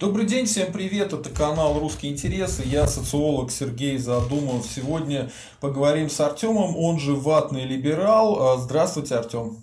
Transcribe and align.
Добрый 0.00 0.26
день, 0.26 0.46
всем 0.46 0.72
привет, 0.72 1.12
это 1.12 1.30
канал 1.30 1.78
«Русские 1.78 2.10
интересы», 2.10 2.64
я 2.66 2.88
социолог 2.88 3.52
Сергей 3.52 3.96
Задумов. 3.96 4.66
Сегодня 4.66 5.30
поговорим 5.60 6.10
с 6.10 6.18
Артемом, 6.18 6.76
он 6.76 6.98
же 6.98 7.14
ватный 7.14 7.64
либерал. 7.64 8.42
А, 8.42 8.58
здравствуйте, 8.58 9.14
Артем. 9.14 9.62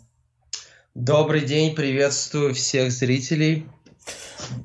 Добрый 0.95 1.41
день, 1.41 1.75
приветствую 1.75 2.53
всех 2.53 2.93
зрителей. 2.93 3.67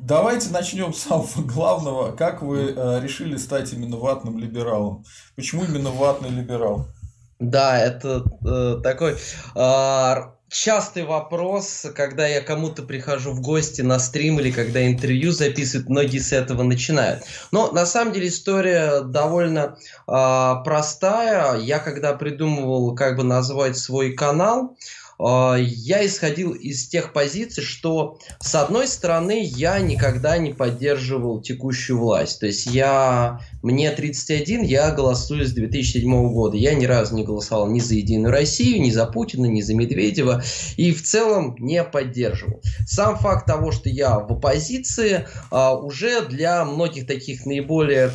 Давайте 0.01 0.51
начнем 0.51 0.95
с 0.95 1.01
самого 1.01 1.43
главного. 1.43 2.13
Как 2.15 2.43
вы 2.43 2.73
э, 2.77 3.01
решили 3.03 3.37
стать 3.37 3.73
именно 3.73 3.97
ватным 3.97 4.39
либералом? 4.39 5.05
Почему 5.35 5.65
именно 5.65 5.91
ватный 5.91 6.31
либерал? 6.31 6.87
Да, 7.41 7.77
это 7.77 8.23
э, 8.47 8.81
такой 8.85 9.17
э, 9.57 10.36
частый 10.49 11.05
вопрос, 11.05 11.87
когда 11.95 12.27
я 12.27 12.41
кому-то 12.41 12.83
прихожу 12.83 13.33
в 13.33 13.41
гости 13.41 13.83
на 13.83 13.99
стрим 13.99 14.39
или 14.39 14.51
когда 14.51 14.87
интервью 14.87 15.33
записывают, 15.33 15.89
многие 15.89 16.19
с 16.19 16.33
этого 16.33 16.63
начинают. 16.63 17.25
Но 17.53 17.73
на 17.73 17.87
самом 17.87 18.13
деле 18.13 18.29
история 18.29 19.01
довольно 19.03 19.77
э, 20.07 20.55
простая. 20.65 21.59
Я 21.59 21.79
когда 21.79 22.13
придумывал, 22.15 22.95
как 22.95 23.17
бы 23.17 23.25
назвать 23.25 23.77
свой 23.77 24.13
канал, 24.13 24.77
а, 24.77 25.06
я 25.19 26.05
исходил 26.07 26.53
из 26.53 26.89
тех 26.89 27.13
позиций, 27.13 27.63
что 27.63 28.19
с 28.41 28.55
одной 28.55 28.87
стороны 28.87 29.43
я 29.45 29.79
никогда 29.79 30.37
не 30.37 30.53
поддерживал 30.53 31.41
текущую 31.41 31.99
власть. 31.99 32.41
То 32.41 32.47
есть 32.47 32.67
я, 32.67 33.41
мне 33.63 33.91
31, 33.91 34.63
я 34.63 34.91
голосую 34.91 35.47
с 35.47 35.53
2007 35.53 36.33
года. 36.33 36.57
Я 36.57 36.75
ни 36.75 36.85
разу 36.85 37.15
не 37.15 37.25
голосовал 37.25 37.69
ни 37.69 37.81
за 37.81 37.95
Единую 37.95 38.31
Россию, 38.31 38.83
ни 38.83 38.91
за 38.91 39.07
Путина, 39.07 39.47
ни 39.47 39.63
за 39.63 39.75
Медведева. 39.75 40.43
И 40.77 40.93
в 40.93 41.03
целом 41.03 41.57
не 41.59 41.83
поддерживал. 41.83 42.61
Сам 42.87 43.17
факт 43.17 43.47
того, 43.47 43.73
что 43.73 43.89
я 43.89 44.19
в 44.19 44.33
оппозиции, 44.33 45.27
а, 45.51 45.75
уже 45.75 46.27
для 46.27 46.65
многих 46.65 47.07
таких 47.07 47.47
наиболее 47.47 48.11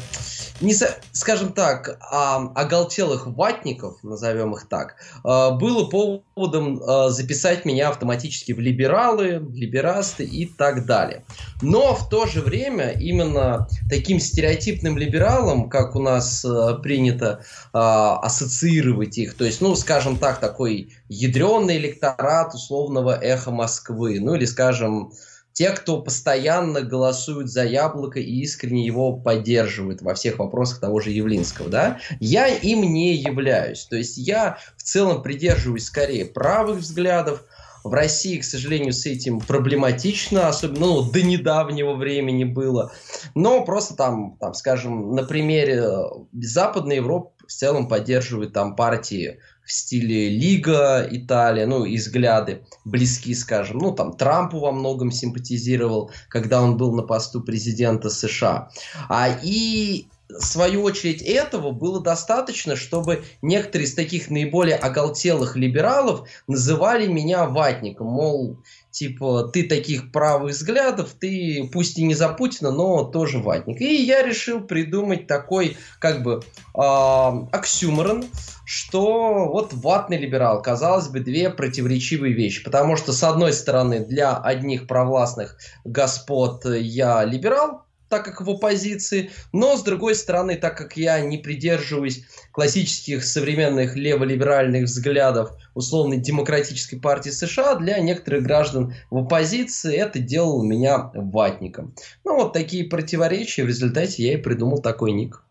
не, 0.62 0.76
скажем 1.12 1.54
так, 1.54 1.98
а, 2.00 2.52
оголтелых 2.56 3.28
ватников, 3.28 4.04
назовем 4.04 4.54
их 4.54 4.68
так, 4.68 4.96
а, 5.24 5.52
было 5.52 5.86
поводом 5.86 6.82
а, 6.82 7.10
записать 7.10 7.66
меня 7.66 7.90
автоматически 7.90 8.52
в 8.52 8.60
либералы, 8.60 9.44
либерасты 9.54 10.24
и 10.24 10.46
так 10.46 10.86
далее. 10.86 11.26
Но 11.62 11.96
в 11.96 12.10
то 12.10 12.26
же 12.28 12.42
время 12.42 12.92
именно 12.92 13.68
таким 13.90 14.20
стереотипным 14.20 14.98
либералом, 14.98 15.70
как 15.70 15.96
у 15.96 16.00
нас 16.00 16.46
принято 16.84 17.44
ассоциировать 17.74 19.18
их, 19.18 19.36
то 19.36 19.46
есть, 19.46 19.62
ну, 19.62 19.76
скажем 19.76 20.18
так, 20.18 20.40
такой 20.40 20.94
ядреный 21.10 21.78
электорат 21.78 22.54
условного 22.54 23.18
эхо 23.20 23.52
Москвы, 23.52 24.20
ну 24.20 24.36
или, 24.36 24.46
скажем, 24.46 25.12
те, 25.62 25.70
кто 25.70 26.02
постоянно 26.02 26.82
голосуют 26.82 27.52
за 27.52 27.64
Яблоко 27.64 28.20
и 28.20 28.42
искренне 28.42 28.84
его 28.84 29.14
поддерживают 29.14 30.02
во 30.02 30.16
всех 30.16 30.40
вопросах 30.40 30.80
того 30.80 31.00
же 31.00 31.12
Явлинского, 31.12 31.70
да, 31.70 32.00
я 32.20 32.48
им 32.48 32.82
не 32.82 33.14
являюсь. 33.14 33.86
То 33.86 33.96
есть 33.96 34.18
я 34.18 34.58
в 34.76 34.82
целом 34.82 35.22
придерживаюсь 35.22 35.86
скорее 35.86 36.26
правых 36.26 36.80
взглядов, 36.80 37.44
в 37.84 37.94
России, 37.94 38.40
к 38.40 38.44
сожалению, 38.44 38.94
с 38.94 39.06
этим 39.06 39.40
проблематично, 39.40 40.48
особенно 40.48 40.86
ну, 40.86 41.02
до 41.04 41.22
недавнего 41.22 41.94
времени 41.94 42.44
было. 42.44 42.92
Но 43.36 43.64
просто 43.64 43.96
там, 43.96 44.38
там, 44.40 44.56
скажем, 44.56 45.16
на 45.16 45.24
примере 45.24 45.84
Западной 46.34 46.98
Европы 46.98 47.32
в 47.48 47.52
целом 47.52 47.88
поддерживают 47.88 48.54
там 48.54 48.76
партии 48.76 49.40
в 49.66 49.72
стиле 49.72 50.30
Лига 50.30 51.08
Италия, 51.10 51.66
ну 51.66 51.86
и 51.86 51.98
взгляды 51.98 52.64
близки, 52.86 53.34
скажем. 53.34 53.78
Ну 53.80 53.92
там 53.92 54.14
Трампу 54.14 54.60
во 54.60 54.72
многом 54.72 55.12
симпатизировал, 55.12 56.12
когда 56.30 56.62
он 56.62 56.78
был 56.78 56.94
на 56.94 57.04
посту 57.04 57.42
президента 57.42 58.10
США. 58.10 58.70
А 59.10 59.30
и 59.42 60.08
в 60.40 60.46
свою 60.46 60.84
очередь 60.84 61.22
этого 61.22 61.72
было 61.72 62.02
достаточно, 62.02 62.76
чтобы 62.76 63.24
некоторые 63.42 63.88
из 63.88 63.94
таких 63.94 64.30
наиболее 64.30 64.76
оголтелых 64.76 65.56
либералов 65.56 66.28
называли 66.48 67.08
меня 67.08 67.46
ватником, 67.46 68.08
мол, 68.08 68.58
типа, 68.92 69.50
ты 69.52 69.64
таких 69.64 70.12
правых 70.12 70.54
взглядов, 70.54 71.16
ты 71.20 71.70
пусть 71.72 71.98
и 71.98 72.04
не 72.04 72.14
за 72.14 72.30
Путина, 72.30 72.72
но 72.72 73.04
тоже 73.04 73.40
ватник. 73.40 73.82
И 73.82 74.04
я 74.04 74.22
решил 74.24 74.62
придумать 74.62 75.28
такой, 75.28 75.78
как 76.00 76.24
бы, 76.24 76.42
э, 76.76 76.80
оксюморон, 76.80 78.26
что 78.72 79.50
вот 79.52 79.74
ватный 79.74 80.18
либерал, 80.18 80.62
казалось 80.62 81.10
бы, 81.10 81.20
две 81.20 81.50
противоречивые 81.50 82.34
вещи. 82.34 82.64
Потому 82.64 82.96
что, 82.96 83.12
с 83.12 83.22
одной 83.22 83.52
стороны, 83.52 84.00
для 84.00 84.38
одних 84.38 84.88
провластных 84.88 85.58
господ 85.84 86.64
я 86.66 87.26
либерал, 87.26 87.84
так 88.12 88.26
как 88.26 88.42
в 88.42 88.50
оппозиции, 88.50 89.32
но 89.54 89.78
с 89.78 89.82
другой 89.82 90.14
стороны, 90.14 90.56
так 90.58 90.78
как 90.78 90.98
я 90.98 91.20
не 91.22 91.38
придерживаюсь 91.38 92.26
классических 92.52 93.24
современных 93.24 93.96
леволиберальных 93.96 94.84
взглядов 94.84 95.52
условной 95.74 96.18
демократической 96.18 96.98
партии 96.98 97.30
США, 97.30 97.76
для 97.76 97.98
некоторых 98.00 98.44
граждан 98.44 98.94
в 99.10 99.18
оппозиции 99.18 99.96
это 99.96 100.20
делало 100.20 100.62
меня 100.62 101.10
ватником. 101.16 101.96
Ну 102.26 102.36
вот 102.36 102.54
такие 102.54 102.84
противоречия, 102.84 103.64
в 103.64 103.68
результате 103.68 104.24
я 104.24 104.34
и 104.34 104.38
придумал 104.38 104.80
такой 104.80 105.14
ник. 105.14 105.44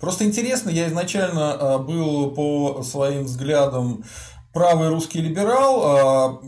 Просто 0.00 0.24
интересно, 0.24 0.70
я 0.70 0.86
изначально 0.88 1.52
а, 1.52 1.78
был 1.78 2.30
по 2.30 2.82
своим 2.82 3.24
взглядам 3.24 4.04
правый 4.52 4.88
русский 4.88 5.20
либерал, 5.20 5.82
а, 5.84 6.40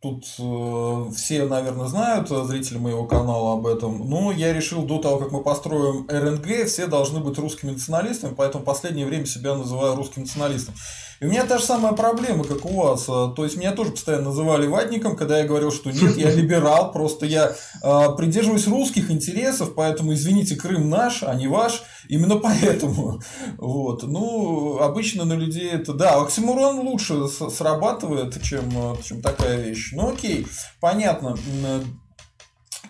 Тут 0.00 0.24
э, 0.38 1.10
все, 1.14 1.44
наверное, 1.44 1.86
знают, 1.86 2.30
э, 2.30 2.44
зрители 2.44 2.78
моего 2.78 3.04
канала 3.04 3.52
об 3.52 3.66
этом. 3.66 4.08
Но 4.08 4.32
я 4.32 4.54
решил 4.54 4.84
до 4.84 4.98
того, 4.98 5.18
как 5.18 5.30
мы 5.30 5.42
построим 5.42 6.06
РНГ, 6.08 6.66
все 6.66 6.86
должны 6.86 7.20
быть 7.20 7.36
русскими 7.36 7.72
националистами, 7.72 8.32
поэтому 8.34 8.64
последнее 8.64 9.04
время 9.04 9.26
себя 9.26 9.54
называю 9.54 9.96
русским 9.96 10.22
националистом. 10.22 10.74
И 11.20 11.26
у 11.26 11.28
меня 11.28 11.44
та 11.44 11.58
же 11.58 11.64
самая 11.64 11.92
проблема, 11.92 12.44
как 12.44 12.64
у 12.64 12.80
вас. 12.80 13.04
А, 13.08 13.28
то 13.28 13.44
есть 13.44 13.58
меня 13.58 13.72
тоже 13.72 13.90
постоянно 13.90 14.30
называли 14.30 14.66
ватником, 14.66 15.16
когда 15.16 15.38
я 15.38 15.46
говорил, 15.46 15.70
что 15.70 15.90
нет, 15.90 16.16
я 16.16 16.30
либерал, 16.34 16.92
просто 16.92 17.26
я 17.26 17.54
э, 17.82 18.16
придерживаюсь 18.16 18.66
русских 18.66 19.10
интересов, 19.10 19.74
поэтому 19.74 20.14
извините, 20.14 20.56
Крым 20.56 20.88
наш, 20.88 21.22
а 21.22 21.34
не 21.34 21.46
ваш. 21.46 21.82
Именно 22.08 22.36
поэтому. 22.36 23.20
Вот. 23.58 24.02
Ну, 24.02 24.78
обычно 24.80 25.24
на 25.24 25.34
людей 25.34 25.70
это... 25.70 25.92
Да, 25.92 26.20
оксимурон 26.20 26.80
лучше 26.80 27.28
срабатывает, 27.28 28.40
чем, 28.42 28.96
чем 29.02 29.20
такая 29.20 29.60
вещь. 29.60 29.92
Ну 29.92 30.12
окей, 30.12 30.46
понятно. 30.80 31.36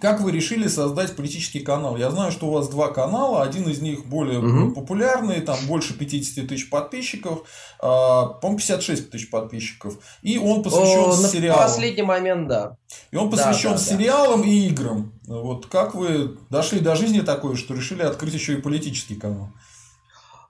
Как 0.00 0.21
вы 0.21 0.33
решили 0.33 0.66
создать 0.66 1.15
политический 1.15 1.61
канал? 1.61 1.97
Я 1.97 2.11
знаю, 2.11 2.33
что 2.33 2.49
у 2.49 2.53
вас 2.53 2.69
два 2.69 2.88
канала, 2.88 3.43
один 3.43 3.69
из 3.69 3.83
них 3.83 4.06
более 4.06 4.38
угу. 4.38 4.72
популярный, 4.72 5.43
там 5.43 5.59
больше 5.66 5.93
50 5.93 6.49
тысяч 6.49 6.71
подписчиков, 6.71 7.43
а, 7.78 8.27
по-моему, 8.27 8.59
56 8.59 9.10
тысяч 9.10 9.31
подписчиков. 9.31 9.99
И 10.22 10.39
он 10.39 10.62
посвящен 10.62 11.10
О, 11.10 11.28
сериалам. 11.28 11.65
Последний 11.65 12.03
момент, 12.03 12.49
да. 12.49 12.77
И 13.10 13.16
он 13.16 13.31
посвящен 13.31 13.72
да, 13.72 13.77
да, 13.77 13.83
сериалам 13.83 14.41
да. 14.41 14.49
и 14.49 14.69
играм. 14.69 15.12
Вот 15.27 15.66
как 15.66 15.94
вы 15.94 16.39
дошли 16.49 16.81
до 16.81 16.97
жизни 16.97 17.21
такой, 17.21 17.56
что 17.56 17.75
решили 17.75 18.03
открыть 18.03 18.33
еще 18.33 18.55
и 18.55 18.60
политический 18.60 19.16
канал? 19.16 19.50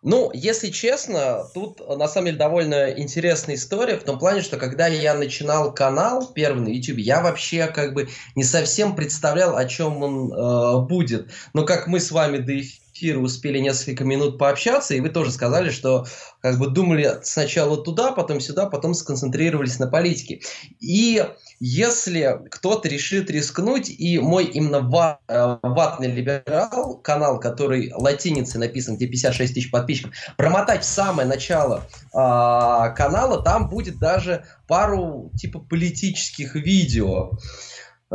Ну, 0.03 0.31
если 0.33 0.71
честно, 0.71 1.44
тут 1.53 1.87
на 1.87 2.09
самом 2.09 2.27
деле 2.27 2.38
довольно 2.38 2.91
интересная 2.91 3.56
история 3.56 3.99
в 3.99 4.05
том 4.05 4.19
плане, 4.19 4.41
что 4.41 4.56
когда 4.56 4.87
я 4.87 5.12
начинал 5.15 5.75
канал 5.75 6.33
первый 6.33 6.62
на 6.62 6.69
YouTube, 6.69 6.99
я 6.99 7.21
вообще 7.21 7.66
как 7.66 7.93
бы 7.93 8.09
не 8.34 8.44
совсем 8.44 8.97
представлял, 8.97 9.56
о 9.56 9.66
чем 9.66 10.03
он 10.03 10.33
э, 10.33 10.87
будет. 10.87 11.31
Но 11.53 11.66
как 11.66 11.87
мы 11.87 12.00
с 12.00 12.10
вами 12.10 12.39
до 12.39 12.59
эфира 12.59 12.81
успели 13.09 13.59
несколько 13.59 14.05
минут 14.05 14.38
пообщаться, 14.38 14.95
и 14.95 15.01
вы 15.01 15.10
тоже 15.10 15.33
сказали, 15.33 15.71
что 15.71 16.07
как 16.41 16.59
бы 16.59 16.69
думали 16.69 17.19
сначала 17.22 17.77
туда, 17.83 18.13
потом 18.13 18.41
сюда, 18.41 18.66
потом 18.66 18.95
сконцентрировались 18.95 19.78
на 19.78 19.86
политике. 19.86 20.41
И 20.80 21.24
если 21.60 22.41
кто-то 22.51 22.89
решит 22.89 23.30
рискнуть, 23.30 23.91
и 23.91 24.19
мой 24.19 24.45
именно 24.45 24.80
ва- 24.80 25.21
э, 25.28 25.59
ватный 25.63 26.10
либерал, 26.10 26.97
канал, 26.97 27.39
который 27.39 27.92
латиницей 27.95 28.59
написан, 28.59 28.97
где 28.97 29.07
56 29.07 29.54
тысяч 29.54 29.71
подписчиков, 29.71 30.13
промотать 30.36 30.83
в 30.83 30.89
самое 30.89 31.28
начало 31.28 31.83
э, 32.13 32.15
канала, 32.15 33.42
там 33.42 33.69
будет 33.69 33.98
даже 33.98 34.47
пару 34.66 35.30
типа 35.36 35.59
политических 35.59 36.54
видео. 36.54 37.33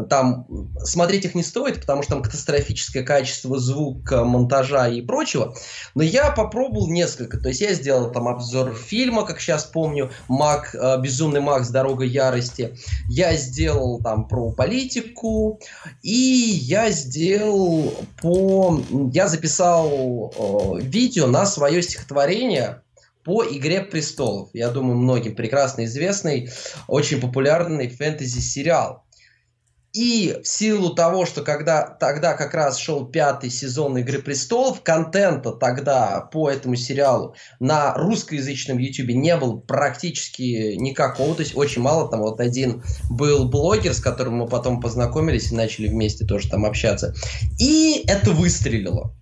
Там 0.09 0.45
смотреть 0.83 1.23
их 1.23 1.35
не 1.35 1.43
стоит, 1.43 1.79
потому 1.79 2.03
что 2.03 2.15
там 2.15 2.21
катастрофическое 2.23 3.03
качество 3.03 3.57
звука, 3.57 4.25
монтажа 4.25 4.89
и 4.89 5.01
прочего. 5.01 5.55
Но 5.93 6.03
я 6.03 6.31
попробовал 6.31 6.89
несколько. 6.89 7.37
То 7.37 7.47
есть 7.47 7.61
я 7.61 7.73
сделал 7.73 8.11
там 8.11 8.27
обзор 8.27 8.75
фильма, 8.75 9.25
как 9.25 9.39
сейчас 9.39 9.63
помню, 9.63 10.11
Мак, 10.27 10.75
э, 10.75 10.99
Безумный 11.01 11.39
Макс, 11.39 11.69
Дорога 11.69 12.03
ярости. 12.03 12.77
Я 13.07 13.37
сделал 13.37 14.01
там 14.01 14.27
про 14.27 14.51
политику. 14.51 15.59
И 16.03 16.11
я 16.11 16.91
сделал 16.91 17.93
по... 18.21 18.81
Я 19.13 19.29
записал 19.29 20.33
э, 20.37 20.81
видео 20.81 21.27
на 21.27 21.45
свое 21.45 21.81
стихотворение 21.81 22.81
по 23.23 23.43
«Игре 23.43 23.81
престолов». 23.81 24.49
Я 24.53 24.69
думаю, 24.69 24.97
многим 24.97 25.35
прекрасно 25.35 25.85
известный, 25.85 26.49
очень 26.87 27.19
популярный 27.19 27.89
фэнтези-сериал. 27.89 29.04
И 29.95 30.41
в 30.43 30.47
силу 30.47 30.93
того, 30.93 31.25
что 31.25 31.41
когда 31.41 31.83
тогда 31.83 32.33
как 32.33 32.53
раз 32.53 32.77
шел 32.77 33.05
пятый 33.05 33.49
сезон 33.49 33.97
«Игры 33.97 34.19
престолов», 34.19 34.81
контента 34.83 35.53
тогда 35.53 36.19
по 36.19 36.49
этому 36.49 36.75
сериалу 36.75 37.35
на 37.61 37.93
русскоязычном 37.93 38.77
YouTube 38.77 39.11
не 39.11 39.37
было 39.37 39.55
практически 39.55 40.75
никакого, 40.75 41.33
то 41.33 41.43
есть 41.43 41.55
очень 41.55 41.81
мало, 41.81 42.09
там 42.09 42.19
вот 42.19 42.41
один 42.41 42.83
был 43.09 43.47
блогер, 43.47 43.93
с 43.93 44.01
которым 44.01 44.35
мы 44.35 44.47
потом 44.47 44.81
познакомились 44.81 45.53
и 45.53 45.55
начали 45.55 45.87
вместе 45.87 46.25
тоже 46.25 46.49
там 46.49 46.65
общаться. 46.65 47.15
И 47.57 48.03
это 48.05 48.31
выстрелило. 48.31 49.15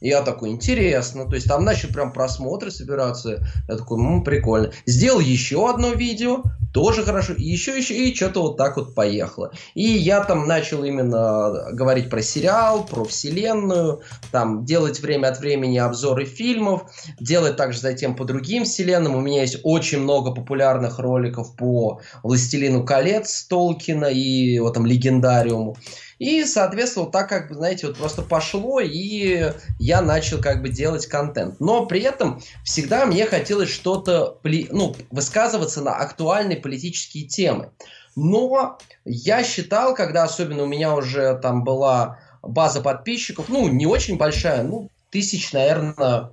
Я 0.00 0.22
такой, 0.22 0.50
интересно. 0.50 1.26
То 1.26 1.34
есть 1.34 1.48
там 1.48 1.64
начали 1.64 1.92
прям 1.92 2.12
просмотры 2.12 2.70
собираться. 2.70 3.44
Я 3.68 3.76
такой, 3.76 3.98
ну, 3.98 4.22
прикольно. 4.22 4.70
Сделал 4.86 5.20
еще 5.20 5.68
одно 5.68 5.92
видео, 5.92 6.42
тоже 6.72 7.02
хорошо. 7.02 7.32
И 7.32 7.42
еще, 7.42 7.76
еще, 7.76 7.94
и 7.94 8.14
что-то 8.14 8.42
вот 8.42 8.56
так 8.56 8.76
вот 8.76 8.94
поехало. 8.94 9.52
И 9.74 9.82
я 9.82 10.22
там 10.22 10.46
начал 10.46 10.84
именно 10.84 11.72
говорить 11.72 12.10
про 12.10 12.22
сериал, 12.22 12.86
про 12.86 13.04
вселенную, 13.04 14.02
там 14.30 14.64
делать 14.64 15.00
время 15.00 15.28
от 15.28 15.40
времени 15.40 15.78
обзоры 15.78 16.24
фильмов, 16.24 16.82
делать 17.18 17.56
также 17.56 17.80
затем 17.80 18.14
по 18.14 18.24
другим 18.24 18.64
вселенным. 18.64 19.16
У 19.16 19.20
меня 19.20 19.42
есть 19.42 19.58
очень 19.64 20.00
много 20.00 20.32
популярных 20.32 20.98
роликов 20.98 21.56
по 21.56 22.00
«Властелину 22.22 22.84
колец» 22.84 23.44
Толкина 23.48 24.06
и 24.06 24.58
вот 24.60 24.74
там 24.74 24.86
«Легендариуму». 24.86 25.76
И, 26.18 26.44
соответственно, 26.44 27.04
вот 27.04 27.12
так, 27.12 27.28
как 27.28 27.48
бы, 27.48 27.54
знаете, 27.54 27.86
вот 27.86 27.96
просто 27.96 28.22
пошло, 28.22 28.80
и 28.80 29.52
я 29.78 30.02
начал 30.02 30.40
как 30.40 30.62
бы 30.62 30.68
делать 30.68 31.06
контент. 31.06 31.60
Но 31.60 31.86
при 31.86 32.02
этом 32.02 32.42
всегда 32.64 33.06
мне 33.06 33.24
хотелось 33.24 33.70
что-то, 33.70 34.38
ну, 34.42 34.96
высказываться 35.10 35.80
на 35.80 35.94
актуальные 35.94 36.58
политические 36.58 37.26
темы. 37.26 37.70
Но 38.16 38.78
я 39.04 39.44
считал, 39.44 39.94
когда 39.94 40.24
особенно 40.24 40.64
у 40.64 40.66
меня 40.66 40.94
уже 40.94 41.38
там 41.40 41.62
была 41.62 42.18
база 42.42 42.80
подписчиков, 42.80 43.48
ну, 43.48 43.68
не 43.68 43.86
очень 43.86 44.16
большая, 44.16 44.64
ну, 44.64 44.90
тысяч, 45.10 45.52
наверное, 45.52 46.30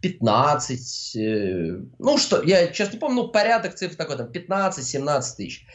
15, 0.00 1.16
э, 1.16 1.80
ну 1.98 2.16
что, 2.16 2.42
я 2.42 2.68
честно 2.68 2.98
помню, 2.98 3.22
ну 3.22 3.28
порядок 3.28 3.74
цифр 3.74 3.96
такой, 3.96 4.16
там 4.16 4.28
15-17 4.28 5.22
тысяч. 5.36 5.66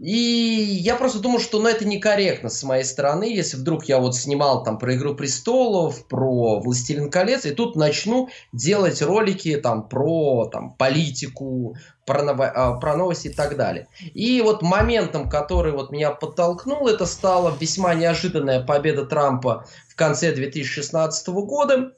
И 0.00 0.78
я 0.80 0.96
просто 0.96 1.18
думал, 1.18 1.40
что 1.40 1.60
ну, 1.60 1.68
это 1.68 1.86
некорректно 1.86 2.48
с 2.48 2.62
моей 2.62 2.84
стороны, 2.84 3.24
если 3.24 3.58
вдруг 3.58 3.84
я 3.84 3.98
вот 3.98 4.16
снимал 4.16 4.62
там 4.64 4.78
про 4.78 4.94
«Игру 4.94 5.14
престолов», 5.14 6.06
про 6.08 6.58
«Властелин 6.60 7.10
колец», 7.10 7.44
и 7.44 7.50
тут 7.50 7.76
начну 7.76 8.30
делать 8.50 9.02
ролики 9.02 9.54
там 9.56 9.86
про 9.86 10.46
там, 10.46 10.72
политику, 10.72 11.76
про, 12.06 12.22
ново- 12.22 12.50
а, 12.50 12.78
про 12.78 12.96
новости 12.96 13.28
и 13.28 13.32
так 13.32 13.58
далее. 13.58 13.88
И 14.14 14.40
вот 14.40 14.62
моментом, 14.62 15.28
который 15.28 15.72
вот 15.72 15.90
меня 15.90 16.12
подтолкнул, 16.12 16.88
это 16.88 17.04
стала 17.04 17.54
весьма 17.60 17.92
неожиданная 17.92 18.64
победа 18.64 19.04
Трампа 19.04 19.66
в 19.86 19.96
конце 19.96 20.32
2016 20.32 21.28
года, 21.28 21.92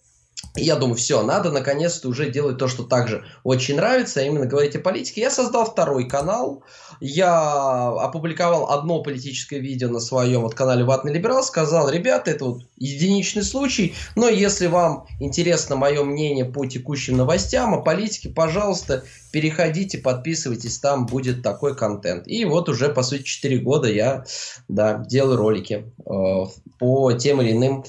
я 0.54 0.76
думаю, 0.76 0.96
все, 0.96 1.22
надо 1.22 1.50
наконец-то 1.50 2.08
уже 2.08 2.30
делать 2.30 2.58
то, 2.58 2.68
что 2.68 2.82
также 2.82 3.24
очень 3.42 3.76
нравится, 3.76 4.20
а 4.20 4.22
именно 4.22 4.44
говорить 4.44 4.76
о 4.76 4.80
политике. 4.80 5.22
Я 5.22 5.30
создал 5.30 5.64
второй 5.64 6.06
канал, 6.06 6.62
я 7.00 7.88
опубликовал 7.88 8.70
одно 8.70 9.02
политическое 9.02 9.60
видео 9.60 9.88
на 9.88 9.98
своем 9.98 10.42
вот 10.42 10.54
канале 10.54 10.84
Ватный 10.84 11.12
Либерал, 11.12 11.42
сказал, 11.42 11.88
ребята, 11.88 12.32
это 12.32 12.44
вот 12.44 12.62
единичный 12.76 13.44
случай, 13.44 13.94
но 14.14 14.28
если 14.28 14.66
вам 14.66 15.06
интересно 15.20 15.76
мое 15.76 16.04
мнение 16.04 16.44
по 16.44 16.66
текущим 16.66 17.16
новостям, 17.16 17.74
о 17.74 17.80
политике, 17.80 18.28
пожалуйста, 18.28 19.04
переходите, 19.32 19.98
подписывайтесь, 19.98 20.78
там 20.78 21.06
будет 21.06 21.42
такой 21.42 21.74
контент. 21.74 22.28
И 22.28 22.44
вот 22.44 22.68
уже, 22.68 22.90
по 22.90 23.02
сути, 23.02 23.22
4 23.22 23.58
года 23.58 23.88
я 23.90 24.24
да, 24.68 24.98
делаю 25.08 25.38
ролики 25.38 25.90
э, 26.04 26.46
по 26.78 27.12
тем 27.14 27.40
или 27.40 27.52
иным 27.52 27.84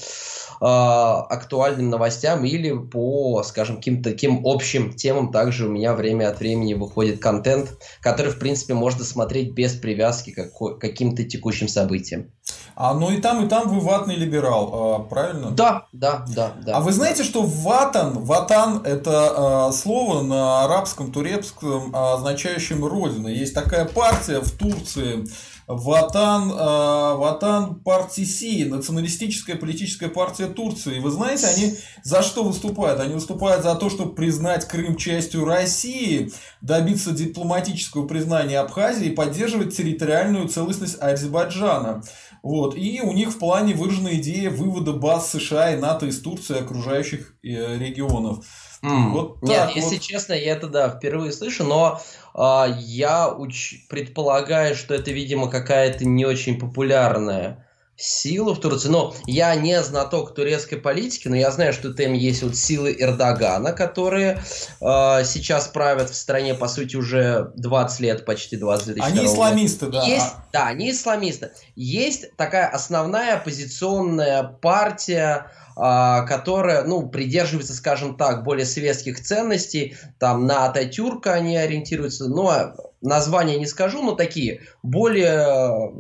актуальным 0.66 1.90
новостям 1.90 2.46
или 2.46 2.72
по, 2.72 3.44
скажем, 3.44 3.78
каким-то 3.78 4.12
таким 4.12 4.42
общим 4.46 4.94
темам. 4.94 5.32
Также 5.32 5.68
у 5.68 5.70
меня 5.70 5.94
время 5.94 6.30
от 6.30 6.40
времени 6.40 6.74
выходит 6.74 7.20
контент, 7.20 7.78
который, 8.00 8.32
в 8.32 8.40
принципе, 8.40 8.74
можно 8.74 9.04
смотреть 9.04 9.52
без 9.52 9.74
привязки 9.74 10.32
к 10.32 10.78
каким-то 10.80 11.24
текущим 11.24 11.68
событиям. 11.68 12.32
А 12.76 12.94
ну 12.94 13.12
и 13.12 13.22
там, 13.22 13.46
и 13.46 13.50
там 13.50 13.70
вы 13.70 13.80
ватный 13.80 14.16
либерал, 14.16 14.70
а, 14.74 15.00
правильно? 15.00 15.52
Да, 15.52 15.88
да, 15.92 16.26
да, 16.36 16.54
да. 16.66 16.78
А 16.78 16.80
вы 16.80 16.92
знаете, 16.92 17.24
что 17.24 17.44
ватан, 17.44 18.24
ватан 18.24 18.82
это 18.84 19.70
э, 19.70 19.74
слово 19.74 20.24
на 20.24 20.64
арабском, 20.64 21.12
турецком, 21.12 21.96
означающем 21.96 22.84
родину. 22.84 23.28
Есть 23.28 23.54
такая 23.54 23.86
партия 23.86 24.40
в 24.40 24.52
Турции, 24.52 25.26
Ватан, 25.68 26.52
э, 26.52 27.18
Ватан 27.18 27.76
Партиси, 27.76 28.64
националистическая 28.64 29.56
политическая 29.56 30.10
партия 30.10 30.48
Турции. 30.48 31.00
Вы 31.00 31.12
знаете, 31.12 31.48
они 31.48 31.76
за 32.04 32.22
что 32.22 32.44
выступают? 32.44 33.00
Они 33.00 33.14
выступают 33.14 33.64
за 33.64 33.76
то, 33.76 33.90
чтобы 33.90 34.14
признать 34.14 34.68
Крым 34.68 34.98
частью 34.98 35.46
России, 35.46 36.32
добиться 36.62 37.12
дипломатического 37.12 38.08
признания 38.08 38.60
Абхазии 38.60 39.08
и 39.08 39.16
поддерживать 39.16 39.76
территориальную 39.76 40.48
целостность 40.50 41.02
Азербайджана. 41.02 42.04
Вот. 42.42 42.76
И 42.76 43.00
у 43.02 43.14
них 43.14 43.30
в 43.30 43.40
плане 43.40 43.74
выражена 43.74 44.16
идея 44.16 44.50
вывода 44.50 44.92
баз 44.92 45.32
США 45.32 45.74
и 45.74 45.80
НАТО 45.80 46.08
из 46.08 46.20
Турции 46.22 46.58
и 46.58 46.60
окружающих 46.60 47.36
э, 47.42 47.78
регионов. 47.78 48.46
Mm. 48.84 49.12
Вот 49.12 49.42
Нет, 49.42 49.68
так 49.68 49.76
если 49.76 49.96
вот. 49.96 50.04
честно, 50.04 50.34
я 50.34 50.52
это 50.52 50.68
да, 50.68 50.90
впервые 50.90 51.32
слышу, 51.32 51.64
но 51.64 52.02
э, 52.36 52.76
я 52.80 53.30
уч... 53.30 53.88
предполагаю, 53.88 54.76
что 54.76 54.94
это, 54.94 55.12
видимо, 55.12 55.50
какая-то 55.50 56.06
не 56.06 56.26
очень 56.26 56.60
популярная 56.60 57.66
сила 57.96 58.54
в 58.56 58.60
Турции. 58.60 58.90
Но 58.90 59.16
я 59.26 59.56
не 59.56 59.82
знаток 59.82 60.34
турецкой 60.34 60.78
политики, 60.78 61.28
но 61.28 61.36
я 61.36 61.52
знаю, 61.52 61.74
что 61.74 61.94
там 61.94 62.14
есть 62.14 62.44
вот 62.44 62.56
силы 62.56 62.96
Эрдогана, 62.98 63.72
которые 63.72 64.42
э, 64.82 65.24
сейчас 65.24 65.68
правят 65.68 66.10
в 66.10 66.16
стране, 66.16 66.54
по 66.54 66.68
сути, 66.68 66.96
уже 66.96 67.52
20 67.56 68.00
лет, 68.02 68.26
почти 68.26 68.58
20 68.58 68.88
лет. 68.88 68.98
Они 69.02 69.26
исламисты, 69.26 69.88
да. 69.88 70.04
Есть, 70.04 70.34
да, 70.52 70.68
они 70.68 70.92
исламисты. 70.92 71.52
Есть 71.76 72.36
такая 72.36 72.68
основная 72.68 73.36
оппозиционная 73.36 74.44
партия, 74.44 75.52
которая, 75.76 76.84
ну, 76.84 77.08
придерживается, 77.08 77.74
скажем 77.74 78.16
так, 78.16 78.44
более 78.44 78.66
светских 78.66 79.20
ценностей, 79.22 79.96
там 80.20 80.46
на 80.46 80.66
Ататюрка 80.66 81.34
они 81.34 81.58
ориентируются, 81.58 82.28
но 82.30 82.76
названия 83.02 83.58
не 83.58 83.66
скажу, 83.66 84.02
но 84.02 84.14
такие 84.14 84.62
более 84.82 85.92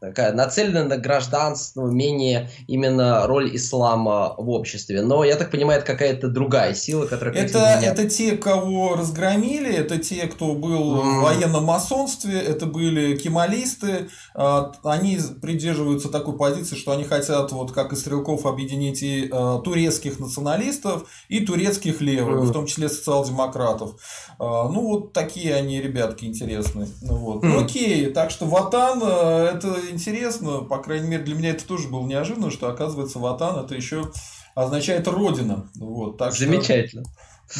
такая 0.00 0.32
нацеленная 0.32 0.84
на 0.84 0.96
гражданство, 0.96 1.86
менее 1.86 2.50
именно 2.66 3.26
роль 3.26 3.54
ислама 3.54 4.34
в 4.38 4.48
обществе. 4.48 5.02
Но 5.02 5.24
я 5.24 5.36
так 5.36 5.50
понимаю, 5.50 5.80
это 5.80 5.92
какая-то 5.92 6.28
другая 6.28 6.74
сила, 6.74 7.06
которая... 7.06 7.34
Это, 7.34 7.58
меня... 7.58 7.92
это 7.92 8.08
те, 8.08 8.36
кого 8.36 8.96
разгромили, 8.96 9.72
это 9.72 9.98
те, 9.98 10.26
кто 10.26 10.54
был 10.54 10.96
mm. 10.96 11.00
в 11.00 11.22
военном 11.22 11.64
масонстве, 11.64 12.40
это 12.40 12.66
были 12.66 13.16
кемалисты. 13.16 14.08
А, 14.34 14.72
они 14.84 15.18
придерживаются 15.42 16.08
такой 16.08 16.36
позиции, 16.36 16.76
что 16.76 16.92
они 16.92 17.04
хотят, 17.04 17.52
вот 17.52 17.72
как 17.72 17.92
и 17.92 17.96
Стрелков, 17.96 18.46
объединить 18.46 19.02
и 19.02 19.28
а, 19.30 19.58
турецких 19.58 20.18
националистов, 20.18 21.08
и 21.28 21.40
турецких 21.40 22.00
левых, 22.00 22.44
mm. 22.44 22.46
в 22.46 22.52
том 22.52 22.66
числе 22.66 22.88
социал-демократов. 22.88 23.96
А, 24.38 24.68
ну, 24.68 24.86
вот 24.86 25.12
такие 25.12 25.54
они 25.54 25.80
ребятки 25.82 26.24
интересные. 26.24 26.88
Ну, 27.02 27.16
вот. 27.16 27.44
Mm. 27.44 27.64
Окей, 27.64 28.06
так 28.06 28.30
что 28.30 28.46
Ватан 28.46 29.02
это 29.02 29.89
интересно, 29.90 30.60
по 30.60 30.78
крайней 30.78 31.08
мере, 31.08 31.24
для 31.24 31.34
меня 31.34 31.50
это 31.50 31.66
тоже 31.66 31.88
было 31.88 32.06
неожиданно, 32.06 32.50
что, 32.50 32.68
оказывается, 32.68 33.18
Ватан 33.18 33.64
это 33.64 33.74
еще 33.74 34.10
означает 34.54 35.06
родина. 35.08 35.68
Вот, 35.76 36.18
так 36.18 36.32
Замечательно. 36.32 37.04
Что... 37.04 37.12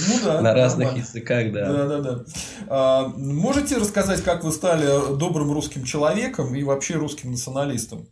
Ну 0.08 0.20
да. 0.24 0.40
На 0.40 0.54
разных 0.54 0.88
нормально. 0.88 1.04
языках, 1.04 1.52
да. 1.52 1.72
Да, 1.72 1.86
да, 1.86 2.00
да. 2.00 2.24
А, 2.68 3.08
можете 3.08 3.76
рассказать, 3.76 4.22
как 4.22 4.44
вы 4.44 4.52
стали 4.52 5.16
добрым 5.16 5.52
русским 5.52 5.84
человеком 5.84 6.54
и 6.54 6.62
вообще 6.62 6.94
русским 6.94 7.32
националистом? 7.32 8.08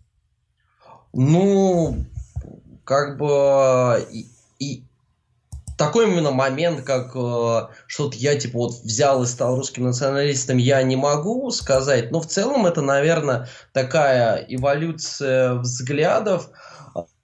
Ну, 1.12 2.04
как 2.84 3.16
бы 3.16 4.04
и, 4.10 4.26
и 4.58 4.88
такой 5.78 6.11
именно 6.11 6.32
момент, 6.32 6.82
как 6.82 7.12
э, 7.14 7.68
что-то 7.87 8.16
я 8.18 8.38
типа 8.38 8.58
вот 8.58 8.73
взял 8.82 9.23
и 9.23 9.26
стал 9.26 9.56
русским 9.56 9.85
националистом, 9.85 10.58
я 10.58 10.82
не 10.82 10.97
могу 10.97 11.50
сказать. 11.50 12.11
Но 12.11 12.20
в 12.20 12.26
целом 12.26 12.66
это, 12.66 12.82
наверное, 12.82 13.49
такая 13.73 14.44
эволюция 14.49 15.54
взглядов. 15.54 16.50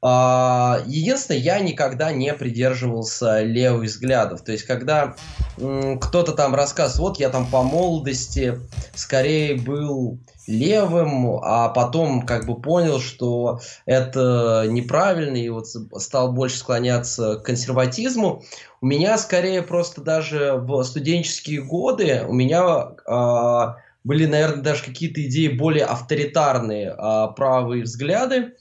А, 0.01 0.81
единственное, 0.87 1.41
я 1.41 1.59
никогда 1.59 2.13
не 2.13 2.33
придерживался 2.33 3.43
левых 3.43 3.89
взглядов. 3.89 4.43
То 4.43 4.53
есть, 4.53 4.65
когда 4.65 5.17
кто-то 5.57 6.33
там 6.33 6.55
рассказывает, 6.55 7.01
вот 7.01 7.21
я 7.21 7.31
там 7.31 7.47
по 7.47 7.63
молодости 7.63 8.61
скорее 8.95 9.57
был 9.57 10.19
левым, 10.47 11.39
а 11.43 11.69
потом 11.69 12.23
как 12.23 12.47
бы 12.47 12.61
понял, 12.61 13.01
что 13.01 13.61
это 13.87 14.67
неправильно 14.69 15.37
и 15.37 15.49
вот 15.49 15.67
стал 15.69 16.33
больше 16.33 16.59
склоняться 16.59 17.37
к 17.37 17.45
консерватизму. 17.45 18.43
У 18.81 18.87
меня 18.87 19.17
скорее 19.19 19.63
просто 19.63 20.01
даже 20.03 20.55
в 20.57 20.83
студенческие 20.85 21.63
годы 21.63 22.25
у 22.29 22.33
меня 22.33 22.93
э, 23.07 23.75
были, 24.05 24.27
наверное, 24.27 24.63
даже 24.63 24.85
какие-то 24.85 25.25
идеи 25.27 25.49
более 25.49 25.87
авторитарные, 25.87 26.95
а, 26.97 27.29
правые 27.29 27.85
взгляды. 27.85 28.53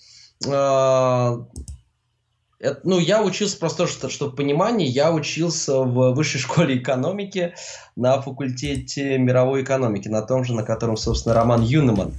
А, 0.48 1.46
это, 2.60 2.80
ну, 2.86 2.98
я 2.98 3.22
учился 3.22 3.60
просто, 3.60 3.88
что, 3.88 4.08
чтобы 4.08 4.38
понимание, 4.38 4.88
я 4.88 5.12
учился 5.12 5.80
в 5.80 6.14
высшей 6.14 6.40
школе 6.40 6.78
экономики 6.78 7.54
на 7.96 8.22
факультете 8.22 9.18
мировой 9.18 9.64
экономики, 9.64 10.08
на 10.08 10.22
том 10.22 10.44
же, 10.44 10.54
на 10.54 10.64
котором, 10.64 10.98
собственно, 10.98 11.36
Роман 11.36 11.62
Юнеман 11.62 12.14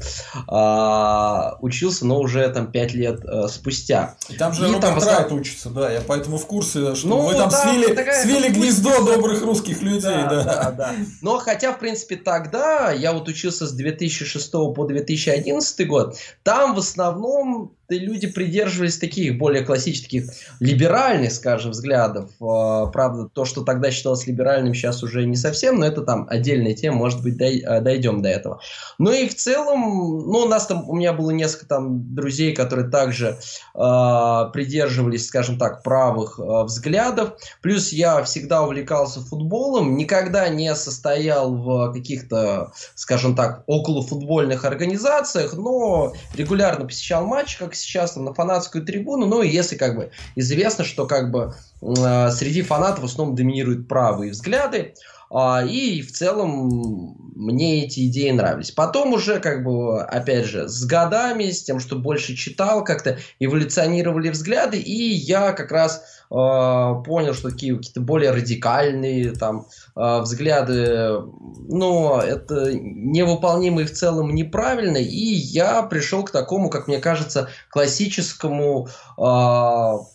а, 0.46 1.56
учился, 1.60 2.06
но 2.06 2.20
уже 2.20 2.48
там 2.48 2.70
пять 2.70 2.94
лет 2.94 3.24
а, 3.24 3.48
спустя. 3.48 4.16
И 4.28 4.36
там 4.36 4.52
же 4.52 4.62
и 4.62 4.72
Роберт 4.72 4.82
там, 4.82 4.98
Райт 4.98 5.32
учится, 5.32 5.70
да, 5.70 5.90
я 5.90 6.00
поэтому 6.00 6.38
в 6.38 6.46
курсе, 6.46 6.94
что 6.94 7.08
ну, 7.08 7.20
вы 7.22 7.34
там 7.34 7.48
да, 7.48 7.62
свили, 7.62 8.22
свили 8.22 8.52
гнездо 8.52 9.04
добрых 9.04 9.42
русских 9.42 9.82
людей, 9.82 10.00
да, 10.02 10.28
да. 10.28 10.44
да, 10.44 10.70
да. 10.70 10.94
Но 11.22 11.38
хотя, 11.38 11.72
в 11.72 11.78
принципе, 11.78 12.16
тогда 12.16 12.92
я 12.92 13.12
вот 13.12 13.28
учился 13.28 13.66
с 13.66 13.72
2006 13.72 14.52
по 14.52 14.84
2011 14.86 15.88
год, 15.88 16.16
там 16.42 16.74
в 16.74 16.78
основном 16.78 17.72
люди 17.88 18.26
придерживались 18.26 18.98
таких 18.98 19.36
более 19.38 19.64
классических 19.64 20.24
либеральных, 20.60 21.32
скажем, 21.32 21.72
взглядов. 21.72 22.30
А, 22.40 22.86
правда, 22.86 23.28
то, 23.32 23.44
что 23.44 23.62
тогда 23.62 23.90
считалось 23.90 24.26
либеральным, 24.26 24.74
сейчас 24.74 25.02
уже 25.02 25.26
не 25.26 25.36
совсем, 25.36 25.63
но 25.72 25.86
это 25.86 26.02
там 26.02 26.26
отдельная 26.28 26.74
тема, 26.74 26.98
может 26.98 27.22
быть, 27.22 27.40
а, 27.64 27.80
дойдем 27.80 28.22
до 28.22 28.28
этого. 28.28 28.60
Ну 28.98 29.12
и 29.12 29.28
в 29.28 29.34
целом, 29.34 29.80
ну, 29.80 30.40
у 30.40 30.48
нас 30.48 30.66
там, 30.66 30.88
у 30.88 30.94
меня 30.94 31.12
было 31.12 31.30
несколько 31.30 31.66
там 31.66 32.14
друзей, 32.14 32.54
которые 32.54 32.90
также 32.90 33.38
э, 33.74 34.50
придерживались, 34.52 35.26
скажем 35.26 35.58
так, 35.58 35.82
правых 35.82 36.38
э, 36.38 36.64
взглядов. 36.64 37.34
Плюс 37.60 37.92
я 37.92 38.22
всегда 38.22 38.62
увлекался 38.62 39.20
футболом, 39.20 39.96
никогда 39.96 40.48
не 40.48 40.74
состоял 40.74 41.54
в 41.54 41.92
каких-то, 41.92 42.72
скажем 42.94 43.34
так, 43.36 43.64
околофутбольных 43.66 44.64
организациях, 44.64 45.54
но 45.54 46.12
регулярно 46.34 46.86
посещал 46.86 47.26
матчи, 47.26 47.58
как 47.58 47.74
сейчас 47.74 48.12
там, 48.12 48.24
на 48.24 48.34
фанатскую 48.34 48.84
трибуну. 48.84 49.26
Ну 49.26 49.42
и 49.42 49.48
если 49.48 49.76
как 49.76 49.96
бы 49.96 50.10
известно, 50.36 50.84
что 50.84 51.06
как 51.06 51.30
бы 51.30 51.54
э, 51.82 52.30
среди 52.30 52.62
фанатов 52.62 53.00
в 53.00 53.06
основном 53.06 53.36
доминируют 53.36 53.88
правые 53.88 54.32
взгляды. 54.32 54.94
А, 55.30 55.64
и 55.64 56.02
в 56.02 56.12
целом 56.12 57.16
мне 57.34 57.84
эти 57.84 58.06
идеи 58.06 58.30
нравились. 58.30 58.70
Потом 58.70 59.12
уже, 59.12 59.40
как 59.40 59.64
бы, 59.64 60.02
опять 60.02 60.46
же, 60.46 60.68
с 60.68 60.84
годами, 60.84 61.50
с 61.50 61.62
тем, 61.62 61.80
что 61.80 61.96
больше 61.96 62.36
читал, 62.36 62.84
как-то 62.84 63.18
эволюционировали 63.40 64.30
взгляды, 64.30 64.78
и 64.78 65.12
я 65.12 65.52
как 65.52 65.72
раз 65.72 66.04
э, 66.30 66.34
понял, 66.34 67.34
что 67.34 67.50
такие 67.50 67.76
какие-то 67.76 68.00
более 68.00 68.30
радикальные 68.30 69.32
там 69.32 69.66
э, 69.96 70.20
взгляды, 70.20 71.20
но 71.68 72.22
это 72.24 72.72
невыполнимые 72.72 73.86
в 73.86 73.92
целом 73.92 74.34
неправильно, 74.34 74.98
и 74.98 75.16
я 75.16 75.82
пришел 75.82 76.24
к 76.24 76.30
такому, 76.30 76.70
как 76.70 76.86
мне 76.86 76.98
кажется, 76.98 77.48
классическому 77.70 78.88
э, 79.18 80.13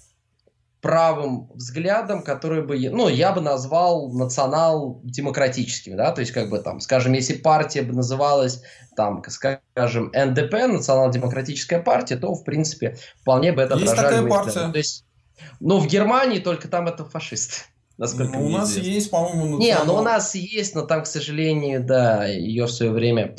правым 0.81 1.49
взглядом, 1.53 2.23
который 2.23 2.63
бы, 2.63 2.77
ну, 2.89 3.09
я 3.09 3.33
бы 3.33 3.41
назвал 3.41 4.09
национал-демократическим, 4.11 5.97
да, 5.97 6.11
то 6.11 6.21
есть, 6.21 6.31
как 6.31 6.49
бы 6.49 6.59
там, 6.59 6.79
скажем, 6.79 7.13
если 7.13 7.33
партия 7.33 7.81
бы 7.81 7.93
называлась, 7.93 8.61
там, 8.95 9.21
скажем, 9.27 10.11
НДП, 10.13 10.53
национал-демократическая 10.53 11.81
партия, 11.81 12.15
то, 12.15 12.33
в 12.33 12.43
принципе, 12.43 12.97
вполне 13.21 13.51
бы 13.51 13.61
это 13.61 13.75
Есть 13.75 13.95
такая 13.95 14.25
партия. 14.25 14.71
То 14.71 14.77
есть, 14.77 15.05
ну, 15.59 15.79
в 15.79 15.87
Германии 15.87 16.39
только 16.39 16.67
там 16.67 16.87
это 16.87 17.05
фашисты. 17.05 17.63
Насколько 17.97 18.37
ну, 18.37 18.45
у 18.45 18.49
нас 18.49 18.71
известно. 18.71 18.89
есть, 18.91 19.11
по-моему, 19.11 19.57
национал... 19.57 19.59
Не, 19.59 19.77
ну 19.85 19.95
у 19.95 20.01
нас 20.01 20.33
есть, 20.33 20.73
но 20.73 20.83
там, 20.83 21.03
к 21.03 21.07
сожалению, 21.07 21.83
да, 21.83 22.25
ее 22.25 22.65
в 22.65 22.71
свое 22.71 22.93
время 22.93 23.35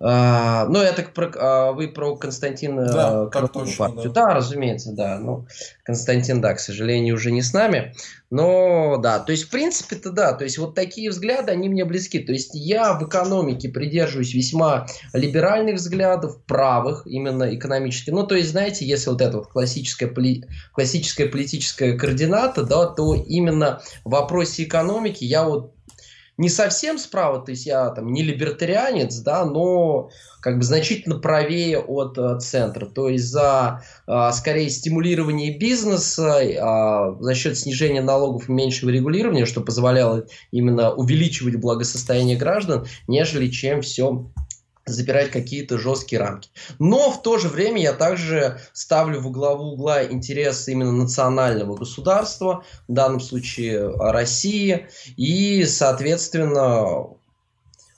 а, 0.00 0.66
ну, 0.66 0.78
это 0.80 1.02
про, 1.02 1.30
а, 1.36 1.72
вы 1.72 1.88
про 1.88 2.16
Константина 2.16 2.86
да, 2.86 3.26
так 3.26 3.52
точно, 3.52 3.76
партию. 3.76 4.12
Да. 4.12 4.26
да, 4.26 4.34
разумеется, 4.34 4.92
да. 4.92 5.18
Ну, 5.18 5.46
Константин, 5.84 6.40
да, 6.40 6.54
к 6.54 6.60
сожалению, 6.60 7.14
уже 7.14 7.30
не 7.30 7.42
с 7.42 7.52
нами. 7.52 7.94
Но 8.30 8.96
да, 8.96 9.18
то 9.18 9.30
есть, 9.30 9.44
в 9.44 9.50
принципе-то 9.50 10.10
да, 10.10 10.32
то 10.32 10.44
есть 10.44 10.56
вот 10.56 10.74
такие 10.74 11.10
взгляды, 11.10 11.52
они 11.52 11.68
мне 11.68 11.84
близки. 11.84 12.18
То 12.18 12.32
есть 12.32 12.52
я 12.54 12.94
в 12.94 13.06
экономике 13.06 13.68
придерживаюсь 13.68 14.32
весьма 14.32 14.86
либеральных 15.12 15.76
взглядов, 15.76 16.40
правых, 16.46 17.06
именно 17.06 17.54
экономически. 17.54 18.08
Ну, 18.08 18.26
то 18.26 18.34
есть, 18.34 18.50
знаете, 18.52 18.86
если 18.86 19.10
вот 19.10 19.20
эта 19.20 19.36
вот 19.36 19.48
классическая, 19.48 20.06
поли... 20.06 20.46
классическая 20.72 21.26
политическая 21.26 21.96
координата, 21.96 22.62
да, 22.62 22.86
то 22.86 23.14
именно 23.14 23.82
в 24.04 24.10
вопросе 24.10 24.64
экономики 24.64 25.24
я 25.24 25.44
вот 25.44 25.74
не 26.38 26.48
совсем 26.48 26.98
справа, 26.98 27.40
то 27.40 27.50
есть 27.50 27.66
я 27.66 27.90
там 27.90 28.12
не 28.12 28.22
либертарианец, 28.22 29.18
да, 29.18 29.44
но 29.44 30.10
как 30.40 30.58
бы 30.58 30.64
значительно 30.64 31.18
правее 31.18 31.78
от 31.78 32.18
э, 32.18 32.38
центра. 32.40 32.86
То 32.86 33.08
есть 33.08 33.26
за 33.28 33.82
э, 34.06 34.30
скорее 34.32 34.70
стимулирование 34.70 35.56
бизнеса 35.56 36.40
э, 36.42 37.22
за 37.22 37.34
счет 37.34 37.58
снижения 37.58 38.02
налогов 38.02 38.48
и 38.48 38.52
меньшего 38.52 38.90
регулирования, 38.90 39.46
что 39.46 39.60
позволяло 39.60 40.26
именно 40.50 40.92
увеличивать 40.92 41.56
благосостояние 41.56 42.36
граждан, 42.36 42.86
нежели 43.06 43.48
чем 43.48 43.82
все 43.82 44.26
запирать 44.84 45.30
какие-то 45.30 45.78
жесткие 45.78 46.20
рамки. 46.20 46.50
Но 46.78 47.10
в 47.10 47.22
то 47.22 47.38
же 47.38 47.48
время 47.48 47.80
я 47.80 47.92
также 47.92 48.60
ставлю 48.72 49.20
в 49.20 49.30
главу 49.30 49.72
угла 49.72 50.04
интересы 50.04 50.72
именно 50.72 50.92
национального 50.92 51.76
государства, 51.76 52.64
в 52.88 52.92
данном 52.92 53.20
случае 53.20 53.88
России, 53.96 54.88
и, 55.16 55.64
соответственно, 55.66 57.06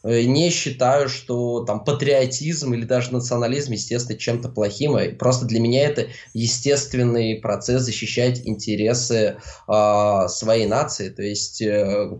э, 0.02 0.24
не 0.24 0.50
считаю, 0.50 1.08
что 1.08 1.64
там 1.64 1.84
патриотизм 1.84 2.74
или 2.74 2.84
даже 2.84 3.12
национализм, 3.14 3.72
естественно, 3.72 4.18
чем-то 4.18 4.50
плохим. 4.50 5.16
Просто 5.16 5.46
для 5.46 5.60
меня 5.60 5.86
это 5.86 6.08
естественный 6.34 7.36
процесс 7.36 7.82
защищать 7.82 8.42
интересы 8.44 9.38
э, 9.66 10.28
своей 10.28 10.66
нации. 10.66 11.08
То 11.08 11.22
есть 11.22 11.62
э, 11.62 12.10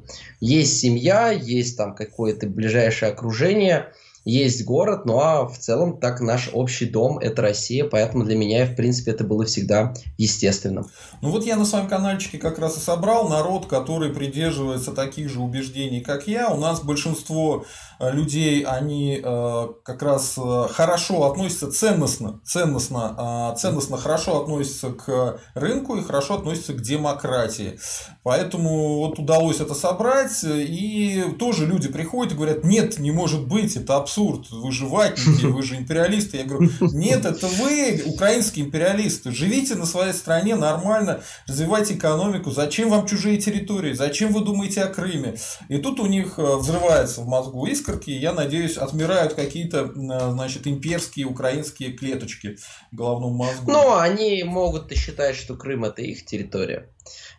есть 0.41 0.81
семья, 0.81 1.31
есть 1.33 1.77
там 1.77 1.95
какое-то 1.95 2.47
ближайшее 2.47 3.13
окружение– 3.13 3.93
есть 4.25 4.65
город, 4.65 5.05
ну 5.05 5.21
а 5.21 5.47
в 5.47 5.59
целом 5.59 5.99
так 6.01 6.21
наш 6.21 6.49
общий 6.53 6.87
дом– 6.87 7.19
это 7.21 7.43
Россия, 7.43 7.85
поэтому 7.85 8.25
для 8.25 8.37
меня, 8.37 8.65
в 8.65 8.75
принципе, 8.75 9.11
это 9.11 9.23
было 9.23 9.45
всегда 9.45 9.93
естественным. 10.17 10.87
Ну 11.21 11.31
вот 11.31 11.45
я 11.45 11.57
на 11.57 11.67
своем 11.67 11.89
каналчике 11.89 12.39
как 12.39 12.59
раз 12.59 12.79
и 12.79 12.81
собрал 12.81 13.29
народ, 13.29 13.67
который 13.67 14.11
придерживается 14.11 14.93
таких 14.93 15.29
же 15.29 15.41
убеждений, 15.41 16.01
как 16.01 16.27
я. 16.27 16.49
У 16.49 16.57
нас 16.57 16.83
большинство 16.83 17.67
э, 18.01 18.11
людей, 18.13 18.63
они 18.63 19.21
э, 19.23 19.67
как 19.85 20.03
раз 20.03 20.39
э, 20.39 20.69
хорошо 20.71 21.31
относятся 21.31 21.71
ценностно, 21.71 22.41
ценностно, 22.45 23.15
а, 23.19 23.55
ценностно 23.57 23.99
хорошо 23.99 24.43
относятся 24.43 24.91
к 24.91 25.41
рынку 25.55 25.97
и 25.97 26.03
хорошо 26.03 26.37
относятся 26.37 26.73
к 26.73 26.81
демократии. 26.81 27.79
Поэтому 28.23 29.01
вот 29.01 29.19
удалось 29.19 29.61
это 29.61 29.75
собрать, 29.75 30.45
и 30.45 31.25
тоже 31.39 31.67
люди 31.67 31.89
приходят 31.89 32.33
и 32.33 32.37
говорят, 32.37 32.65
нет, 32.65 32.99
не 32.99 33.11
может 33.11 33.47
быть, 33.47 33.77
это 33.77 33.97
абсолютно 33.97 34.14
абсурд, 34.15 34.51
вы 34.51 34.73
же 34.73 34.87
ватники, 34.87 35.47
вы 35.47 35.63
же 35.63 35.77
империалисты. 35.77 36.39
Я 36.39 36.45
говорю, 36.45 36.71
нет, 36.81 37.25
это 37.25 37.47
вы, 37.47 38.03
украинские 38.07 38.67
империалисты, 38.67 39.33
живите 39.33 39.75
на 39.75 39.87
своей 39.87 40.13
стране 40.13 40.55
нормально, 40.55 41.23
развивайте 41.49 41.95
экономику, 41.95 42.51
зачем 42.51 42.91
вам 42.91 43.07
чужие 43.07 43.39
территории, 43.39 43.93
зачем 43.93 44.33
вы 44.33 44.45
думаете 44.45 44.83
о 44.83 44.89
Крыме? 44.89 45.37
И 45.69 45.79
тут 45.79 46.01
у 46.01 46.07
них 46.07 46.39
э, 46.39 46.57
взрывается 46.57 47.23
в 47.23 47.27
мозгу 47.27 47.67
искорки, 47.67 48.11
и 48.11 48.19
я 48.19 48.33
надеюсь, 48.33 48.77
отмирают 48.77 49.35
какие-то, 49.35 49.79
э, 49.79 50.31
значит, 50.33 50.67
имперские 50.67 51.27
украинские 51.27 51.93
клеточки 51.93 52.57
в 52.93 52.97
головном 52.97 53.35
мозгу. 53.35 53.71
Ну, 53.71 53.97
они 53.97 54.45
могут 54.45 54.93
считать, 54.93 55.37
что 55.37 55.57
Крым 55.57 55.85
это 55.85 56.03
их 56.03 56.25
территория. 56.25 56.89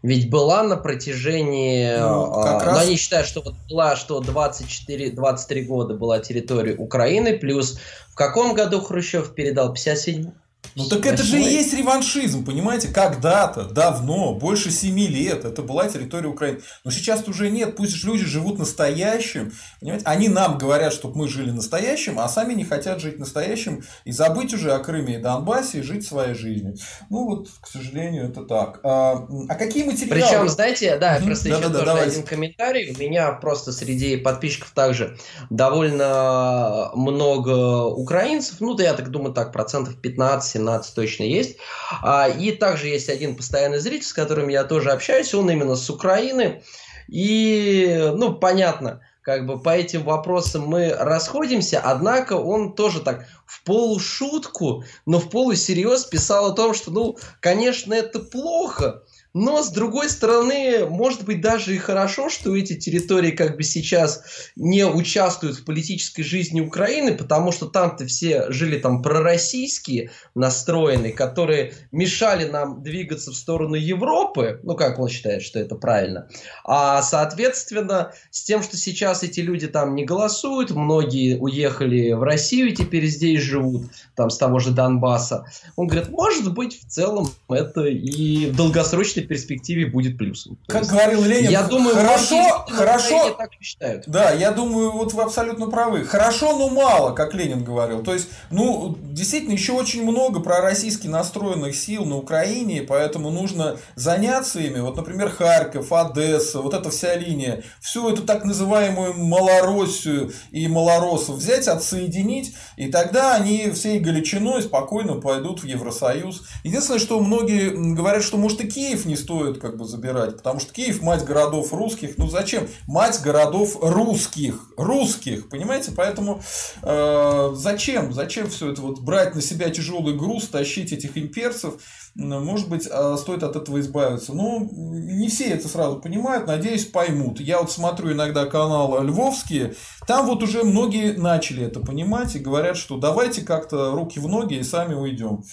Ведь 0.05 0.29
была 0.29 0.61
на 0.61 0.77
протяжении... 0.77 1.97
Ну, 1.97 2.31
а, 2.31 2.63
раз... 2.63 2.75
Но 2.75 2.81
они 2.83 2.95
считают, 2.95 3.27
что 3.27 3.41
вот 3.41 3.55
была, 3.67 3.95
что 3.95 4.21
24-23 4.21 5.61
года 5.63 5.95
была 5.95 6.19
территория 6.19 6.75
Украины, 6.75 7.35
плюс 7.39 7.79
в 8.11 8.13
каком 8.13 8.53
году 8.53 8.81
Хрущев 8.81 9.33
передал? 9.33 9.73
57 9.73 10.31
ну 10.75 10.87
так 10.87 11.05
это 11.05 11.23
же 11.23 11.39
и 11.39 11.43
есть 11.43 11.73
реваншизм, 11.73 12.45
понимаете? 12.45 12.87
Когда-то, 12.89 13.65
давно, 13.65 14.33
больше 14.33 14.71
семи 14.71 15.07
лет, 15.07 15.45
это 15.45 15.61
была 15.61 15.87
территория 15.87 16.27
Украины. 16.27 16.61
Но 16.83 16.91
сейчас 16.91 17.27
уже 17.27 17.49
нет, 17.49 17.75
пусть 17.75 18.03
люди 18.03 18.25
живут 18.25 18.59
настоящим, 18.59 19.51
понимаете? 19.79 20.05
Они 20.05 20.29
нам 20.29 20.57
говорят, 20.57 20.93
чтобы 20.93 21.17
мы 21.17 21.27
жили 21.27 21.51
настоящим, 21.51 22.19
а 22.19 22.27
сами 22.27 22.53
не 22.53 22.63
хотят 22.63 22.99
жить 23.01 23.19
настоящим 23.19 23.83
и 24.03 24.11
забыть 24.11 24.53
уже 24.53 24.73
о 24.73 24.79
Крыме 24.79 25.15
и 25.15 25.21
Донбассе 25.21 25.79
и 25.79 25.81
жить 25.81 26.05
своей 26.05 26.33
жизнью. 26.33 26.75
Ну 27.09 27.25
вот, 27.25 27.49
к 27.61 27.67
сожалению, 27.67 28.29
это 28.29 28.43
так. 28.43 28.79
А, 28.83 29.27
а 29.49 29.55
какие 29.55 29.83
материалы? 29.83 30.21
Причем, 30.21 30.49
знаете, 30.49 30.97
да, 30.97 31.17
угу. 31.17 31.27
просто 31.27 31.49
да, 31.49 31.57
еще 31.57 31.67
да, 31.67 31.73
тоже 31.73 31.85
давайте. 31.85 32.11
один 32.11 32.23
комментарий. 32.23 32.95
У 32.95 32.99
меня 32.99 33.31
просто 33.31 33.71
среди 33.71 34.17
подписчиков 34.17 34.71
также 34.71 35.17
довольно 35.49 36.91
много 36.95 37.85
украинцев, 37.85 38.57
ну 38.59 38.73
да 38.73 38.83
я 38.83 38.93
так 38.93 39.09
думаю, 39.09 39.33
так, 39.33 39.51
процентов 39.51 39.95
15 39.95 40.54
17 40.55 40.95
точно 40.95 41.23
есть. 41.23 41.57
А, 42.01 42.27
и 42.29 42.51
также 42.51 42.87
есть 42.87 43.09
один 43.09 43.35
постоянный 43.35 43.79
зритель, 43.79 44.07
с 44.07 44.13
которым 44.13 44.47
я 44.47 44.63
тоже 44.63 44.91
общаюсь, 44.91 45.33
он 45.33 45.49
именно 45.49 45.75
с 45.75 45.89
Украины. 45.89 46.63
И, 47.07 48.11
ну, 48.15 48.33
понятно, 48.33 49.01
как 49.21 49.45
бы 49.45 49.59
по 49.59 49.69
этим 49.69 50.03
вопросам 50.03 50.67
мы 50.67 50.93
расходимся, 50.93 51.81
однако 51.83 52.33
он 52.33 52.73
тоже 52.73 53.01
так 53.01 53.25
в 53.45 53.63
полушутку, 53.63 54.83
но 55.05 55.19
в 55.19 55.29
полусерьез 55.29 56.05
писал 56.05 56.51
о 56.51 56.55
том, 56.55 56.73
что, 56.73 56.91
ну, 56.91 57.17
конечно, 57.41 57.93
это 57.93 58.19
плохо, 58.19 59.03
но, 59.35 59.61
с 59.61 59.69
другой 59.69 60.09
стороны, 60.09 60.85
может 60.85 61.25
быть 61.25 61.41
даже 61.41 61.75
и 61.75 61.77
хорошо, 61.77 62.29
что 62.29 62.55
эти 62.55 62.73
территории 62.73 63.31
как 63.31 63.57
бы 63.57 63.63
сейчас 63.63 64.23
не 64.55 64.85
участвуют 64.85 65.57
в 65.57 65.65
политической 65.65 66.23
жизни 66.23 66.61
Украины, 66.61 67.17
потому 67.17 67.51
что 67.51 67.65
там-то 67.65 68.05
все 68.05 68.49
жили 68.49 68.79
там 68.79 69.01
пророссийские 69.01 70.11
настроенные, 70.35 71.11
которые 71.11 71.73
мешали 71.91 72.45
нам 72.45 72.81
двигаться 72.81 73.31
в 73.31 73.35
сторону 73.35 73.75
Европы, 73.75 74.61
ну 74.63 74.73
как 74.77 74.99
он 74.99 75.09
считает, 75.09 75.43
что 75.43 75.59
это 75.59 75.75
правильно, 75.75 76.29
а 76.63 77.01
соответственно 77.01 78.13
с 78.31 78.41
тем, 78.41 78.63
что 78.63 78.77
сейчас 78.77 79.21
эти 79.21 79.41
люди 79.41 79.67
там 79.67 79.95
не 79.95 80.05
голосуют, 80.05 80.71
многие 80.71 81.37
уехали 81.37 82.13
в 82.13 82.23
Россию 82.23 82.69
и 82.69 82.75
теперь 82.75 83.05
здесь 83.07 83.41
живут, 83.41 83.87
там 84.15 84.29
с 84.29 84.37
того 84.37 84.59
же 84.59 84.71
Донбасса, 84.71 85.45
он 85.75 85.87
говорит, 85.87 86.09
может 86.09 86.53
быть 86.53 86.79
в 86.81 86.87
целом 86.87 87.27
это 87.49 87.81
и 87.81 88.45
в 88.45 88.55
долгосрочной 88.55 89.24
перспективе 89.27 89.85
будет 89.85 90.17
плюсом. 90.17 90.57
Как 90.67 90.81
есть, 90.81 90.91
говорил 90.91 91.23
Ленин, 91.23 91.51
я 91.51 91.63
думаю, 91.63 91.95
хорошо, 91.95 92.65
хорошо, 92.69 93.31
так 93.31 93.51
считают. 93.61 94.03
Да, 94.07 94.31
я 94.31 94.51
думаю, 94.51 94.91
вот 94.91 95.13
вы 95.13 95.23
абсолютно 95.23 95.67
правы. 95.67 96.03
Хорошо, 96.05 96.57
но 96.57 96.69
мало, 96.69 97.13
как 97.13 97.33
Ленин 97.33 97.63
говорил. 97.63 98.03
То 98.03 98.13
есть, 98.13 98.29
ну, 98.51 98.97
действительно, 99.01 99.53
еще 99.53 99.73
очень 99.73 100.03
много 100.03 100.39
пророссийски 100.39 101.07
настроенных 101.07 101.75
сил 101.75 102.05
на 102.05 102.17
Украине, 102.17 102.81
поэтому 102.81 103.29
нужно 103.29 103.77
заняться 103.95 104.59
ими. 104.59 104.79
Вот, 104.79 104.95
например, 104.95 105.29
Харьков, 105.29 105.91
Одесса, 105.91 106.61
вот 106.61 106.73
эта 106.73 106.89
вся 106.89 107.15
линия, 107.15 107.63
всю 107.81 108.09
эту 108.09 108.23
так 108.23 108.45
называемую 108.45 109.13
Малороссию 109.13 110.31
и 110.51 110.67
малоросов 110.67 111.37
взять, 111.37 111.67
отсоединить, 111.67 112.55
и 112.77 112.87
тогда 112.87 113.35
они 113.35 113.71
всей 113.71 113.99
Галичиной 113.99 114.61
спокойно 114.61 115.15
пойдут 115.15 115.61
в 115.61 115.65
Евросоюз. 115.65 116.43
Единственное, 116.63 116.99
что 116.99 117.19
многие 117.19 117.69
говорят, 117.93 118.23
что 118.23 118.37
может 118.37 118.61
и 118.61 118.67
Киев 118.67 119.05
не 119.05 119.14
стоит 119.15 119.59
как 119.59 119.77
бы 119.77 119.85
забирать, 119.85 120.37
потому 120.37 120.59
что 120.59 120.73
Киев 120.73 121.01
мать 121.01 121.25
городов 121.25 121.73
русских, 121.73 122.17
ну 122.17 122.27
зачем? 122.27 122.67
Мать 122.87 123.19
городов 123.21 123.77
русских, 123.81 124.59
русских, 124.77 125.49
понимаете? 125.49 125.91
Поэтому 125.95 126.41
э, 126.81 127.53
зачем, 127.55 128.13
зачем 128.13 128.49
все 128.49 128.71
это 128.71 128.81
вот 128.81 128.99
брать 128.99 129.35
на 129.35 129.41
себя 129.41 129.69
тяжелый 129.69 130.15
груз, 130.15 130.47
тащить 130.47 130.91
этих 130.91 131.17
имперцев? 131.17 131.75
Может 132.15 132.69
быть, 132.69 132.87
э, 132.89 133.15
стоит 133.19 133.43
от 133.43 133.55
этого 133.55 133.79
избавиться. 133.81 134.33
Ну, 134.33 134.69
не 134.71 135.27
все 135.27 135.49
это 135.49 135.67
сразу 135.67 135.99
понимают, 135.99 136.47
надеюсь, 136.47 136.85
поймут. 136.85 137.39
Я 137.41 137.59
вот 137.59 137.71
смотрю 137.71 138.13
иногда 138.13 138.45
каналы 138.45 139.05
львовские, 139.05 139.75
там 140.07 140.27
вот 140.27 140.43
уже 140.43 140.63
многие 140.63 141.13
начали 141.13 141.65
это 141.65 141.79
понимать 141.79 142.35
и 142.35 142.39
говорят, 142.39 142.77
что 142.77 142.97
давайте 142.97 143.41
как-то 143.41 143.91
руки 143.91 144.19
в 144.19 144.27
ноги 144.27 144.55
и 144.55 144.63
сами 144.63 144.93
уйдем. 144.93 145.43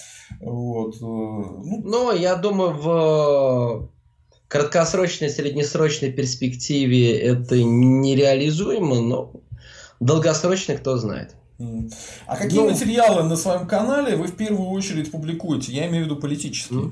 Вот. 0.45 0.95
Э, 0.95 0.99
ну, 1.01 1.81
Но 1.83 2.11
я 2.11 2.35
думаю, 2.35 2.71
в 2.71 3.89
краткосрочной, 4.47 5.29
среднесрочной 5.29 6.11
перспективе 6.11 7.17
это 7.17 7.61
нереализуемо, 7.61 9.01
но 9.01 9.31
долгосрочно 9.99 10.75
кто 10.75 10.97
знает. 10.97 11.35
А 12.25 12.35
какие 12.35 12.59
ну, 12.59 12.69
материалы 12.69 13.23
на 13.23 13.35
своем 13.35 13.67
канале 13.67 14.15
вы 14.15 14.27
в 14.27 14.35
первую 14.35 14.69
очередь 14.69 15.11
публикуете? 15.11 15.71
Я 15.71 15.87
имею 15.87 16.03
в 16.03 16.05
виду 16.07 16.17
политические. 16.17 16.91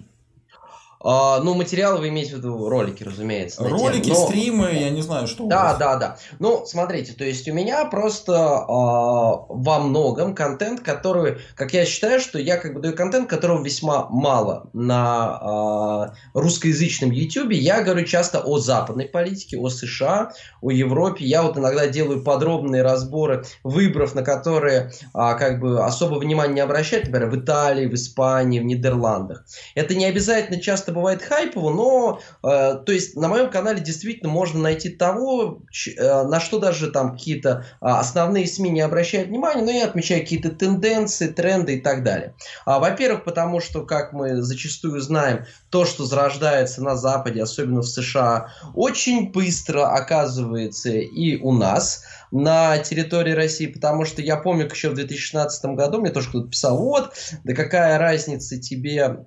А, 1.03 1.39
ну, 1.39 1.55
материалы 1.55 1.99
вы 1.99 2.09
имеете 2.09 2.35
в 2.35 2.37
виду 2.37 2.69
ролики, 2.69 3.03
разумеется. 3.03 3.63
Ролики, 3.67 4.09
но... 4.09 4.15
стримы, 4.15 4.69
я 4.73 4.89
не 4.89 5.01
знаю, 5.01 5.27
что. 5.27 5.47
Да, 5.47 5.75
да, 5.75 5.95
да. 5.97 6.17
Ну, 6.39 6.63
смотрите, 6.65 7.13
то 7.13 7.23
есть 7.23 7.47
у 7.47 7.53
меня 7.53 7.85
просто 7.85 8.33
э, 8.33 8.65
во 8.67 9.79
многом 9.79 10.35
контент, 10.35 10.81
который, 10.81 11.39
как 11.55 11.73
я 11.73 11.85
считаю, 11.85 12.19
что 12.19 12.37
я 12.37 12.57
как 12.57 12.73
бы 12.73 12.81
даю 12.81 12.95
контент, 12.95 13.29
которого 13.29 13.63
весьма 13.63 14.07
мало 14.09 14.69
на 14.73 16.11
э, 16.13 16.39
русскоязычном 16.39 17.11
YouTube. 17.11 17.51
Я 17.51 17.81
говорю 17.81 18.05
часто 18.05 18.39
о 18.39 18.59
западной 18.59 19.05
политике, 19.05 19.57
о 19.57 19.69
США, 19.69 20.33
о 20.61 20.71
Европе. 20.71 21.25
Я 21.25 21.41
вот 21.41 21.57
иногда 21.57 21.87
делаю 21.87 22.23
подробные 22.23 22.83
разборы 22.83 23.45
выборов, 23.63 24.13
на 24.13 24.21
которые 24.21 24.91
э, 24.91 24.91
как 25.13 25.59
бы 25.59 25.83
особо 25.83 26.19
внимания 26.19 26.53
не 26.53 26.61
обращают, 26.61 27.07
например, 27.07 27.29
в 27.29 27.39
Италии, 27.39 27.87
в 27.87 27.93
Испании, 27.95 28.59
в 28.59 28.65
Нидерландах. 28.65 29.45
Это 29.73 29.95
не 29.95 30.05
обязательно 30.05 30.59
часто 30.61 30.90
часто 30.91 30.93
бывает 30.93 31.21
хайпово, 31.21 31.69
но 31.71 32.19
э, 32.43 32.79
то 32.85 32.91
есть 32.91 33.15
на 33.15 33.27
моем 33.27 33.49
канале 33.49 33.79
действительно 33.79 34.29
можно 34.29 34.59
найти 34.59 34.89
того, 34.89 35.61
ч, 35.71 35.95
э, 35.95 36.23
на 36.23 36.39
что 36.39 36.59
даже 36.59 36.91
там 36.91 37.13
какие-то 37.13 37.65
э, 37.81 37.85
основные 37.85 38.47
СМИ 38.47 38.69
не 38.69 38.81
обращают 38.81 39.29
внимания, 39.29 39.63
но 39.63 39.71
я 39.71 39.85
отмечаю 39.85 40.21
какие-то 40.21 40.49
тенденции, 40.49 41.27
тренды 41.27 41.77
и 41.77 41.81
так 41.81 42.03
далее. 42.03 42.33
А, 42.65 42.79
во-первых, 42.79 43.23
потому 43.23 43.61
что, 43.61 43.85
как 43.85 44.13
мы 44.13 44.41
зачастую 44.41 44.99
знаем, 45.01 45.45
то, 45.69 45.85
что 45.85 46.05
зарождается 46.05 46.83
на 46.83 46.95
Западе, 46.95 47.41
особенно 47.41 47.81
в 47.81 47.87
США, 47.87 48.47
очень 48.75 49.31
быстро 49.31 49.87
оказывается 49.87 50.89
и 50.89 51.37
у 51.37 51.51
нас 51.51 52.03
на 52.31 52.77
территории 52.77 53.33
России, 53.33 53.67
потому 53.67 54.05
что 54.05 54.21
я 54.21 54.37
помню, 54.37 54.69
еще 54.69 54.89
в 54.89 54.93
2016 54.93 55.65
году 55.75 55.99
мне 55.99 56.11
тоже 56.11 56.29
кто-то 56.29 56.47
писал, 56.47 56.77
вот, 56.77 57.13
да 57.43 57.53
какая 57.53 57.97
разница 57.97 58.59
тебе 58.59 59.25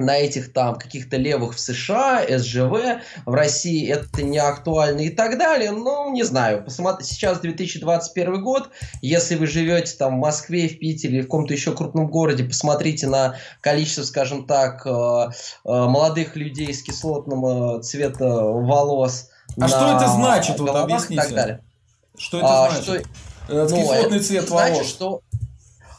на 0.00 0.16
этих 0.16 0.52
там 0.52 0.76
каких-то 0.76 1.16
левых 1.16 1.54
в 1.54 1.60
США, 1.60 2.24
СЖВ, 2.28 3.02
в 3.26 3.32
России 3.32 3.88
это 3.88 4.22
не 4.22 4.38
актуально 4.38 5.00
и 5.00 5.10
так 5.10 5.38
далее. 5.38 5.70
Ну, 5.70 6.12
не 6.12 6.22
знаю. 6.22 6.64
Посмотри, 6.64 7.04
сейчас 7.04 7.40
2021 7.40 8.42
год. 8.42 8.70
Если 9.02 9.36
вы 9.36 9.46
живете 9.46 9.96
там 9.96 10.16
в 10.16 10.20
Москве, 10.20 10.68
в 10.68 10.78
Питере 10.78 11.18
или 11.18 11.20
в 11.22 11.24
каком-то 11.24 11.52
еще 11.52 11.72
крупном 11.72 12.08
городе, 12.08 12.44
посмотрите 12.44 13.06
на 13.06 13.36
количество, 13.60 14.02
скажем 14.02 14.46
так, 14.46 14.86
э, 14.86 14.90
э, 14.90 15.28
молодых 15.64 16.36
людей 16.36 16.72
с 16.72 16.82
кислотным 16.82 17.78
э, 17.78 17.82
цвета 17.82 18.26
волос. 18.26 19.28
А 19.60 19.68
что 19.68 19.96
это 19.96 20.08
значит? 20.08 20.58
Вот 20.58 20.74
объясните. 20.74 21.60
Что 22.16 22.38
это 22.38 22.64
а, 22.66 22.70
значит? 22.70 22.84
Что... 22.84 23.02
Ну, 23.48 23.66
кислотный 23.66 24.16
это 24.18 24.26
цвет 24.26 24.50
волос. 24.50 24.68
Значит, 24.68 24.86
что 24.86 25.22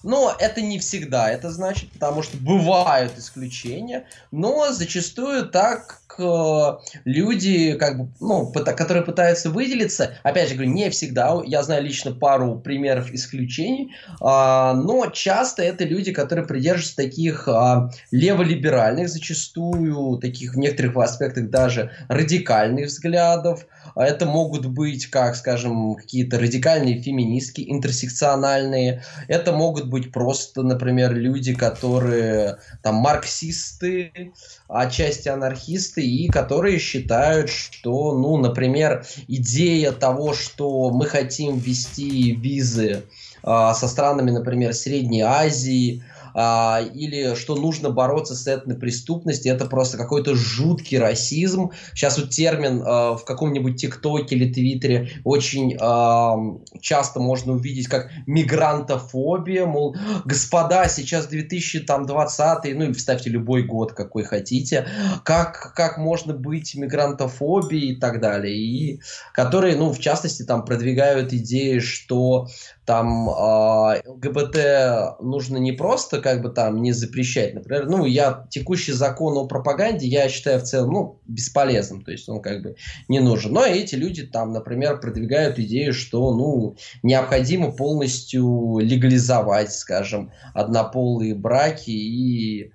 но 0.04 0.36
это 0.40 0.62
не 0.62 0.80
всегда 0.80 1.30
это 1.30 1.52
значит, 1.52 1.92
потому 1.92 2.24
что 2.24 2.38
бывают 2.38 3.18
исключения, 3.18 4.06
но 4.32 4.72
зачастую 4.72 5.50
так 5.50 6.02
э, 6.18 6.78
люди, 7.06 7.74
как 7.74 7.98
бы, 7.98 8.10
ну, 8.20 8.52
которые 8.52 9.04
пытаются 9.04 9.50
выделиться, 9.50 10.16
опять 10.24 10.50
же 10.50 10.56
говорю, 10.56 10.72
не 10.72 10.90
всегда, 10.90 11.42
я 11.46 11.64
знаю 11.64 11.84
лично 11.84 12.12
пару 12.12 12.60
примеров 12.60 13.12
исключений, 13.12 13.94
э, 14.10 14.24
но 14.24 15.08
часто 15.14 15.64
это 15.64 15.84
люди, 15.84 16.12
которые 16.12 16.46
придерживаются 16.46 16.96
таких 16.96 17.48
э, 17.48 17.90
леволиберальных, 18.12 19.10
зачастую 19.10 20.18
таких 20.18 20.54
в 20.54 20.58
некоторых 20.58 20.98
аспектах 20.98 21.50
даже 21.50 21.92
радикальных 22.08 22.88
взглядов, 22.88 23.66
это 23.96 24.26
могут 24.26 24.66
быть, 24.66 25.08
как, 25.08 25.36
скажем, 25.36 25.96
какие-то 25.96 26.40
радикальные 26.40 27.02
феминистки, 27.02 27.66
интерсекциональные. 27.68 29.04
Это 29.28 29.52
могут 29.52 29.88
быть 29.88 30.12
просто, 30.12 30.64
например, 30.64 31.14
люди, 31.14 31.54
которые 31.54 32.58
там 32.82 32.96
марксисты, 32.96 34.34
отчасти 34.68 35.30
анархисты, 35.30 36.06
и 36.06 36.28
которые 36.30 36.80
считают, 36.80 37.50
что, 37.50 38.18
ну, 38.18 38.38
например, 38.38 39.06
идея 39.28 39.92
того, 39.92 40.34
что 40.34 40.92
мы 40.92 41.06
хотим 41.06 41.58
ввести 41.58 42.34
визы 42.34 43.04
э, 43.44 43.72
со 43.76 43.88
странами, 43.88 44.32
например, 44.32 44.74
Средней 44.74 45.22
Азии, 45.22 46.04
а, 46.34 46.82
или 46.82 47.36
что 47.36 47.56
нужно 47.56 47.90
бороться 47.90 48.36
с 48.36 48.48
этной 48.48 48.76
преступностью, 48.76 49.54
это 49.54 49.66
просто 49.66 49.98
какой-то 49.98 50.36
жуткий 50.36 50.98
расизм. 50.98 51.72
Сейчас 51.94 52.18
вот 52.18 52.30
термин 52.30 52.84
а, 52.86 53.16
в 53.16 53.26
каком-нибудь 53.26 53.80
ТикТоке 53.80 54.36
или 54.36 54.52
Твиттере 54.52 55.10
очень 55.24 55.78
а, 55.80 56.38
часто 56.80 57.20
можно 57.20 57.54
увидеть 57.54 57.88
как 57.88 58.10
мигрантофобия, 58.26 59.66
мол, 59.66 59.96
господа, 60.26 60.88
сейчас 60.88 61.28
2020, 61.28 62.76
ну 62.76 62.84
или 62.86 62.94
вставьте 62.94 63.30
любой 63.30 63.64
год, 63.64 63.94
какой 63.94 64.24
хотите, 64.24 64.88
как, 65.24 65.74
как 65.76 65.98
можно 65.98 66.34
быть 66.34 66.76
мигрантофобией 66.76 67.94
и 67.94 67.96
так 68.00 68.20
далее, 68.20 68.56
и 68.56 69.02
которые, 69.34 69.76
ну, 69.76 69.92
в 69.92 70.00
частности, 70.00 70.44
там 70.44 70.66
продвигают 70.66 71.34
идеи, 71.34 71.80
что 71.80 72.48
там 72.86 73.30
э, 73.30 74.02
ЛГБТ 74.06 75.22
нужно 75.22 75.58
не 75.58 75.72
просто 75.72 76.21
как 76.22 76.42
бы 76.42 76.50
там 76.50 76.82
не 76.82 76.92
запрещать, 76.92 77.54
например, 77.54 77.88
ну 77.88 78.06
я 78.06 78.46
текущий 78.50 78.94
закон 78.94 79.38
о 79.38 79.46
пропаганде 79.46 80.08
я 80.08 80.30
считаю 80.30 80.60
в 80.60 80.64
целом 80.64 80.94
ну 80.94 81.20
бесполезным, 81.28 82.04
то 82.04 82.12
есть 82.12 82.30
он 82.30 82.42
как 82.42 82.62
бы 82.62 82.76
не 83.08 83.20
нужен, 83.20 83.54
но 83.54 83.66
эти 83.66 83.96
люди 83.96 84.24
там, 84.24 84.52
например, 84.52 85.00
продвигают 85.00 85.60
идею, 85.60 85.94
что 85.94 86.34
ну 86.34 86.76
необходимо 87.04 87.72
полностью 87.72 88.80
легализовать, 88.80 89.74
скажем, 89.74 90.32
однополые 90.54 91.36
браки 91.36 91.92
и 91.92 92.72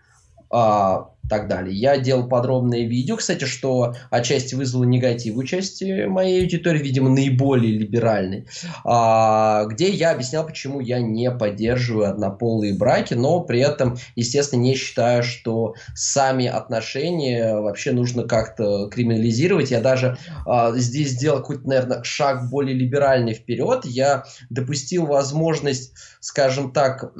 а, 0.50 1.10
так 1.28 1.48
далее. 1.48 1.76
Я 1.76 1.98
делал 1.98 2.28
подробное 2.28 2.86
видео, 2.86 3.16
кстати, 3.16 3.44
что 3.44 3.94
отчасти 4.10 4.54
вызвало 4.54 4.84
негатив 4.84 5.36
у 5.36 5.44
части 5.44 6.06
моей 6.06 6.42
аудитории, 6.42 6.82
видимо, 6.82 7.10
наиболее 7.10 7.78
либеральной, 7.78 8.46
а, 8.84 9.64
где 9.66 9.90
я 9.90 10.12
объяснял, 10.12 10.46
почему 10.46 10.80
я 10.80 11.00
не 11.00 11.30
поддерживаю 11.30 12.10
однополые 12.10 12.74
браки, 12.74 13.14
но 13.14 13.40
при 13.40 13.60
этом, 13.60 13.96
естественно, 14.14 14.60
не 14.60 14.74
считаю, 14.74 15.22
что 15.22 15.74
сами 15.94 16.46
отношения 16.46 17.56
вообще 17.56 17.92
нужно 17.92 18.24
как-то 18.24 18.88
криминализировать. 18.88 19.70
Я 19.70 19.80
даже 19.80 20.18
а, 20.46 20.72
здесь 20.76 21.10
сделал 21.10 21.38
какой-то, 21.38 21.68
наверное, 21.68 22.02
шаг 22.02 22.48
более 22.50 22.74
либеральный 22.76 23.34
вперед. 23.34 23.84
Я 23.84 24.24
допустил 24.50 25.06
возможность, 25.06 25.92
скажем 26.20 26.72
так, 26.72 27.12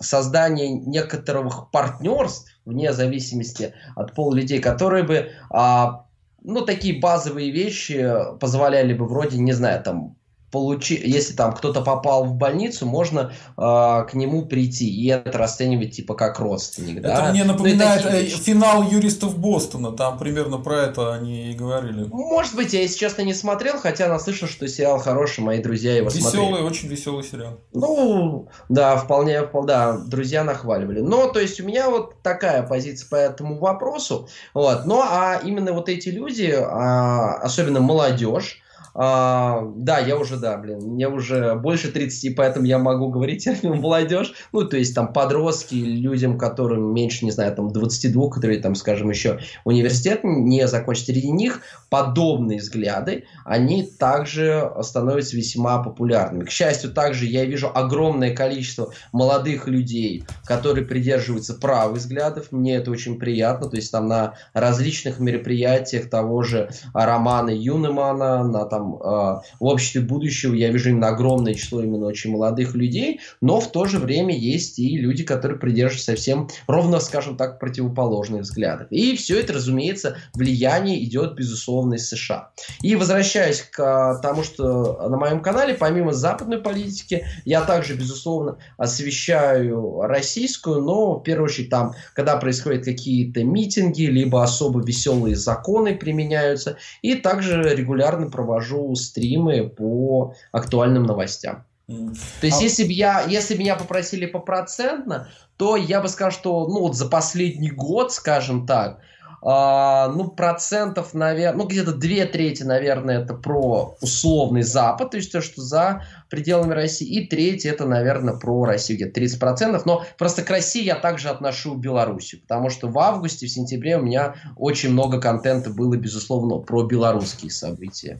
создания 0.00 0.70
некоторых 0.70 1.70
партнерств, 1.70 2.50
вне 2.70 2.92
зависимости 2.92 3.74
от 3.94 4.14
пола 4.14 4.34
людей, 4.34 4.60
которые 4.60 5.04
бы 5.04 5.30
а, 5.50 6.06
ну, 6.42 6.62
такие 6.62 7.00
базовые 7.00 7.50
вещи 7.50 8.14
позволяли 8.40 8.94
бы 8.94 9.06
вроде, 9.06 9.38
не 9.38 9.52
знаю, 9.52 9.82
там, 9.82 10.16
получи, 10.50 11.00
если 11.02 11.34
там 11.34 11.52
кто-то 11.52 11.80
попал 11.80 12.24
в 12.24 12.34
больницу, 12.34 12.86
можно 12.86 13.32
э, 13.56 13.60
к 13.60 14.10
нему 14.14 14.46
прийти 14.46 14.88
и 14.88 15.08
это 15.08 15.36
расценивать 15.38 15.92
типа 15.92 16.14
как 16.14 16.40
родственник. 16.40 16.98
Это 16.98 17.08
да? 17.08 17.30
мне 17.30 17.44
ну, 17.44 17.52
напоминает 17.52 18.04
ну, 18.04 18.38
финал 18.38 18.82
юристов 18.82 19.38
Бостона, 19.38 19.92
там 19.92 20.18
примерно 20.18 20.58
про 20.58 20.82
это 20.82 21.14
они 21.14 21.52
и 21.52 21.54
говорили. 21.54 22.06
Может 22.10 22.56
быть, 22.56 22.72
я, 22.72 22.82
если 22.82 22.98
честно, 22.98 23.22
не 23.22 23.34
смотрел, 23.34 23.78
хотя 23.78 24.08
наслышан, 24.08 24.48
что 24.48 24.66
сериал 24.68 24.98
хороший, 24.98 25.40
мои 25.40 25.62
друзья 25.62 25.96
его 25.96 26.08
веселый, 26.08 26.22
смотрели. 26.22 26.46
Веселый, 26.46 26.70
очень 26.70 26.88
веселый 26.88 27.24
сериал. 27.24 27.60
Ну, 27.72 28.48
да, 28.68 28.96
вполне, 28.96 29.48
да, 29.64 29.98
друзья 29.98 30.44
нахваливали. 30.44 31.00
Но, 31.00 31.28
то 31.28 31.40
есть, 31.40 31.60
у 31.60 31.64
меня 31.64 31.90
вот 31.90 32.22
такая 32.22 32.62
позиция 32.62 33.08
по 33.08 33.16
этому 33.16 33.58
вопросу. 33.58 34.28
Вот. 34.54 34.86
Ну, 34.86 35.00
а 35.00 35.40
именно 35.44 35.72
вот 35.72 35.88
эти 35.88 36.08
люди, 36.08 36.52
а, 36.56 37.34
особенно 37.36 37.80
молодежь, 37.80 38.62
а, 38.94 39.62
да, 39.76 39.98
я 39.98 40.16
уже, 40.16 40.36
да, 40.36 40.56
блин, 40.56 40.78
мне 40.80 41.08
уже 41.08 41.54
больше 41.54 41.90
30, 41.90 42.34
поэтому 42.36 42.66
я 42.66 42.78
могу 42.78 43.08
говорить 43.08 43.44
термин 43.44 43.80
молодежь. 43.80 44.32
Ну, 44.52 44.64
то 44.64 44.76
есть 44.76 44.94
там 44.94 45.12
подростки, 45.12 45.74
людям, 45.74 46.38
которым 46.38 46.92
меньше, 46.92 47.24
не 47.24 47.30
знаю, 47.30 47.54
там 47.54 47.72
22, 47.72 48.30
которые 48.30 48.60
там, 48.60 48.74
скажем, 48.74 49.10
еще 49.10 49.38
университет 49.64 50.20
не 50.24 50.66
закончат. 50.66 51.06
Среди 51.06 51.30
них 51.30 51.62
подобные 51.88 52.58
взгляды, 52.58 53.24
они 53.44 53.82
также 53.84 54.70
становятся 54.82 55.36
весьма 55.36 55.82
популярными. 55.82 56.44
К 56.44 56.50
счастью, 56.50 56.92
также 56.92 57.26
я 57.26 57.44
вижу 57.44 57.70
огромное 57.72 58.34
количество 58.34 58.92
молодых 59.12 59.66
людей, 59.66 60.24
которые 60.44 60.84
придерживаются 60.84 61.54
правых 61.54 61.98
взглядов. 61.98 62.48
Мне 62.50 62.76
это 62.76 62.90
очень 62.90 63.18
приятно. 63.18 63.68
То 63.68 63.76
есть 63.76 63.90
там 63.92 64.08
на 64.08 64.34
различных 64.52 65.20
мероприятиях 65.20 66.08
того 66.08 66.42
же 66.42 66.70
Романа 66.94 67.50
Юнемана, 67.50 68.44
на 68.44 68.64
там 68.64 68.79
там 68.80 68.96
э, 68.96 69.40
в 69.60 69.64
обществе 69.64 70.00
будущего 70.00 70.54
я 70.54 70.70
вижу 70.70 70.90
именно 70.90 71.08
огромное 71.08 71.54
число 71.54 71.82
именно 71.82 72.06
очень 72.06 72.30
молодых 72.30 72.74
людей, 72.74 73.20
но 73.40 73.60
в 73.60 73.70
то 73.70 73.84
же 73.84 73.98
время 73.98 74.36
есть 74.36 74.78
и 74.78 74.96
люди, 74.96 75.24
которые 75.24 75.58
придерживаются 75.58 76.12
совсем 76.12 76.48
ровно, 76.66 77.00
скажем 77.00 77.36
так, 77.36 77.58
противоположных 77.58 78.42
взглядов. 78.42 78.88
И 78.90 79.16
все 79.16 79.40
это, 79.40 79.52
разумеется, 79.52 80.16
влияние 80.34 81.02
идет, 81.04 81.34
безусловно, 81.34 81.94
из 81.94 82.08
США. 82.08 82.50
И 82.82 82.96
возвращаясь 82.96 83.62
к 83.62 83.78
э, 83.80 84.22
тому, 84.22 84.42
что 84.42 85.08
на 85.08 85.16
моем 85.16 85.40
канале, 85.40 85.74
помимо 85.74 86.12
западной 86.12 86.58
политики, 86.58 87.26
я 87.44 87.62
также, 87.62 87.94
безусловно, 87.94 88.58
освещаю 88.76 90.00
российскую, 90.02 90.80
но 90.82 91.18
в 91.18 91.22
первую 91.22 91.46
очередь 91.46 91.70
там, 91.70 91.94
когда 92.14 92.36
происходят 92.36 92.84
какие-то 92.84 93.44
митинги, 93.44 94.04
либо 94.04 94.42
особо 94.42 94.82
веселые 94.82 95.36
законы 95.36 95.94
применяются, 95.94 96.76
и 97.02 97.14
также 97.14 97.74
регулярно 97.74 98.30
провожу 98.30 98.69
провожу 98.70 98.94
стримы 98.94 99.68
по 99.68 100.34
актуальным 100.52 101.04
новостям. 101.04 101.64
То 101.86 102.46
есть, 102.46 102.60
а... 102.60 102.62
если 102.62 102.84
бы 102.84 102.92
я, 102.92 103.22
если 103.22 103.54
бы 103.54 103.60
меня 103.60 103.74
попросили 103.74 104.26
по 104.26 104.38
процентно, 104.38 105.28
то 105.56 105.76
я 105.76 106.00
бы 106.00 106.08
сказал, 106.08 106.30
что 106.30 106.68
ну 106.68 106.80
вот 106.80 106.96
за 106.96 107.08
последний 107.08 107.70
год, 107.70 108.12
скажем 108.12 108.66
так, 108.66 109.00
ну, 109.42 110.28
процентов, 110.36 111.14
наверное, 111.14 111.62
ну, 111.62 111.66
где-то 111.66 111.92
две 111.92 112.26
трети, 112.26 112.62
наверное, 112.62 113.22
это 113.22 113.34
про 113.34 113.96
условный 114.00 114.62
Запад, 114.62 115.12
то 115.12 115.16
есть 115.16 115.32
то, 115.32 115.40
что 115.40 115.62
за 115.62 116.04
пределами 116.28 116.74
России, 116.74 117.08
и 117.08 117.26
треть 117.26 117.64
это, 117.64 117.86
наверное, 117.86 118.34
про 118.34 118.64
Россию, 118.64 118.98
где-то 118.98 119.20
30%, 119.20 119.82
но 119.84 120.04
просто 120.18 120.42
к 120.42 120.50
России 120.50 120.84
я 120.84 120.96
также 120.96 121.28
отношу 121.28 121.74
Белоруссию, 121.74 122.42
потому 122.42 122.70
что 122.70 122.88
в 122.88 122.98
августе, 122.98 123.46
в 123.46 123.50
сентябре 123.50 123.96
у 123.96 124.02
меня 124.02 124.34
очень 124.56 124.90
много 124.90 125.20
контента 125.20 125.70
было, 125.70 125.96
безусловно, 125.96 126.58
про 126.58 126.84
белорусские 126.84 127.50
события. 127.50 128.18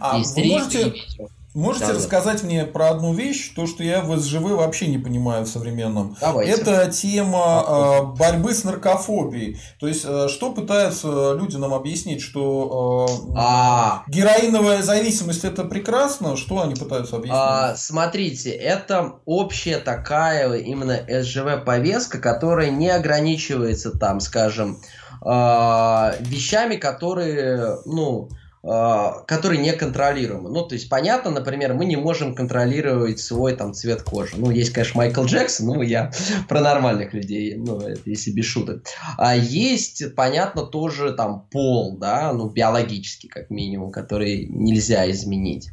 А 0.00 0.18
и 0.18 0.24
вы 0.24 0.48
можете... 0.48 0.84
видео. 0.84 1.28
Можете 1.54 1.88
да, 1.88 1.92
рассказать 1.94 2.40
да. 2.40 2.46
мне 2.46 2.64
про 2.64 2.90
одну 2.90 3.12
вещь, 3.12 3.52
то, 3.54 3.66
что 3.66 3.82
я 3.82 4.00
в 4.00 4.16
СЖВ 4.16 4.52
вообще 4.52 4.86
не 4.86 4.96
понимаю 4.96 5.44
в 5.44 5.48
современном. 5.48 6.16
Давайте. 6.18 6.52
Это 6.52 6.90
тема 6.90 7.64
э, 7.68 8.02
борьбы 8.16 8.54
с 8.54 8.64
наркофобией. 8.64 9.60
То 9.78 9.86
есть, 9.86 10.04
э, 10.06 10.28
что 10.28 10.52
пытаются 10.52 11.34
люди 11.34 11.56
нам 11.56 11.74
объяснить, 11.74 12.22
что 12.22 13.06
э, 13.28 13.32
а... 13.36 14.02
героиновая 14.08 14.82
зависимость 14.82 15.44
это 15.44 15.64
прекрасно, 15.64 16.38
что 16.38 16.62
они 16.62 16.74
пытаются 16.74 17.16
объяснить? 17.16 17.38
А, 17.38 17.74
смотрите, 17.76 18.50
это 18.50 19.16
общая 19.26 19.76
такая 19.78 20.54
именно 20.54 21.00
СЖВ 21.06 21.64
повестка, 21.66 22.18
которая 22.18 22.70
не 22.70 22.88
ограничивается 22.88 23.90
там, 23.90 24.20
скажем, 24.20 24.80
э, 25.22 26.12
вещами, 26.20 26.76
которые, 26.76 27.76
ну, 27.84 28.30
а, 28.64 29.24
который 29.26 29.58
не 29.58 29.72
контролируемы. 29.72 30.48
Ну, 30.48 30.62
то 30.62 30.74
есть, 30.74 30.88
понятно, 30.88 31.32
например, 31.32 31.74
мы 31.74 31.84
не 31.84 31.96
можем 31.96 32.32
контролировать 32.32 33.18
свой 33.18 33.56
там 33.56 33.74
цвет 33.74 34.02
кожи. 34.02 34.34
Ну, 34.36 34.52
есть, 34.52 34.70
конечно, 34.70 34.98
Майкл 34.98 35.24
Джексон, 35.24 35.66
ну, 35.66 35.82
я 35.82 36.12
про 36.48 36.60
нормальных 36.60 37.12
людей, 37.12 37.56
ну, 37.56 37.80
это 37.80 38.02
если 38.04 38.30
без 38.30 38.44
шуток. 38.44 38.84
А 39.18 39.34
есть, 39.34 40.14
понятно, 40.14 40.62
тоже 40.62 41.12
там 41.12 41.48
пол, 41.50 41.96
да, 41.98 42.32
ну, 42.32 42.48
биологический, 42.48 43.26
как 43.26 43.50
минимум, 43.50 43.90
который 43.90 44.46
нельзя 44.46 45.10
изменить. 45.10 45.68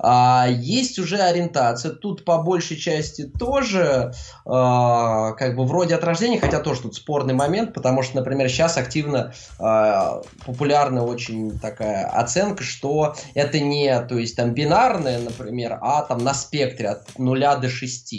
А 0.00 0.48
есть 0.50 0.98
уже 0.98 1.18
ориентация. 1.18 1.92
Тут 1.92 2.24
по 2.24 2.42
большей 2.42 2.76
части 2.76 3.22
тоже 3.38 4.14
а, 4.44 5.30
как 5.32 5.54
бы 5.54 5.64
вроде 5.64 5.94
от 5.94 6.02
рождения, 6.02 6.40
хотя 6.40 6.58
тоже 6.58 6.82
тут 6.82 6.96
спорный 6.96 7.34
момент, 7.34 7.72
потому 7.72 8.02
что, 8.02 8.16
например, 8.16 8.48
сейчас 8.48 8.78
активно 8.78 9.32
а, 9.60 10.22
популярна 10.44 11.04
очень 11.04 11.56
такая 11.60 12.04
оценка, 12.32 12.64
что 12.64 13.14
это 13.34 13.60
не, 13.60 14.00
то 14.06 14.18
есть 14.18 14.36
там 14.36 14.54
бинарное, 14.54 15.18
например, 15.18 15.78
а 15.82 16.02
там 16.02 16.24
на 16.24 16.34
спектре 16.34 16.88
от 16.88 17.18
0 17.18 17.40
до 17.60 17.68
6. 17.68 18.14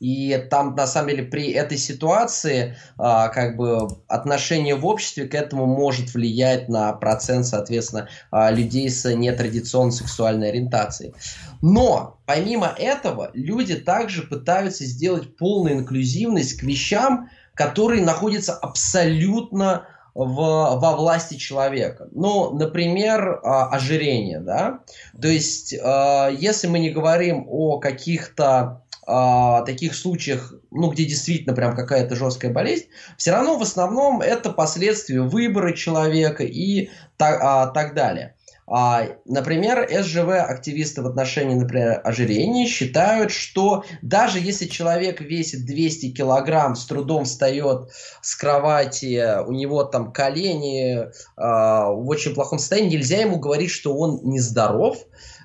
И 0.00 0.46
там, 0.50 0.74
на 0.74 0.86
самом 0.86 1.10
деле, 1.10 1.22
при 1.22 1.52
этой 1.52 1.78
ситуации, 1.78 2.76
а, 2.98 3.28
как 3.28 3.56
бы, 3.56 3.88
отношение 4.08 4.74
в 4.74 4.84
обществе 4.84 5.26
к 5.26 5.34
этому 5.34 5.66
может 5.66 6.12
влиять 6.12 6.68
на 6.68 6.92
процент, 6.92 7.46
соответственно, 7.46 8.08
а, 8.30 8.50
людей 8.50 8.90
с 8.90 9.08
нетрадиционной 9.08 9.92
сексуальной 9.92 10.50
ориентацией. 10.50 11.14
Но, 11.62 12.18
помимо 12.26 12.74
этого, 12.76 13.30
люди 13.34 13.76
также 13.76 14.22
пытаются 14.22 14.84
сделать 14.84 15.36
полную 15.36 15.76
инклюзивность 15.76 16.58
к 16.58 16.64
вещам, 16.64 17.30
которые 17.54 18.02
находятся 18.02 18.52
абсолютно 18.52 19.86
в, 20.14 20.78
во 20.78 20.96
власти 20.96 21.34
человека. 21.34 22.08
Ну, 22.12 22.54
например, 22.54 23.40
а, 23.42 23.68
ожирение, 23.68 24.40
да. 24.40 24.80
То 25.20 25.28
есть, 25.28 25.74
а, 25.82 26.28
если 26.28 26.68
мы 26.68 26.78
не 26.78 26.90
говорим 26.90 27.46
о 27.48 27.78
каких-то 27.78 28.84
а, 29.06 29.62
таких 29.62 29.94
случаях, 29.94 30.54
ну, 30.70 30.90
где 30.90 31.04
действительно 31.04 31.54
прям 31.54 31.76
какая-то 31.76 32.16
жесткая 32.16 32.52
болезнь, 32.52 32.86
все 33.18 33.32
равно 33.32 33.58
в 33.58 33.62
основном 33.62 34.20
это 34.22 34.50
последствия 34.50 35.20
выбора 35.20 35.72
человека 35.72 36.44
и 36.44 36.90
так, 37.16 37.38
а, 37.42 37.66
так 37.66 37.94
далее. 37.94 38.33
А, 38.66 39.08
например, 39.26 39.86
СЖВ-активисты 39.90 41.02
в 41.02 41.06
отношении, 41.06 41.54
например, 41.54 42.00
ожирения 42.02 42.66
считают, 42.66 43.30
что 43.30 43.84
даже 44.00 44.38
если 44.38 44.64
человек 44.66 45.20
весит 45.20 45.66
200 45.66 46.12
килограмм, 46.12 46.74
с 46.74 46.86
трудом 46.86 47.24
встает 47.24 47.90
с 48.22 48.34
кровати, 48.34 49.42
у 49.46 49.52
него 49.52 49.84
там 49.84 50.12
колени 50.12 50.94
э, 50.96 51.08
в 51.36 52.08
очень 52.08 52.34
плохом 52.34 52.58
состоянии, 52.58 52.96
нельзя 52.96 53.18
ему 53.18 53.38
говорить, 53.38 53.70
что 53.70 53.94
он 53.94 54.20
нездоров. 54.22 54.96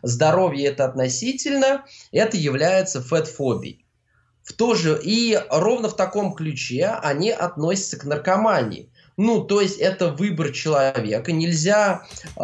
Здоровье 0.02 0.68
это 0.68 0.86
относительно, 0.86 1.84
это 2.14 2.38
является 2.38 3.02
фэтфобией. 3.02 3.86
В 4.44 4.54
то 4.54 4.74
же, 4.74 5.00
и 5.04 5.38
ровно 5.52 5.90
в 5.90 5.96
таком 5.96 6.34
ключе 6.34 6.88
они 7.04 7.32
относятся 7.32 8.00
к 8.00 8.06
наркомании. 8.06 8.90
Ну, 9.20 9.42
то 9.44 9.60
есть 9.60 9.80
это 9.80 10.08
выбор 10.08 10.52
человека. 10.52 11.34
Нельзя 11.34 12.04
э, 12.38 12.42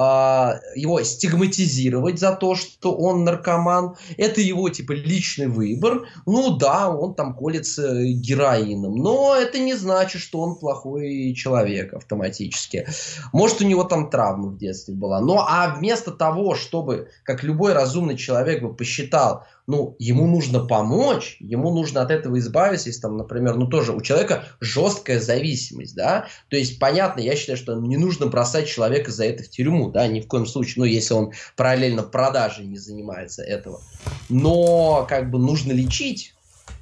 его 0.75 1.01
стигматизировать 1.03 2.19
за 2.19 2.33
то, 2.33 2.55
что 2.55 2.93
он 2.93 3.23
наркоман. 3.23 3.95
Это 4.17 4.41
его, 4.41 4.67
типа, 4.67 4.91
личный 4.91 5.47
выбор. 5.47 6.05
Ну 6.25 6.57
да, 6.57 6.89
он 6.89 7.15
там 7.15 7.33
колется 7.33 8.03
героином. 8.03 8.97
Но 8.97 9.37
это 9.37 9.57
не 9.57 9.73
значит, 9.73 10.21
что 10.21 10.41
он 10.41 10.57
плохой 10.57 11.33
человек 11.33 11.93
автоматически. 11.93 12.85
Может, 13.31 13.61
у 13.61 13.65
него 13.65 13.85
там 13.85 14.09
травма 14.09 14.49
в 14.49 14.57
детстве 14.57 14.95
была. 14.95 15.21
Ну, 15.21 15.37
а 15.39 15.75
вместо 15.77 16.11
того, 16.11 16.55
чтобы, 16.55 17.07
как 17.23 17.41
любой 17.41 17.71
разумный 17.71 18.17
человек 18.17 18.61
бы 18.61 18.73
посчитал, 18.73 19.45
ну, 19.67 19.95
ему 19.97 20.27
нужно 20.27 20.59
помочь, 20.59 21.37
ему 21.39 21.71
нужно 21.73 22.01
от 22.01 22.11
этого 22.11 22.37
избавиться, 22.39 22.89
если 22.89 23.01
там, 23.01 23.17
например, 23.17 23.55
ну, 23.55 23.67
тоже 23.67 23.93
у 23.93 24.01
человека 24.01 24.45
жесткая 24.59 25.19
зависимость, 25.19 25.95
да, 25.95 26.27
то 26.49 26.57
есть, 26.57 26.79
понятно, 26.79 27.21
я 27.21 27.35
считаю, 27.35 27.57
что 27.57 27.75
не 27.75 27.97
нужно 27.97 28.27
бросать 28.27 28.67
человека 28.67 29.11
за 29.11 29.25
это 29.25 29.43
в 29.43 29.49
тюрьму, 29.49 29.89
да, 29.89 30.07
ни 30.07 30.21
в 30.21 30.27
коем 30.27 30.45
случае, 30.45 30.75
ну, 30.77 30.85
если 30.85 31.13
он 31.13 31.31
параллельно 31.55 32.03
продажей 32.03 32.65
не 32.67 32.77
занимается 32.77 33.41
этого, 33.41 33.81
но, 34.29 35.05
как 35.09 35.31
бы, 35.31 35.39
нужно 35.39 35.71
лечить, 35.71 36.34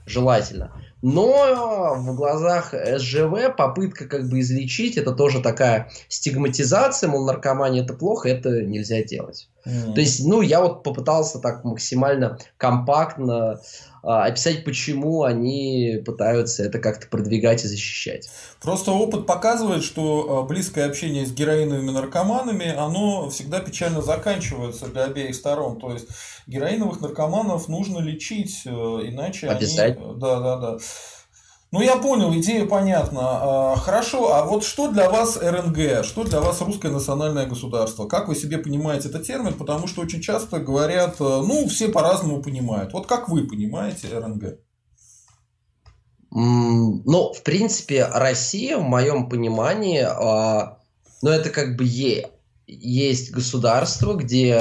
желательно, 0.06 0.72
но 1.02 1.96
в 1.98 2.16
глазах 2.16 2.74
СЖВ 2.74 3.56
попытка 3.58 4.06
как 4.06 4.30
бы 4.30 4.40
излечить, 4.40 4.98
это 4.98 5.12
тоже 5.12 5.42
такая 5.42 5.90
стигматизация, 6.08 7.10
мол, 7.10 7.26
наркомания 7.26 7.84
это 7.84 7.94
плохо, 7.94 8.30
это 8.30 8.62
нельзя 8.62 9.04
делать. 9.04 9.50
Mm. 9.66 9.94
То 9.94 10.00
есть, 10.00 10.26
ну, 10.26 10.42
я 10.42 10.62
вот 10.62 10.84
попытался 10.84 11.40
так 11.40 11.66
максимально 11.66 12.38
компактно 12.58 13.60
а, 13.60 13.62
описать, 14.04 14.66
почему 14.66 15.24
они 15.24 16.02
пытаются 16.06 16.64
это 16.64 16.80
как-то 16.80 17.08
продвигать 17.08 17.64
и 17.64 17.68
защищать. 17.68 18.30
Просто 18.62 18.92
опыт 18.92 19.26
показывает, 19.26 19.84
что 19.84 20.40
а, 20.40 20.44
близкое 20.44 20.86
общение 20.86 21.26
с 21.26 21.32
героиновыми 21.32 21.92
наркоманами, 21.92 22.76
оно 22.76 23.30
всегда 23.30 23.62
печально 23.62 24.02
заканчивается 24.02 24.88
для 24.88 25.06
обеих 25.06 25.34
сторон. 25.36 25.80
То 25.80 25.94
есть 25.94 26.08
героиновых 26.48 27.00
наркоманов 27.00 27.70
нужно 27.70 28.00
лечить, 28.00 28.64
э, 28.66 28.70
иначе 28.70 29.48
Обязательно. 29.48 30.10
они... 30.12 30.20
Да, 30.20 30.40
да, 30.40 30.58
да. 30.58 30.78
Ну, 31.74 31.82
я 31.82 31.96
понял, 31.98 32.32
идея 32.36 32.68
понятна. 32.68 33.22
А, 33.24 33.76
хорошо, 33.78 34.32
а 34.32 34.46
вот 34.46 34.64
что 34.64 34.92
для 34.92 35.10
вас 35.10 35.40
РНГ, 35.42 36.06
что 36.06 36.24
для 36.24 36.40
вас 36.40 36.62
русское 36.62 36.92
национальное 36.92 37.48
государство? 37.48 38.08
Как 38.08 38.28
вы 38.28 38.36
себе 38.36 38.60
понимаете 38.60 39.10
этот 39.10 39.26
термин? 39.26 39.56
Потому 39.56 39.88
что 39.88 40.02
очень 40.02 40.22
часто 40.22 40.60
говорят, 40.60 41.16
э, 41.20 41.24
ну, 41.24 41.68
все 41.68 41.90
по-разному 41.90 42.44
понимают. 42.44 42.94
Вот 42.94 43.08
как 43.08 43.28
вы 43.28 43.48
понимаете 43.48 44.08
РНГ? 44.16 44.60
Ну, 46.30 47.34
в 47.34 47.42
принципе, 47.42 48.06
Россия, 48.06 48.78
в 48.78 48.84
моем 48.84 49.28
понимании, 49.28 50.02
а, 50.08 50.78
ну, 51.24 51.32
это 51.32 51.50
как 51.50 51.76
бы 51.76 51.86
есть 52.68 53.32
государство, 53.32 54.14
где 54.14 54.60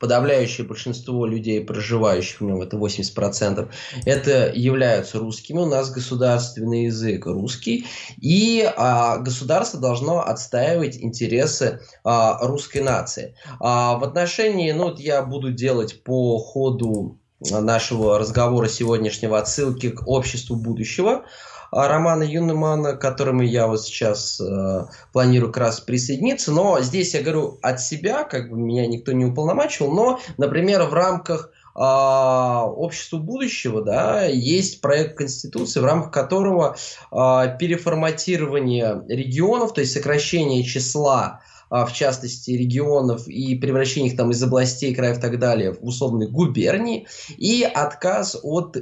подавляющее 0.00 0.66
большинство 0.66 1.26
людей, 1.26 1.62
проживающих 1.62 2.40
в 2.40 2.44
нем, 2.44 2.62
это 2.62 2.76
80%, 2.76 3.68
это 4.06 4.52
являются 4.52 5.18
русскими. 5.18 5.58
У 5.58 5.66
нас 5.66 5.90
государственный 5.90 6.86
язык 6.86 7.26
русский, 7.26 7.86
и 8.16 8.68
а, 8.76 9.18
государство 9.18 9.78
должно 9.78 10.20
отстаивать 10.20 10.96
интересы 10.96 11.80
а, 12.02 12.38
русской 12.46 12.78
нации. 12.78 13.36
А, 13.60 13.98
в 13.98 14.04
отношении, 14.04 14.72
ну, 14.72 14.84
вот 14.84 14.98
я 14.98 15.22
буду 15.22 15.52
делать 15.52 16.02
по 16.02 16.38
ходу 16.38 17.18
нашего 17.40 18.18
разговора 18.18 18.68
сегодняшнего 18.68 19.38
отсылки 19.38 19.90
к 19.90 20.06
обществу 20.06 20.56
будущего. 20.56 21.24
А, 21.72 21.88
романа 21.88 22.24
Юнемана, 22.24 22.94
к 22.94 23.00
которому 23.00 23.42
я 23.42 23.66
вот 23.66 23.82
сейчас 23.82 24.40
э, 24.40 24.86
планирую 25.12 25.52
как 25.52 25.62
раз 25.62 25.80
присоединиться. 25.80 26.50
Но 26.52 26.80
здесь 26.80 27.14
я 27.14 27.22
говорю 27.22 27.58
от 27.62 27.80
себя, 27.80 28.24
как 28.24 28.50
бы 28.50 28.56
меня 28.56 28.86
никто 28.86 29.12
не 29.12 29.24
уполномачивал, 29.24 29.92
но, 29.92 30.20
например, 30.36 30.82
в 30.84 30.94
рамках 30.94 31.50
э, 31.76 31.80
обществу 31.80 33.20
будущего, 33.20 33.82
да, 33.82 34.24
есть 34.24 34.80
проект 34.80 35.16
Конституции, 35.18 35.78
в 35.78 35.84
рамках 35.84 36.10
которого 36.10 36.76
э, 37.12 37.56
переформатирование 37.58 39.02
регионов, 39.08 39.72
то 39.72 39.80
есть 39.80 39.92
сокращение 39.92 40.64
числа 40.64 41.20
а, 41.20 41.49
в 41.70 41.92
частности 41.92 42.50
регионов 42.50 43.28
и 43.28 43.54
превращение 43.54 44.10
их 44.10 44.16
там 44.16 44.30
из 44.32 44.42
областей, 44.42 44.94
краев 44.94 45.18
и 45.18 45.20
так 45.20 45.38
далее 45.38 45.72
в 45.72 45.78
условные 45.82 46.28
губернии, 46.28 47.06
и 47.36 47.62
отказ 47.62 48.36
от 48.42 48.76
э, 48.76 48.80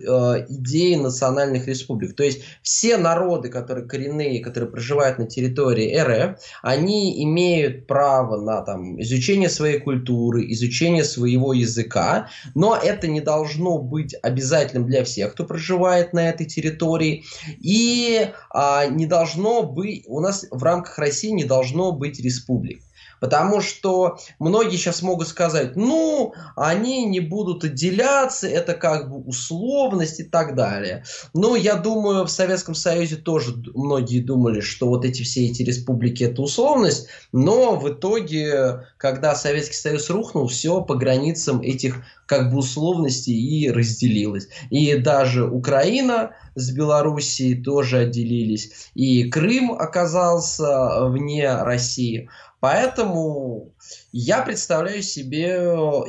идеи 0.49 0.95
национальных 0.95 1.69
республик. 1.69 2.17
То 2.17 2.25
есть 2.25 2.41
все 2.63 2.97
народы, 2.97 3.51
которые 3.51 3.87
коренные, 3.87 4.41
которые 4.41 4.71
проживают 4.71 5.19
на 5.19 5.27
территории 5.27 5.97
РФ, 5.99 6.39
они 6.63 7.23
имеют 7.25 7.87
право 7.87 8.41
на 8.41 8.63
там, 8.63 9.01
изучение 9.03 9.51
своей 9.51 9.79
культуры, 9.79 10.51
изучение 10.53 11.05
своего 11.05 11.53
языка, 11.53 12.29
но 12.55 12.77
это 12.77 13.07
не 13.07 13.21
должно 13.21 13.79
быть 13.79 14.15
обязательным 14.23 14.87
для 14.87 15.05
всех, 15.05 15.33
кто 15.33 15.45
проживает 15.45 16.13
на 16.13 16.29
этой 16.29 16.47
территории, 16.47 17.25
и 17.61 18.29
а, 18.51 18.87
не 18.87 19.07
должно 19.07 19.63
быть, 19.63 20.05
у 20.07 20.21
нас 20.21 20.47
в 20.51 20.63
рамках 20.63 20.99
России 20.99 21.31
не 21.31 21.45
должно 21.45 21.93
быть 21.93 22.21
республик. 22.21 22.78
Потому 23.21 23.61
что 23.61 24.19
многие 24.39 24.77
сейчас 24.77 25.03
могут 25.03 25.29
сказать, 25.29 25.77
ну, 25.77 26.35
они 26.57 27.05
не 27.05 27.21
будут 27.21 27.65
отделяться, 27.65 28.49
это 28.49 28.75
как 28.75 29.11
бы 29.11 29.19
условность 29.19 30.21
и 30.21 30.25
так 30.25 30.55
далее. 30.55 31.05
Но 31.35 31.57
я 31.57 31.75
думаю, 31.75 32.25
в 32.25 32.31
Советском 32.31 32.75
Союзе 32.75 33.17
тоже 33.17 33.55
многие 33.75 34.21
думали, 34.21 34.61
что 34.61 34.89
вот 34.89 35.05
эти 35.05 35.23
все 35.23 35.47
эти 35.47 35.63
республики 35.63 36.25
это 36.25 36.43
условность, 36.43 37.09
но 37.33 37.77
в 37.77 37.89
итоге, 37.89 38.87
когда 38.97 39.35
Советский 39.35 39.77
Союз 39.77 40.11
рухнул, 40.11 40.49
все 40.49 40.81
по 40.81 40.95
границам 40.95 41.61
этих 41.61 42.03
как 42.29 42.53
бы 42.53 42.59
условностей 42.59 43.35
и 43.35 43.71
разделилось. 43.71 44.49
И 44.69 44.95
даже 44.97 45.47
Украина 45.47 46.33
с 46.55 46.71
Белоруссией 46.71 47.63
тоже 47.63 48.01
отделились, 48.01 48.91
и 48.95 49.31
Крым 49.31 49.73
оказался 49.73 51.07
вне 51.07 51.51
России. 51.51 52.29
Поэтому 52.61 53.73
я 54.11 54.43
представляю 54.43 55.03
себе 55.03 55.55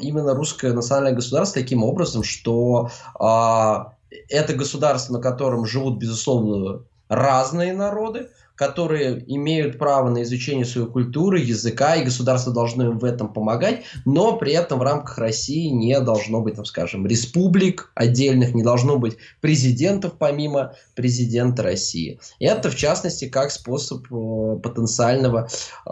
именно 0.02 0.34
русское 0.34 0.74
национальное 0.74 1.14
государство 1.14 1.62
таким 1.62 1.84
образом, 1.84 2.24
что 2.24 2.90
а, 3.20 3.94
это 4.30 4.54
государство, 4.54 5.14
на 5.14 5.22
котором 5.22 5.66
живут, 5.66 6.00
безусловно, 6.00 6.84
разные 7.08 7.74
народы, 7.74 8.30
которые 8.60 9.24
имеют 9.34 9.80
право 9.80 10.10
на 10.10 10.24
изучение 10.24 10.66
своей 10.66 10.90
культуры, 10.90 11.40
языка, 11.40 11.96
и 11.96 12.04
государство 12.04 12.52
должно 12.52 12.88
им 12.88 13.00
в 13.00 13.06
этом 13.06 13.32
помогать, 13.32 13.84
но 14.04 14.36
при 14.36 14.52
этом 14.52 14.80
в 14.80 14.82
рамках 14.82 15.18
России 15.18 15.70
не 15.70 15.98
должно 16.02 16.42
быть, 16.42 16.56
там, 16.56 16.66
скажем, 16.66 17.08
республик 17.08 17.90
отдельных, 17.96 18.54
не 18.54 18.62
должно 18.62 18.98
быть 18.98 19.16
президентов 19.40 20.16
помимо 20.20 20.74
президента 20.94 21.64
России. 21.64 22.20
Это, 22.42 22.70
в 22.70 22.76
частности, 22.76 23.30
как 23.30 23.52
способ 23.52 24.04
э, 24.12 24.60
потенциального 24.62 25.48
э, 25.86 25.92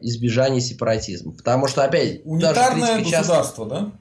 избежания 0.00 0.60
сепаратизма. 0.60 1.32
Потому 1.32 1.66
что, 1.66 1.84
опять, 1.84 2.22
Унитарное 2.24 2.94
даже 2.96 3.10
государство, 3.10 3.66
да? 3.66 3.92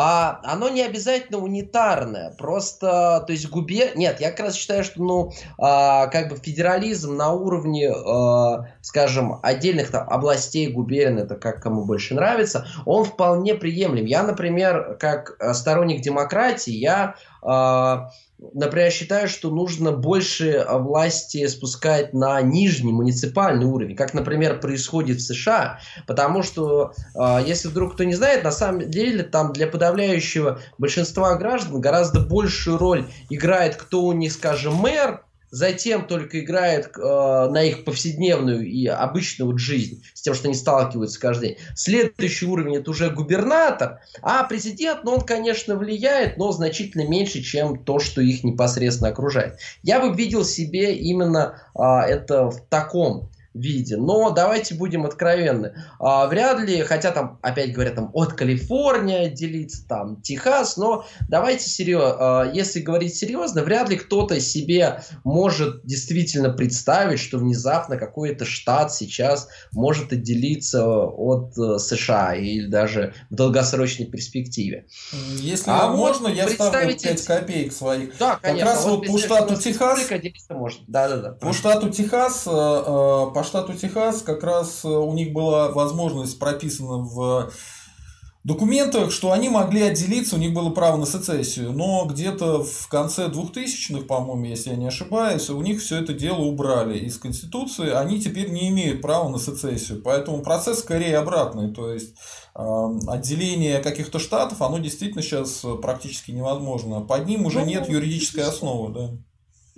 А, 0.00 0.38
оно 0.44 0.68
не 0.68 0.82
обязательно 0.82 1.38
унитарное, 1.38 2.30
просто, 2.38 3.24
то 3.26 3.32
есть 3.32 3.48
губер... 3.50 3.96
Нет, 3.96 4.20
я 4.20 4.30
как 4.30 4.46
раз 4.46 4.54
считаю, 4.54 4.84
что, 4.84 5.02
ну, 5.02 5.32
а, 5.58 6.06
как 6.06 6.28
бы 6.28 6.36
федерализм 6.36 7.16
на 7.16 7.32
уровне, 7.32 7.90
а, 7.90 8.66
скажем, 8.80 9.40
отдельных 9.42 9.90
там 9.90 10.08
областей 10.08 10.68
губерн, 10.68 11.18
это 11.18 11.34
как 11.34 11.60
кому 11.60 11.84
больше 11.84 12.14
нравится, 12.14 12.64
он 12.86 13.06
вполне 13.06 13.56
приемлем. 13.56 14.04
Я, 14.04 14.22
например, 14.22 14.96
как 15.00 15.36
сторонник 15.52 16.00
демократии, 16.00 16.74
я 16.74 17.16
а, 17.42 18.10
например, 18.38 18.90
считаю, 18.90 19.28
что 19.28 19.50
нужно 19.50 19.92
больше 19.92 20.64
власти 20.68 21.46
спускать 21.46 22.14
на 22.14 22.40
нижний 22.40 22.92
муниципальный 22.92 23.66
уровень, 23.66 23.96
как, 23.96 24.14
например, 24.14 24.60
происходит 24.60 25.18
в 25.18 25.26
США, 25.26 25.80
потому 26.06 26.42
что, 26.42 26.92
а, 27.16 27.42
если 27.44 27.68
вдруг 27.68 27.94
кто 27.94 28.04
не 28.04 28.14
знает, 28.14 28.44
на 28.44 28.52
самом 28.52 28.88
деле 28.90 29.24
там 29.24 29.52
для 29.52 29.66
подавляющего 29.66 30.60
большинства 30.78 31.34
граждан 31.36 31.80
гораздо 31.80 32.20
большую 32.20 32.78
роль 32.78 33.06
играет 33.28 33.76
кто 33.76 34.02
у 34.02 34.12
них, 34.12 34.32
скажем, 34.32 34.74
мэр, 34.74 35.24
затем 35.50 36.06
только 36.06 36.40
играет 36.40 36.92
э, 36.96 37.00
на 37.00 37.62
их 37.62 37.84
повседневную 37.84 38.66
и 38.66 38.86
обычную 38.86 39.50
вот 39.50 39.58
жизнь, 39.58 40.02
с 40.14 40.22
тем, 40.22 40.34
что 40.34 40.48
они 40.48 40.54
сталкиваются 40.54 41.20
каждый 41.20 41.50
день. 41.50 41.58
Следующий 41.74 42.46
уровень 42.46 42.76
это 42.76 42.90
уже 42.90 43.10
губернатор, 43.10 44.00
а 44.22 44.44
президент, 44.44 45.04
ну 45.04 45.12
он, 45.12 45.20
конечно, 45.22 45.76
влияет, 45.76 46.36
но 46.36 46.52
значительно 46.52 47.06
меньше, 47.06 47.42
чем 47.42 47.82
то, 47.82 47.98
что 47.98 48.20
их 48.20 48.44
непосредственно 48.44 49.10
окружает. 49.10 49.58
Я 49.82 50.00
бы 50.00 50.14
видел 50.14 50.44
себе 50.44 50.94
именно 50.96 51.62
э, 51.74 51.82
это 51.82 52.50
в 52.50 52.60
таком 52.68 53.30
виде. 53.54 53.96
Но 53.96 54.30
давайте 54.30 54.74
будем 54.74 55.04
откровенны. 55.06 55.74
А, 55.98 56.26
вряд 56.26 56.60
ли, 56.60 56.82
хотя 56.82 57.10
там 57.10 57.38
опять 57.42 57.72
говорят 57.72 57.94
там 57.94 58.10
от 58.12 58.34
Калифорнии 58.34 59.26
отделиться, 59.26 59.86
там 59.86 60.20
Техас, 60.22 60.76
но 60.76 61.04
давайте 61.28 61.68
серьезно, 61.68 62.16
а, 62.18 62.52
если 62.52 62.80
говорить 62.80 63.14
серьезно, 63.14 63.62
вряд 63.62 63.88
ли 63.88 63.96
кто-то 63.96 64.40
себе 64.40 65.02
может 65.24 65.84
действительно 65.84 66.50
представить, 66.50 67.20
что 67.20 67.38
внезапно 67.38 67.96
какой-то 67.96 68.44
штат 68.44 68.92
сейчас 68.92 69.48
может 69.72 70.12
отделиться 70.12 70.86
от 70.86 71.56
э, 71.58 71.78
США 71.78 72.34
или 72.34 72.66
даже 72.66 73.14
в 73.30 73.34
долгосрочной 73.34 74.06
перспективе. 74.06 74.86
Если 75.36 75.70
а 75.70 75.88
можно, 75.88 76.28
вот 76.28 76.36
я 76.36 76.48
ставлю 76.48 76.96
5 76.98 77.24
копеек 77.24 77.72
своих. 77.72 78.16
Да, 78.18 78.38
конечно. 78.40 78.66
Как 78.66 78.74
раз 78.74 78.84
вот, 78.86 79.06
вот 79.06 79.06
по 79.06 79.18
штату 79.18 79.56
Техас... 79.56 80.00
Может. 80.50 80.80
Да, 80.86 81.08
да, 81.08 81.16
да. 81.16 81.32
По 81.32 81.52
штату 81.52 81.90
Техас 81.90 82.46
э, 82.46 82.50
э, 82.50 83.32
по 83.38 83.44
штату 83.44 83.72
Техас 83.72 84.22
как 84.22 84.42
раз 84.42 84.84
э, 84.84 84.88
у 84.88 85.12
них 85.12 85.32
была 85.32 85.68
возможность 85.68 86.40
прописана 86.40 86.96
в 86.96 87.52
документах, 88.42 89.12
что 89.12 89.30
они 89.30 89.48
могли 89.48 89.82
отделиться, 89.82 90.34
у 90.34 90.40
них 90.40 90.52
было 90.52 90.70
право 90.70 90.96
на 90.96 91.06
сецессию, 91.06 91.70
но 91.70 92.04
где-то 92.06 92.64
в 92.64 92.88
конце 92.88 93.28
2000-х, 93.28 94.06
по-моему, 94.06 94.46
если 94.46 94.70
я 94.70 94.76
не 94.76 94.88
ошибаюсь, 94.88 95.50
у 95.50 95.60
них 95.60 95.80
все 95.80 95.98
это 95.98 96.14
дело 96.14 96.40
убрали 96.40 96.98
из 96.98 97.16
Конституции, 97.18 97.90
они 97.90 98.20
теперь 98.20 98.50
не 98.50 98.70
имеют 98.70 99.02
права 99.02 99.28
на 99.28 99.38
сецессию, 99.38 100.02
поэтому 100.02 100.42
процесс 100.42 100.80
скорее 100.80 101.18
обратный, 101.18 101.72
то 101.72 101.92
есть 101.92 102.16
э, 102.56 102.88
отделение 103.06 103.78
каких-то 103.78 104.18
штатов, 104.18 104.62
оно 104.62 104.78
действительно 104.78 105.22
сейчас 105.22 105.64
практически 105.80 106.32
невозможно, 106.32 107.02
под 107.02 107.28
ним 107.28 107.46
уже 107.46 107.60
ну, 107.60 107.66
нет 107.66 107.88
юридической 107.88 108.42
основы, 108.42 108.92
да. 108.92 109.10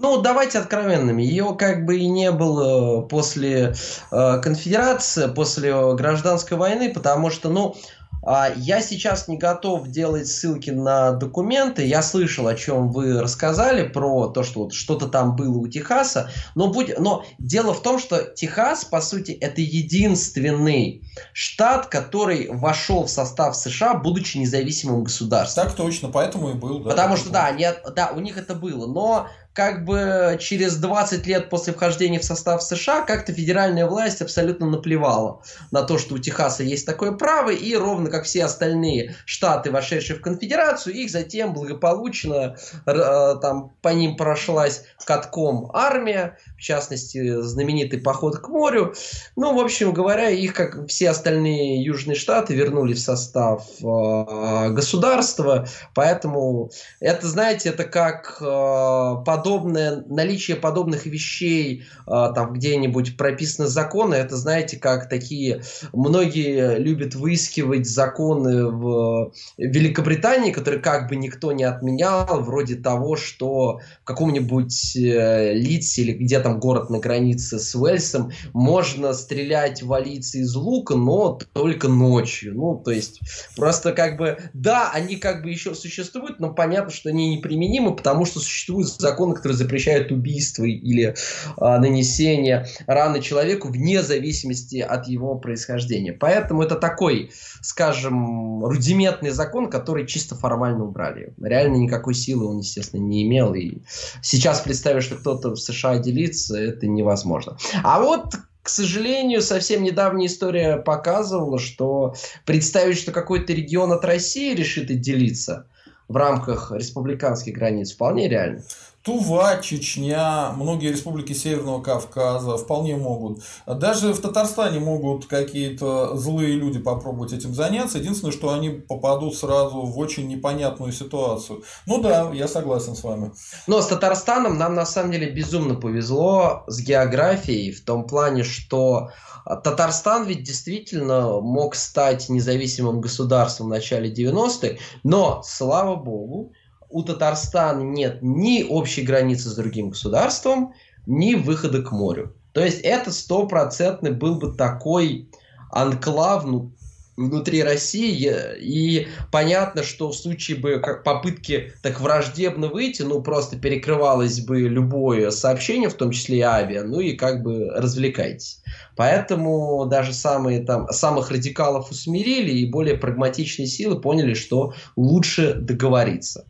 Ну, 0.01 0.23
давайте 0.23 0.59
откровенными. 0.59 1.23
Ее 1.23 1.55
как 1.59 1.85
бы 1.85 1.99
и 1.99 2.09
не 2.09 2.33
было 2.33 3.03
после 3.03 3.75
э, 4.11 4.41
конфедерации, 4.41 5.29
после 5.29 5.73
гражданской 5.95 6.57
войны, 6.57 6.91
потому 6.91 7.29
что, 7.29 7.51
ну, 7.51 7.77
а, 8.23 8.51
я 8.55 8.83
сейчас 8.83 9.29
не 9.29 9.39
готов 9.39 9.89
делать 9.89 10.29
ссылки 10.29 10.71
на 10.71 11.13
документы. 11.13 11.87
Я 11.87 12.03
слышал, 12.03 12.47
о 12.47 12.55
чем 12.55 12.91
вы 12.91 13.21
рассказали, 13.21 13.89
про 13.89 14.29
то, 14.29 14.43
что 14.43 14.65
вот 14.65 14.75
что-то 14.75 15.07
там 15.07 15.37
было 15.37 15.57
у 15.57 15.69
Техаса. 15.69 16.31
Но, 16.55 16.69
будь... 16.69 16.99
но 16.99 17.25
дело 17.39 17.73
в 17.73 17.83
том, 17.83 17.99
что 17.99 18.23
Техас, 18.23 18.85
по 18.85 19.01
сути, 19.01 19.33
это 19.33 19.61
единственный 19.61 21.03
штат, 21.33 21.87
который 21.87 22.49
вошел 22.51 23.05
в 23.05 23.11
состав 23.11 23.57
США, 23.57 23.95
будучи 23.95 24.37
независимым 24.37 25.05
государством. 25.05 25.65
Так 25.65 25.75
точно, 25.75 26.09
поэтому 26.09 26.51
и 26.51 26.55
был. 26.55 26.81
Да, 26.81 26.91
Потому 26.91 27.17
что, 27.17 27.31
да, 27.31 27.51
нет, 27.51 27.83
да, 27.97 28.11
у 28.15 28.21
них 28.21 28.37
это 28.37 28.55
было. 28.55 28.87
Но 28.87 29.29
как 29.53 29.85
бы 29.85 30.39
через 30.41 30.77
20 30.77 31.27
лет 31.27 31.51
после 31.51 31.73
вхождения 31.73 32.19
в 32.19 32.25
состав 32.25 32.63
США 32.63 33.03
как-то 33.03 33.33
федеральная 33.33 33.87
власть 33.87 34.23
абсолютно 34.23 34.67
наплевала 34.67 35.43
на 35.71 35.83
то, 35.83 35.99
что 35.99 36.15
у 36.15 36.19
Техаса 36.19 36.63
есть 36.63 36.87
такое 36.87 37.13
право, 37.13 37.51
и 37.51 37.75
ровно 37.75 38.11
как 38.11 38.25
все 38.25 38.45
остальные 38.45 39.17
штаты, 39.25 39.71
вошедшие 39.71 40.17
в 40.17 40.23
конфедерацию, 40.23 40.95
их 40.95 41.11
затем 41.11 41.53
благополучно 41.53 42.57
э, 42.87 43.35
там 43.43 43.73
по 43.83 43.89
ним 43.89 44.17
прошлась 44.17 44.85
катком 45.11 45.71
армия, 45.75 46.39
в 46.57 46.61
частности, 46.61 47.41
знаменитый 47.41 48.01
поход 48.01 48.39
к 48.39 48.49
морю. 48.49 48.95
Ну, 49.35 49.57
в 49.57 49.59
общем 49.59 49.93
говоря, 49.93 50.31
их, 50.31 50.55
как 50.55 50.87
все 50.87 51.11
остальные 51.11 51.83
южные 51.83 52.15
штаты, 52.15 52.55
вернули 52.55 52.95
в 52.95 53.01
состав 53.01 53.67
э, 53.83 54.69
государства, 54.71 55.67
поэтому 55.95 56.71
это, 57.01 57.27
знаете, 57.27 57.71
это 57.71 57.83
как 57.83 58.37
э, 58.41 59.25
подобное, 59.41 60.05
наличие 60.07 60.57
подобных 60.57 61.07
вещей 61.07 61.85
э, 62.07 62.11
там 62.35 62.53
где-нибудь 62.53 63.17
прописаны 63.17 63.69
законы, 63.69 64.15
это, 64.15 64.37
знаете, 64.37 64.77
как 64.77 65.09
такие, 65.09 65.63
многие 65.93 66.79
любят 66.79 67.15
выискивать 67.15 67.87
законы 67.87 68.67
в 68.67 69.33
Великобритании, 69.57 70.53
которые 70.53 70.81
как 70.83 71.09
бы 71.09 71.17
никто 71.17 71.53
не 71.53 71.65
отменял, 71.65 72.43
вроде 72.43 72.77
того, 72.77 73.17
что 73.17 73.81
в 74.03 74.05
каком-нибудь 74.05 74.97
э, 74.97 75.55
Лидсе 75.55 76.03
или 76.03 76.13
где 76.13 76.41
там 76.41 76.61
город 76.61 76.91
на 76.91 76.99
границе 76.99 77.59
с 77.59 77.75
Уэльсом, 77.75 78.33
можно 78.53 79.15
стрелять 79.15 79.83
в 79.83 79.93
Алице 79.93 80.41
из 80.41 80.55
лука, 80.55 80.97
но 80.97 81.39
только 81.55 81.89
ночью. 81.89 82.55
Ну, 82.55 82.77
то 82.77 82.91
есть, 82.91 83.21
просто 83.57 83.93
как 83.93 84.19
бы, 84.19 84.39
да, 84.53 84.91
они 84.93 85.17
как 85.17 85.43
бы 85.43 85.51
еще 85.51 85.75
существуют, 85.75 86.41
но 86.41 86.53
понятно, 86.53 86.91
что 86.91 87.09
они 87.09 87.37
неприменимы, 87.37 87.97
потому 87.97 88.27
что 88.27 88.41
существуют 88.41 88.89
законы, 89.31 89.35
которые 89.35 89.57
запрещают 89.57 90.13
убийство 90.13 90.65
или 90.65 91.15
а, 91.57 91.79
нанесение 91.79 92.67
раны 92.87 93.21
человеку 93.21 93.69
вне 93.69 94.03
зависимости 94.03 94.79
от 94.79 95.09
его 95.09 95.37
происхождения. 95.37 96.13
Поэтому 96.13 96.63
это 96.63 96.77
такой, 96.77 97.31
скажем, 97.63 98.65
рудиментный 98.65 99.31
закон, 99.31 99.71
который 99.71 100.07
чисто 100.07 100.35
формально 100.35 100.85
убрали. 100.85 101.33
Реально 101.41 101.77
никакой 101.77 102.15
силы 102.15 102.47
он, 102.47 102.59
естественно, 102.59 103.01
не 103.01 103.23
имел. 103.23 103.55
И 103.55 103.79
сейчас 104.23 104.61
представить, 104.61 105.05
что 105.05 105.17
кто-то 105.17 105.51
в 105.51 105.57
США 105.57 105.99
делится, 105.99 106.57
это 106.59 106.87
невозможно. 106.87 107.57
А 107.83 108.01
вот 108.01 108.35
к 108.63 108.69
сожалению, 108.69 109.41
совсем 109.41 109.83
недавняя 109.83 110.27
история 110.27 110.77
показывала, 110.77 111.59
что 111.59 112.15
представить, 112.45 112.99
что 112.99 113.11
какой-то 113.11 113.55
регион 113.55 113.91
от 113.91 114.05
России 114.05 114.55
решит 114.55 114.91
отделиться 114.91 115.65
в 116.11 116.17
рамках 116.17 116.73
республиканских 116.73 117.55
границ, 117.55 117.93
вполне 117.93 118.29
реально. 118.29 118.63
Тува, 119.03 119.57
Чечня, 119.63 120.53
многие 120.57 120.91
республики 120.91 121.33
Северного 121.33 121.81
Кавказа 121.81 122.59
вполне 122.59 122.97
могут. 122.97 123.43
Даже 123.67 124.13
в 124.13 124.21
Татарстане 124.21 124.79
могут 124.79 125.25
какие-то 125.25 126.17
злые 126.19 126.57
люди 126.57 126.79
попробовать 126.79 127.33
этим 127.33 127.55
заняться. 127.55 127.97
Единственное, 127.97 128.33
что 128.33 128.53
они 128.53 128.69
попадут 128.69 129.37
сразу 129.37 129.81
в 129.81 129.99
очень 129.99 130.29
непонятную 130.29 130.93
ситуацию. 130.93 131.63
Ну 131.87 132.03
да, 132.03 132.31
я 132.35 132.47
согласен 132.47 132.95
с 132.95 133.03
вами. 133.03 133.33
Но 133.67 133.81
с 133.81 133.87
Татарстаном 133.87 134.59
нам 134.59 134.75
на 134.75 134.85
самом 134.85 135.13
деле 135.13 135.31
безумно 135.31 135.77
повезло 135.77 136.65
с 136.67 136.81
географией 136.81 137.73
в 137.73 137.83
том 137.83 138.07
плане, 138.07 138.45
что 138.45 139.09
Татарстан 139.47 140.27
ведь 140.27 140.43
действительно 140.43 141.41
мог 141.41 141.75
стать 141.75 142.29
независимым 142.29 143.01
государством 143.01 143.69
в 143.69 143.71
начале 143.71 144.13
90-х, 144.13 144.77
но, 145.03 145.43
слава 145.43 145.97
богу, 145.97 146.53
у 146.91 147.03
Татарстана 147.03 147.83
нет 147.83 148.19
ни 148.21 148.63
общей 148.63 149.03
границы 149.03 149.49
с 149.49 149.55
другим 149.55 149.91
государством, 149.91 150.75
ни 151.07 151.35
выхода 151.35 151.83
к 151.83 151.93
морю. 151.93 152.35
То 152.53 152.65
есть 152.65 152.81
это 152.81 153.13
стопроцентный 153.13 154.11
был 154.11 154.37
бы 154.37 154.53
такой 154.53 155.29
анклав 155.71 156.45
ну, 156.45 156.73
внутри 157.17 157.63
России, 157.63 158.33
и 158.59 159.07
понятно, 159.31 159.83
что 159.83 160.11
в 160.11 160.17
случае 160.17 160.57
бы 160.59 160.81
как 160.81 161.05
попытки 161.05 161.73
так 161.83 162.01
враждебно 162.01 162.69
выйти, 162.69 163.03
ну 163.03 163.23
просто 163.23 163.57
перекрывалось 163.57 164.41
бы 164.41 164.61
любое 164.63 165.31
сообщение, 165.31 165.89
в 165.89 165.95
том 165.95 166.11
числе 166.11 166.39
и 166.39 166.43
авиа, 166.43 166.83
ну 166.83 167.01
и 167.01 167.13
как 167.13 167.43
бы 167.43 167.69
развлекайтесь. 167.71 168.63
Поэтому 168.97 169.87
даже 169.87 170.13
самые 170.13 170.65
там 170.65 170.89
самых 170.91 171.31
радикалов 171.31 171.91
усмирили, 171.91 172.53
и 172.53 172.71
более 172.71 172.97
прагматичные 172.97 173.67
силы 173.67 174.01
поняли, 174.01 174.35
что 174.35 174.75
лучше 174.97 175.55
договориться. 175.55 176.47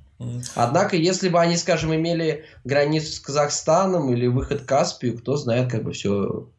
Однако, 0.54 0.96
если 0.96 1.28
бы 1.28 1.40
они, 1.40 1.56
скажем, 1.56 1.94
имели 1.94 2.44
границу 2.64 3.12
с 3.12 3.20
Казахстаном 3.20 4.12
или 4.12 4.26
выход 4.26 4.62
к 4.62 4.66
Каспию, 4.66 5.18
кто 5.18 5.36
знает, 5.36 5.70
как 5.70 5.82
бы 5.82 5.92
все 5.92 6.50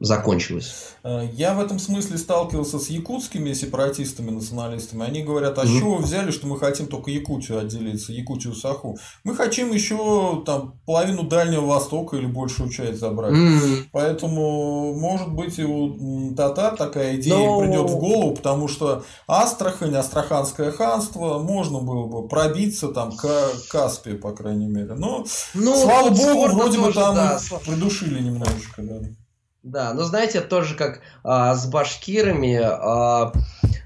закончилось. 0.00 0.94
Э, 1.04 1.28
я 1.32 1.54
в 1.54 1.60
этом 1.60 1.78
смысле 1.78 2.18
сталкивался 2.18 2.78
с 2.78 2.88
якутскими 2.88 3.52
сепаратистами, 3.52 4.30
националистами. 4.30 5.04
Они 5.04 5.22
говорят, 5.22 5.58
а 5.58 5.64
mm-hmm. 5.64 5.78
чего 5.78 5.96
вы 5.96 6.02
взяли, 6.02 6.30
что 6.30 6.46
мы 6.46 6.58
хотим 6.58 6.86
только 6.86 7.10
Якутию 7.10 7.58
отделиться, 7.58 8.12
Якутию 8.12 8.54
Саху? 8.54 8.98
Мы 9.24 9.34
хотим 9.34 9.72
еще 9.72 10.42
там 10.44 10.80
половину 10.86 11.24
Дальнего 11.24 11.66
Востока 11.66 12.16
или 12.16 12.26
большую 12.26 12.70
часть 12.70 12.98
забрать. 12.98 13.32
Mm-hmm. 13.32 13.84
Поэтому, 13.92 14.94
может 14.94 15.32
быть, 15.32 15.58
и 15.58 15.64
у 15.64 16.34
татар 16.34 16.76
такая 16.76 17.16
идея 17.16 17.34
Но... 17.34 17.60
придет 17.60 17.90
в 17.90 17.96
голову, 17.96 18.34
потому 18.34 18.68
что 18.68 19.04
Астрахань, 19.26 19.94
Астраханское 19.94 20.70
ханство, 20.70 21.38
можно 21.38 21.80
было 21.80 22.06
бы 22.06 22.28
пробиться 22.28 22.88
там 22.88 23.12
к 23.16 23.28
Каспию, 23.70 24.20
по 24.20 24.32
крайней 24.32 24.66
мере. 24.66 24.94
Но, 24.94 25.24
ну, 25.54 25.76
слава 25.76 26.10
богу, 26.10 26.48
вроде 26.54 26.78
бы 26.78 26.92
там 26.92 27.14
да, 27.14 27.40
придушили 27.64 28.20
немножечко. 28.20 28.82
Да. 28.82 29.00
Да, 29.62 29.92
но 29.92 30.04
знаете, 30.04 30.40
тоже 30.40 30.74
как 30.74 31.00
а, 31.22 31.54
с 31.54 31.66
башкирами, 31.66 32.58
а, 32.62 33.32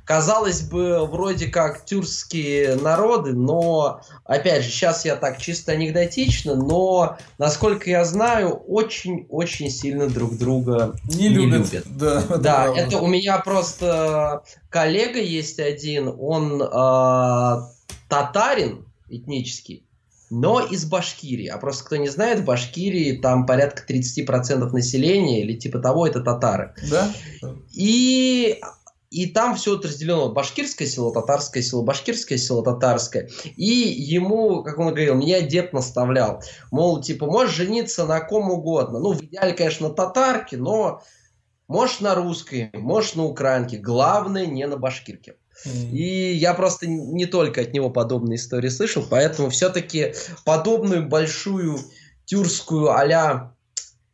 казалось 0.05 0.63
бы, 0.63 1.05
вроде 1.07 1.49
как 1.49 1.85
тюркские 1.85 2.77
народы, 2.77 3.33
но, 3.33 4.01
опять 4.25 4.63
же, 4.63 4.71
сейчас 4.71 5.05
я 5.05 5.17
так 5.17 5.39
чисто 5.39 5.73
анекдотично, 5.73 6.55
но, 6.55 7.17
насколько 7.39 7.91
я 7.91 8.05
знаю, 8.05 8.51
очень-очень 8.51 9.71
сильно 9.71 10.09
друг 10.09 10.39
друга 10.39 10.95
не, 11.09 11.29
не 11.29 11.29
любят. 11.31 11.73
любят. 11.73 11.87
Да, 11.97 12.23
да 12.39 12.67
это, 12.67 12.79
это 12.79 12.99
у 12.99 13.09
меня 13.09 13.39
просто 13.39 14.45
коллега 14.69 15.21
есть 15.21 15.59
один, 15.59 16.15
он 16.19 16.63
а, 16.63 17.69
татарин 18.09 18.87
этнический, 19.09 19.85
но 20.31 20.61
из 20.61 20.85
Башкирии. 20.85 21.47
А 21.47 21.59
просто 21.59 21.85
кто 21.85 21.97
не 21.97 22.09
знает, 22.09 22.41
в 22.41 22.45
Башкирии 22.45 23.19
там 23.19 23.47
порядка 23.47 23.85
30% 23.93 24.59
населения 24.71 25.43
или 25.43 25.55
типа 25.55 25.79
того, 25.79 26.07
это 26.07 26.21
татары. 26.21 26.75
Да. 26.91 27.13
И 27.73 28.61
и 29.15 29.27
там 29.27 29.55
все 29.55 29.79
это 29.79 29.87
разделено. 29.87 30.33
Башкирское 30.33 30.89
село, 30.89 31.13
татарское 31.13 31.63
село, 31.63 31.85
башкирское 31.85 32.37
село, 32.37 32.63
татарское. 32.63 33.31
И 33.57 33.65
ему, 33.65 34.65
как 34.65 34.77
он 34.81 34.89
говорил, 34.89 35.15
меня 35.15 35.41
дед 35.41 35.73
наставлял. 35.73 36.43
Мол, 36.73 37.01
типа, 37.01 37.27
можешь 37.27 37.55
жениться 37.55 38.07
на 38.07 38.19
ком 38.19 38.51
угодно. 38.51 38.99
Ну, 38.99 39.13
в 39.13 39.23
идеале, 39.23 39.53
конечно, 39.53 39.89
на 39.89 39.95
татарке, 39.95 40.57
но 40.57 41.01
можешь 41.69 42.01
на 42.01 42.17
русской, 42.17 42.71
можешь 42.73 43.15
на 43.15 43.25
украинке. 43.25 43.79
Главное, 43.79 44.47
не 44.47 44.67
на 44.67 44.79
башкирке. 44.79 45.37
И 45.65 46.35
я 46.35 46.55
просто 46.55 46.87
не 46.87 47.27
только 47.27 47.63
от 47.63 47.73
него 47.73 47.91
подобные 47.91 48.37
истории 48.37 48.69
слышал, 48.69 49.05
поэтому 49.09 49.51
все-таки 49.51 50.15
подобную 50.45 51.09
большую 51.09 51.79
тюркскую 52.27 52.91
а 52.91 53.55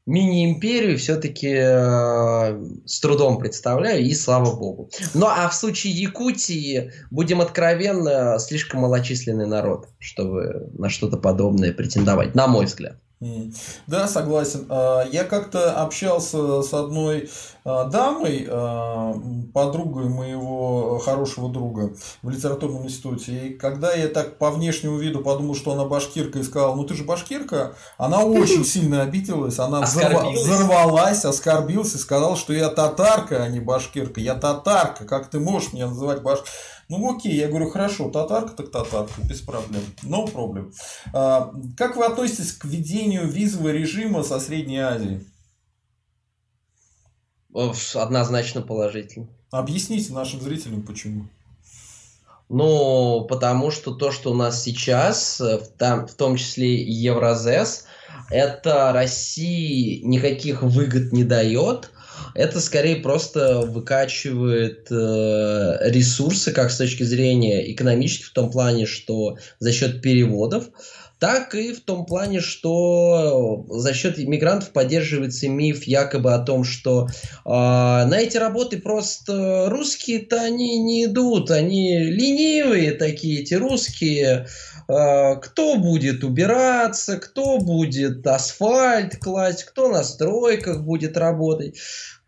мини-империю 0.06 0.98
все-таки 0.98 1.48
э, 1.48 2.60
с 2.84 3.00
трудом 3.00 3.38
представляю, 3.38 4.02
и 4.02 4.12
слава 4.14 4.56
богу. 4.56 4.90
Ну 5.14 5.26
а 5.26 5.48
в 5.48 5.54
случае 5.54 5.92
Якутии, 5.92 6.92
будем 7.10 7.40
откровенно, 7.40 8.38
слишком 8.38 8.80
малочисленный 8.80 9.46
народ, 9.46 9.88
чтобы 9.98 10.70
на 10.72 10.88
что-то 10.88 11.16
подобное 11.16 11.72
претендовать, 11.72 12.34
на 12.34 12.48
мой 12.48 12.66
взгляд. 12.66 12.96
Да, 13.86 14.08
согласен. 14.08 14.64
А, 14.70 15.04
я 15.12 15.24
как-то 15.24 15.74
общался 15.82 16.62
с 16.62 16.72
одной 16.72 17.28
а, 17.64 17.84
дамой, 17.84 18.46
а, 18.48 19.14
подругой 19.52 20.08
моего 20.08 20.98
хорошего 21.04 21.50
друга 21.50 21.94
в 22.22 22.30
литературном 22.30 22.84
институте. 22.84 23.48
И 23.48 23.54
когда 23.54 23.92
я 23.92 24.08
так 24.08 24.38
по 24.38 24.50
внешнему 24.50 24.96
виду 24.96 25.20
подумал, 25.20 25.54
что 25.54 25.72
она 25.72 25.84
башкирка, 25.84 26.38
и 26.38 26.42
сказал, 26.42 26.74
ну 26.76 26.84
ты 26.84 26.94
же 26.94 27.04
башкирка, 27.04 27.74
она 27.98 28.24
очень 28.24 28.64
сильно 28.64 29.02
обиделась, 29.02 29.58
она 29.58 29.82
взорвалась, 29.82 31.26
оскорбилась 31.26 31.94
и 31.94 31.98
сказала, 31.98 32.36
что 32.36 32.54
я 32.54 32.70
татарка, 32.70 33.42
а 33.42 33.48
не 33.48 33.60
башкирка. 33.60 34.20
Я 34.20 34.34
татарка, 34.34 35.04
как 35.04 35.28
ты 35.28 35.40
можешь 35.40 35.74
меня 35.74 35.88
называть 35.88 36.22
башкиркой? 36.22 36.50
Ну 36.90 37.14
окей, 37.14 37.36
я 37.36 37.46
говорю, 37.46 37.70
хорошо, 37.70 38.10
татарка 38.10 38.50
так 38.50 38.72
татарка, 38.72 39.22
без 39.22 39.40
проблем. 39.40 39.82
No 40.02 40.26
problem. 40.26 40.72
А, 41.14 41.54
как 41.76 41.94
вы 41.94 42.04
относитесь 42.04 42.50
к 42.50 42.64
введению 42.64 43.28
визового 43.28 43.68
режима 43.68 44.24
со 44.24 44.40
Средней 44.40 44.78
Азии? 44.78 45.24
Однозначно 47.94 48.62
положительно. 48.62 49.28
Объясните 49.52 50.12
нашим 50.12 50.40
зрителям, 50.40 50.82
почему. 50.82 51.28
Ну, 52.48 53.24
потому 53.30 53.70
что 53.70 53.94
то, 53.94 54.10
что 54.10 54.32
у 54.32 54.34
нас 54.34 54.60
сейчас, 54.60 55.38
в, 55.38 55.68
там, 55.78 56.08
в 56.08 56.14
том 56.14 56.34
числе 56.34 56.74
и 56.74 56.90
Евразес, 56.90 57.84
это 58.30 58.92
России 58.92 60.00
никаких 60.02 60.64
выгод 60.64 61.12
не 61.12 61.22
дает, 61.22 61.92
это 62.34 62.60
скорее 62.60 62.96
просто 62.96 63.60
выкачивает 63.60 64.88
э, 64.90 65.78
ресурсы, 65.90 66.52
как 66.52 66.70
с 66.70 66.78
точки 66.78 67.02
зрения 67.02 67.72
экономических, 67.72 68.26
в 68.26 68.32
том 68.32 68.50
плане, 68.50 68.86
что 68.86 69.36
за 69.58 69.72
счет 69.72 70.02
переводов, 70.02 70.70
так 71.20 71.54
и 71.54 71.74
в 71.74 71.80
том 71.82 72.06
плане, 72.06 72.40
что 72.40 73.66
за 73.68 73.92
счет 73.92 74.18
иммигрантов 74.18 74.70
поддерживается 74.70 75.48
миф 75.48 75.84
якобы 75.84 76.32
о 76.32 76.38
том, 76.38 76.64
что 76.64 77.08
э, 77.08 77.08
на 77.44 78.18
эти 78.18 78.38
работы 78.38 78.78
просто 78.78 79.66
русские-то 79.68 80.40
они 80.40 80.78
не 80.78 81.04
идут, 81.04 81.50
они 81.50 81.98
ленивые 81.98 82.92
такие, 82.92 83.42
эти 83.42 83.52
русские. 83.52 84.46
Э, 84.88 85.36
кто 85.36 85.76
будет 85.76 86.24
убираться, 86.24 87.18
кто 87.18 87.58
будет 87.58 88.26
асфальт 88.26 89.18
класть, 89.18 89.64
кто 89.64 89.88
на 89.88 90.02
стройках 90.02 90.82
будет 90.82 91.18
работать. 91.18 91.78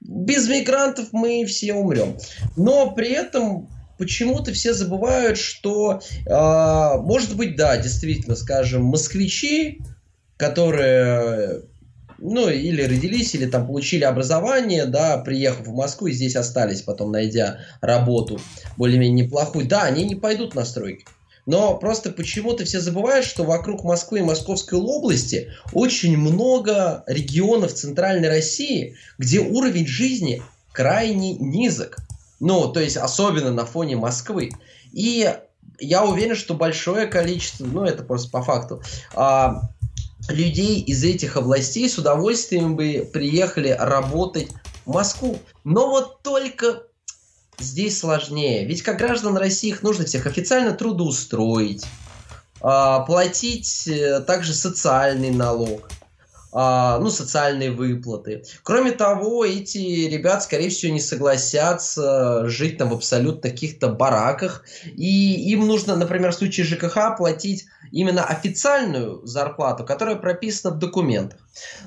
Без 0.05 0.49
мигрантов 0.49 1.09
мы 1.13 1.45
все 1.47 1.75
умрем. 1.75 2.17
Но 2.57 2.91
при 2.93 3.11
этом 3.11 3.69
почему-то 3.99 4.53
все 4.53 4.75
забывают, 4.75 5.39
что, 5.39 6.01
э, 6.27 7.01
может 7.03 7.37
быть, 7.37 7.57
да, 7.57 7.77
действительно, 7.77 8.35
скажем, 8.35 8.83
москвичи, 8.85 9.81
которые 10.37 11.63
ну, 12.19 12.49
или 12.49 12.83
родились, 12.83 13.35
или 13.35 13.47
там 13.47 13.67
получили 13.67 14.05
образование, 14.05 14.87
да, 14.87 15.19
приехав 15.19 15.67
в 15.67 15.75
Москву 15.75 16.07
и 16.07 16.13
здесь 16.13 16.37
остались, 16.37 16.83
потом 16.83 17.11
найдя 17.11 17.59
работу 17.81 18.41
более-менее 18.77 19.25
неплохую, 19.25 19.67
да, 19.67 19.83
они 19.83 20.05
не 20.05 20.15
пойдут 20.15 20.55
на 20.55 20.65
стройки. 20.65 21.05
Но 21.45 21.77
просто 21.77 22.11
почему-то 22.11 22.65
все 22.65 22.81
забывают, 22.81 23.27
что 23.27 23.45
вокруг 23.45 23.83
Москвы 23.83 24.21
и 24.21 24.23
Московской 24.23 24.79
области 24.79 25.53
очень 25.73 26.17
много 26.17 27.03
регионов 27.07 27.75
Центральной 27.75 28.29
России, 28.29 28.97
где 29.19 29.41
уровень 29.41 29.87
жизни 29.87 30.43
крайне 30.73 31.35
низок. 31.35 31.99
Ну, 32.39 32.73
то 32.73 32.81
есть 32.81 32.97
особенно 32.97 33.51
на 33.51 33.67
фоне 33.67 33.97
Москвы. 33.97 34.51
И 34.93 35.33
я 35.79 36.05
уверен, 36.05 36.37
что 36.37 36.55
большое 36.55 37.07
количество, 37.07 37.65
ну 37.65 37.85
это 37.85 38.05
просто 38.05 38.31
по 38.31 38.43
факту, 38.43 38.83
а, 39.15 39.63
людей 40.29 40.81
из 40.81 41.03
этих 41.03 41.37
областей 41.37 41.89
с 41.89 41.99
удовольствием 41.99 42.77
бы 42.77 43.09
приехали 43.13 43.77
работать 43.79 44.49
в 44.87 44.93
Москву. 44.93 45.39
Но 45.65 45.89
вот 45.89 46.23
только 46.23 46.85
здесь 47.59 47.99
сложнее. 47.99 48.65
Ведь 48.67 48.83
как 48.83 48.99
граждан 48.99 49.37
России 49.37 49.71
их 49.71 49.83
нужно 49.83 50.05
всех 50.05 50.27
официально 50.27 50.73
трудоустроить, 50.73 51.85
а, 52.61 53.01
платить 53.01 53.89
э, 53.89 54.21
также 54.21 54.55
социальный 54.55 55.31
налог, 55.31 55.89
а, 56.53 56.99
ну, 56.99 57.11
социальные 57.11 57.73
выплаты. 57.73 58.45
Кроме 58.63 58.93
того, 58.93 59.45
эти 59.45 59.79
ребят, 60.07 60.43
скорее 60.43 60.69
всего, 60.69 60.93
не 60.93 61.01
согласятся 61.01 62.49
жить 62.49 62.79
там 62.79 62.91
в 62.91 62.95
абсолютно 62.95 63.51
каких-то 63.51 63.89
бараках, 63.89 64.65
и 64.85 65.51
им 65.51 65.67
нужно, 65.67 65.97
например, 65.97 66.33
в 66.33 66.37
случае 66.37 66.67
ЖКХ 66.67 67.17
платить 67.17 67.67
именно 67.91 68.25
официальную 68.25 69.27
зарплату, 69.27 69.85
которая 69.85 70.17
прописана 70.17 70.75
в 70.75 70.79
документах. 70.79 71.41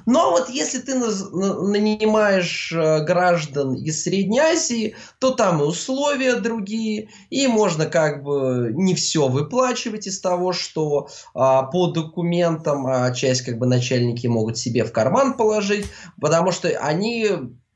Но 0.06 0.32
вот 0.32 0.50
если 0.50 0.80
ты 0.80 0.96
нанимаешь 0.96 2.72
э, 2.72 3.04
граждан 3.04 3.74
из 3.76 4.04
Средней 4.04 4.40
Азии, 4.40 4.96
то 5.20 5.32
там 5.32 5.62
и 5.62 5.66
условия 5.66 6.36
другие, 6.36 7.10
и 7.30 7.48
можно 7.48 7.86
как 7.86 8.24
бы 8.24 8.72
не 8.74 8.94
все 8.94 9.28
выплачивать 9.28 10.08
из 10.08 10.20
того, 10.20 10.54
что 10.54 11.10
а, 11.34 11.64
по 11.64 11.88
документам 11.88 12.86
а 12.88 13.12
часть 13.12 13.42
как 13.42 13.58
бы 13.58 13.66
начальники 13.66 14.28
могут 14.28 14.58
себе 14.58 14.84
в 14.84 14.92
карман 14.92 15.34
положить, 15.34 15.88
потому 16.22 16.52
что 16.52 16.68
они 16.68 17.30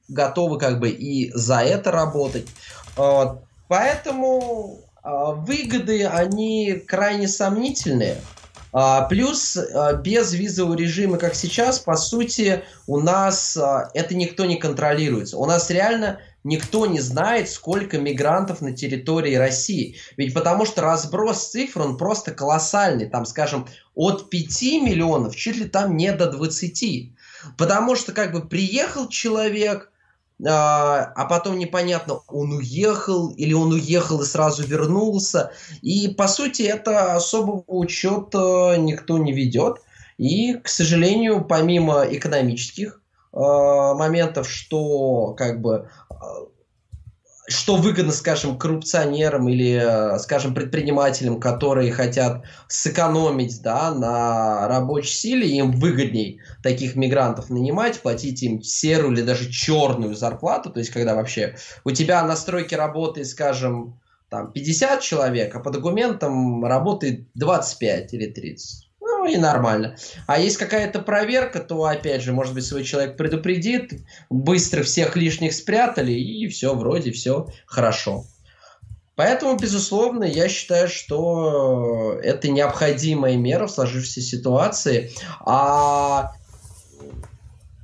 готовы 0.08 0.58
как 0.58 0.80
бы 0.80 0.90
и 0.90 1.32
за 1.34 1.62
это 1.62 1.92
работать. 1.92 2.48
А, 2.98 3.40
поэтому 3.68 4.80
а, 5.02 5.32
выгоды, 5.32 6.06
они 6.06 6.74
крайне 6.86 7.28
сомнительные. 7.28 8.18
А, 8.72 9.02
плюс 9.04 9.58
а, 9.58 9.94
без 9.94 10.34
визового 10.34 10.76
режима, 10.76 11.18
как 11.18 11.36
сейчас, 11.36 11.80
по 11.80 11.96
сути, 11.96 12.64
у 12.88 13.00
нас 13.00 13.58
это 13.94 14.16
никто 14.16 14.46
не 14.46 14.58
контролируется. 14.58 15.38
У 15.38 15.46
нас 15.46 15.70
реально 15.70 16.20
никто 16.44 16.86
не 16.86 17.00
знает, 17.00 17.50
сколько 17.50 17.98
мигрантов 17.98 18.62
на 18.62 18.72
территории 18.72 19.36
России. 19.36 19.98
Ведь 20.18 20.34
потому 20.34 20.66
что 20.66 20.82
разброс 20.82 21.50
цифр, 21.50 21.82
он 21.82 21.98
просто 21.98 22.32
колоссальный. 22.32 23.10
Там, 23.10 23.26
скажем, 23.26 23.68
от 23.96 24.30
5 24.30 24.62
миллионов 24.84 25.36
чуть 25.36 25.58
ли 25.58 25.66
там 25.66 25.98
не 25.98 26.12
до 26.12 26.32
20. 26.32 27.12
Потому 27.58 27.96
что 27.96 28.12
как 28.12 28.32
бы 28.32 28.48
приехал 28.48 29.08
человек, 29.10 29.92
а, 30.46 31.12
а 31.16 31.26
потом 31.26 31.58
непонятно, 31.58 32.22
он 32.28 32.54
уехал 32.54 33.30
или 33.32 33.54
он 33.54 33.74
уехал 33.74 34.22
и 34.22 34.26
сразу 34.26 34.64
вернулся. 34.64 35.52
И, 35.82 36.08
по 36.10 36.28
сути, 36.28 36.64
это 36.64 37.16
особого 37.16 37.64
учета 37.68 38.76
никто 38.78 39.18
не 39.18 39.34
ведет. 39.34 39.78
И, 40.18 40.54
к 40.54 40.68
сожалению, 40.68 41.44
помимо 41.46 42.04
экономических 42.04 43.02
э, 43.34 43.38
моментов, 43.38 44.50
что 44.50 45.34
как 45.38 45.62
бы 45.62 45.90
что 47.52 47.76
выгодно, 47.76 48.12
скажем, 48.12 48.58
коррупционерам 48.58 49.48
или, 49.50 50.18
скажем, 50.20 50.54
предпринимателям, 50.54 51.40
которые 51.40 51.92
хотят 51.92 52.44
сэкономить 52.68 53.62
да, 53.62 53.94
на 53.94 54.68
рабочей 54.68 55.14
силе, 55.14 55.50
им 55.50 55.72
выгодней 55.72 56.42
таких 56.64 56.96
мигрантов 56.96 57.50
нанимать, 57.50 58.02
платить 58.02 58.44
им 58.44 58.62
серую 58.62 59.14
или 59.14 59.22
даже 59.22 59.50
черную 59.50 60.16
зарплату, 60.16 60.70
то 60.70 60.80
есть 60.80 60.92
когда 60.92 61.16
вообще 61.16 61.56
у 61.84 61.92
тебя 61.92 62.24
на 62.24 62.36
стройке 62.36 62.76
работает, 62.76 63.28
скажем, 63.28 64.00
там 64.30 64.52
50 64.52 65.02
человек, 65.02 65.56
а 65.56 65.60
по 65.60 65.72
документам 65.72 66.64
работает 66.64 67.28
25 67.34 68.14
или 68.14 68.28
30 68.28 68.89
и 69.26 69.38
нормально. 69.38 69.98
А 70.28 70.40
есть 70.40 70.58
какая-то 70.58 71.00
проверка, 71.00 71.60
то, 71.60 71.84
опять 71.86 72.22
же, 72.22 72.34
может 72.34 72.54
быть, 72.54 72.66
свой 72.66 72.84
человек 72.84 73.18
предупредит, 73.18 73.94
быстро 74.30 74.84
всех 74.84 75.16
лишних 75.16 75.54
спрятали, 75.54 76.12
и 76.12 76.48
все, 76.48 76.76
вроде 76.76 77.12
все 77.12 77.48
хорошо. 77.66 78.26
Поэтому, 79.16 79.58
безусловно, 79.58 80.24
я 80.24 80.48
считаю, 80.48 80.88
что 80.88 82.18
это 82.24 82.50
необходимая 82.50 83.36
мера 83.36 83.68
в 83.68 83.72
сложившейся 83.72 84.22
ситуации. 84.22 85.12
А 85.42 86.32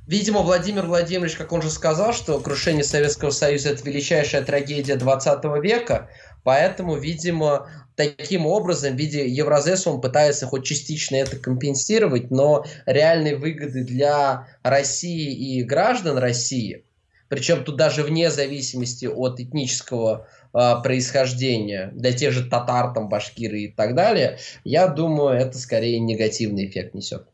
Видимо, 0.06 0.42
Владимир 0.42 0.86
Владимирович, 0.86 1.34
как 1.34 1.52
он 1.52 1.62
же 1.62 1.70
сказал, 1.70 2.12
что 2.12 2.38
крушение 2.38 2.84
Советского 2.84 3.30
Союза– 3.30 3.70
это 3.70 3.82
величайшая 3.82 4.42
трагедия 4.42 4.94
20 4.94 5.44
века, 5.60 6.08
поэтому, 6.46 6.94
видимо, 6.94 7.68
таким 7.96 8.46
образом, 8.46 8.94
в 8.94 8.96
виде 8.96 9.26
Евразеса 9.26 9.90
он 9.90 10.00
пытается 10.00 10.46
хоть 10.46 10.64
частично 10.64 11.16
это 11.16 11.36
компенсировать, 11.36 12.30
но 12.30 12.64
реальной 12.86 13.34
выгоды 13.34 13.82
для 13.82 14.46
России 14.62 15.32
и 15.34 15.64
граждан 15.64 16.18
России, 16.18 16.84
причем 17.26 17.64
тут 17.64 17.76
даже 17.76 18.04
вне 18.04 18.30
зависимости 18.30 19.06
от 19.06 19.40
этнического 19.40 20.28
э, 20.54 20.74
происхождения, 20.84 21.90
для 21.94 22.12
тех 22.12 22.32
же 22.32 22.48
татар, 22.48 22.94
там, 22.94 23.08
башкиры 23.08 23.62
и 23.62 23.68
так 23.68 23.96
далее, 23.96 24.38
я 24.62 24.86
думаю, 24.86 25.36
это 25.36 25.58
скорее 25.58 25.98
негативный 25.98 26.66
эффект 26.66 26.94
несет. 26.94 27.26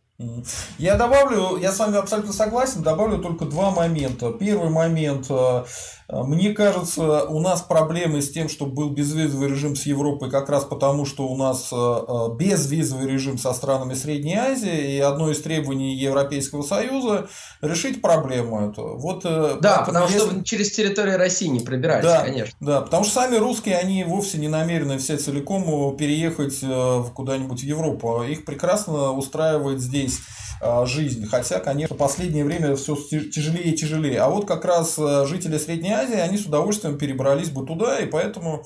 Я 0.78 0.96
добавлю, 0.96 1.56
я 1.56 1.72
с 1.72 1.78
вами 1.78 1.98
абсолютно 1.98 2.32
согласен, 2.32 2.82
добавлю 2.82 3.18
только 3.18 3.44
два 3.44 3.70
момента. 3.70 4.32
Первый 4.32 4.70
момент, 4.70 5.26
э, 5.28 5.64
мне 6.12 6.52
кажется, 6.52 7.24
у 7.24 7.40
нас 7.40 7.62
проблемы 7.62 8.20
с 8.20 8.30
тем, 8.30 8.50
чтобы 8.50 8.72
был 8.72 8.90
безвизовый 8.90 9.48
режим 9.48 9.74
с 9.74 9.86
Европой, 9.86 10.30
как 10.30 10.50
раз 10.50 10.64
потому, 10.64 11.06
что 11.06 11.26
у 11.26 11.36
нас 11.36 11.70
э, 11.72 11.76
э, 11.76 12.36
безвизовый 12.36 13.08
режим 13.08 13.38
со 13.38 13.54
странами 13.54 13.94
Средней 13.94 14.36
Азии, 14.36 14.96
и 14.96 14.98
одно 14.98 15.30
из 15.30 15.40
требований 15.40 15.94
Европейского 15.94 16.62
Союза 16.62 17.28
решить 17.62 18.02
проблему 18.02 18.68
эту. 18.68 18.98
Вот, 18.98 19.22
да, 19.22 19.84
потому 19.86 20.06
если... 20.06 20.18
что 20.18 20.44
через 20.44 20.72
территорию 20.72 21.16
России 21.16 21.46
не 21.46 21.60
пробирались, 21.60 22.04
да, 22.04 22.22
конечно. 22.22 22.54
Да, 22.60 22.80
потому 22.82 23.04
что 23.04 23.14
сами 23.14 23.36
русские, 23.36 23.78
они 23.78 24.04
вовсе 24.04 24.36
не 24.38 24.48
намерены 24.48 24.98
все 24.98 25.16
целиком 25.16 25.96
переехать 25.96 26.60
куда-нибудь 27.14 27.60
в 27.60 27.64
Европу. 27.64 28.22
Их 28.22 28.44
прекрасно 28.44 29.12
устраивает 29.12 29.80
здесь 29.80 30.20
жизнь. 30.86 31.26
Хотя, 31.26 31.58
конечно, 31.60 31.94
в 31.94 31.98
последнее 31.98 32.44
время 32.44 32.76
все 32.76 32.96
тяжелее 32.96 33.72
и 33.72 33.76
тяжелее. 33.76 34.20
А 34.20 34.28
вот 34.28 34.46
как 34.46 34.64
раз 34.64 34.96
э, 34.98 35.26
жители 35.26 35.58
Средней 35.58 35.92
Азии, 35.92 36.16
они 36.16 36.38
с 36.38 36.46
удовольствием 36.46 36.98
перебрались 36.98 37.50
бы 37.50 37.66
туда, 37.66 37.98
и 37.98 38.06
поэтому 38.06 38.64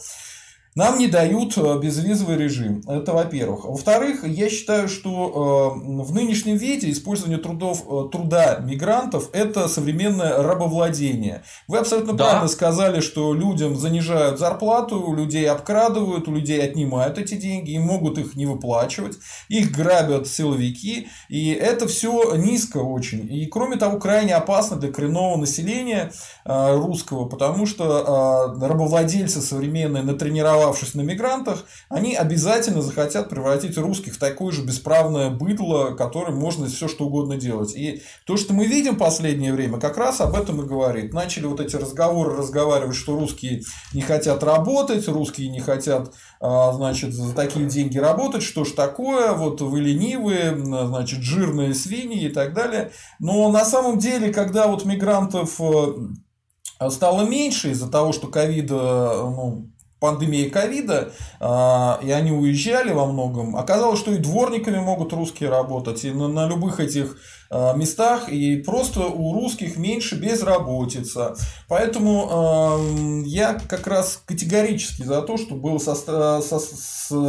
нам 0.76 0.98
не 0.98 1.08
дают 1.08 1.56
э, 1.56 1.78
безвизовый 1.78 2.36
режим. 2.36 2.82
Это 2.86 3.14
во-первых. 3.14 3.64
Во-вторых, 3.64 4.24
я 4.28 4.50
считаю, 4.50 4.88
что 4.88 5.74
э, 5.74 6.02
в 6.02 6.14
нынешнем 6.14 6.56
виде 6.56 6.90
использование 6.90 7.38
трудов, 7.38 7.84
э, 7.88 8.10
труда 8.12 8.58
мигрантов– 8.62 9.30
это 9.32 9.68
современное 9.68 10.36
рабовладение. 10.42 11.42
Вы 11.66 11.78
абсолютно 11.78 12.12
да. 12.12 12.24
правильно 12.24 12.48
сказали, 12.48 13.00
что 13.00 13.32
людям 13.32 13.74
занижают 13.74 14.38
зарплату, 14.38 15.14
людей 15.14 15.48
обкрадывают, 15.48 16.28
у 16.28 16.34
людей 16.34 16.62
отнимают 16.62 17.16
эти 17.16 17.36
деньги 17.36 17.70
и 17.70 17.78
могут 17.78 18.18
их 18.18 18.36
не 18.36 18.44
выплачивать. 18.44 19.16
Их 19.48 19.72
грабят 19.72 20.28
силовики. 20.28 21.08
И 21.30 21.52
это 21.52 21.88
все 21.88 22.34
низко 22.36 22.76
очень. 22.76 23.32
И 23.32 23.46
кроме 23.46 23.76
того, 23.76 23.98
крайне 23.98 24.34
опасно 24.34 24.76
для 24.76 24.92
коренного 24.92 25.36
населения 25.38 26.12
русского, 26.44 27.24
потому 27.24 27.64
что 27.64 28.54
рабовладельцы 28.60 29.40
современные 29.40 30.02
натренировали 30.02 30.65
нарвавшись 30.66 30.94
на 30.94 31.02
мигрантах, 31.02 31.64
они 31.88 32.14
обязательно 32.14 32.82
захотят 32.82 33.28
превратить 33.28 33.78
русских 33.78 34.14
в 34.14 34.18
такое 34.18 34.52
же 34.52 34.62
бесправное 34.62 35.30
быдло, 35.30 35.94
которым 35.94 36.36
можно 36.36 36.66
все 36.66 36.88
что 36.88 37.06
угодно 37.06 37.36
делать. 37.36 37.74
И 37.74 38.02
то, 38.26 38.36
что 38.36 38.52
мы 38.52 38.66
видим 38.66 38.96
в 38.96 38.98
последнее 38.98 39.52
время, 39.52 39.78
как 39.78 39.96
раз 39.96 40.20
об 40.20 40.34
этом 40.34 40.62
и 40.62 40.66
говорит. 40.66 41.12
Начали 41.12 41.46
вот 41.46 41.60
эти 41.60 41.76
разговоры 41.76 42.36
разговаривать, 42.36 42.96
что 42.96 43.18
русские 43.18 43.62
не 43.92 44.02
хотят 44.02 44.42
работать, 44.42 45.06
русские 45.08 45.48
не 45.50 45.60
хотят 45.60 46.12
а, 46.40 46.72
значит, 46.72 47.14
за 47.14 47.34
такие 47.34 47.66
деньги 47.66 47.98
работать, 47.98 48.42
что 48.42 48.64
ж 48.64 48.72
такое, 48.72 49.32
вот 49.32 49.60
вы 49.60 49.80
ленивые, 49.80 50.56
значит, 50.56 51.20
жирные 51.20 51.74
свиньи 51.74 52.24
и 52.24 52.32
так 52.32 52.54
далее. 52.54 52.90
Но 53.20 53.50
на 53.50 53.64
самом 53.64 53.98
деле, 53.98 54.32
когда 54.32 54.66
вот 54.66 54.84
мигрантов 54.84 55.60
э, 55.60 56.90
стало 56.90 57.26
меньше 57.26 57.70
из-за 57.70 57.88
того, 57.88 58.12
что 58.12 58.26
ковида 58.26 58.74
ну, 58.74 59.70
пандемии 60.00 60.48
ковида, 60.48 61.12
а, 61.40 61.98
и 62.02 62.10
они 62.10 62.32
уезжали 62.32 62.92
во 62.92 63.06
многом, 63.06 63.56
оказалось, 63.56 63.98
что 63.98 64.12
и 64.12 64.18
дворниками 64.18 64.78
могут 64.78 65.12
русские 65.12 65.48
работать, 65.50 66.04
и 66.04 66.10
на, 66.10 66.28
на 66.28 66.46
любых 66.48 66.80
этих 66.80 67.16
местах, 67.50 68.28
и 68.28 68.56
просто 68.56 69.00
у 69.06 69.32
русских 69.32 69.76
меньше 69.76 70.16
безработица. 70.16 71.36
Поэтому 71.68 73.22
э, 73.24 73.28
я 73.28 73.54
как 73.54 73.86
раз 73.86 74.22
категорически 74.24 75.02
за 75.02 75.22
то, 75.22 75.36
что 75.36 75.54
был 75.54 75.80
со, 75.80 75.94
со, 75.94 76.40
со, 76.40 76.58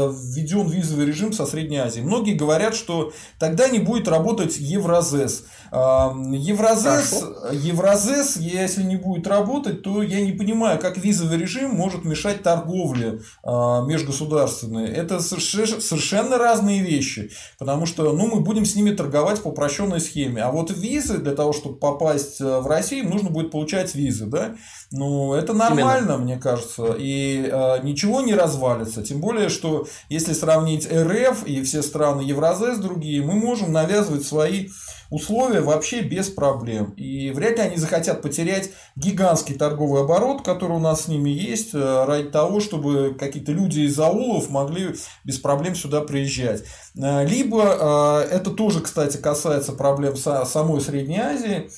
введен 0.09 0.67
визовый 0.69 1.05
режим 1.05 1.33
со 1.33 1.45
Средней 1.45 1.77
Азии. 1.77 2.01
Многие 2.01 2.33
говорят, 2.33 2.75
что 2.75 3.11
тогда 3.39 3.69
не 3.69 3.79
будет 3.79 4.07
работать 4.07 4.57
Евразес. 4.57 5.45
Евразес, 5.71 7.23
Евразес, 7.51 8.37
если 8.37 8.83
не 8.83 8.95
будет 8.95 9.27
работать, 9.27 9.81
то 9.83 10.01
я 10.01 10.21
не 10.21 10.31
понимаю, 10.31 10.79
как 10.79 10.97
визовый 10.97 11.37
режим 11.37 11.71
может 11.71 12.05
мешать 12.05 12.43
торговле 12.43 13.19
межгосударственной. 13.43 14.89
Это 14.89 15.19
совершенно 15.19 16.37
разные 16.37 16.81
вещи, 16.81 17.31
потому 17.59 17.85
что 17.85 18.13
ну, 18.13 18.27
мы 18.27 18.41
будем 18.41 18.65
с 18.65 18.75
ними 18.75 18.91
торговать 18.91 19.41
по 19.41 19.49
упрощенной 19.49 19.99
схеме. 20.07 20.41
А 20.41 20.51
вот 20.51 20.71
визы, 20.71 21.17
для 21.17 21.33
того, 21.33 21.53
чтобы 21.53 21.77
попасть 21.77 22.41
э, 22.41 22.59
в 22.59 22.67
Россию, 22.67 23.09
нужно 23.09 23.29
будет 23.29 23.51
получать 23.51 23.93
визы. 23.95 24.25
Да? 24.25 24.55
Ну, 24.91 25.33
это 25.33 25.53
нормально, 25.53 26.13
Именно. 26.13 26.17
мне 26.17 26.37
кажется, 26.37 26.95
и 26.97 27.49
э, 27.51 27.83
ничего 27.83 28.21
не 28.21 28.33
развалится. 28.33 29.03
Тем 29.03 29.19
более, 29.19 29.49
что 29.49 29.87
если 30.09 30.33
сравнить 30.33 30.87
РФ 30.91 31.45
и 31.45 31.61
все 31.63 31.81
страны 31.81 32.21
Евразес 32.21 32.79
другие, 32.79 33.21
мы 33.23 33.33
можем 33.33 33.71
навязывать 33.71 34.25
свои 34.25 34.69
условия 35.09 35.61
вообще 35.61 36.01
без 36.01 36.29
проблем. 36.29 36.91
И 36.91 37.31
вряд 37.31 37.57
ли 37.57 37.63
они 37.63 37.77
захотят 37.77 38.21
потерять 38.21 38.71
гигантский 38.95 39.55
торговый 39.55 40.01
оборот, 40.01 40.43
который 40.43 40.73
у 40.73 40.79
нас 40.79 41.03
с 41.03 41.07
ними 41.07 41.29
есть, 41.29 41.73
э, 41.73 42.05
ради 42.05 42.29
того, 42.29 42.59
чтобы 42.59 43.15
какие-то 43.17 43.51
люди 43.51 43.81
из 43.81 43.99
аулов 43.99 44.49
могли 44.49 44.95
без 45.23 45.39
проблем 45.39 45.75
сюда 45.75 46.01
приезжать. 46.01 46.63
Э, 46.97 47.25
либо, 47.25 48.25
э, 48.29 48.35
это 48.35 48.51
тоже, 48.51 48.81
кстати, 48.81 49.17
касается 49.17 49.73
проблем 49.73 50.15
самой 50.15 50.81
Средней 50.81 51.19
Азии, 51.19 51.69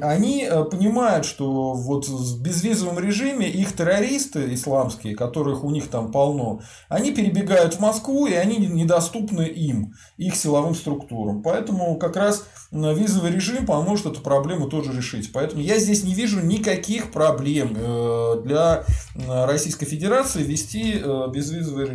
они 0.00 0.44
э, 0.44 0.64
понимают, 0.64 1.24
что 1.24 1.74
вот 1.74 2.08
в 2.08 2.42
безвизовом 2.42 2.98
режиме 2.98 3.48
их 3.48 3.76
террористы 3.76 4.52
исламские, 4.54 5.14
которых 5.14 5.62
у 5.62 5.70
них 5.70 5.88
там 5.88 6.10
полно, 6.10 6.60
они 6.88 7.12
перебегают 7.12 7.74
в 7.74 7.80
Москву, 7.80 8.26
и 8.26 8.34
они 8.34 8.56
недоступны 8.56 9.42
им, 9.42 9.94
их 10.16 10.34
силовым 10.34 10.74
структурам. 10.74 11.42
Поэтому 11.42 11.96
как 11.98 12.16
раз 12.16 12.46
визовый 12.72 13.30
режим 13.30 13.64
поможет 13.64 14.06
эту 14.06 14.20
проблему 14.20 14.68
тоже 14.68 14.92
решить. 14.92 15.30
Поэтому 15.32 15.62
я 15.62 15.78
здесь 15.78 16.02
не 16.02 16.14
вижу 16.14 16.40
никаких 16.40 17.12
проблем 17.12 17.76
э, 17.76 18.42
для 18.44 18.84
Российской 19.28 19.86
Федерации 19.86 20.42
ввести 20.42 20.94
э, 20.94 21.28
безвизовый, 21.32 21.90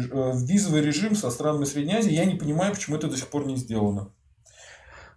визовый 0.45 0.81
режим 0.81 1.15
со 1.15 1.29
странами 1.29 1.65
Средней 1.65 1.95
Азии. 1.95 2.13
Я 2.13 2.25
не 2.25 2.35
понимаю, 2.35 2.73
почему 2.73 2.95
это 2.95 3.07
до 3.07 3.17
сих 3.17 3.27
пор 3.27 3.45
не 3.45 3.57
сделано. 3.57 4.11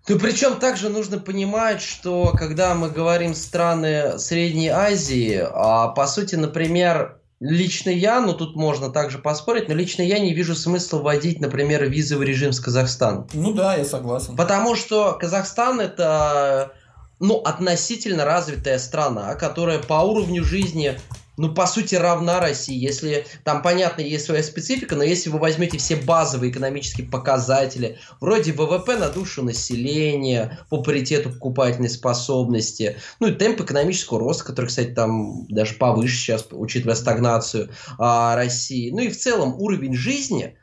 Ну, 0.08 0.18
причем 0.18 0.58
также 0.58 0.88
нужно 0.88 1.18
понимать, 1.18 1.82
что 1.82 2.32
когда 2.36 2.74
мы 2.74 2.88
говорим 2.88 3.34
страны 3.34 4.18
Средней 4.18 4.68
Азии, 4.68 5.46
а, 5.52 5.88
по 5.88 6.06
сути, 6.06 6.34
например, 6.34 7.18
лично 7.40 7.90
я, 7.90 8.20
ну 8.20 8.34
тут 8.34 8.56
можно 8.56 8.90
также 8.90 9.18
поспорить, 9.18 9.68
но 9.68 9.74
лично 9.74 10.02
я 10.02 10.18
не 10.18 10.34
вижу 10.34 10.54
смысла 10.54 10.98
вводить, 10.98 11.40
например, 11.40 11.84
визовый 11.88 12.26
режим 12.26 12.52
с 12.52 12.60
Казахстаном. 12.60 13.28
Ну 13.34 13.52
да, 13.52 13.76
я 13.76 13.84
согласен. 13.84 14.36
Потому 14.36 14.74
что 14.74 15.12
Казахстан 15.12 15.80
это 15.80 16.72
ну, 17.20 17.36
относительно 17.38 18.24
развитая 18.24 18.78
страна, 18.78 19.34
которая 19.34 19.78
по 19.78 20.00
уровню 20.04 20.44
жизни 20.44 20.98
ну, 21.38 21.54
по 21.54 21.66
сути, 21.66 21.94
равна 21.94 22.40
России. 22.40 22.76
Если 22.76 23.24
там, 23.44 23.62
понятно, 23.62 24.02
есть 24.02 24.26
своя 24.26 24.42
специфика, 24.42 24.96
но 24.96 25.04
если 25.04 25.30
вы 25.30 25.38
возьмете 25.38 25.78
все 25.78 25.94
базовые 25.94 26.50
экономические 26.50 27.06
показатели, 27.06 27.98
вроде 28.20 28.52
ВВП 28.52 28.96
на 28.96 29.08
душу 29.08 29.44
населения, 29.44 30.58
по 30.68 30.82
паритету 30.82 31.30
покупательной 31.30 31.90
способности, 31.90 32.96
ну 33.20 33.28
и 33.28 33.32
темп 33.32 33.60
экономического 33.60 34.18
роста, 34.18 34.44
который, 34.44 34.66
кстати, 34.66 34.88
там 34.88 35.46
даже 35.46 35.74
повыше 35.74 36.16
сейчас, 36.16 36.44
учитывая 36.50 36.96
стагнацию 36.96 37.70
а, 37.98 38.34
России, 38.34 38.90
ну 38.90 38.98
и 38.98 39.08
в 39.08 39.16
целом 39.16 39.54
уровень 39.60 39.94
жизни, 39.94 40.56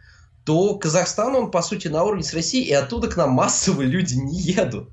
то 0.44 0.76
Казахстан, 0.76 1.36
он, 1.36 1.52
по 1.52 1.62
сути, 1.62 1.88
на 1.88 2.04
уровне 2.04 2.24
с 2.24 2.34
Россией, 2.34 2.66
и 2.66 2.74
оттуда 2.74 3.08
к 3.08 3.16
нам 3.16 3.32
массовые 3.32 3.88
люди 3.88 4.16
не 4.16 4.38
едут 4.38 4.90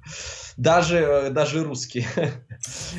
даже, 0.62 1.30
даже 1.32 1.64
русские. 1.64 2.06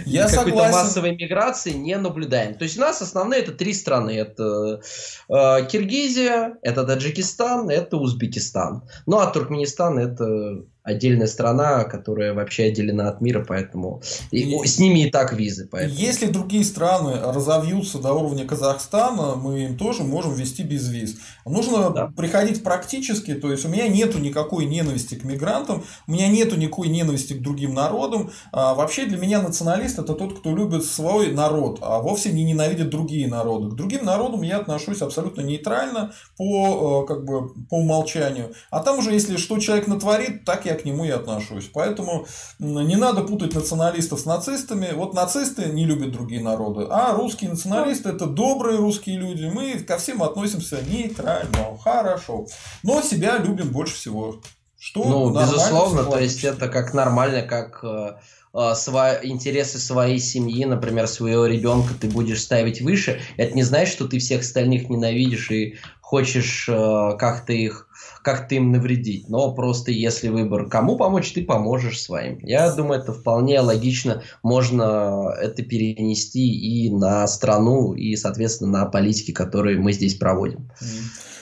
Я 0.05 0.27
Какой-то 0.27 0.57
массовой 0.57 1.15
миграции 1.15 1.71
не 1.71 1.97
наблюдаем. 1.97 2.55
То 2.55 2.63
есть 2.63 2.77
у 2.77 2.81
нас 2.81 3.01
основные 3.01 3.41
это 3.41 3.53
три 3.53 3.73
страны. 3.73 4.11
Это 4.11 4.81
э, 5.29 5.65
Киргизия, 5.67 6.57
это 6.61 6.83
Таджикистан, 6.83 7.69
это 7.69 7.97
Узбекистан. 7.97 8.83
Ну 9.05 9.19
а 9.19 9.27
Туркменистан 9.27 9.97
это 9.97 10.63
отдельная 10.83 11.27
страна, 11.27 11.85
которая 11.85 12.33
вообще 12.33 12.65
отделена 12.65 13.07
от 13.07 13.21
мира, 13.21 13.43
поэтому 13.47 14.01
и, 14.31 14.57
с 14.65 14.79
ними 14.79 15.07
и 15.07 15.11
так 15.11 15.33
визы. 15.33 15.67
Поэтому. 15.71 15.97
Если 15.97 16.27
другие 16.27 16.63
страны 16.63 17.19
разовьются 17.19 17.99
до 17.99 18.13
уровня 18.13 18.45
Казахстана, 18.45 19.35
мы 19.35 19.63
им 19.63 19.77
тоже 19.77 20.03
можем 20.03 20.33
ввести 20.33 20.63
без 20.63 20.89
виз. 20.89 21.15
Нужно 21.45 21.89
да. 21.89 22.07
приходить 22.07 22.63
практически, 22.63 23.33
то 23.33 23.51
есть 23.51 23.65
у 23.65 23.69
меня 23.69 23.87
нету 23.87 24.19
никакой 24.19 24.65
ненависти 24.65 25.15
к 25.15 25.23
мигрантам, 25.23 25.83
у 26.07 26.11
меня 26.11 26.27
нету 26.27 26.57
никакой 26.57 26.89
ненависти 26.89 27.33
к 27.33 27.41
другим 27.41 27.73
народам. 27.73 28.31
А 28.51 28.73
вообще 28.73 29.05
для 29.05 29.17
меня 29.17 29.41
националист 29.41 29.99
это 29.99 30.13
тот, 30.13 30.39
кто 30.39 30.53
любит 30.55 30.83
свой 30.83 31.31
народ, 31.31 31.79
а 31.81 31.99
вовсе 31.99 32.31
не 32.33 32.43
ненавидит 32.43 32.89
другие 32.89 33.27
народы. 33.27 33.71
К 33.71 33.75
другим 33.75 34.03
народам 34.03 34.41
я 34.41 34.57
отношусь 34.57 35.01
абсолютно 35.01 35.41
нейтрально 35.41 36.13
по, 36.37 37.03
э, 37.03 37.07
как 37.07 37.23
бы, 37.23 37.53
по 37.69 37.77
умолчанию. 37.77 38.53
А 38.69 38.81
там 38.81 38.99
уже, 38.99 39.11
если 39.13 39.37
что 39.37 39.57
человек 39.59 39.87
натворит, 39.87 40.43
так 40.43 40.65
я 40.65 40.72
к 40.75 40.85
нему 40.85 41.05
и 41.05 41.09
отношусь. 41.09 41.69
Поэтому 41.73 42.25
не 42.59 42.95
надо 42.95 43.21
путать 43.21 43.53
националистов 43.53 44.19
с 44.19 44.25
нацистами. 44.25 44.89
Вот 44.93 45.13
нацисты 45.13 45.65
не 45.65 45.85
любят 45.85 46.11
другие 46.11 46.41
народы, 46.41 46.87
а 46.89 47.13
русские 47.13 47.49
националисты 47.51 48.09
это 48.09 48.25
добрые 48.25 48.77
русские 48.77 49.17
люди. 49.17 49.45
Мы 49.45 49.79
ко 49.79 49.97
всем 49.97 50.23
относимся 50.23 50.79
нейтрально, 50.87 51.77
хорошо. 51.83 52.47
Но 52.83 53.01
себя 53.01 53.37
любим 53.37 53.69
больше 53.69 53.95
всего. 53.95 54.39
Что 54.85 55.05
ну, 55.05 55.39
безусловно, 55.39 56.03
то 56.03 56.19
есть 56.19 56.43
это 56.43 56.67
как 56.67 56.93
нормально, 56.93 57.43
как 57.43 57.79
э, 57.83 58.15
э, 58.53 58.75
свои, 58.75 59.29
интересы 59.29 59.79
своей 59.79 60.19
семьи, 60.19 60.65
например, 60.65 61.07
своего 61.07 61.45
ребенка 61.45 61.93
ты 61.93 62.09
будешь 62.09 62.41
ставить 62.41 62.81
выше. 62.81 63.21
Это 63.37 63.55
не 63.55 63.63
значит, 63.63 63.93
что 63.93 64.09
ты 64.09 64.19
всех 64.19 64.41
остальных 64.41 64.89
ненавидишь 64.89 65.51
и 65.51 65.77
хочешь 66.01 66.67
э, 66.67 67.15
как-то 67.17 67.53
их 67.53 67.87
как-то 68.23 68.55
им 68.55 68.71
навредить. 68.71 69.29
Но 69.29 69.53
просто 69.53 69.91
если 69.91 70.29
выбор 70.29 70.67
кому 70.67 70.95
помочь, 70.95 71.31
ты 71.33 71.43
поможешь 71.43 72.01
своим. 72.01 72.39
Я 72.39 72.71
думаю, 72.71 73.01
это 73.01 73.13
вполне 73.13 73.59
логично. 73.59 74.23
Можно 74.41 75.33
это 75.39 75.61
перенести 75.63 76.47
и 76.49 76.89
на 76.89 77.27
страну, 77.27 77.93
и, 77.93 78.15
соответственно, 78.15 78.71
на 78.79 78.85
политики, 78.85 79.31
которые 79.31 79.77
мы 79.77 79.93
здесь 79.93 80.15
проводим. 80.15 80.71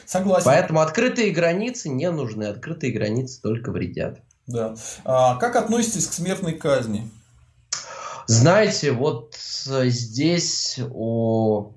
Согласен. 0.05 0.45
Поэтому 0.45 0.82
открытые 0.82 1.32
границы 1.32 1.88
не 1.88 2.11
нужны. 2.11 2.45
Открытые 2.45 2.91
границы 2.91 3.39
только 3.41 3.71
вредят. 3.71 4.19
Да. 4.47 4.75
А 5.05 5.36
как 5.36 5.55
относитесь 5.55 6.07
к 6.07 6.13
смертной 6.13 6.53
казни? 6.53 7.09
Знаете, 8.27 8.91
вот 8.91 9.36
здесь 9.36 10.79
о 10.93 11.73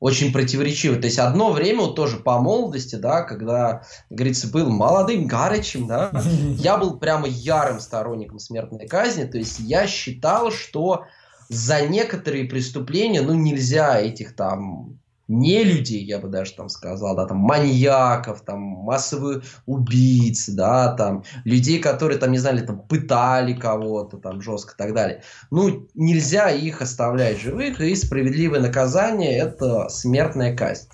очень 0.00 0.32
противоречиво. 0.32 0.96
То 0.96 1.06
есть 1.06 1.18
одно 1.18 1.52
время, 1.52 1.82
вот 1.82 1.94
тоже 1.94 2.16
по 2.16 2.38
молодости, 2.40 2.96
да, 2.96 3.22
когда, 3.22 3.82
говорится, 4.08 4.48
был 4.48 4.70
молодым 4.70 5.26
гарычем, 5.26 5.86
да, 5.86 6.10
я 6.56 6.78
был 6.78 6.98
прямо 6.98 7.28
ярым 7.28 7.78
сторонником 7.80 8.38
смертной 8.38 8.88
казни. 8.88 9.24
То 9.24 9.38
есть 9.38 9.60
я 9.60 9.86
считал, 9.86 10.50
что 10.50 11.04
за 11.48 11.86
некоторые 11.86 12.44
преступления, 12.44 13.20
ну, 13.20 13.34
нельзя 13.34 14.00
этих 14.00 14.34
там 14.34 14.99
не 15.30 15.62
людей, 15.62 16.02
я 16.04 16.18
бы 16.18 16.28
даже 16.28 16.54
там 16.54 16.68
сказал, 16.68 17.14
да, 17.14 17.24
там 17.24 17.38
маньяков, 17.38 18.40
там 18.40 18.58
массовые 18.60 19.42
убийцы, 19.64 20.52
да, 20.52 20.92
там 20.94 21.22
людей, 21.44 21.78
которые 21.78 22.18
там, 22.18 22.32
не 22.32 22.38
знали, 22.38 22.66
там 22.66 22.80
пытали 22.80 23.54
кого-то 23.54 24.18
там 24.18 24.42
жестко 24.42 24.74
и 24.74 24.76
так 24.76 24.92
далее. 24.92 25.22
Ну, 25.52 25.86
нельзя 25.94 26.50
их 26.50 26.82
оставлять 26.82 27.40
живых, 27.40 27.80
и 27.80 27.94
справедливое 27.94 28.60
наказание 28.60 29.38
это 29.38 29.88
смертная 29.88 30.56
казнь. 30.56 30.88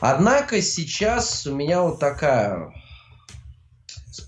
Однако 0.00 0.60
сейчас 0.60 1.46
у 1.46 1.54
меня 1.54 1.82
вот 1.82 2.00
такая 2.00 2.72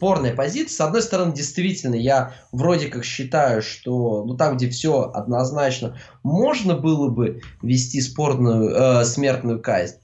спорная 0.01 0.35
позиция. 0.35 0.75
С 0.75 0.81
одной 0.81 1.03
стороны, 1.03 1.35
действительно, 1.35 1.95
я 1.95 2.33
вроде 2.53 2.87
как 2.87 3.05
считаю, 3.05 3.61
что 3.61 4.25
ну 4.25 4.35
там, 4.35 4.57
где 4.57 4.71
все 4.71 5.11
однозначно, 5.13 5.99
можно 6.23 6.75
было 6.75 7.09
бы 7.09 7.43
вести 7.61 8.01
спорную 8.01 8.71
э, 8.71 9.05
смертную 9.05 9.61
казнь. 9.61 9.97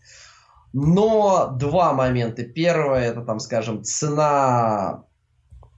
Но 0.75 1.51
два 1.59 1.95
момента. 1.95 2.43
Первое, 2.43 3.05
это 3.05 3.23
там, 3.23 3.41
скажем, 3.41 3.85
цена 3.85 5.05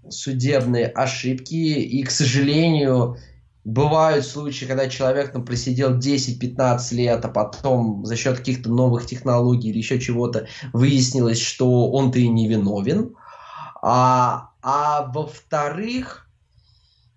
судебной 0.08 0.86
ошибки. 0.86 1.54
И, 1.54 2.02
к 2.02 2.10
сожалению, 2.10 3.18
бывают 3.64 4.26
случаи, 4.26 4.64
когда 4.64 4.88
человек 4.88 5.30
там 5.30 5.44
просидел 5.44 5.96
10-15 5.96 6.94
лет, 6.96 7.24
а 7.24 7.28
потом 7.28 8.04
за 8.04 8.16
счет 8.16 8.38
каких-то 8.38 8.68
новых 8.68 9.06
технологий 9.06 9.68
или 9.68 9.78
еще 9.78 10.00
чего-то 10.00 10.48
выяснилось, 10.72 11.40
что 11.40 11.92
он-то 11.92 12.18
и 12.18 12.26
не 12.26 12.48
виновен. 12.48 13.14
А, 13.82 14.50
а 14.62 15.10
во-вторых, 15.12 16.28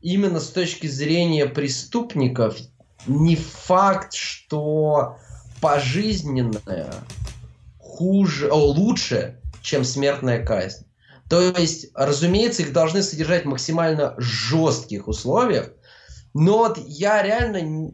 именно 0.01 0.39
с 0.39 0.49
точки 0.49 0.87
зрения 0.87 1.45
преступников, 1.47 2.57
не 3.07 3.35
факт, 3.35 4.13
что 4.13 5.17
пожизненное 5.59 6.93
хуже, 7.79 8.49
о, 8.51 8.57
лучше, 8.57 9.39
чем 9.61 9.83
смертная 9.83 10.45
казнь. 10.45 10.85
То 11.29 11.41
есть, 11.41 11.87
разумеется, 11.95 12.61
их 12.61 12.73
должны 12.73 13.01
содержать 13.01 13.45
в 13.45 13.49
максимально 13.49 14.15
жестких 14.17 15.07
условиях, 15.07 15.69
но 16.33 16.57
вот 16.59 16.77
я 16.77 17.23
реально 17.23 17.93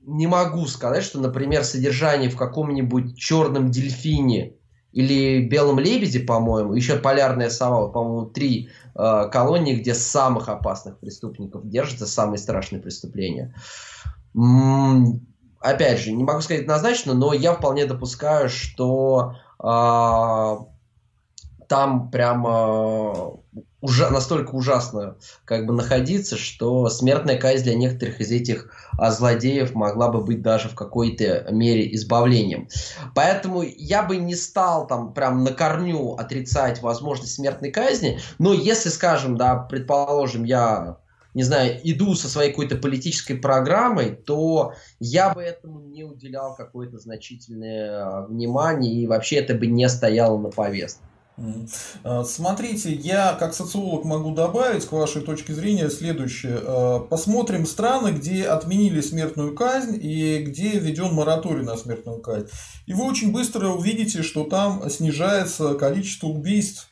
не 0.00 0.26
могу 0.26 0.66
сказать, 0.66 1.04
что, 1.04 1.20
например, 1.20 1.64
содержание 1.64 2.28
в 2.28 2.36
каком-нибудь 2.36 3.16
черном 3.16 3.70
дельфине 3.70 4.54
или 4.92 5.42
Белом 5.46 5.78
лебеде, 5.78 6.20
по-моему, 6.20 6.74
еще 6.74 6.96
Полярная 6.96 7.50
сова, 7.50 7.88
по-моему, 7.88 8.26
три 8.26 8.68
э, 8.94 9.28
колонии, 9.30 9.74
где 9.74 9.94
самых 9.94 10.48
опасных 10.48 10.98
преступников 10.98 11.68
держатся, 11.68 12.06
самые 12.06 12.38
страшные 12.38 12.82
преступления. 12.82 13.54
М-м, 14.34 15.26
опять 15.60 16.00
же, 16.00 16.12
не 16.12 16.24
могу 16.24 16.40
сказать 16.42 16.62
однозначно, 16.62 17.14
но 17.14 17.32
я 17.32 17.54
вполне 17.54 17.86
допускаю, 17.86 18.48
что 18.48 19.36
э, 19.62 20.56
там 21.68 22.10
прямо 22.10 23.41
ужа 23.82 24.08
настолько 24.10 24.54
ужасно 24.54 25.16
как 25.44 25.66
бы 25.66 25.74
находиться, 25.74 26.36
что 26.36 26.88
смертная 26.88 27.36
казнь 27.36 27.64
для 27.64 27.74
некоторых 27.74 28.20
из 28.20 28.30
этих 28.30 28.70
а, 28.96 29.10
злодеев 29.10 29.74
могла 29.74 30.08
бы 30.08 30.22
быть 30.22 30.40
даже 30.40 30.68
в 30.68 30.74
какой-то 30.74 31.48
мере 31.50 31.92
избавлением. 31.94 32.68
Поэтому 33.14 33.62
я 33.62 34.04
бы 34.04 34.16
не 34.16 34.36
стал 34.36 34.86
там 34.86 35.12
прям 35.12 35.44
на 35.44 35.52
корню 35.52 36.14
отрицать 36.14 36.80
возможность 36.80 37.34
смертной 37.34 37.70
казни, 37.70 38.20
но 38.38 38.54
если, 38.54 38.88
скажем, 38.88 39.36
да, 39.36 39.56
предположим, 39.56 40.44
я 40.44 40.98
не 41.34 41.42
знаю, 41.42 41.80
иду 41.82 42.14
со 42.14 42.28
своей 42.28 42.50
какой-то 42.50 42.76
политической 42.76 43.34
программой, 43.34 44.14
то 44.14 44.74
я 45.00 45.32
бы 45.32 45.42
этому 45.42 45.80
не 45.80 46.04
уделял 46.04 46.54
какое-то 46.54 46.98
значительное 46.98 48.04
а, 48.04 48.26
внимание, 48.26 48.92
и 48.92 49.06
вообще 49.06 49.36
это 49.36 49.54
бы 49.54 49.66
не 49.66 49.88
стояло 49.88 50.38
на 50.38 50.50
повестке. 50.50 51.02
А, 52.04 52.24
смотрите, 52.24 52.92
я 52.92 53.34
как 53.34 53.54
социолог 53.54 54.04
могу 54.04 54.34
добавить 54.34 54.86
к 54.86 54.92
вашей 54.92 55.22
точке 55.22 55.54
зрения 55.54 55.90
следующее. 55.90 56.58
А, 56.62 57.00
посмотрим 57.00 57.66
страны, 57.66 58.10
где 58.10 58.44
отменили 58.44 59.00
смертную 59.00 59.54
казнь 59.54 59.98
и 60.00 60.38
где 60.38 60.78
введен 60.78 61.14
мораторий 61.14 61.64
на 61.64 61.76
смертную 61.76 62.20
казнь. 62.20 62.48
И 62.86 62.94
вы 62.94 63.04
очень 63.04 63.32
быстро 63.32 63.68
увидите, 63.68 64.22
что 64.22 64.44
там 64.44 64.88
снижается 64.90 65.74
количество 65.74 66.28
убийств 66.28 66.88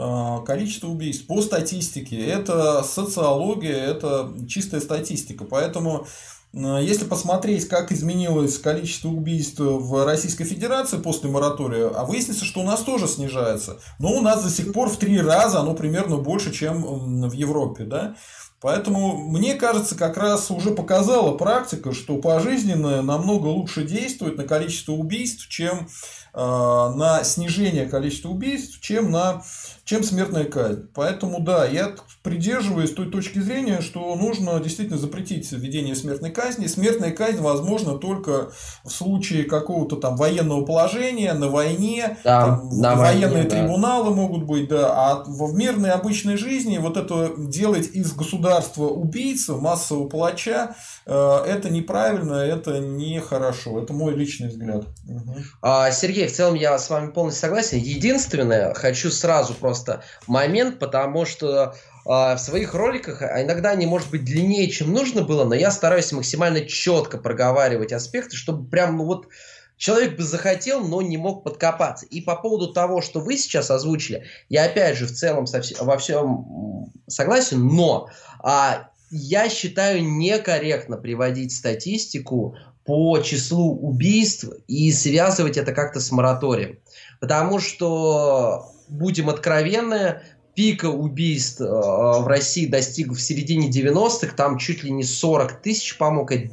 а, 0.00 0.42
количество 0.42 0.86
убийств 0.88 1.26
по 1.26 1.42
статистике. 1.42 2.24
Это 2.24 2.84
социология, 2.84 3.76
это 3.76 4.32
чистая 4.48 4.80
статистика. 4.80 5.44
Поэтому 5.44 6.06
если 6.52 7.04
посмотреть, 7.04 7.68
как 7.68 7.92
изменилось 7.92 8.58
количество 8.58 9.08
убийств 9.08 9.60
в 9.60 10.04
Российской 10.04 10.44
Федерации 10.44 10.96
после 10.98 11.30
моратория, 11.30 11.88
а 11.88 12.04
выяснится, 12.04 12.44
что 12.44 12.60
у 12.60 12.64
нас 12.64 12.80
тоже 12.80 13.06
снижается. 13.06 13.78
Но 13.98 14.12
у 14.12 14.20
нас 14.22 14.42
до 14.42 14.50
сих 14.50 14.72
пор 14.72 14.88
в 14.88 14.96
три 14.96 15.20
раза 15.20 15.60
оно 15.60 15.74
примерно 15.74 16.16
больше, 16.16 16.52
чем 16.52 17.28
в 17.28 17.32
Европе. 17.32 17.84
Да? 17.84 18.16
Поэтому, 18.60 19.16
мне 19.16 19.54
кажется, 19.54 19.94
как 19.94 20.16
раз 20.16 20.50
уже 20.50 20.72
показала 20.72 21.36
практика, 21.36 21.92
что 21.92 22.16
пожизненное 22.16 23.02
намного 23.02 23.46
лучше 23.46 23.84
действует 23.84 24.36
на 24.36 24.44
количество 24.44 24.92
убийств, 24.92 25.48
чем 25.48 25.86
э, 26.34 26.40
на 26.40 27.22
снижение 27.22 27.86
количества 27.86 28.30
убийств, 28.30 28.80
чем 28.80 29.12
на 29.12 29.42
чем 29.88 30.04
смертная 30.04 30.44
казнь. 30.44 30.86
Поэтому, 30.94 31.40
да, 31.40 31.64
я 31.64 31.94
придерживаюсь 32.22 32.92
той 32.92 33.10
точки 33.10 33.38
зрения, 33.38 33.80
что 33.80 34.14
нужно 34.16 34.60
действительно 34.60 34.98
запретить 34.98 35.50
введение 35.50 35.96
смертной 35.96 36.30
казни. 36.30 36.66
Смертная 36.66 37.10
казнь 37.10 37.40
возможна 37.40 37.96
только 37.96 38.50
в 38.84 38.90
случае 38.90 39.44
какого-то 39.44 39.96
там 39.96 40.16
военного 40.16 40.66
положения, 40.66 41.32
на 41.32 41.48
войне, 41.48 42.18
да, 42.22 42.44
там, 42.44 42.68
на 42.68 42.96
военные 42.96 43.44
войне, 43.44 43.48
трибуналы 43.48 44.10
да. 44.10 44.16
могут 44.16 44.44
быть, 44.44 44.68
да. 44.68 44.92
А 44.92 45.24
в 45.26 45.54
мирной 45.54 45.92
обычной 45.92 46.36
жизни 46.36 46.76
вот 46.76 46.98
это 46.98 47.32
делать 47.38 47.88
из 47.94 48.12
государства 48.12 48.88
убийцу, 48.88 49.58
массового 49.58 50.06
палача, 50.06 50.76
э, 51.06 51.44
это 51.46 51.70
неправильно, 51.70 52.34
это 52.34 52.78
нехорошо. 52.78 53.82
Это 53.82 53.94
мой 53.94 54.14
личный 54.14 54.48
взгляд. 54.48 54.84
Угу. 55.08 55.36
А, 55.62 55.90
Сергей, 55.92 56.28
в 56.28 56.32
целом 56.34 56.56
я 56.56 56.78
с 56.78 56.90
вами 56.90 57.10
полностью 57.10 57.40
согласен. 57.40 57.78
Единственное, 57.78 58.74
хочу 58.74 59.10
сразу 59.10 59.54
просто 59.54 59.77
просто 59.78 60.02
момент, 60.26 60.78
потому 60.78 61.24
что 61.24 61.74
э, 62.04 62.08
в 62.08 62.38
своих 62.38 62.74
роликах, 62.74 63.22
а 63.22 63.42
иногда 63.42 63.70
они, 63.70 63.86
может 63.86 64.10
быть, 64.10 64.24
длиннее, 64.24 64.68
чем 64.68 64.92
нужно 64.92 65.22
было, 65.22 65.44
но 65.44 65.54
я 65.54 65.70
стараюсь 65.70 66.12
максимально 66.12 66.62
четко 66.62 67.18
проговаривать 67.18 67.92
аспекты, 67.92 68.36
чтобы 68.36 68.68
прям, 68.68 68.96
ну 68.96 69.04
вот, 69.04 69.28
человек 69.76 70.16
бы 70.16 70.24
захотел, 70.24 70.80
но 70.80 71.00
не 71.02 71.16
мог 71.16 71.44
подкопаться. 71.44 72.06
И 72.06 72.20
по 72.20 72.36
поводу 72.36 72.72
того, 72.72 73.00
что 73.00 73.20
вы 73.20 73.36
сейчас 73.36 73.70
озвучили, 73.70 74.24
я 74.48 74.64
опять 74.64 74.96
же 74.96 75.06
в 75.06 75.12
целом 75.12 75.46
во 75.80 75.98
всем 75.98 76.92
согласен, 77.06 77.66
но 77.66 78.08
а, 78.40 78.88
я 79.10 79.48
считаю 79.48 80.02
некорректно 80.02 80.96
приводить 80.96 81.54
статистику 81.54 82.56
по 82.84 83.18
числу 83.20 83.76
убийств 83.76 84.46
и 84.66 84.90
связывать 84.92 85.58
это 85.58 85.72
как-то 85.72 86.00
с 86.00 86.10
мораторием. 86.10 86.78
Потому 87.20 87.58
что, 87.58 88.72
будем 88.88 89.30
откровенны, 89.30 90.20
пика 90.54 90.86
убийств 90.86 91.60
э, 91.60 91.64
в 91.64 92.26
России 92.26 92.66
достиг 92.66 93.12
в 93.12 93.20
середине 93.20 93.70
90-х, 93.70 94.34
там 94.34 94.58
чуть 94.58 94.82
ли 94.82 94.90
не 94.90 95.04
40 95.04 95.62
тысяч, 95.62 95.96
по-моему, 95.96 96.26
какая-то 96.26 96.50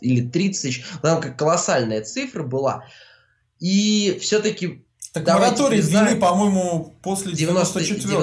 или 0.00 0.26
30 0.26 0.62
тысяч, 0.62 0.84
там 1.02 1.20
как 1.20 1.36
колоссальная 1.36 2.02
цифра 2.02 2.42
была. 2.42 2.84
И 3.60 4.18
все-таки 4.22 4.84
так 5.12 5.26
мораторий 5.26 5.80
ввели, 5.80 6.14
по-моему, 6.16 6.94
после 7.02 7.32
94-го. 7.32 8.20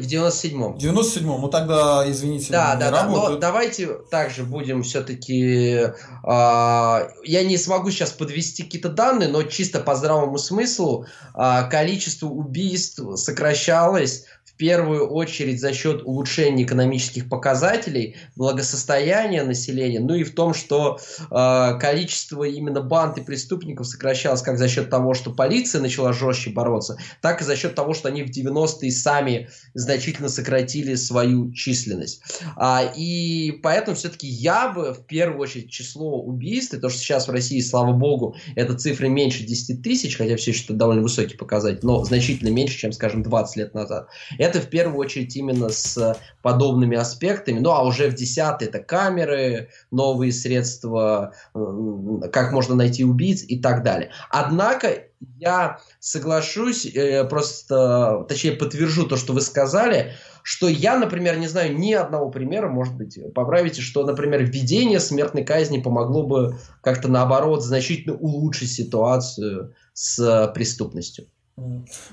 в 0.00 0.06
97-м. 0.06 0.74
В 0.74 0.78
97-м, 0.78 1.40
ну 1.40 1.48
тогда, 1.48 2.04
извините, 2.08 2.52
да, 2.52 2.76
да, 2.76 2.90
да, 2.90 3.04
но 3.06 3.36
давайте 3.36 3.88
также 4.10 4.44
будем 4.44 4.82
все-таки... 4.82 5.74
Э, 5.74 5.94
а, 6.24 7.08
я 7.24 7.44
не 7.44 7.56
смогу 7.56 7.90
сейчас 7.90 8.10
подвести 8.10 8.62
какие-то 8.62 8.88
данные, 8.88 9.28
но 9.28 9.42
чисто 9.42 9.80
по 9.80 9.96
здравому 9.96 10.38
смыслу 10.38 11.06
э, 11.34 11.68
количество 11.70 12.26
убийств 12.26 13.00
сокращалось 13.16 14.24
первую 14.58 15.08
очередь 15.08 15.60
за 15.60 15.72
счет 15.72 16.02
улучшения 16.04 16.64
экономических 16.64 17.28
показателей, 17.28 18.16
благосостояния 18.36 19.44
населения, 19.44 20.00
ну 20.00 20.14
и 20.14 20.24
в 20.24 20.34
том, 20.34 20.52
что 20.52 20.98
э, 21.30 21.78
количество 21.80 22.44
именно 22.44 22.82
банд 22.82 23.18
и 23.18 23.22
преступников 23.22 23.86
сокращалось 23.86 24.42
как 24.42 24.58
за 24.58 24.68
счет 24.68 24.90
того, 24.90 25.14
что 25.14 25.30
полиция 25.30 25.80
начала 25.80 26.12
жестче 26.12 26.50
бороться, 26.50 26.98
так 27.22 27.40
и 27.40 27.44
за 27.44 27.56
счет 27.56 27.74
того, 27.74 27.94
что 27.94 28.08
они 28.08 28.24
в 28.24 28.30
90-е 28.30 28.90
сами 28.90 29.48
значительно 29.74 30.28
сократили 30.28 30.96
свою 30.96 31.52
численность. 31.52 32.20
А, 32.56 32.92
и 32.96 33.52
поэтому 33.62 33.96
все-таки 33.96 34.26
я 34.26 34.68
бы 34.68 34.92
в 34.92 35.06
первую 35.06 35.40
очередь 35.40 35.70
число 35.70 36.20
убийств, 36.20 36.74
и 36.74 36.78
то, 36.78 36.88
что 36.88 36.98
сейчас 36.98 37.28
в 37.28 37.30
России, 37.30 37.60
слава 37.60 37.92
богу, 37.92 38.34
эта 38.56 38.74
цифра 38.74 39.06
меньше 39.06 39.44
10 39.44 39.82
тысяч, 39.82 40.16
хотя 40.16 40.36
все 40.36 40.50
еще 40.50 40.64
это 40.64 40.74
довольно 40.74 41.02
высокий 41.02 41.36
показатель, 41.36 41.80
но 41.82 42.04
значительно 42.04 42.48
меньше, 42.48 42.76
чем, 42.76 42.92
скажем, 42.92 43.22
20 43.22 43.56
лет 43.56 43.74
назад. 43.74 44.08
Это 44.36 44.47
в 44.56 44.68
первую 44.68 44.98
очередь 44.98 45.36
именно 45.36 45.68
с 45.68 46.16
подобными 46.42 46.96
аспектами. 46.96 47.58
Ну 47.58 47.70
а 47.70 47.84
уже 47.84 48.08
в 48.08 48.14
десятый 48.14 48.68
это 48.68 48.78
камеры, 48.78 49.68
новые 49.90 50.32
средства, 50.32 51.34
как 51.52 52.52
можно 52.52 52.74
найти 52.74 53.04
убийц 53.04 53.44
и 53.46 53.60
так 53.60 53.82
далее. 53.82 54.10
Однако 54.30 55.04
я 55.38 55.78
соглашусь, 56.00 56.86
э, 56.86 57.24
просто, 57.24 58.24
точнее, 58.28 58.52
подтвержу 58.52 59.06
то, 59.06 59.16
что 59.16 59.32
вы 59.32 59.40
сказали, 59.40 60.12
что 60.42 60.68
я, 60.68 60.96
например, 60.96 61.38
не 61.38 61.48
знаю 61.48 61.76
ни 61.76 61.92
одного 61.92 62.30
примера, 62.30 62.68
может 62.68 62.96
быть, 62.96 63.18
поправите, 63.34 63.82
что, 63.82 64.04
например, 64.04 64.44
введение 64.44 65.00
смертной 65.00 65.44
казни 65.44 65.80
помогло 65.80 66.22
бы 66.22 66.58
как-то 66.82 67.08
наоборот 67.08 67.64
значительно 67.64 68.16
улучшить 68.16 68.70
ситуацию 68.72 69.74
с 69.92 70.52
преступностью. 70.54 71.26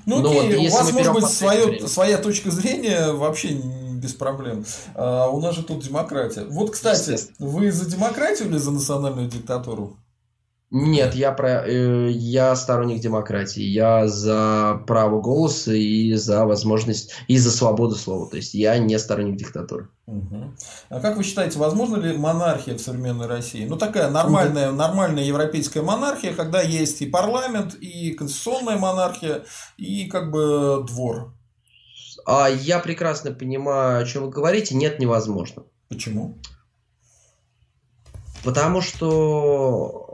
Ну, 0.06 0.20
ну 0.20 0.30
окей, 0.30 0.56
вот, 0.56 0.66
у 0.66 0.76
вас 0.76 0.92
может 0.92 1.12
быть 1.12 1.24
свое, 1.26 1.88
своя 1.88 2.18
точка 2.18 2.50
зрения, 2.50 3.12
вообще 3.12 3.50
без 3.96 4.12
проблем. 4.12 4.64
А, 4.94 5.28
у 5.28 5.40
нас 5.40 5.54
же 5.54 5.62
тут 5.62 5.84
демократия. 5.84 6.44
Вот, 6.44 6.72
кстати, 6.72 7.18
вы 7.38 7.70
за 7.70 7.88
демократию 7.88 8.48
или 8.48 8.58
за 8.58 8.70
национальную 8.70 9.28
диктатуру? 9.28 9.96
Нет, 10.72 11.14
я, 11.14 11.30
про, 11.30 11.64
э, 11.64 12.10
я 12.10 12.56
сторонник 12.56 13.00
демократии. 13.00 13.62
Я 13.62 14.08
за 14.08 14.82
право 14.86 15.20
голоса 15.20 15.72
и 15.72 16.14
за 16.14 16.44
возможность, 16.44 17.12
и 17.28 17.38
за 17.38 17.52
свободу 17.52 17.94
слова. 17.94 18.28
То 18.28 18.36
есть 18.36 18.52
я 18.52 18.76
не 18.78 18.98
сторонник 18.98 19.36
диктатуры. 19.36 19.88
Угу. 20.06 20.54
А 20.88 21.00
как 21.00 21.16
вы 21.16 21.22
считаете, 21.22 21.60
возможно 21.60 21.96
ли 21.98 22.16
монархия 22.16 22.74
в 22.74 22.80
современной 22.80 23.28
России? 23.28 23.64
Ну, 23.64 23.76
такая 23.76 24.10
нормальная, 24.10 24.70
угу. 24.70 24.76
нормальная 24.76 25.22
европейская 25.22 25.82
монархия, 25.82 26.34
когда 26.34 26.60
есть 26.62 27.00
и 27.00 27.06
парламент, 27.06 27.74
и 27.74 28.10
конституционная 28.12 28.76
монархия, 28.76 29.44
и 29.76 30.06
как 30.08 30.32
бы 30.32 30.84
двор. 30.84 31.32
А 32.26 32.48
я 32.48 32.80
прекрасно 32.80 33.30
понимаю, 33.30 34.02
о 34.02 34.04
чем 34.04 34.24
вы 34.24 34.30
говорите. 34.30 34.74
Нет, 34.74 34.98
невозможно. 34.98 35.62
Почему? 35.88 36.38
Потому 38.42 38.80
что 38.80 40.05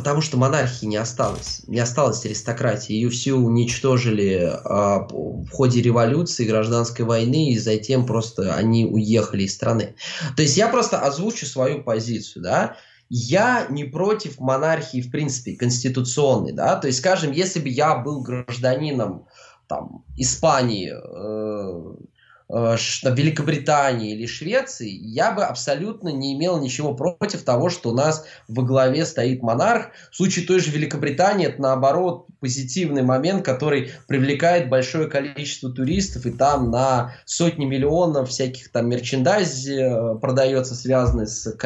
потому 0.00 0.22
что 0.22 0.38
монархии 0.38 0.86
не 0.86 0.96
осталось, 0.96 1.60
не 1.66 1.78
осталось 1.78 2.24
аристократии, 2.24 2.94
ее 2.94 3.10
всю 3.10 3.36
уничтожили 3.36 4.50
а, 4.64 5.06
в 5.10 5.50
ходе 5.50 5.82
революции, 5.82 6.46
гражданской 6.46 7.04
войны, 7.04 7.52
и 7.52 7.58
затем 7.58 8.06
просто 8.06 8.54
они 8.54 8.86
уехали 8.86 9.42
из 9.42 9.54
страны. 9.54 9.94
То 10.36 10.42
есть 10.42 10.56
я 10.56 10.68
просто 10.68 11.00
озвучу 11.00 11.44
свою 11.44 11.82
позицию, 11.82 12.42
да, 12.42 12.76
я 13.10 13.66
не 13.68 13.84
против 13.84 14.40
монархии, 14.40 15.02
в 15.02 15.10
принципе, 15.10 15.54
конституционной, 15.54 16.52
да, 16.52 16.76
то 16.76 16.86
есть, 16.86 17.00
скажем, 17.00 17.32
если 17.32 17.60
бы 17.60 17.68
я 17.68 17.94
был 17.96 18.22
гражданином 18.22 19.26
там, 19.68 20.02
Испании, 20.16 20.94
э, 20.94 21.94
Э, 22.52 22.76
Великобритании 23.04 24.12
или 24.12 24.26
Швеции, 24.26 24.90
я 24.90 25.30
бы 25.30 25.44
абсолютно 25.44 26.08
не 26.08 26.34
имел 26.34 26.58
ничего 26.60 26.94
против 26.94 27.42
того, 27.42 27.70
что 27.70 27.90
у 27.90 27.94
нас 27.94 28.24
во 28.48 28.64
главе 28.64 29.06
стоит 29.06 29.42
монарх. 29.42 29.90
В 30.10 30.16
случае 30.16 30.46
той 30.46 30.58
же 30.58 30.72
Великобритании 30.72 31.46
это 31.46 31.62
наоборот 31.62 32.26
позитивный 32.40 33.02
момент, 33.02 33.44
который 33.44 33.92
привлекает 34.08 34.68
большое 34.68 35.08
количество 35.08 35.70
туристов, 35.70 36.26
и 36.26 36.30
там 36.30 36.70
на 36.70 37.14
сотни 37.24 37.66
миллионов 37.66 38.30
всяких 38.30 38.70
там 38.72 38.88
мерчендайз 38.88 39.66
э, 39.68 40.16
продается, 40.20 40.74
связанный 40.74 41.26
с, 41.26 41.56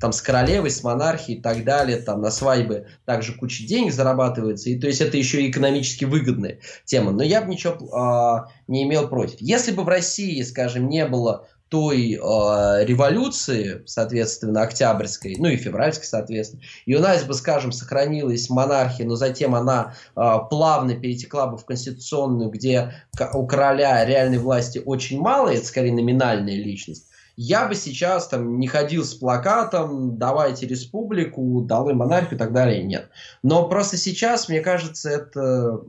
там, 0.00 0.12
с 0.12 0.22
королевой, 0.22 0.70
с 0.70 0.82
монархией 0.82 1.38
и 1.38 1.42
так 1.42 1.64
далее, 1.64 1.98
там 1.98 2.22
на 2.22 2.30
свадьбы 2.30 2.86
также 3.04 3.34
куча 3.34 3.66
денег 3.66 3.92
зарабатывается, 3.92 4.70
и 4.70 4.78
то 4.78 4.86
есть 4.86 5.00
это 5.00 5.16
еще 5.16 5.42
и 5.42 5.50
экономически 5.50 6.04
выгодная 6.04 6.58
тема. 6.84 7.12
Но 7.12 7.22
я 7.22 7.42
бы 7.42 7.50
ничего 7.50 7.76
а, 7.92 8.48
не 8.66 8.84
имел 8.84 9.08
против. 9.08 9.40
Если 9.40 9.72
бы 9.72 9.84
в 9.84 9.88
России, 9.88 10.42
скажем, 10.42 10.88
не 10.88 11.06
было 11.06 11.46
той 11.68 12.12
э, 12.12 12.84
революции, 12.84 13.82
соответственно, 13.86 14.62
октябрьской, 14.62 15.36
ну 15.38 15.48
и 15.48 15.56
февральской, 15.56 16.06
соответственно, 16.06 16.62
и 16.86 16.94
у 16.94 17.00
нас 17.00 17.24
бы, 17.24 17.34
скажем, 17.34 17.72
сохранилась 17.72 18.50
монархия, 18.50 19.06
но 19.06 19.16
затем 19.16 19.54
она 19.54 19.94
э, 20.14 20.20
плавно 20.50 20.94
перетекла 20.94 21.46
бы 21.46 21.56
в 21.56 21.64
конституционную, 21.64 22.50
где 22.50 22.92
у 23.32 23.46
короля 23.46 24.04
реальной 24.04 24.38
власти 24.38 24.80
очень 24.84 25.20
мало, 25.20 25.48
это 25.48 25.66
скорее 25.66 25.92
номинальная 25.92 26.56
личность, 26.56 27.08
я 27.36 27.66
бы 27.66 27.74
сейчас 27.74 28.28
там 28.28 28.58
не 28.60 28.68
ходил 28.68 29.04
с 29.04 29.14
плакатом 29.14 30.18
«давайте 30.18 30.66
республику», 30.66 31.62
«долой 31.62 31.94
монархию» 31.94 32.36
и 32.36 32.38
так 32.38 32.52
далее, 32.52 32.82
нет. 32.82 33.08
Но 33.42 33.68
просто 33.68 33.96
сейчас, 33.96 34.48
мне 34.48 34.60
кажется, 34.60 35.10
это 35.10 35.82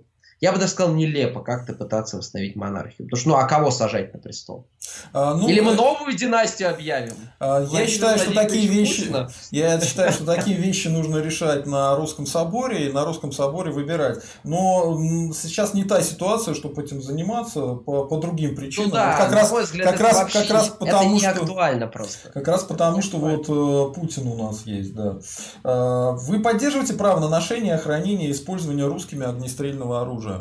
я 0.45 0.51
бы 0.51 0.59
даже 0.59 0.73
сказал, 0.73 0.93
нелепо 0.93 1.41
как-то 1.41 1.73
пытаться 1.73 2.17
восстановить 2.17 2.55
монархию. 2.55 3.07
Потому 3.07 3.19
что, 3.19 3.29
ну, 3.29 3.35
а 3.37 3.47
кого 3.47 3.71
сажать 3.71 4.13
на 4.13 4.19
престол? 4.19 4.67
А, 5.11 5.33
ну, 5.33 5.49
Или 5.49 5.59
мы 5.59 5.71
э, 5.71 5.75
новую 5.75 6.15
династию 6.15 6.69
объявим? 6.69 7.15
А, 7.39 7.65
я 7.71 7.87
считаю, 7.87 8.19
что 8.19 8.31
такие 8.31 8.67
вещи, 8.67 9.11
я 9.49 9.81
считаю, 9.81 10.11
что 10.11 10.23
такие 10.23 10.55
вещи 10.55 10.87
нужно 10.87 11.17
решать 11.17 11.65
на 11.65 11.95
русском 11.95 12.27
соборе 12.27 12.89
и 12.89 12.91
на 12.91 13.05
русском 13.05 13.31
соборе 13.31 13.71
выбирать. 13.71 14.19
Но 14.43 15.33
сейчас 15.33 15.73
не 15.73 15.83
та 15.83 16.03
ситуация, 16.03 16.53
чтобы 16.53 16.83
этим 16.83 17.01
заниматься 17.01 17.73
по, 17.73 18.05
по 18.05 18.17
другим 18.17 18.55
причинам. 18.55 18.89
Ну, 18.89 18.95
да, 18.95 19.17
вот 19.17 19.25
как 19.25 19.31
раз, 19.33 19.51
взгляд, 19.51 19.91
как 19.91 19.99
раз, 19.99 20.31
как 20.31 20.49
раз 20.51 20.67
потому, 20.67 20.87
это 20.87 21.05
не 21.07 21.19
что, 21.21 21.29
актуально 21.29 21.87
просто. 21.87 22.29
Как 22.29 22.47
раз 22.47 22.63
потому, 22.65 23.01
что 23.01 23.17
вот 23.17 23.49
э, 23.49 23.99
Путин 23.99 24.27
у 24.27 24.35
нас 24.35 24.61
есть, 24.67 24.93
да. 24.93 25.17
А, 25.63 26.11
вы 26.11 26.39
поддерживаете 26.39 26.93
право 26.93 27.19
на 27.19 27.29
ношение, 27.29 27.75
хранение 27.79 28.29
и 28.29 28.31
использование 28.31 28.85
русскими 28.85 29.25
огнестрельного 29.25 30.01
оружия? 30.01 30.34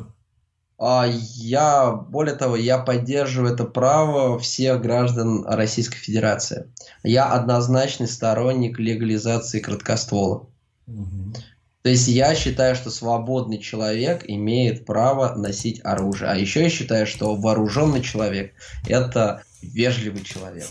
А, 0.78 1.07
я, 1.07 1.92
более 1.92 2.34
того, 2.34 2.57
я 2.57 2.78
поддерживаю 2.78 3.55
это 3.55 3.64
право 3.64 4.38
всех 4.38 4.82
граждан 4.82 5.45
Российской 5.47 5.99
Федерации. 5.99 6.68
Я 7.03 7.26
однозначный 7.32 8.09
сторонник 8.09 8.78
легализации 8.78 9.61
краткоствола. 9.61 10.47
Угу. 10.86 11.34
То 11.82 11.90
есть 11.90 12.09
я 12.09 12.34
считаю, 12.34 12.74
что 12.74 12.90
свободный 12.90 13.59
человек 13.59 14.24
имеет 14.26 14.86
право 14.86 15.34
носить 15.34 15.80
оружие. 15.84 16.30
А 16.30 16.34
еще 16.34 16.62
я 16.62 16.70
считаю, 16.70 17.07
что 17.07 17.34
вооруженный 17.34 18.01
человек 18.01 18.55
это 18.88 19.42
вежливый 19.73 20.23
человек. 20.23 20.67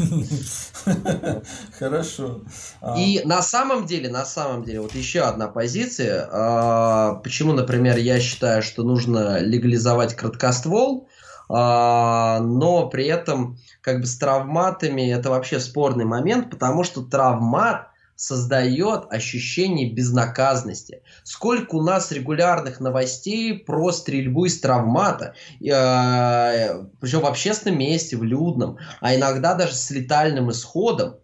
Хорошо. 1.79 2.41
А 2.81 2.97
И 2.97 3.23
на 3.25 3.41
самом 3.41 3.85
деле, 3.85 4.09
на 4.09 4.25
самом 4.25 4.63
деле, 4.63 4.81
вот 4.81 4.95
еще 4.95 5.21
одна 5.21 5.47
позиция. 5.47 6.27
А, 6.31 7.15
почему, 7.15 7.53
например, 7.53 7.97
я 7.97 8.19
считаю, 8.19 8.61
что 8.61 8.83
нужно 8.83 9.39
легализовать 9.39 10.15
краткоствол, 10.15 11.07
а, 11.49 12.39
но 12.39 12.87
при 12.89 13.05
этом 13.05 13.57
как 13.81 13.99
бы 13.99 14.05
с 14.05 14.17
травматами 14.17 15.11
это 15.11 15.29
вообще 15.29 15.59
спорный 15.59 16.05
момент, 16.05 16.49
потому 16.49 16.83
что 16.83 17.01
травмат 17.01 17.92
создает 18.23 19.11
ощущение 19.11 19.91
безнаказанности. 19.91 21.01
Сколько 21.23 21.75
у 21.75 21.81
нас 21.81 22.09
регулярных 22.09 22.79
новостей 22.79 23.59
про 23.59 23.91
стрельбу 23.91 24.45
из 24.45 24.61
травмата, 24.61 25.35
э, 25.59 26.85
причем 27.01 27.19
в 27.19 27.25
общественном 27.25 27.79
месте, 27.79 28.15
в 28.15 28.23
людном, 28.23 28.77
а 29.01 29.13
иногда 29.13 29.55
даже 29.55 29.75
с 29.75 29.89
летальным 29.89 30.51
исходом. 30.51 31.17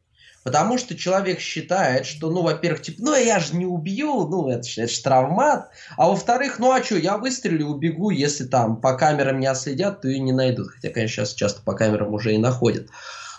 Потому 0.43 0.77
что 0.77 0.97
человек 0.97 1.39
считает, 1.39 2.05
что, 2.05 2.29
ну, 2.29 2.41
во-первых, 2.41 2.81
типа, 2.81 3.01
ну, 3.01 3.15
я 3.15 3.39
же 3.39 3.55
не 3.55 3.65
убью, 3.65 4.27
ну, 4.27 4.49
это, 4.49 4.67
это 4.75 4.91
же 4.91 5.01
травмат. 5.01 5.69
А 5.95 6.09
во-вторых, 6.09 6.59
ну, 6.59 6.69
а 6.73 6.83
что, 6.83 6.97
я 6.97 7.17
выстрелю, 7.17 7.67
убегу, 7.67 8.09
если 8.09 8.43
там 8.43 8.81
по 8.81 8.97
камерам 8.97 9.39
не 9.39 9.47
отследят, 9.47 10.01
то 10.01 10.09
и 10.09 10.19
не 10.19 10.33
найдут. 10.33 10.71
Хотя, 10.71 10.89
конечно, 10.89 11.23
сейчас 11.23 11.33
часто 11.33 11.61
по 11.61 11.75
камерам 11.75 12.13
уже 12.13 12.33
и 12.33 12.37
находят. 12.37 12.89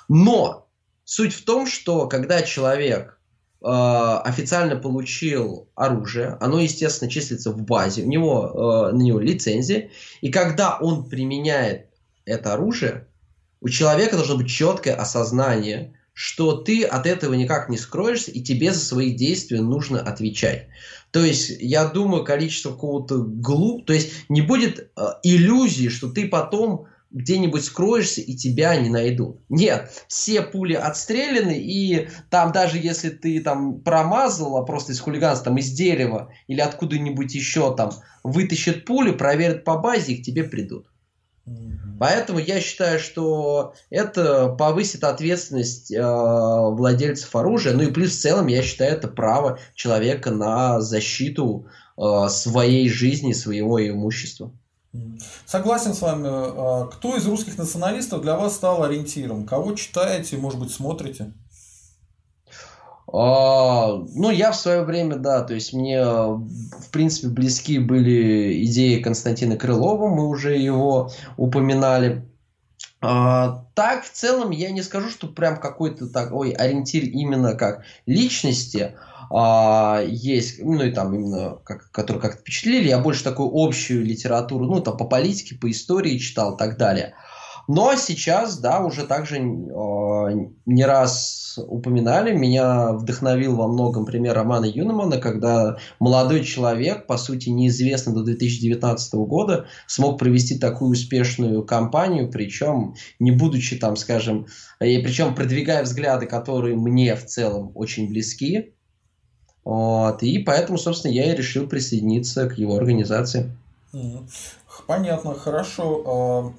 Но 0.09 0.67
суть 1.05 1.35
в 1.35 1.45
том, 1.45 1.67
что 1.67 2.07
когда 2.07 2.41
человек 2.41 3.20
официально 3.63 4.77
получил 4.77 5.69
оружие, 5.75 6.37
оно, 6.41 6.61
естественно, 6.61 7.11
числится 7.11 7.51
в 7.53 7.63
базе, 7.63 8.03
у 8.03 8.07
него 8.07 8.91
э, 8.91 8.97
на 8.97 9.03
него 9.03 9.21
лицензия, 9.21 9.91
и 10.21 10.31
когда 10.31 10.79
он 10.79 11.09
применяет 11.09 11.87
это 12.25 12.55
оружие, 12.55 13.07
у 13.61 13.69
человека 13.69 14.17
должно 14.17 14.37
быть 14.37 14.49
четкое 14.49 14.95
осознание, 14.95 15.93
что 16.15 16.53
ты 16.53 16.85
от 16.85 17.07
этого 17.07 17.35
никак 17.35 17.69
не 17.69 17.77
скроешься, 17.77 18.31
и 18.31 18.43
тебе 18.43 18.73
за 18.73 18.81
свои 18.81 19.13
действия 19.13 19.61
нужно 19.61 20.01
отвечать. 20.01 20.69
То 21.11 21.25
есть, 21.25 21.51
я 21.61 21.87
думаю, 21.87 22.25
количество 22.25 22.71
какого-то 22.71 23.19
глуп... 23.19 23.87
То 23.87 23.93
есть, 23.93 24.13
не 24.29 24.43
будет 24.43 24.91
э, 24.97 25.03
иллюзии, 25.23 25.89
что 25.89 26.11
ты 26.11 26.29
потом 26.29 26.87
где-нибудь 27.11 27.65
скроешься 27.65 28.21
и 28.21 28.35
тебя 28.37 28.77
не 28.77 28.89
найдут. 28.89 29.41
Нет, 29.49 29.91
все 30.09 30.43
пули 30.43 30.75
отстреляны, 30.75 31.59
и 31.59 32.09
там 32.31 32.53
даже 32.53 32.79
если 32.79 33.11
ты 33.11 33.41
там 33.41 33.81
промазал, 33.81 34.57
а 34.57 34.65
просто 34.65 34.93
из 34.93 35.01
хулиганства, 35.01 35.47
там 35.47 35.59
из 35.59 35.71
дерева 35.71 36.33
или 36.47 36.61
откуда-нибудь 36.61 37.35
еще 37.35 37.75
там 37.75 37.91
вытащат 38.23 38.85
пули, 38.85 39.13
проверят 39.13 39.65
по 39.65 39.79
базе, 39.79 40.13
и 40.13 40.23
к 40.23 40.25
тебе 40.25 40.45
придут. 40.45 40.87
Поэтому 41.99 42.39
я 42.39 42.61
считаю, 42.61 42.99
что 42.99 43.75
это 43.91 44.49
повысит 44.49 45.05
ответственность 45.05 45.93
э, 45.93 46.01
владельцев 46.01 47.35
оружия. 47.37 47.75
Ну 47.75 47.83
и 47.83 47.91
плюс 47.93 48.13
в 48.13 48.21
целом 48.21 48.47
я 48.47 48.63
считаю 48.63 48.93
это 48.93 49.07
право 49.07 49.59
человека 49.75 50.31
на 50.31 50.81
защиту 50.81 51.67
э, 51.99 52.29
своей 52.31 52.89
жизни, 52.89 53.33
своего 53.33 53.87
имущества. 53.87 54.51
Согласен 55.47 55.95
с 55.95 56.03
вами. 56.03 56.29
А, 56.29 56.87
кто 56.87 57.17
из 57.17 57.27
русских 57.27 57.59
националистов 57.59 58.23
для 58.23 58.37
вас 58.37 58.55
стал 58.55 58.83
ориентиром? 58.83 59.47
Кого 59.47 59.75
читаете, 59.75 60.37
может 60.37 60.59
быть, 60.59 60.73
смотрите? 60.73 61.33
А, 63.13 63.97
ну, 64.15 64.31
я 64.31 64.53
в 64.53 64.57
свое 64.57 64.83
время, 64.83 65.17
да, 65.17 65.43
то 65.43 65.55
есть 65.55 65.73
мне, 65.73 66.05
в 66.05 66.91
принципе, 66.93 67.29
близки 67.29 67.79
были 67.79 68.65
идеи 68.65 69.03
Константина 69.03 69.57
Крылова, 69.57 70.09
мы 70.09 70.29
уже 70.29 70.57
его 70.57 71.11
упоминали. 71.37 72.29
А, 73.01 73.65
так, 73.75 74.05
в 74.05 74.13
целом, 74.13 74.51
я 74.51 74.71
не 74.71 74.83
скажу, 74.83 75.09
что 75.09 75.27
прям 75.27 75.59
какой-то 75.59 76.09
такой 76.09 76.51
ориентир 76.51 77.05
именно 77.05 77.55
как 77.55 77.83
личности, 78.07 78.95
а, 79.31 80.03
есть, 80.05 80.61
ну 80.61 80.83
и 80.83 80.91
там 80.91 81.15
именно, 81.15 81.59
как, 81.65 81.91
которые 81.93 82.21
как-то 82.21 82.41
впечатлили, 82.41 82.89
я 82.89 82.99
больше 82.99 83.23
такую 83.23 83.51
общую 83.53 84.05
литературу, 84.05 84.65
ну 84.65 84.81
там 84.81 84.97
по 84.97 85.05
политике, 85.05 85.55
по 85.55 85.71
истории 85.71 86.19
читал 86.19 86.55
и 86.55 86.59
так 86.59 86.77
далее. 86.77 87.15
Но 87.69 87.95
сейчас, 87.95 88.59
да, 88.59 88.81
уже 88.81 89.07
также 89.07 89.37
э, 89.37 89.41
не 90.67 90.85
раз 90.85 91.57
упоминали, 91.57 92.33
меня 92.33 92.95
вдохновил 92.95 93.55
во 93.55 93.69
многом 93.69 94.07
пример 94.07 94.35
романа 94.35 94.65
Юнемана, 94.65 95.19
когда 95.19 95.77
молодой 96.01 96.43
человек, 96.43 97.07
по 97.07 97.17
сути 97.17 97.51
неизвестный 97.51 98.13
до 98.13 98.25
2019 98.25 99.15
года, 99.15 99.67
смог 99.87 100.19
провести 100.19 100.59
такую 100.59 100.91
успешную 100.91 101.65
кампанию, 101.65 102.29
причем 102.29 102.95
не 103.21 103.31
будучи 103.31 103.77
там, 103.77 103.95
скажем, 103.95 104.47
и 104.81 104.99
причем 104.99 105.37
продвигая 105.37 105.85
взгляды, 105.85 106.27
которые 106.27 106.75
мне 106.75 107.15
в 107.15 107.25
целом 107.25 107.71
очень 107.77 108.09
близки, 108.09 108.75
вот, 109.65 110.23
и 110.23 110.39
поэтому, 110.39 110.79
собственно, 110.79 111.13
я 111.13 111.33
и 111.33 111.37
решил 111.37 111.67
присоединиться 111.67 112.49
к 112.49 112.59
его 112.59 112.77
организации. 112.77 113.51
Понятно, 114.87 115.35
хорошо. 115.35 116.03
А, 116.07 116.53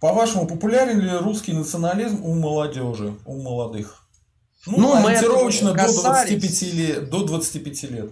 по-вашему, 0.00 0.46
популярен 0.46 1.00
ли 1.00 1.10
русский 1.10 1.52
национализм 1.52 2.24
у 2.24 2.34
молодежи, 2.34 3.14
у 3.24 3.40
молодых? 3.40 4.06
Ну, 4.66 4.78
ну 4.78 4.94
ориентировочно 4.94 5.72
до 5.72 5.92
25 5.92 6.62
лет. 6.74 7.10
До 7.10 7.24
25 7.24 7.82
лет. 7.84 8.10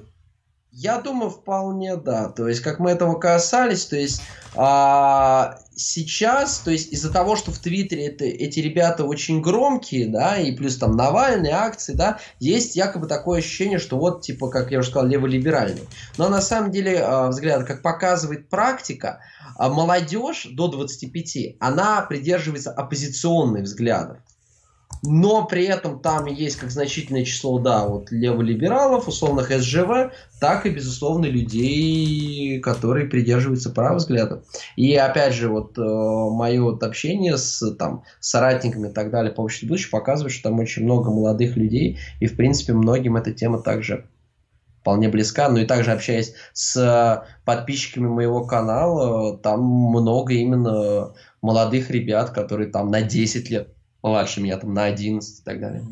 Я 0.72 1.01
думаю, 1.01 1.30
вполне 1.30 1.96
да. 1.96 2.28
То 2.28 2.48
есть, 2.48 2.61
как 2.61 2.78
мы 2.78 2.92
этого 2.92 3.14
касались, 3.18 3.86
то 3.86 3.96
есть 3.96 4.22
а, 4.55 5.59
сейчас, 5.81 6.59
то 6.59 6.70
есть 6.70 6.93
из-за 6.93 7.11
того, 7.11 7.37
что 7.37 7.51
в 7.51 7.59
Твиттере 7.59 8.07
это, 8.07 8.24
эти 8.24 8.61
ребята 8.61 9.05
очень 9.05 9.41
громкие, 9.41 10.09
да, 10.09 10.37
и 10.37 10.55
плюс 10.55 10.76
там 10.76 10.97
Навальные 10.97 11.53
акции, 11.53 11.95
да, 11.95 12.18
есть 12.39 12.76
якобы 12.76 13.07
такое 13.07 13.39
ощущение, 13.39 13.78
что 13.78 13.99
вот, 13.99 14.22
типа, 14.22 14.49
как 14.49 14.70
я 14.70 14.81
уже 14.81 14.91
сказал, 14.91 15.09
леволиберальный. 15.09 15.89
Но 16.18 16.28
на 16.28 16.41
самом 16.41 16.70
деле, 16.70 17.01
а, 17.03 17.28
взгляд, 17.28 17.64
как 17.64 17.83
показывает 17.83 18.49
практика, 18.49 19.20
а 19.57 19.68
молодежь 19.68 20.49
до 20.53 20.68
25, 20.68 21.57
она 21.61 22.03
придерживается 22.03 22.70
оппозиционных 22.70 23.64
взглядов 23.64 24.18
но 25.03 25.46
при 25.46 25.64
этом 25.64 26.01
там 26.01 26.26
есть 26.26 26.57
как 26.57 26.70
значительное 26.70 27.24
число, 27.24 27.59
да, 27.59 27.86
вот 27.86 28.11
леволибералов, 28.11 29.09
условных 29.09 29.51
СЖВ, 29.51 30.12
так 30.40 30.66
и, 30.66 30.70
безусловно, 30.70 31.26
людей, 31.26 32.61
которые 32.61 33.07
придерживаются 33.07 33.70
права 33.70 33.96
взглядов. 33.96 34.44
И, 34.76 34.94
опять 34.94 35.34
же, 35.34 35.48
вот 35.48 35.78
э, 35.78 35.82
мое 35.82 36.62
вот 36.62 36.82
общение 36.82 37.38
с 37.38 37.74
там, 37.76 38.05
соратниками 38.20 38.88
и 38.88 38.92
так 38.92 39.11
далее 39.11 39.32
по 39.32 39.40
обществу 39.40 39.68
будущего 39.68 39.92
показывает, 39.92 40.32
что 40.32 40.51
там 40.51 40.59
очень 40.59 40.84
много 40.84 41.11
молодых 41.11 41.57
людей, 41.57 41.98
и, 42.20 42.26
в 42.26 42.36
принципе, 42.36 42.74
многим 42.74 43.16
эта 43.16 43.32
тема 43.32 43.61
также 43.61 44.07
вполне 44.80 45.09
близка. 45.09 45.48
Ну 45.48 45.59
и 45.59 45.66
также 45.66 45.92
общаясь 45.92 46.34
с 46.53 47.24
подписчиками 47.44 48.07
моего 48.07 48.44
канала, 48.44 49.36
там 49.38 49.62
много 49.62 50.34
именно 50.34 51.12
молодых 51.42 51.90
ребят, 51.90 52.30
которые 52.30 52.70
там 52.70 52.90
на 52.90 53.03
10 53.03 53.51
лет 53.51 53.74
младше 54.03 54.40
меня 54.40 54.57
там 54.57 54.74
на 54.74 54.84
11 54.84 55.40
и 55.40 55.42
так 55.42 55.61
далее. 55.61 55.84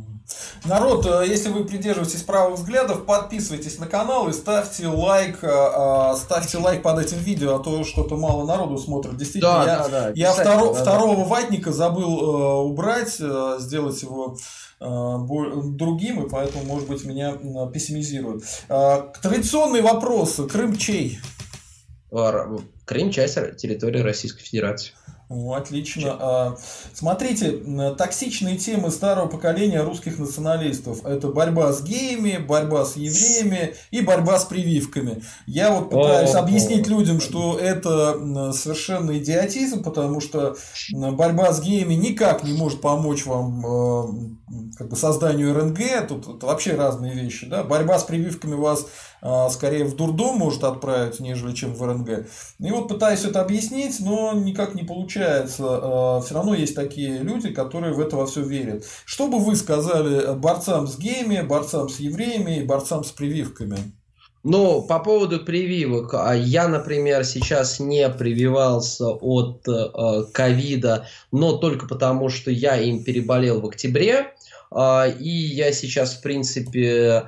Народ, 0.64 1.06
э, 1.06 1.24
если 1.26 1.48
вы 1.48 1.64
придерживаетесь 1.64 2.22
правых 2.22 2.58
взглядов, 2.58 3.06
подписывайтесь 3.06 3.78
на 3.78 3.86
канал 3.86 4.28
и 4.28 4.32
ставьте 4.32 4.86
лайк, 4.86 5.38
э, 5.42 5.46
э, 5.46 6.16
ставьте 6.16 6.58
лайк 6.58 6.82
под 6.82 6.98
этим 6.98 7.18
видео, 7.18 7.56
а 7.56 7.58
то 7.60 7.82
что-то 7.84 8.16
мало 8.16 8.44
народу 8.44 8.76
смотрит. 8.78 9.16
Действительно, 9.16 9.64
да, 9.64 9.72
я, 9.72 9.78
да, 9.78 9.88
да. 9.88 10.12
я 10.14 10.32
второ, 10.32 10.74
да, 10.74 10.82
второго 10.82 11.16
да. 11.16 11.24
ватника 11.24 11.72
забыл 11.72 12.66
убрать, 12.66 13.14
сделать 13.58 14.02
его 14.02 14.36
другим, 14.80 16.24
и 16.24 16.28
поэтому, 16.28 16.64
может 16.64 16.88
быть, 16.88 17.04
меня 17.04 17.32
пессимизирует. 17.72 18.44
Традиционный 18.68 19.80
вопрос. 19.80 20.40
Крым 20.50 20.76
чей? 20.76 21.18
Крым 22.10 23.10
часть 23.10 23.34
территории 23.56 24.00
Российской 24.00 24.44
Федерации. 24.44 24.92
Ну, 25.30 25.52
отлично. 25.52 26.16
А, 26.18 26.56
смотрите, 26.94 27.50
токсичные 27.98 28.56
темы 28.56 28.90
старого 28.90 29.26
поколения 29.26 29.82
русских 29.82 30.18
националистов. 30.18 31.04
Это 31.04 31.28
борьба 31.28 31.72
с 31.72 31.82
геями, 31.82 32.38
борьба 32.38 32.86
с 32.86 32.96
евреями 32.96 33.74
и 33.90 34.00
борьба 34.00 34.38
с 34.38 34.46
прививками. 34.46 35.22
Я 35.46 35.70
вот 35.70 35.90
пытаюсь 35.90 36.34
о, 36.34 36.40
объяснить 36.40 36.86
о, 36.86 36.90
людям, 36.90 37.20
что 37.20 37.58
это 37.58 38.52
совершенно 38.52 39.18
идиотизм, 39.18 39.82
потому 39.82 40.20
что 40.20 40.56
борьба 40.94 41.52
с 41.52 41.60
геями 41.60 41.94
никак 41.94 42.42
не 42.42 42.54
может 42.54 42.80
помочь 42.80 43.26
вам 43.26 43.66
а, 43.66 44.08
как 44.78 44.88
бы 44.88 44.96
созданию 44.96 45.54
РНГ. 45.54 46.08
Тут 46.08 46.36
это 46.36 46.46
вообще 46.46 46.74
разные 46.74 47.12
вещи. 47.12 47.46
Да? 47.46 47.64
Борьба 47.64 47.98
с 47.98 48.04
прививками 48.04 48.54
вас 48.54 48.86
скорее 49.50 49.84
в 49.84 49.96
дурдом 49.96 50.36
может 50.36 50.64
отправить, 50.64 51.20
нежели 51.20 51.52
чем 51.54 51.74
в 51.74 51.82
РНГ. 51.82 52.26
И 52.60 52.70
вот 52.70 52.88
пытаюсь 52.88 53.24
это 53.24 53.40
объяснить, 53.40 54.00
но 54.00 54.32
никак 54.32 54.74
не 54.74 54.84
получается. 54.84 55.64
А, 55.66 56.20
все 56.20 56.34
равно 56.34 56.54
есть 56.54 56.74
такие 56.74 57.18
люди, 57.18 57.50
которые 57.50 57.94
в 57.94 58.00
это 58.00 58.16
во 58.16 58.26
все 58.26 58.42
верят. 58.42 58.84
Что 59.04 59.28
бы 59.28 59.38
вы 59.38 59.56
сказали 59.56 60.34
борцам 60.34 60.86
с 60.86 60.98
геями, 60.98 61.40
борцам 61.40 61.88
с 61.88 62.00
евреями 62.00 62.58
и 62.58 62.64
борцам 62.64 63.04
с 63.04 63.10
прививками? 63.10 63.78
Ну, 64.44 64.82
по 64.82 65.00
поводу 65.00 65.40
прививок, 65.40 66.14
а 66.14 66.32
я, 66.32 66.68
например, 66.68 67.24
сейчас 67.24 67.80
не 67.80 68.08
прививался 68.08 69.08
от 69.08 69.66
э, 69.68 70.24
ковида, 70.32 71.06
но 71.32 71.58
только 71.58 71.86
потому, 71.88 72.28
что 72.28 72.50
я 72.50 72.76
им 72.76 73.02
переболел 73.02 73.60
в 73.60 73.66
октябре, 73.66 74.32
э, 74.70 75.12
и 75.18 75.28
я 75.28 75.72
сейчас, 75.72 76.14
в 76.14 76.22
принципе, 76.22 77.24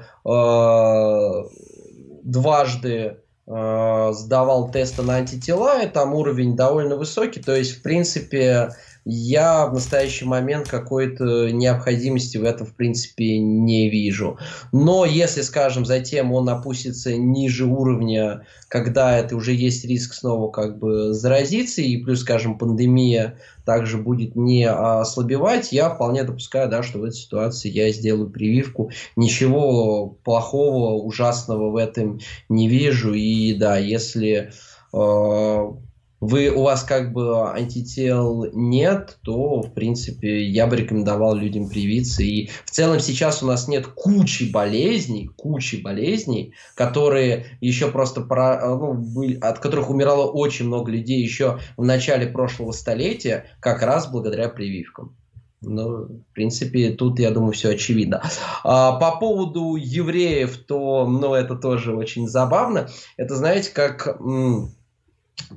э, 2.21 2.25
дважды 2.25 3.17
сдавал 3.47 4.71
тесты 4.71 5.03
на 5.03 5.17
антитела, 5.17 5.83
и 5.83 5.89
там 5.89 6.15
уровень 6.15 6.55
довольно 6.55 6.95
высокий, 6.95 7.43
то 7.43 7.53
есть, 7.53 7.79
в 7.79 7.83
принципе, 7.83 8.77
я 9.11 9.67
в 9.67 9.75
настоящий 9.75 10.25
момент 10.25 10.69
какой-то 10.69 11.51
необходимости 11.51 12.37
в 12.39 12.45
этом, 12.45 12.67
в 12.67 12.75
принципе, 12.75 13.39
не 13.39 13.91
вижу. 13.91 14.39
Но 14.73 15.05
если, 15.05 15.43
скажем, 15.43 15.85
затем 15.85 16.33
он 16.33 16.49
опустится 16.49 17.17
ниже 17.17 17.67
уровня, 17.67 18.47
когда 18.69 19.19
это 19.19 19.35
уже 19.35 19.53
есть 19.53 19.85
риск 19.85 20.15
снова 20.15 20.51
как 20.51 20.79
бы 20.79 21.13
заразиться, 21.13 21.83
и 21.83 21.97
плюс, 21.97 22.21
скажем, 22.21 22.57
пандемия 22.57 23.39
также 23.65 23.99
будет 23.99 24.37
не 24.37 24.65
ослабевать, 24.69 25.73
я 25.73 25.91
вполне 25.91 26.23
допускаю, 26.23 26.69
да, 26.69 26.83
что 26.83 27.01
в 27.01 27.05
этой 27.05 27.17
ситуации 27.17 27.69
я 27.69 27.91
сделаю 27.91 28.31
прививку. 28.31 28.91
Ничего 29.17 30.19
плохого, 30.25 31.03
ужасного 31.03 31.71
в 31.71 31.77
этом 31.77 32.21
не 32.49 32.69
вижу. 32.69 33.13
И 33.13 33.55
да, 33.55 33.77
если 33.77 34.53
э, 34.93 35.73
вы, 36.21 36.51
у 36.51 36.63
вас 36.63 36.85
как 36.85 37.13
бы 37.13 37.51
антител 37.51 38.47
нет, 38.53 39.19
то, 39.23 39.63
в 39.63 39.73
принципе, 39.73 40.45
я 40.45 40.67
бы 40.67 40.77
рекомендовал 40.77 41.35
людям 41.35 41.69
привиться. 41.69 42.23
И 42.23 42.49
в 42.67 42.71
целом 42.71 43.01
сейчас 43.01 43.43
у 43.43 43.47
нас 43.47 43.69
нет 43.69 43.87
кучи 43.87 44.51
болезней, 44.51 45.31
кучи 45.35 45.77
болезней, 45.77 46.55
которые 46.75 47.59
еще 47.61 47.91
просто, 47.91 48.21
про, 48.21 48.77
ну, 48.77 48.93
были, 48.93 49.39
от 49.39 49.59
которых 49.59 49.89
умирало 49.89 50.31
очень 50.31 50.67
много 50.67 50.91
людей 50.91 51.23
еще 51.23 51.59
в 51.77 51.85
начале 51.85 52.27
прошлого 52.27 52.73
столетия, 52.73 53.47
как 53.61 53.83
раз 53.83 54.11
благодаря 54.11 54.49
прививкам. 54.49 55.17
Ну, 55.63 56.07
в 56.07 56.33
принципе, 56.33 56.91
тут, 56.91 57.19
я 57.19 57.31
думаю, 57.31 57.53
все 57.53 57.71
очевидно. 57.71 58.23
А, 58.65 58.93
по 58.99 59.19
поводу 59.19 59.77
евреев, 59.77 60.57
то, 60.67 61.07
ну, 61.07 61.35
это 61.35 61.55
тоже 61.55 61.95
очень 61.95 62.29
забавно. 62.29 62.89
Это, 63.17 63.37
знаете, 63.37 63.71
как... 63.73 64.07
М- 64.21 64.71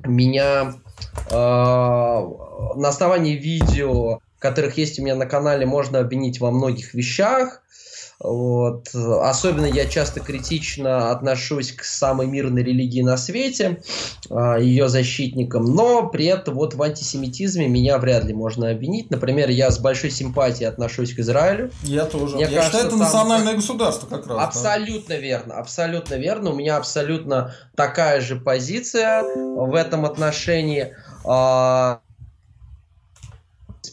меня 0.04 0.74
э, 1.30 1.34
на 1.34 2.88
основании 2.88 3.36
видео, 3.36 4.20
которых 4.38 4.78
есть 4.78 4.98
у 4.98 5.02
меня 5.02 5.16
на 5.16 5.26
канале, 5.26 5.66
можно 5.66 5.98
обвинить 5.98 6.40
во 6.40 6.50
многих 6.50 6.94
вещах. 6.94 7.62
Вот. 8.24 8.88
Особенно 8.94 9.66
я 9.66 9.84
часто 9.84 10.20
критично 10.20 11.10
отношусь 11.10 11.72
к 11.72 11.84
самой 11.84 12.26
мирной 12.26 12.62
религии 12.62 13.02
на 13.02 13.18
свете, 13.18 13.82
а, 14.30 14.56
ее 14.58 14.88
защитникам, 14.88 15.64
но 15.66 16.08
при 16.08 16.24
этом 16.24 16.54
вот 16.54 16.74
в 16.74 16.82
антисемитизме 16.82 17.68
меня 17.68 17.98
вряд 17.98 18.24
ли 18.24 18.32
можно 18.32 18.70
обвинить. 18.70 19.10
Например, 19.10 19.50
я 19.50 19.70
с 19.70 19.78
большой 19.78 20.10
симпатией 20.10 20.68
отношусь 20.68 21.12
к 21.14 21.18
Израилю. 21.18 21.70
Я 21.82 22.06
тоже. 22.06 22.36
Мне 22.36 22.44
я 22.44 22.48
кажется, 22.48 22.78
считаю, 22.78 22.86
это 22.86 22.96
национальное 22.96 23.54
государство 23.54 24.06
как 24.06 24.26
раз. 24.26 24.38
Абсолютно 24.42 25.14
да. 25.14 25.20
верно, 25.20 25.54
абсолютно 25.56 26.14
верно. 26.14 26.50
У 26.50 26.54
меня 26.54 26.78
абсолютно 26.78 27.54
такая 27.76 28.22
же 28.22 28.36
позиция 28.36 29.22
в 29.22 29.74
этом 29.74 30.06
отношении. 30.06 30.94
А, 31.26 32.00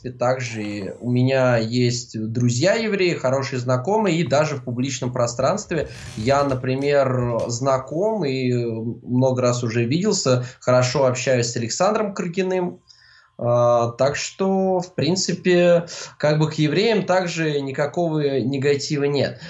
принципе, 0.02 0.12
также 0.12 0.96
у 1.00 1.12
меня 1.12 1.58
есть 1.58 2.20
друзья 2.20 2.74
евреи, 2.74 3.14
хорошие 3.14 3.60
знакомые, 3.60 4.20
и 4.20 4.28
даже 4.28 4.56
в 4.56 4.64
публичном 4.64 5.12
пространстве 5.12 5.90
я, 6.18 6.44
например, 6.44 7.44
знаком 7.48 8.26
и 8.26 8.54
много 8.54 9.42
раз 9.42 9.64
уже 9.64 9.86
виделся, 9.86 10.46
хорошо 10.60 11.06
общаюсь 11.06 11.48
с 11.48 11.58
Александром 11.58 12.14
Крыгиным, 12.14 12.80
Uh, 13.38 13.96
так 13.98 14.18
что, 14.18 14.82
в 14.82 14.94
принципе, 14.94 15.88
как 16.20 16.38
бы 16.38 16.52
к 16.52 16.56
евреям 16.56 17.08
также 17.08 17.60
никакого 17.60 18.40
негатива 18.40 19.06
нет. 19.06 19.42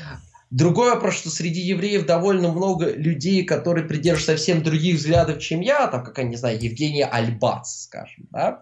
Другой 0.51 0.91
вопрос, 0.91 1.15
что 1.15 1.29
среди 1.29 1.61
евреев 1.61 2.05
довольно 2.05 2.51
много 2.51 2.91
людей, 2.91 3.45
которые 3.45 3.87
придерживаются 3.87 4.31
совсем 4.33 4.61
других 4.61 4.97
взглядов, 4.97 5.39
чем 5.39 5.61
я, 5.61 5.87
там, 5.87 6.03
как, 6.03 6.21
не 6.25 6.35
знаю, 6.35 6.61
Евгения 6.61 7.05
Альбац, 7.05 7.83
скажем, 7.83 8.27
да. 8.31 8.61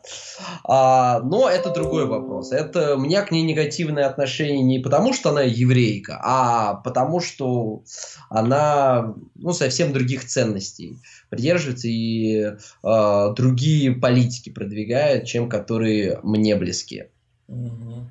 А, 0.64 1.20
но 1.22 1.50
это 1.50 1.72
другой 1.72 2.06
вопрос. 2.06 2.52
Это 2.52 2.96
у 2.96 3.00
меня 3.00 3.24
к 3.24 3.32
ней 3.32 3.42
негативное 3.42 4.06
отношение 4.06 4.62
не 4.62 4.78
потому, 4.78 5.14
что 5.14 5.32
она 5.32 5.42
еврейка, 5.42 6.22
а 6.24 6.76
потому, 6.76 7.22
что 7.22 7.82
она, 8.30 9.16
ну, 9.34 9.52
совсем 9.54 9.92
других 9.92 10.26
ценностей 10.26 11.00
придерживается 11.32 11.88
и 11.88 12.54
э, 12.84 13.34
другие 13.36 13.94
политики 13.94 14.52
продвигает, 14.52 15.26
чем 15.26 15.50
которые 15.50 16.20
мне 16.22 16.56
близки. 16.56 17.06
Mm-hmm. 17.48 18.04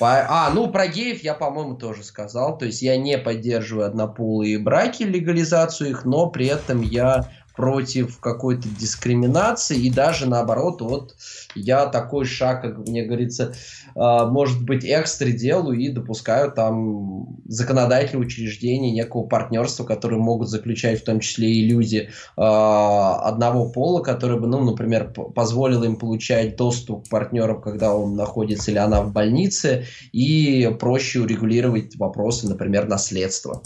А, 0.00 0.50
ну, 0.50 0.70
про 0.70 0.86
геев 0.88 1.22
я, 1.22 1.34
по-моему, 1.34 1.76
тоже 1.76 2.02
сказал. 2.02 2.58
То 2.58 2.66
есть 2.66 2.82
я 2.82 2.96
не 2.96 3.16
поддерживаю 3.18 3.86
однополые 3.86 4.58
браки, 4.58 5.04
легализацию 5.04 5.90
их, 5.90 6.04
но 6.04 6.28
при 6.28 6.46
этом 6.46 6.80
я 6.82 7.30
против 7.54 8.18
какой-то 8.18 8.68
дискриминации 8.68 9.78
и 9.78 9.90
даже 9.90 10.28
наоборот, 10.28 10.80
вот 10.80 11.14
я 11.54 11.86
такой 11.86 12.24
шаг, 12.24 12.62
как 12.62 12.78
мне 12.78 13.04
говорится, 13.04 13.54
а, 13.94 14.26
может 14.26 14.64
быть, 14.64 14.84
экстра 14.84 15.30
делаю 15.30 15.78
и 15.78 15.88
допускаю 15.88 16.50
там 16.50 17.38
законодательные 17.46 18.26
учреждения 18.26 18.90
некого 18.90 19.22
партнерства, 19.22 19.84
которые 19.84 20.20
могут 20.20 20.48
заключать 20.48 21.00
в 21.00 21.04
том 21.04 21.20
числе 21.20 21.50
и 21.52 21.68
люди 21.68 22.10
а, 22.36 23.20
одного 23.22 23.70
пола, 23.70 24.02
которые 24.02 24.40
бы, 24.40 24.48
ну, 24.48 24.64
например, 24.64 25.12
позволило 25.12 25.84
им 25.84 25.96
получать 25.96 26.56
доступ 26.56 27.06
к 27.06 27.10
партнерам, 27.10 27.60
когда 27.60 27.94
он 27.94 28.16
находится 28.16 28.70
или 28.70 28.78
она 28.78 29.02
в 29.02 29.12
больнице, 29.12 29.84
и 30.12 30.74
проще 30.80 31.20
урегулировать 31.20 31.96
вопросы, 31.96 32.48
например, 32.48 32.88
наследства. 32.88 33.62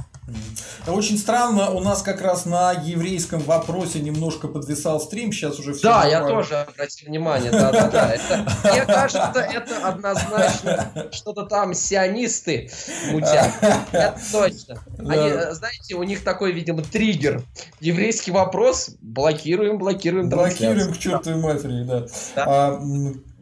Очень 0.87 1.18
странно, 1.18 1.70
у 1.70 1.81
нас 1.81 2.03
как 2.03 2.22
раз 2.22 2.47
на 2.47 2.72
еврейском 2.72 3.41
вопросе 3.41 4.01
немножко 4.01 4.49
подвисал 4.49 5.01
стрим, 5.01 5.33
сейчас 5.33 5.59
уже 5.59 5.74
все. 5.74 5.83
Да, 5.83 6.07
я 6.07 6.26
тоже 6.26 6.57
обратил 6.57 7.09
внимание, 7.09 7.51
да, 7.51 7.72
да, 7.72 7.89
да. 7.89 8.72
мне 8.72 8.87
кажется, 8.87 9.41
это 9.41 9.87
однозначно 9.87 11.09
что-то 11.12 11.45
там 11.45 11.74
сионисты 11.74 12.70
мутят. 13.11 13.51
Это 13.93 14.18
точно. 14.33 14.83
Они, 14.99 15.53
знаете, 15.53 15.95
у 15.95 16.03
них 16.03 16.24
такой, 16.24 16.53
видимо, 16.53 16.83
триггер. 16.83 17.43
Еврейский 17.81 18.31
вопрос, 18.31 18.91
блокируем, 19.01 19.79
блокируем 19.79 20.29
Блокируем 20.29 20.95
к 20.95 20.99
чертовой 20.99 21.41
матери, 21.41 21.85
да. 21.85 22.07
да. 22.35 22.45
А, 22.47 22.83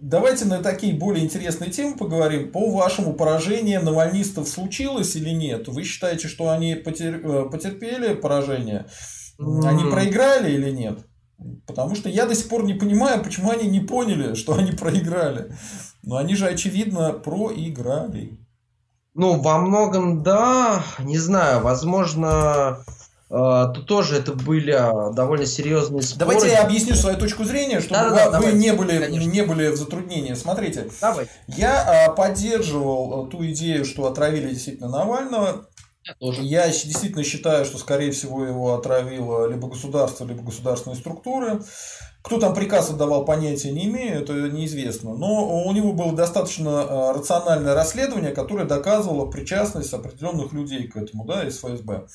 Давайте 0.08 0.44
на 0.44 0.62
такие 0.62 0.94
более 0.94 1.24
интересные 1.24 1.72
темы 1.72 1.96
поговорим. 1.96 2.52
По 2.52 2.70
вашему 2.70 3.14
поражению 3.14 3.82
навальнистов 3.82 4.46
случилось 4.46 5.16
или 5.16 5.30
нет? 5.30 5.66
Вы 5.66 5.82
считаете, 5.82 6.28
что 6.28 6.50
они 6.50 6.74
э, 6.74 6.76
потерпели 6.76 8.14
поражение? 8.14 8.86
Они 9.36 9.90
проиграли 9.90 10.52
или 10.52 10.70
нет? 10.70 11.00
Потому 11.66 11.96
что 11.96 12.08
я 12.08 12.26
до 12.26 12.36
сих 12.36 12.48
пор 12.48 12.62
не 12.62 12.74
понимаю, 12.74 13.20
почему 13.20 13.50
они 13.50 13.68
не 13.68 13.80
поняли, 13.80 14.34
что 14.36 14.54
они 14.54 14.70
проиграли. 14.70 15.56
Но 16.04 16.18
они 16.18 16.36
же, 16.36 16.46
очевидно, 16.46 17.12
проиграли. 17.12 18.38
Ну, 19.14 19.40
во 19.40 19.58
многом 19.58 20.22
да, 20.22 20.84
не 21.00 21.18
знаю, 21.18 21.62
возможно, 21.62 22.78
Uh, 23.28 23.72
тут 23.74 23.86
тоже 23.86 24.18
это 24.18 24.34
были 24.34 24.70
а, 24.70 25.10
довольно 25.10 25.46
серьезные 25.46 26.02
споры. 26.02 26.30
Давайте 26.30 26.48
я 26.48 26.62
объясню 26.62 26.94
свою 26.94 27.18
точку 27.18 27.42
зрения, 27.42 27.80
чтобы 27.80 27.94
да, 27.94 28.30
да, 28.30 28.38
вы, 28.38 28.52
вы 28.52 28.52
не, 28.52 28.72
были, 28.72 29.10
не 29.10 29.42
были 29.42 29.66
в 29.66 29.76
затруднении. 29.76 30.34
Смотрите, 30.34 30.88
Давай. 31.00 31.26
я 31.48 32.06
а, 32.06 32.12
поддерживал 32.12 33.24
а, 33.24 33.28
ту 33.28 33.44
идею, 33.46 33.84
что 33.84 34.06
отравили 34.06 34.50
действительно 34.50 34.88
Навального. 34.88 35.66
Я, 36.04 36.14
тоже. 36.20 36.42
я 36.42 36.68
действительно 36.68 37.24
считаю, 37.24 37.64
что, 37.64 37.78
скорее 37.78 38.12
всего, 38.12 38.44
его 38.44 38.76
отравило 38.76 39.48
либо 39.48 39.66
государство, 39.66 40.24
либо 40.24 40.44
государственные 40.44 40.96
структуры. 40.96 41.62
Кто 42.22 42.38
там 42.38 42.54
приказ 42.54 42.90
отдавал, 42.90 43.24
понятия 43.24 43.72
не 43.72 43.86
имею, 43.86 44.22
это 44.22 44.34
неизвестно. 44.34 45.16
Но 45.16 45.64
у 45.64 45.72
него 45.72 45.92
было 45.94 46.12
достаточно 46.12 47.12
рациональное 47.12 47.74
расследование, 47.74 48.30
которое 48.30 48.66
доказывало 48.66 49.26
причастность 49.26 49.92
определенных 49.92 50.52
людей 50.52 50.86
к 50.86 50.96
этому, 50.96 51.24
да, 51.24 51.42
из 51.42 51.58
ФСБ. 51.58 52.06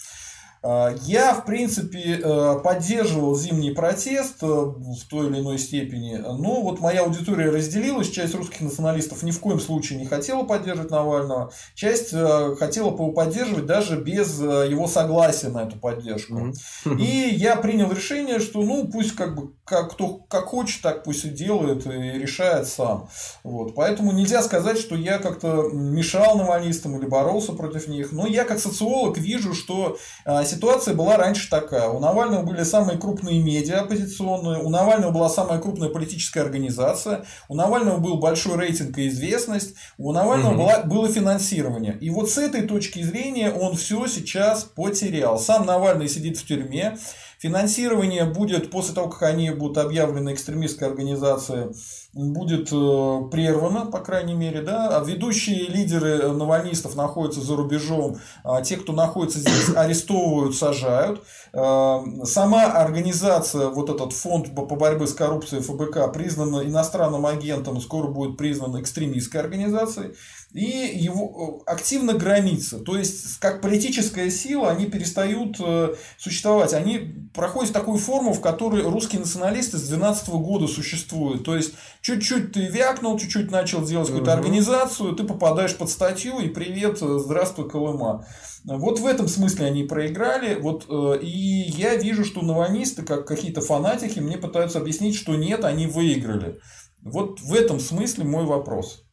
А, 0.64 0.94
я, 1.02 1.34
в 1.34 1.46
принципе, 1.46 2.20
э, 2.24 2.60
поддерживал 2.64 3.36
зимний 3.36 3.72
протест 3.72 4.44
э, 4.44 4.46
в 4.46 5.08
той 5.10 5.28
или 5.28 5.40
иной 5.40 5.58
степени, 5.58 6.18
но 6.18 6.62
вот 6.62 6.80
моя 6.80 7.02
аудитория 7.02 7.50
разделилась, 7.50 8.12
часть 8.12 8.36
русских 8.36 8.62
националистов 8.62 9.24
ни 9.24 9.32
в 9.32 9.40
коем 9.40 9.60
случае 9.60 9.98
не 9.98 10.06
хотела 10.06 10.44
поддерживать 10.44 10.92
Навального, 10.92 11.52
часть 11.74 12.14
э, 12.14 12.56
хотела 12.60 12.90
его 12.90 13.12
поддерживать 13.12 13.66
даже 13.66 14.00
без 14.00 14.40
его 14.40 14.88
согласия 14.88 15.50
на 15.50 15.64
эту 15.64 15.80
поддержку. 15.80 16.54
И 16.86 17.30
я 17.32 17.56
принял 17.56 17.92
решение, 17.92 18.40
что 18.40 18.62
ну 18.62 18.88
пусть 18.88 19.16
как 19.16 19.36
бы 19.36 19.54
как, 19.72 19.94
кто 19.94 20.20
как 20.28 20.46
хочет, 20.48 20.82
так 20.82 21.04
пусть 21.04 21.24
и 21.24 21.30
делает 21.30 21.88
и 21.88 21.90
решает 21.90 22.68
сам. 22.68 23.10
Вот. 23.44 23.74
Поэтому 23.74 24.12
нельзя 24.12 24.44
сказать, 24.44 24.78
что 24.78 24.96
я 24.96 25.18
как-то 25.18 25.70
мешал 25.72 26.38
навальнистам 26.38 26.98
или 26.98 27.08
боролся 27.08 27.54
против 27.54 27.88
них, 27.88 28.12
но 28.12 28.28
я 28.28 28.44
как 28.44 28.60
социолог 28.60 29.18
вижу, 29.18 29.54
что 29.54 29.98
ситуация 30.46 30.94
была 30.94 31.16
раньше 31.16 31.50
такая. 31.50 31.88
У 31.88 32.00
Навального 32.00 32.44
были 32.44 32.64
самые 32.64 32.98
крупные 32.98 33.42
медиа 33.42 33.82
оппозиционные, 33.82 34.62
у 34.62 34.70
Навального 34.70 35.12
была 35.12 35.30
самая 35.30 35.60
крупная 35.60 35.90
политическая 35.90 36.42
организация, 36.42 37.24
у 37.48 37.56
Навального 37.56 37.98
был 37.98 38.18
большой 38.18 38.58
рейтинг 38.58 38.98
и 38.98 39.08
известность, 39.08 39.76
у 39.98 40.12
Навального 40.12 40.52
угу. 40.52 40.64
была, 40.64 40.84
было 40.84 41.08
финансирование. 41.08 41.98
И 42.02 42.10
вот 42.10 42.30
с 42.30 42.38
этой 42.38 42.64
точки 42.64 43.02
зрения 43.02 43.52
он 43.52 43.78
все 43.78 44.06
сейчас 44.08 44.66
потерял. 44.66 45.40
Сам 45.40 45.66
Навальный 45.66 46.10
сидит 46.10 46.38
в 46.38 46.46
тюрьме, 46.46 46.98
Финансирование 47.42 48.26
будет, 48.26 48.70
после 48.70 48.94
того, 48.94 49.10
как 49.10 49.24
они 49.24 49.50
будут 49.50 49.80
объявлены 49.80 50.32
экстремистской 50.32 50.88
организацией, 50.88 51.74
будет 52.14 52.72
э, 52.72 53.30
прервано, 53.32 53.88
по 53.88 53.98
крайней 53.98 54.36
мере, 54.36 54.62
да, 54.62 54.96
а 54.96 55.04
ведущие 55.04 55.68
лидеры 55.68 56.32
навальнистов 56.34 56.96
находятся 56.96 57.42
за 57.42 57.56
рубежом, 57.56 58.18
а 58.44 58.62
те, 58.62 58.78
кто 58.78 58.94
находится 58.94 59.40
здесь, 59.40 59.70
арестовывают, 59.76 60.56
сажают. 60.56 61.24
Э, 61.52 62.02
сама 62.26 62.66
организация, 62.66 63.70
вот 63.70 63.90
этот 63.90 64.14
фонд 64.14 64.54
по 64.54 64.76
борьбе 64.76 65.08
с 65.08 65.14
коррупцией 65.16 65.64
ФБК 65.64 66.14
признана 66.14 66.62
иностранным 66.62 67.26
агентом, 67.26 67.82
скоро 67.82 68.08
будет 68.08 68.38
признан 68.38 68.80
экстремистской 68.80 69.42
организацией 69.42 70.14
и 70.54 70.98
его 70.98 71.64
э, 71.66 71.72
активно 71.72 72.14
громится. 72.14 72.80
То 72.80 72.98
есть, 72.98 73.40
как 73.40 73.62
политическая 73.62 74.30
сила, 74.30 74.70
они 74.70 74.86
перестают 74.86 75.56
э, 75.60 75.96
существовать. 76.18 76.74
Они 76.74 77.30
проходят 77.34 77.72
такую 77.72 77.98
форму, 77.98 78.34
в 78.34 78.42
которой 78.42 78.84
русские 78.84 79.22
националисты 79.22 79.78
с 79.78 79.88
2012 79.88 80.30
года 80.30 80.68
существуют. 80.68 81.46
То 81.46 81.56
есть, 81.56 81.74
чуть-чуть 82.02 82.52
ты 82.52 82.68
вякнул, 82.68 83.18
чуть-чуть 83.18 83.50
начал 83.50 83.86
делать 83.86 84.08
какую-то 84.08 84.34
организацию, 84.34 85.16
ты 85.16 85.24
попадаешь 85.24 85.78
под 85.78 85.90
статью, 85.90 86.40
и 86.40 86.50
привет, 86.50 87.02
э, 87.02 87.20
здравствуй, 87.20 87.70
Колыма. 87.70 88.26
Вот 88.66 89.00
в 89.00 89.08
этом 89.08 89.30
смысле 89.30 89.68
они 89.68 89.84
проиграли. 89.86 90.60
Вот, 90.60 90.86
и 91.20 91.28
я 91.28 91.96
вижу, 91.96 92.26
что 92.26 92.42
навальнисты, 92.42 93.02
как 93.04 93.26
какие-то 93.26 93.62
фанатики, 93.62 94.20
мне 94.20 94.38
пытаются 94.38 94.80
объяснить, 94.80 95.16
что 95.16 95.36
нет, 95.36 95.64
они 95.64 95.88
выиграли. 95.88 96.60
Вот 97.02 97.40
в 97.40 97.54
этом 97.54 97.80
смысле 97.80 98.26
мой 98.26 98.46
вопрос. 98.46 99.04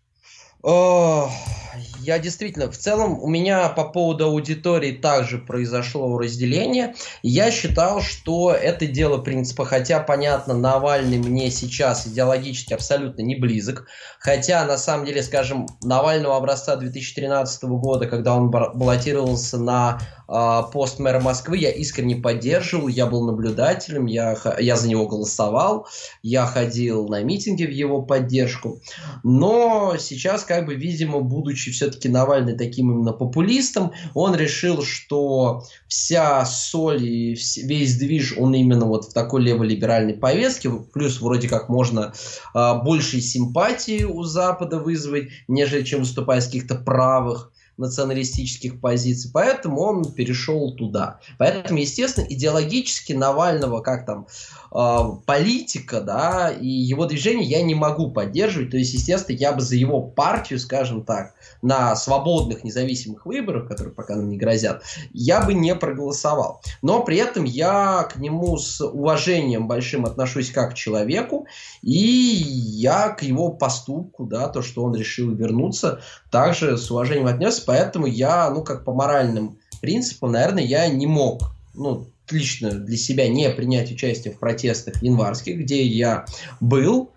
Я 0.63 2.19
действительно, 2.19 2.71
в 2.71 2.77
целом 2.77 3.23
у 3.23 3.29
меня 3.29 3.69
по 3.69 3.85
поводу 3.85 4.25
аудитории 4.25 4.93
также 4.93 5.39
произошло 5.39 6.19
разделение. 6.19 6.95
Я 7.23 7.51
считал, 7.51 8.01
что 8.01 8.51
это 8.51 8.87
дело 8.87 9.19
принципа, 9.19 9.65
хотя, 9.65 10.01
понятно, 10.01 10.55
Навальный 10.55 11.19
мне 11.19 11.51
сейчас 11.51 12.07
идеологически 12.07 12.73
абсолютно 12.73 13.23
не 13.23 13.37
близок. 13.37 13.87
Хотя, 14.19 14.65
на 14.65 14.79
самом 14.79 15.05
деле, 15.07 15.23
скажем, 15.23 15.67
Навального 15.83 16.37
образца 16.37 16.77
2013 16.77 17.65
года, 17.65 18.07
когда 18.07 18.35
он 18.35 18.51
баллотировался 18.51 19.59
на 19.59 20.01
пост 20.29 20.99
мэра 20.99 21.21
Москвы, 21.21 21.57
я 21.57 21.71
искренне 21.71 22.17
поддерживал, 22.17 22.89
я 22.89 23.07
был 23.07 23.25
наблюдателем, 23.25 24.05
я, 24.07 24.37
я 24.59 24.77
за 24.77 24.89
него 24.89 25.07
голосовал, 25.07 25.87
я 26.23 26.45
ходил 26.45 27.09
на 27.09 27.23
митинги 27.23 27.65
в 27.65 27.71
его 27.71 28.03
поддержку. 28.03 28.81
Но 29.25 29.97
сейчас, 29.99 30.45
как 30.45 30.67
бы, 30.67 30.75
видимо, 30.75 31.21
будучи 31.21 31.71
все-таки 31.71 32.11
Навальный 32.11 32.59
таким 32.59 32.93
именно 32.93 33.13
популистом, 33.13 33.93
он 34.13 34.35
решил, 34.35 34.83
что 34.83 35.65
вся 35.87 36.45
соль 36.45 37.05
и 37.05 37.39
весь 37.63 37.97
движ, 37.97 38.35
он 38.37 38.55
именно 38.55 38.85
вот 38.85 39.07
в 39.07 39.13
такой 39.15 39.43
леволиберальной 39.43 40.15
повестке, 40.15 40.71
плюс 40.71 41.23
вроде 41.23 41.49
как 41.49 41.71
можно 41.71 42.13
э, 42.55 42.75
большей 42.85 43.23
симпатии 43.23 44.05
у 44.05 44.25
Запада 44.25 44.79
вызвать, 44.79 45.29
нежели 45.49 45.83
чем 45.85 46.01
выступая 46.01 46.43
с 46.43 46.47
каких-то 46.47 46.75
правых 46.75 47.51
националистических 47.79 48.81
позиций, 48.81 49.31
поэтому 49.33 49.81
он 49.81 50.13
перешел 50.13 50.75
туда. 50.75 51.21
Поэтому, 51.39 51.79
естественно, 51.79 52.27
идеологически 52.29 53.13
Навального, 53.13 53.81
как 53.81 54.05
там, 54.05 54.27
э, 54.73 54.99
политика, 55.25 56.01
да, 56.01 56.51
и 56.51 56.67
его 56.67 57.07
движение 57.07 57.49
я 57.49 57.63
не 57.63 57.75
могу 57.75 58.11
поддерживать, 58.11 58.71
то 58.71 58.77
есть, 58.77 58.95
естественно, 58.95 59.37
я 59.37 59.53
бы 59.53 59.61
за 59.61 59.77
его 59.77 60.03
партию, 60.03 60.59
скажем 60.59 61.05
так, 61.05 61.35
на 61.63 61.97
свободных 61.97 62.65
независимых 62.65 63.27
выборах, 63.27 63.69
которые 63.69 63.95
пока 63.95 64.17
нам 64.17 64.29
не 64.29 64.37
грозят, 64.37 64.83
я 65.13 65.41
бы 65.41 65.55
не 65.55 65.75
проголосовал. 65.75 66.61
Но 66.83 67.03
при 67.03 67.17
этом 67.17 67.45
я 67.45 68.05
к 68.05 68.17
нему 68.17 68.57
с 68.59 68.81
уважением 68.81 69.67
большим 69.67 70.05
отношусь 70.05 70.51
как 70.51 70.73
к 70.73 70.75
человеку, 70.75 71.47
и 71.83 71.91
я 71.91 73.11
к 73.11 73.23
его 73.23 73.51
поступку, 73.51 74.25
да, 74.25 74.49
то, 74.49 74.63
что 74.63 74.85
он 74.85 74.95
решил 74.95 75.31
вернуться, 75.35 76.01
также 76.31 76.77
с 76.77 76.91
уважением 76.91 77.27
отнесся, 77.27 77.63
поэтому 77.67 78.07
я, 78.07 78.51
ну, 78.51 78.63
как 78.63 78.85
по 78.85 78.93
моральным 78.93 79.59
принципам, 79.81 80.33
наверное, 80.33 80.65
я 80.65 80.89
не 80.89 81.07
мог, 81.07 81.53
ну, 81.75 82.07
лично 82.31 82.71
для 82.71 82.97
себя 82.97 83.29
не 83.29 83.49
принять 83.51 83.91
участие 83.91 84.35
в 84.35 84.39
протестах 84.39 85.03
январских, 85.03 85.59
где 85.61 85.83
я 85.83 86.27
был, 86.61 87.11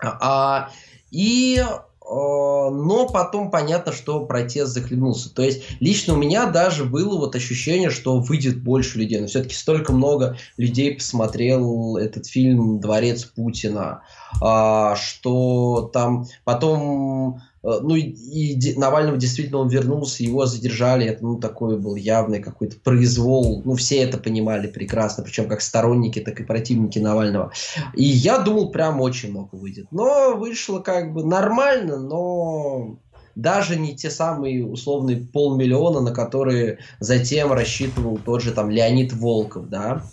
а, 0.00 0.70
и 1.10 1.64
но 2.06 3.08
потом 3.10 3.50
понятно, 3.50 3.92
что 3.92 4.24
протест 4.26 4.72
захлебнулся. 4.72 5.34
То 5.34 5.42
есть 5.42 5.62
лично 5.80 6.14
у 6.14 6.16
меня 6.16 6.46
даже 6.46 6.84
было 6.84 7.18
вот 7.18 7.34
ощущение, 7.34 7.90
что 7.90 8.20
выйдет 8.20 8.62
больше 8.62 8.98
людей. 8.98 9.20
Но 9.20 9.26
все-таки 9.26 9.54
столько 9.54 9.92
много 9.92 10.36
людей 10.56 10.94
посмотрел 10.94 11.96
этот 11.96 12.26
фильм 12.26 12.80
«Дворец 12.80 13.24
Путина», 13.24 14.02
а, 14.42 14.96
что 14.96 15.90
там 15.92 16.26
потом 16.44 17.40
Э, 17.53 17.53
ну 17.64 17.96
и, 17.96 18.76
Навального 18.76 19.16
действительно 19.16 19.58
он 19.58 19.68
вернулся, 19.68 20.22
его 20.22 20.44
задержали, 20.44 21.06
это 21.06 21.24
ну 21.24 21.38
такой 21.38 21.78
был 21.78 21.96
явный 21.96 22.40
какой-то 22.40 22.76
произвол, 22.76 23.62
ну 23.64 23.74
все 23.74 24.02
это 24.02 24.18
понимали 24.18 24.66
прекрасно, 24.66 25.24
причем 25.24 25.48
как 25.48 25.62
сторонники, 25.62 26.20
так 26.20 26.38
и 26.40 26.44
противники 26.44 26.98
Навального. 26.98 27.52
И 27.94 28.04
я 28.04 28.38
думал, 28.38 28.70
прям 28.70 29.00
очень 29.00 29.30
много 29.30 29.54
выйдет. 29.54 29.86
Но 29.90 30.36
вышло 30.36 30.80
как 30.80 31.14
бы 31.14 31.24
нормально, 31.24 31.98
но 31.98 32.98
даже 33.34 33.76
не 33.76 33.96
те 33.96 34.10
самые 34.10 34.66
условные 34.66 35.16
полмиллиона, 35.16 36.00
на 36.00 36.12
которые 36.12 36.80
затем 37.00 37.50
рассчитывал 37.50 38.18
тот 38.18 38.42
же 38.42 38.52
там 38.52 38.68
Леонид 38.68 39.14
Волков, 39.14 39.70
да. 39.70 40.04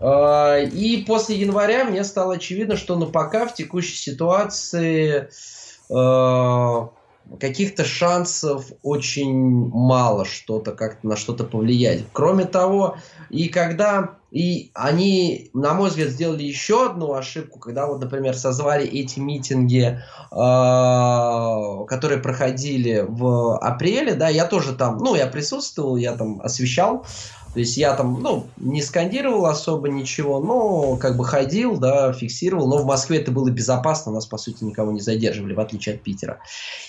Э, 0.00 0.64
и 0.64 1.02
после 1.04 1.40
января 1.40 1.84
мне 1.84 2.04
стало 2.04 2.34
очевидно, 2.34 2.76
что 2.76 2.96
ну 2.96 3.06
пока 3.06 3.46
в 3.46 3.54
текущей 3.54 3.96
ситуации 3.96 5.28
Э, 5.28 5.55
каких-то 5.88 7.84
шансов 7.84 8.66
очень 8.82 9.34
мало 9.34 10.24
что-то 10.24 10.72
как-то 10.72 11.06
на 11.08 11.16
что-то 11.16 11.44
повлиять. 11.44 12.04
Кроме 12.12 12.44
того, 12.44 12.96
и 13.30 13.48
когда 13.48 14.16
и 14.30 14.70
они, 14.74 15.50
на 15.54 15.72
мой 15.72 15.88
взгляд, 15.88 16.08
сделали 16.10 16.42
еще 16.42 16.86
одну 16.86 17.14
ошибку, 17.14 17.58
когда 17.58 17.86
вот, 17.86 18.00
например, 18.00 18.36
созвали 18.36 18.86
эти 18.86 19.18
митинги, 19.18 19.98
э, 20.30 21.86
которые 21.88 22.20
проходили 22.20 23.04
в 23.08 23.56
апреле, 23.56 24.14
да, 24.14 24.28
я 24.28 24.44
тоже 24.44 24.74
там, 24.74 24.98
ну, 24.98 25.14
я 25.14 25.26
присутствовал, 25.26 25.96
я 25.96 26.12
там 26.12 26.40
освещал 26.42 27.06
то 27.56 27.60
есть 27.60 27.78
я 27.78 27.94
там, 27.94 28.20
ну, 28.20 28.48
не 28.58 28.82
скандировал 28.82 29.46
особо 29.46 29.88
ничего, 29.88 30.40
но 30.40 30.98
как 30.98 31.16
бы 31.16 31.24
ходил, 31.24 31.78
да, 31.78 32.12
фиксировал. 32.12 32.68
Но 32.68 32.76
в 32.76 32.84
Москве 32.84 33.16
это 33.16 33.30
было 33.30 33.48
безопасно, 33.48 34.12
нас, 34.12 34.26
по 34.26 34.36
сути, 34.36 34.62
никого 34.62 34.92
не 34.92 35.00
задерживали, 35.00 35.54
в 35.54 35.60
отличие 35.60 35.94
от 35.94 36.02
Питера. 36.02 36.38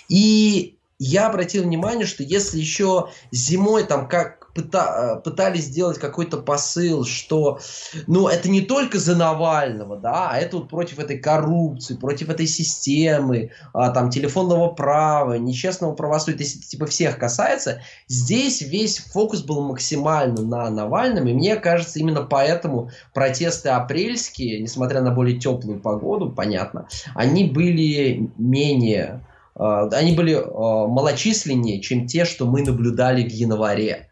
И 0.10 0.76
я 1.00 1.28
обратил 1.28 1.64
внимание, 1.64 2.06
что 2.06 2.22
если 2.24 2.60
еще 2.60 3.08
зимой 3.32 3.86
там 3.86 4.10
как 4.10 4.37
пыта, 4.58 5.22
пытались 5.24 5.66
сделать 5.66 5.99
какой-то 5.99 6.38
посыл, 6.38 7.05
что, 7.05 7.60
ну, 8.08 8.28
это 8.28 8.49
не 8.49 8.62
только 8.62 8.97
за 8.97 9.16
Навального, 9.16 9.97
да, 9.97 10.30
а 10.32 10.38
это 10.38 10.58
вот 10.58 10.70
против 10.70 10.99
этой 10.99 11.20
коррупции, 11.20 11.95
против 11.95 12.30
этой 12.30 12.47
системы, 12.47 13.51
а, 13.74 13.91
там, 13.91 14.10
телефонного 14.10 14.70
права, 14.70 15.34
нечестного 15.38 15.93
правосудия, 15.93 16.39
если 16.39 16.60
это, 16.60 16.68
типа, 16.70 16.86
всех 16.88 17.20
касается, 17.20 17.82
здесь 18.08 18.62
весь 18.62 18.97
фокус 18.97 19.43
был 19.43 19.62
максимально 19.62 20.41
на 20.41 20.70
Навальном, 20.70 21.28
и 21.28 21.34
мне 21.34 21.55
кажется, 21.55 21.99
именно 21.99 22.24
поэтому 22.24 22.89
протесты 23.14 23.70
апрельские, 23.70 24.60
несмотря 24.60 25.01
на 25.01 25.12
более 25.12 25.39
теплую 25.39 25.80
погоду, 25.80 26.32
понятно, 26.32 26.88
они 27.14 27.45
были 27.45 28.32
менее 28.38 29.22
а, 29.58 29.88
они 29.88 30.14
были 30.14 30.34
а, 30.36 30.88
малочисленнее, 30.88 31.82
чем 31.82 32.08
те, 32.08 32.26
что 32.26 32.45
мы 32.45 32.64
наблюдали 32.64 33.28
в 33.28 33.32
январе. 33.32 34.07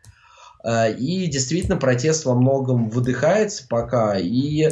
А, 0.65 0.89
и 0.89 1.27
действительно 1.27 1.77
протест 1.77 2.25
во 2.25 2.33
многом 2.33 2.89
выдыхается 2.89 3.65
пока. 3.69 4.17
И 4.17 4.69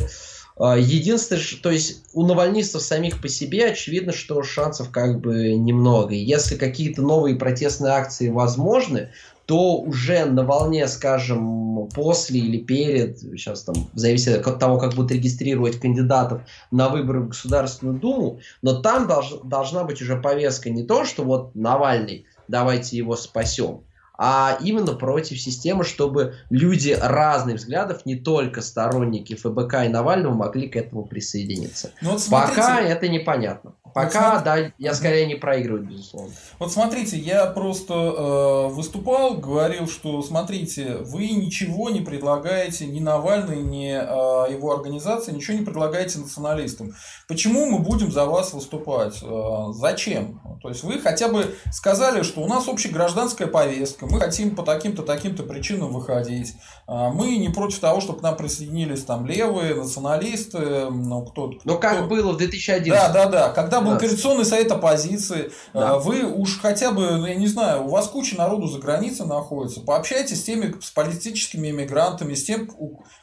Единственное, 0.56 1.42
то 1.64 1.72
есть 1.72 2.04
у 2.14 2.24
навальнистов 2.28 2.84
самих 2.84 3.20
по 3.22 3.28
себе 3.28 3.72
очевидно, 3.72 4.12
что 4.14 4.44
шансов 4.44 4.92
как 4.92 5.20
бы 5.20 5.54
немного. 5.56 6.14
Если 6.14 6.58
какие-то 6.58 7.02
новые 7.02 7.36
протестные 7.36 7.94
акции 7.94 8.30
возможны, 8.30 9.10
то 9.48 9.78
уже 9.80 10.26
на 10.26 10.44
волне, 10.44 10.88
скажем, 10.88 11.90
после 11.94 12.40
или 12.40 12.60
перед, 12.60 13.20
сейчас 13.20 13.64
там, 13.64 13.76
в 13.94 13.98
зависимости 13.98 14.48
от 14.48 14.60
того, 14.60 14.78
как 14.78 14.94
будут 14.94 15.12
регистрировать 15.12 15.80
кандидатов 15.80 16.44
на 16.72 16.90
выборы 16.90 17.22
в 17.22 17.30
Государственную 17.30 18.00
Думу, 18.00 18.40
но 18.62 18.80
там 18.80 19.08
долж, 19.08 19.34
должна 19.44 19.84
быть 19.84 20.02
уже 20.02 20.18
повестка 20.18 20.70
не 20.70 20.84
то, 20.84 21.04
что 21.04 21.24
вот 21.24 21.56
Навальный, 21.56 22.26
давайте 22.48 22.96
его 22.96 23.16
спасем, 23.16 23.82
а 24.18 24.58
именно 24.62 24.94
против 24.94 25.40
системы, 25.40 25.84
чтобы 25.84 26.36
люди 26.50 26.98
разных 27.00 27.58
взглядов, 27.58 28.06
не 28.06 28.16
только 28.16 28.62
сторонники 28.62 29.36
ФБК 29.36 29.86
и 29.86 29.90
Навального, 29.90 30.34
могли 30.34 30.68
к 30.68 30.76
этому 30.76 31.06
присоединиться. 31.06 31.92
Ну, 32.02 32.12
вот 32.12 32.28
Пока 32.30 32.80
это 32.80 33.08
непонятно. 33.08 33.74
Пока, 33.94 34.36
вот 34.36 34.44
да, 34.44 34.72
я 34.78 34.94
скорее 34.94 35.28
не 35.28 35.36
проигрываю, 35.36 35.86
безусловно. 35.86 36.34
Вот 36.60 36.72
смотрите, 36.72 37.18
я 37.18 37.46
просто 37.46 37.94
э, 37.94 38.68
выступал, 38.74 39.36
говорил, 39.36 39.88
что 39.88 40.22
смотрите, 40.24 40.98
вы 41.02 41.30
ничего 41.30 41.90
не 41.90 42.02
предлагаете 42.02 42.88
ни 42.88 43.00
Навальный, 43.00 43.58
ни 43.58 43.92
э, 43.92 44.52
его 44.52 44.74
организации, 44.74 45.32
ничего 45.32 45.58
не 45.58 45.66
предлагаете 45.66 46.20
националистам. 46.20 46.94
Почему 47.28 47.68
мы 47.68 47.80
будем 47.80 48.12
за 48.12 48.26
вас 48.26 48.54
выступать? 48.54 49.20
Э, 49.22 49.74
зачем? 49.74 50.42
То 50.62 50.70
есть 50.70 50.84
вы 50.84 51.00
хотя 51.00 51.28
бы 51.28 51.54
сказали, 51.72 52.24
что 52.24 52.42
у 52.42 52.48
нас 52.48 52.68
общегражданская 52.68 53.48
повестка, 53.48 54.08
мы 54.08 54.20
хотим 54.20 54.56
по 54.56 54.64
таким-то 54.64 55.04
таким-то 55.04 55.44
причинам 55.44 55.92
выходить. 55.92 56.54
Э, 56.88 57.10
мы 57.14 57.38
не 57.38 57.50
против 57.50 57.80
того, 57.80 58.02
чтобы 58.02 58.20
к 58.20 58.22
нам 58.24 58.36
присоединились 58.36 59.04
там 59.04 59.28
левые, 59.28 59.76
националисты, 59.76 60.90
ну 60.90 61.26
кто. 61.26 61.52
Ну 61.64 61.78
как 61.78 61.98
кто... 61.98 62.08
было 62.08 62.32
в 62.32 62.38
2011. 62.38 62.90
Да, 62.90 63.14
да, 63.14 63.30
да. 63.30 63.50
Когда 63.50 63.83
был 63.84 63.98
Координационный 63.98 64.46
совет 64.46 64.72
оппозиции. 64.72 65.52
Да. 65.74 65.98
Вы 66.00 66.24
уж 66.24 66.60
хотя 66.60 66.92
бы, 66.92 67.12
ну, 67.18 67.26
я 67.26 67.36
не 67.36 67.48
знаю, 67.48 67.86
у 67.86 67.90
вас 67.90 68.08
куча 68.08 68.36
народу 68.36 68.68
за 68.68 68.80
границей 68.80 69.26
находится. 69.26 69.82
Пообщайтесь 69.82 70.40
с 70.42 70.44
теми, 70.44 70.76
с 70.82 70.92
политическими 70.92 71.70
иммигрантами, 71.70 72.34
с 72.34 72.44
тем, 72.44 72.70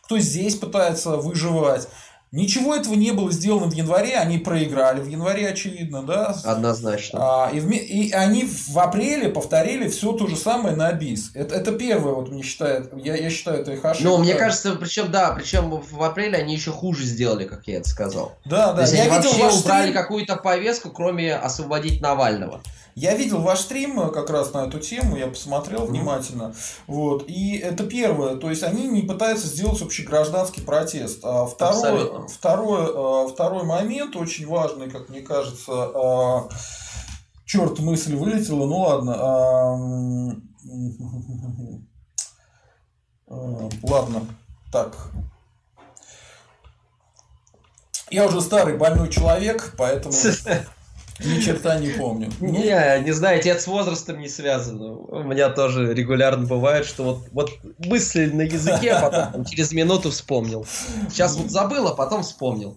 кто 0.02 0.18
здесь 0.18 0.56
пытается 0.56 1.16
выживать. 1.16 1.88
Ничего 2.32 2.76
этого 2.76 2.94
не 2.94 3.10
было 3.10 3.32
сделано 3.32 3.66
в 3.66 3.74
январе, 3.74 4.16
они 4.16 4.38
проиграли 4.38 5.00
в 5.00 5.08
январе, 5.08 5.48
очевидно, 5.48 6.04
да? 6.04 6.36
Однозначно. 6.44 7.18
А, 7.20 7.50
и, 7.50 7.58
в, 7.58 7.68
и 7.68 8.12
они 8.12 8.44
в 8.44 8.78
апреле 8.78 9.28
повторили 9.30 9.88
все 9.88 10.12
то 10.12 10.28
же 10.28 10.36
самое 10.36 10.76
на 10.76 10.92
бис. 10.92 11.32
Это, 11.34 11.56
это 11.56 11.72
первое, 11.72 12.12
вот 12.14 12.30
мне 12.30 12.44
считает, 12.44 12.92
я, 12.96 13.16
я 13.16 13.30
считаю, 13.30 13.62
это 13.62 13.72
их 13.72 13.84
ошибка. 13.84 14.08
Ну, 14.08 14.18
мне 14.18 14.34
кажется, 14.34 14.76
причем, 14.76 15.10
да, 15.10 15.32
причем 15.32 15.70
в 15.70 16.02
апреле 16.04 16.38
они 16.38 16.54
еще 16.54 16.70
хуже 16.70 17.02
сделали, 17.02 17.46
как 17.46 17.66
я 17.66 17.78
это 17.78 17.88
сказал. 17.88 18.36
Да, 18.44 18.74
да. 18.74 18.74
То 18.74 18.80
есть 18.82 18.94
я 18.94 19.02
они 19.02 19.16
видел 19.16 19.32
вообще 19.32 19.58
убрали 19.58 19.90
стрим... 19.90 19.94
какую-то 19.94 20.36
повестку, 20.36 20.90
кроме 20.90 21.34
освободить 21.34 22.00
Навального. 22.00 22.62
Я 22.94 23.14
видел 23.14 23.40
ваш 23.40 23.60
стрим 23.60 24.00
э, 24.00 24.10
как 24.10 24.30
раз 24.30 24.52
на 24.52 24.66
эту 24.66 24.78
тему, 24.78 25.16
я 25.16 25.26
посмотрел 25.26 25.86
внимательно. 25.86 26.54
Вот. 26.86 27.24
И 27.28 27.56
это 27.56 27.84
первое. 27.84 28.36
То 28.36 28.50
есть 28.50 28.62
они 28.62 28.86
не 28.88 29.02
пытаются 29.02 29.46
сделать 29.46 29.80
общегражданский 29.82 30.62
протест. 30.62 31.20
А 31.22 31.46
второе, 31.46 32.26
второе, 32.28 32.88
э, 32.88 33.28
второй 33.28 33.64
момент, 33.64 34.16
очень 34.16 34.46
важный, 34.46 34.90
как 34.90 35.08
мне 35.08 35.20
кажется, 35.20 35.72
э, 35.72 36.40
черт, 37.44 37.78
мысль 37.78 38.16
вылетела, 38.16 38.66
ну 38.66 38.78
ладно. 38.78 40.40
Ладно, 43.82 44.26
так. 44.72 44.96
Я 48.10 48.26
уже 48.26 48.40
старый 48.40 48.76
больной 48.76 49.08
человек, 49.08 49.74
поэтому 49.78 50.12
Ни 51.24 51.40
черта 51.40 51.78
не 51.78 51.90
помню. 51.90 52.30
Не, 52.40 53.02
не 53.02 53.12
знаю, 53.12 53.40
это 53.40 53.60
с 53.60 53.66
возрастом 53.66 54.20
не 54.20 54.28
связано. 54.28 54.92
У 54.92 55.22
меня 55.22 55.50
тоже 55.50 55.92
регулярно 55.92 56.46
бывает, 56.46 56.86
что 56.86 57.04
вот, 57.04 57.28
вот 57.32 57.50
мысли 57.78 58.26
на 58.26 58.42
языке, 58.42 58.92
а 58.92 59.10
потом 59.10 59.44
через 59.44 59.72
минуту 59.72 60.10
вспомнил. 60.10 60.66
Сейчас 61.08 61.36
вот 61.36 61.50
забыл, 61.50 61.88
а 61.88 61.94
потом 61.94 62.22
вспомнил. 62.22 62.76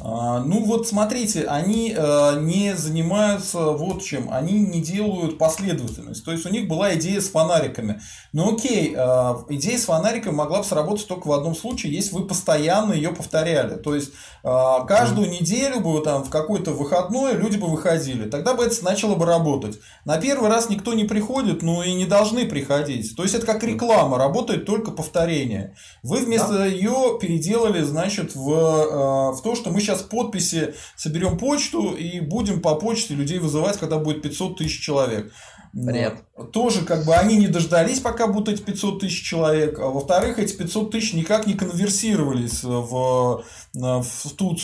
А, 0.00 0.40
ну 0.40 0.64
вот 0.64 0.88
смотрите, 0.88 1.44
они 1.44 1.94
э, 1.96 2.40
не 2.40 2.74
занимаются 2.76 3.60
вот 3.70 4.02
чем, 4.02 4.28
они 4.32 4.58
не 4.58 4.82
делают 4.82 5.38
последовательность. 5.38 6.24
То 6.24 6.32
есть 6.32 6.44
у 6.46 6.48
них 6.48 6.66
была 6.66 6.94
идея 6.96 7.20
с 7.20 7.28
фонариками. 7.28 8.00
Ну 8.32 8.54
окей, 8.54 8.92
э, 8.96 9.34
идея 9.50 9.78
с 9.78 9.84
фонариками 9.84 10.34
могла 10.34 10.58
бы 10.58 10.64
сработать 10.64 11.06
только 11.06 11.28
в 11.28 11.32
одном 11.32 11.54
случае, 11.54 11.94
если 11.94 12.16
вы 12.16 12.26
постоянно 12.26 12.92
ее 12.92 13.10
повторяли. 13.10 13.76
То 13.76 13.94
есть 13.94 14.10
э, 14.42 14.48
каждую 14.88 15.30
неделю 15.30 15.78
бы 15.78 16.00
там 16.00 16.24
в 16.24 16.30
какой-то 16.30 16.72
выходной 16.72 17.34
люди 17.34 17.56
бы 17.56 17.68
выходили. 17.68 18.28
Тогда 18.28 18.54
бы 18.54 18.64
это 18.64 18.84
начало 18.84 19.14
бы 19.14 19.26
работать. 19.26 19.78
На 20.04 20.18
первый 20.18 20.50
раз 20.50 20.68
никто 20.68 20.94
не 20.94 21.04
приходит, 21.04 21.62
ну 21.62 21.84
и 21.84 21.94
не 21.94 22.04
должны 22.04 22.46
приходить. 22.46 23.14
То 23.14 23.22
есть 23.22 23.36
это 23.36 23.46
как 23.46 23.62
реклама, 23.62 24.18
работает 24.18 24.66
только 24.66 24.90
повторение. 24.90 25.76
Вы 26.02 26.18
вместо 26.18 26.54
да. 26.54 26.66
ее 26.66 27.16
переделали, 27.20 27.82
значит, 27.82 28.34
в, 28.34 29.34
в 29.34 29.40
то, 29.42 29.54
что 29.54 29.70
мы 29.70 29.83
сейчас 29.84 30.02
подписи 30.02 30.74
соберем 30.96 31.38
почту 31.38 31.94
и 31.94 32.20
будем 32.20 32.60
по 32.60 32.74
почте 32.74 33.14
людей 33.14 33.38
вызывать, 33.38 33.78
когда 33.78 33.98
будет 33.98 34.22
500 34.22 34.58
тысяч 34.58 34.80
человек. 34.80 35.32
Бред. 35.74 36.22
Тоже 36.52 36.84
как 36.84 37.04
бы 37.04 37.16
они 37.16 37.36
не 37.36 37.48
дождались, 37.48 37.98
пока 37.98 38.28
будут 38.28 38.48
эти 38.48 38.62
500 38.62 39.00
тысяч 39.00 39.24
человек. 39.24 39.80
А 39.80 39.88
во-вторых, 39.88 40.38
эти 40.38 40.54
500 40.54 40.92
тысяч 40.92 41.14
никак 41.14 41.48
не 41.48 41.54
конверсировались 41.54 42.62
в, 42.62 43.44
в 43.74 44.30
тут. 44.36 44.60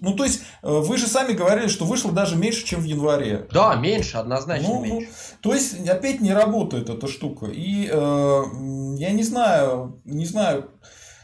Ну, 0.00 0.12
то 0.14 0.24
есть, 0.24 0.42
вы 0.62 0.98
же 0.98 1.06
сами 1.06 1.32
говорили, 1.32 1.68
что 1.68 1.86
вышло 1.86 2.12
даже 2.12 2.36
меньше, 2.36 2.66
чем 2.66 2.80
в 2.80 2.84
январе. 2.84 3.48
Да, 3.50 3.74
меньше, 3.76 4.18
однозначно 4.18 4.68
ну, 4.68 4.82
меньше. 4.82 5.08
Ну, 5.08 5.38
то 5.40 5.54
есть, 5.54 5.88
опять 5.88 6.20
не 6.20 6.34
работает 6.34 6.90
эта 6.90 7.08
штука. 7.08 7.46
И 7.46 7.88
э, 7.90 8.42
я 8.98 9.12
не 9.12 9.22
знаю, 9.22 10.02
не 10.04 10.26
знаю, 10.26 10.70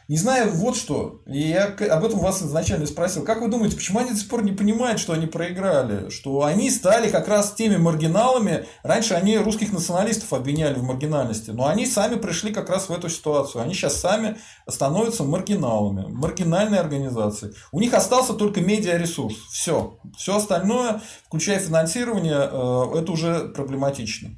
не 0.09 0.19
знаю, 0.19 0.53
вот 0.53 0.77
что. 0.77 1.21
И 1.27 1.41
я 1.41 1.65
об 1.65 2.05
этом 2.05 2.21
вас 2.21 2.41
изначально 2.41 2.87
спросил. 2.87 3.25
Как 3.25 3.41
вы 3.41 3.49
думаете, 3.49 3.75
почему 3.75 3.99
они 3.99 4.11
до 4.11 4.17
сих 4.17 4.29
пор 4.29 4.45
не 4.45 4.53
понимают, 4.53 5.01
что 5.01 5.15
они 5.15 5.27
проиграли? 5.27 6.11
Что 6.11 6.45
они 6.45 6.71
стали 6.71 7.11
как 7.11 7.27
раз 7.27 7.55
теми 7.55 7.77
маргиналами. 7.77 8.67
Раньше 8.85 9.15
они 9.15 9.37
русских 9.37 9.73
националистов 9.73 10.33
обвиняли 10.33 10.75
в 10.75 10.85
маргинальности. 10.85 11.51
Но 11.51 11.67
они 11.67 11.87
сами 11.87 12.15
пришли 12.15 12.53
как 12.53 12.71
раз 12.71 12.89
в 12.89 12.93
эту 12.93 13.09
ситуацию. 13.09 13.63
Они 13.63 13.75
сейчас 13.75 13.97
сами 13.97 14.37
становятся 14.69 15.25
маргиналами. 15.25 16.07
Маргинальной 16.09 16.79
организацией. 16.79 17.55
У 17.73 17.81
них 17.81 17.93
остался 17.93 18.35
только 18.35 18.61
медиаресурс. 18.61 19.35
Все. 19.51 19.99
Все 20.17 20.37
остальное, 20.37 21.01
включая 21.27 21.59
финансирование, 21.59 22.49
э, 22.49 22.99
это 23.01 23.11
уже 23.11 23.49
проблематично. 23.49 24.31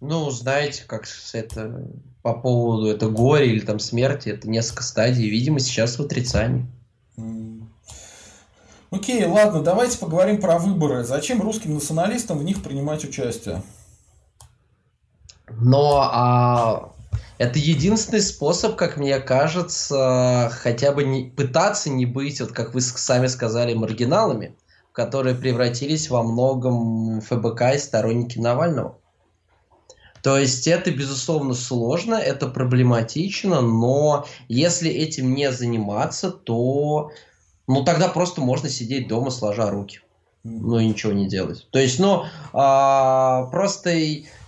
Ну, 0.00 0.30
знаете, 0.30 0.84
как 0.86 1.06
это 1.32 1.84
по 2.22 2.34
поводу 2.34 2.88
это 2.88 3.08
горе 3.08 3.50
или 3.50 3.60
там 3.60 3.78
смерти, 3.78 4.28
это 4.28 4.48
несколько 4.48 4.82
стадий, 4.82 5.28
видимо, 5.28 5.60
сейчас 5.60 5.98
в 5.98 6.02
отрицании. 6.02 6.66
Окей, 8.90 9.24
ладно, 9.24 9.62
давайте 9.62 9.98
поговорим 9.98 10.40
про 10.40 10.58
выборы. 10.58 11.04
Зачем 11.04 11.40
русским 11.40 11.74
националистам 11.74 12.38
в 12.38 12.44
них 12.44 12.62
принимать 12.62 13.04
участие? 13.04 13.62
Но 15.48 16.00
а, 16.12 16.92
это 17.38 17.58
единственный 17.58 18.20
способ, 18.20 18.76
как 18.76 18.96
мне 18.96 19.18
кажется, 19.20 20.50
хотя 20.52 20.92
бы 20.92 21.04
не, 21.04 21.24
пытаться 21.24 21.88
не 21.88 22.04
быть, 22.04 22.40
вот 22.40 22.52
как 22.52 22.74
вы 22.74 22.80
сами 22.80 23.28
сказали, 23.28 23.74
маргиналами, 23.74 24.56
которые 24.92 25.36
превратились 25.36 26.10
во 26.10 26.22
многом 26.22 27.20
ФБК 27.20 27.74
и 27.74 27.78
сторонники 27.78 28.38
Навального. 28.38 28.98
То 30.22 30.38
есть 30.38 30.66
это, 30.66 30.90
безусловно, 30.90 31.54
сложно, 31.54 32.14
это 32.14 32.46
проблематично, 32.46 33.60
но 33.62 34.26
если 34.48 34.90
этим 34.90 35.34
не 35.34 35.50
заниматься, 35.50 36.30
то 36.30 37.10
ну 37.66 37.84
тогда 37.84 38.08
просто 38.08 38.40
можно 38.40 38.68
сидеть 38.68 39.08
дома, 39.08 39.30
сложа 39.30 39.70
руки 39.70 40.00
ну 40.42 40.78
и 40.78 40.86
ничего 40.86 41.12
не 41.12 41.28
делать. 41.28 41.66
То 41.70 41.78
есть, 41.78 41.98
ну, 41.98 42.24
а, 42.52 43.44
просто 43.46 43.90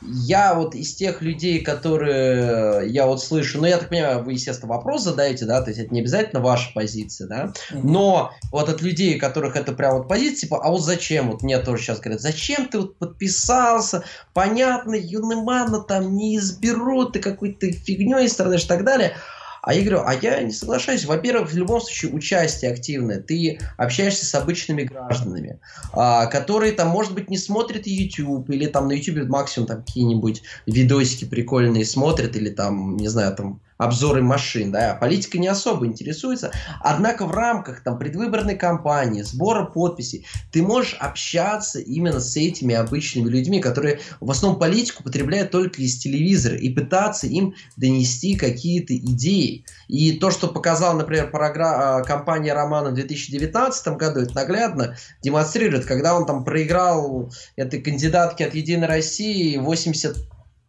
я 0.01 0.55
вот 0.55 0.75
из 0.75 0.95
тех 0.95 1.21
людей, 1.21 1.61
которые 1.61 2.91
я 2.91 3.07
вот 3.07 3.23
слышу, 3.23 3.61
ну, 3.61 3.67
я 3.67 3.79
так 3.79 3.91
понимаю, 3.91 4.25
вы, 4.25 4.33
естественно, 4.33 4.73
вопрос 4.73 5.03
задаете, 5.03 5.45
да, 5.45 5.61
то 5.61 5.71
есть 5.71 5.81
это 5.81 5.93
не 5.93 6.01
обязательно 6.01 6.41
ваша 6.41 6.73
позиция, 6.73 7.29
да, 7.29 7.53
но 7.71 8.33
вот 8.51 8.69
от 8.69 8.81
людей, 8.81 9.19
которых 9.19 9.55
это 9.57 9.73
прям 9.73 9.99
вот 9.99 10.09
позиция, 10.09 10.43
типа, 10.43 10.61
а 10.65 10.71
вот 10.71 10.83
зачем, 10.83 11.31
вот 11.31 11.43
мне 11.43 11.59
тоже 11.59 11.83
сейчас 11.83 12.01
говорят, 12.01 12.21
зачем 12.21 12.69
ты 12.69 12.79
вот 12.79 12.97
подписался, 12.97 14.03
понятно, 14.33 14.95
юнымана 14.95 15.81
там 15.81 16.17
не 16.17 16.39
изберут, 16.39 17.13
ты 17.13 17.21
какой-то 17.21 17.71
фигней 17.71 18.29
страдаешь 18.29 18.65
и 18.65 18.69
так 18.69 18.85
далее, 18.85 19.15
а 19.63 19.75
я 19.75 19.83
говорю, 19.83 20.03
а 20.05 20.15
я 20.15 20.43
не 20.43 20.51
соглашаюсь. 20.51 21.05
Во-первых, 21.05 21.53
в 21.53 21.57
любом 21.57 21.81
случае 21.81 22.13
участие 22.13 22.73
активное. 22.73 23.21
Ты 23.21 23.61
общаешься 23.77 24.27
с 24.27 24.35
обычными 24.35 24.83
гражданами, 24.83 25.61
а, 25.93 26.27
которые 26.27 26.73
там, 26.73 26.89
может 26.89 27.15
быть, 27.15 27.31
не 27.31 27.39
смотрят 27.39 27.87
YouTube, 27.87 28.51
или 28.51 28.67
там 28.67 28.89
на 28.89 28.93
YouTube 28.93 29.29
максимум 29.29 29.69
там 29.69 29.85
какие-нибудь 29.85 30.43
видосики 30.67 31.27
прикольные 31.27 31.85
смотрят, 31.85 32.35
или 32.35 32.51
там, 32.51 32.97
не 32.97 33.07
знаю, 33.07 33.37
там 33.37 33.61
обзоры 33.85 34.23
машин, 34.23 34.71
да, 34.71 34.95
политика 34.95 35.39
не 35.39 35.49
особо 35.49 35.87
интересуется, 35.87 36.53
однако 36.81 37.27
в 37.27 37.33
рамках 37.33 37.83
там 37.83 37.99
предвыборной 37.99 38.57
кампании, 38.57 39.23
сбора 39.23 39.65
подписей, 39.65 40.27
ты 40.51 40.63
можешь 40.63 40.97
общаться 40.99 41.81
именно 41.81 42.21
с 42.21 42.37
этими 42.37 42.75
обычными 42.75 43.29
людьми, 43.29 43.61
которые 43.61 44.01
в 44.21 44.31
основном 44.31 44.59
политику 44.59 45.03
потребляют 45.03 45.51
только 45.51 45.83
из 45.83 45.99
телевизора, 45.99 46.57
и 46.57 46.69
пытаться 46.69 47.27
им 47.27 47.55
донести 47.77 48.37
какие-то 48.37 48.97
идеи. 48.97 49.65
И 49.89 50.13
то, 50.13 50.31
что 50.31 50.49
показала, 50.49 50.99
например, 50.99 51.31
а, 51.33 52.03
компания 52.03 52.53
Романа 52.53 52.91
в 52.91 52.95
2019 52.95 53.97
году, 53.97 54.21
это 54.21 54.35
наглядно 54.35 54.97
демонстрирует, 55.23 55.85
когда 55.85 56.17
он 56.17 56.27
там 56.27 56.45
проиграл 56.45 57.33
этой 57.57 57.81
кандидатке 57.81 58.47
от 58.47 58.55
Единой 58.55 58.87
России 58.87 59.57
80 59.57 60.17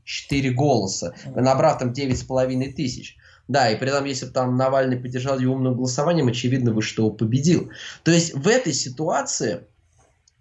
4 0.04 0.52
голоса, 0.52 1.14
набрав 1.26 1.80
там 1.80 1.92
9,5 1.92 2.74
тысяч. 2.74 3.18
Да, 3.48 3.70
и 3.70 3.78
при 3.78 3.90
этом, 3.90 4.06
если 4.06 4.26
бы 4.26 4.32
там 4.32 4.56
Навальный 4.56 4.98
поддержал 4.98 5.38
его 5.38 5.54
умным 5.54 5.76
голосованием, 5.76 6.28
очевидно 6.28 6.72
бы, 6.72 6.82
что 6.82 7.10
победил. 7.10 7.72
То 8.04 8.12
есть 8.12 8.34
в 8.34 8.48
этой 8.48 8.74
ситуации 8.74 9.66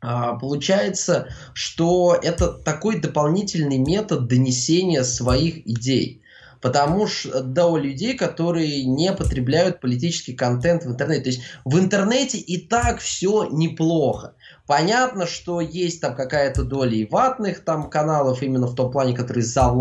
а, 0.00 0.34
получается, 0.34 1.28
что 1.54 2.18
это 2.20 2.48
такой 2.48 3.00
дополнительный 3.00 3.78
метод 3.78 4.26
донесения 4.26 5.04
своих 5.04 5.66
идей. 5.66 6.22
Потому 6.60 7.08
что 7.08 7.66
у 7.66 7.76
людей, 7.76 8.16
которые 8.16 8.84
не 8.84 9.12
потребляют 9.12 9.80
политический 9.80 10.32
контент 10.32 10.84
в 10.84 10.90
интернете. 10.90 11.22
То 11.22 11.30
есть 11.30 11.42
в 11.64 11.78
интернете 11.78 12.38
и 12.38 12.56
так 12.56 13.00
все 13.00 13.48
неплохо. 13.50 14.34
Понятно, 14.66 15.26
что 15.26 15.60
есть 15.60 16.00
там 16.00 16.14
какая-то 16.14 16.62
доля 16.62 16.94
и 16.94 17.04
ватных 17.04 17.64
там 17.64 17.90
каналов, 17.90 18.42
именно 18.42 18.66
в 18.66 18.74
том 18.74 18.90
плане, 18.92 19.14
которые 19.14 19.44
за 19.44 19.72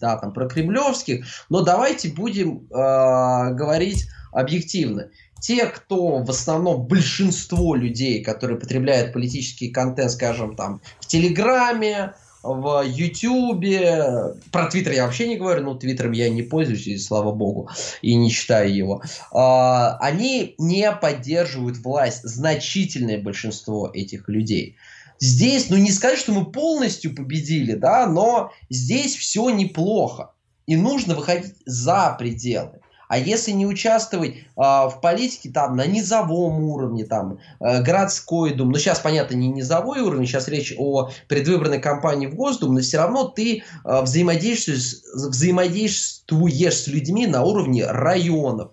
да, 0.00 0.16
там 0.16 0.32
про 0.32 0.48
кремлевских, 0.48 1.26
но 1.50 1.60
давайте 1.60 2.08
будем 2.08 2.66
э, 2.70 3.54
говорить 3.54 4.08
объективно. 4.32 5.08
Те, 5.40 5.66
кто 5.66 6.18
в 6.18 6.30
основном 6.30 6.86
большинство 6.86 7.74
людей, 7.74 8.22
которые 8.22 8.58
потребляют 8.58 9.12
политический 9.12 9.70
контент, 9.70 10.12
скажем, 10.12 10.56
там 10.56 10.82
в 11.00 11.06
Телеграме, 11.06 12.14
в 12.42 12.82
Ютубе, 12.86 14.34
про 14.50 14.66
Твиттер 14.66 14.92
я 14.92 15.04
вообще 15.04 15.28
не 15.28 15.36
говорю, 15.36 15.64
ну, 15.64 15.74
Твиттером 15.74 16.12
я 16.12 16.30
не 16.30 16.42
пользуюсь, 16.42 16.86
и 16.86 16.98
слава 16.98 17.32
богу, 17.32 17.68
и 18.02 18.14
не 18.14 18.30
читаю 18.30 18.74
его. 18.74 19.02
А, 19.30 19.98
они 19.98 20.54
не 20.58 20.90
поддерживают 20.92 21.78
власть, 21.78 22.22
значительное 22.22 23.20
большинство 23.20 23.90
этих 23.92 24.28
людей. 24.28 24.76
Здесь, 25.18 25.68
ну, 25.68 25.76
не 25.76 25.92
сказать, 25.92 26.18
что 26.18 26.32
мы 26.32 26.50
полностью 26.50 27.14
победили, 27.14 27.74
да, 27.74 28.06
но 28.06 28.52
здесь 28.70 29.16
все 29.16 29.50
неплохо. 29.50 30.32
И 30.66 30.76
нужно 30.76 31.14
выходить 31.14 31.54
за 31.66 32.16
пределы. 32.18 32.80
А 33.10 33.18
если 33.18 33.50
не 33.50 33.66
участвовать 33.66 34.36
э, 34.36 34.40
в 34.56 35.00
политике 35.02 35.50
там 35.50 35.74
на 35.74 35.84
низовом 35.84 36.62
уровне, 36.62 37.04
там 37.04 37.40
э, 37.58 37.82
городской 37.82 38.54
дум, 38.54 38.70
ну 38.70 38.78
сейчас 38.78 39.00
понятно 39.00 39.34
не 39.34 39.48
низовой 39.48 40.00
уровень, 40.00 40.28
сейчас 40.28 40.46
речь 40.46 40.72
о 40.78 41.10
предвыборной 41.26 41.80
кампании 41.80 42.28
в 42.28 42.36
Госдуму, 42.36 42.74
но 42.74 42.80
все 42.82 42.98
равно 42.98 43.24
ты 43.24 43.64
э, 43.84 44.02
взаимодействуешь, 44.02 45.02
взаимодействуешь 45.12 46.82
с 46.82 46.86
людьми 46.86 47.26
на 47.26 47.42
уровне 47.42 47.84
районов. 47.84 48.70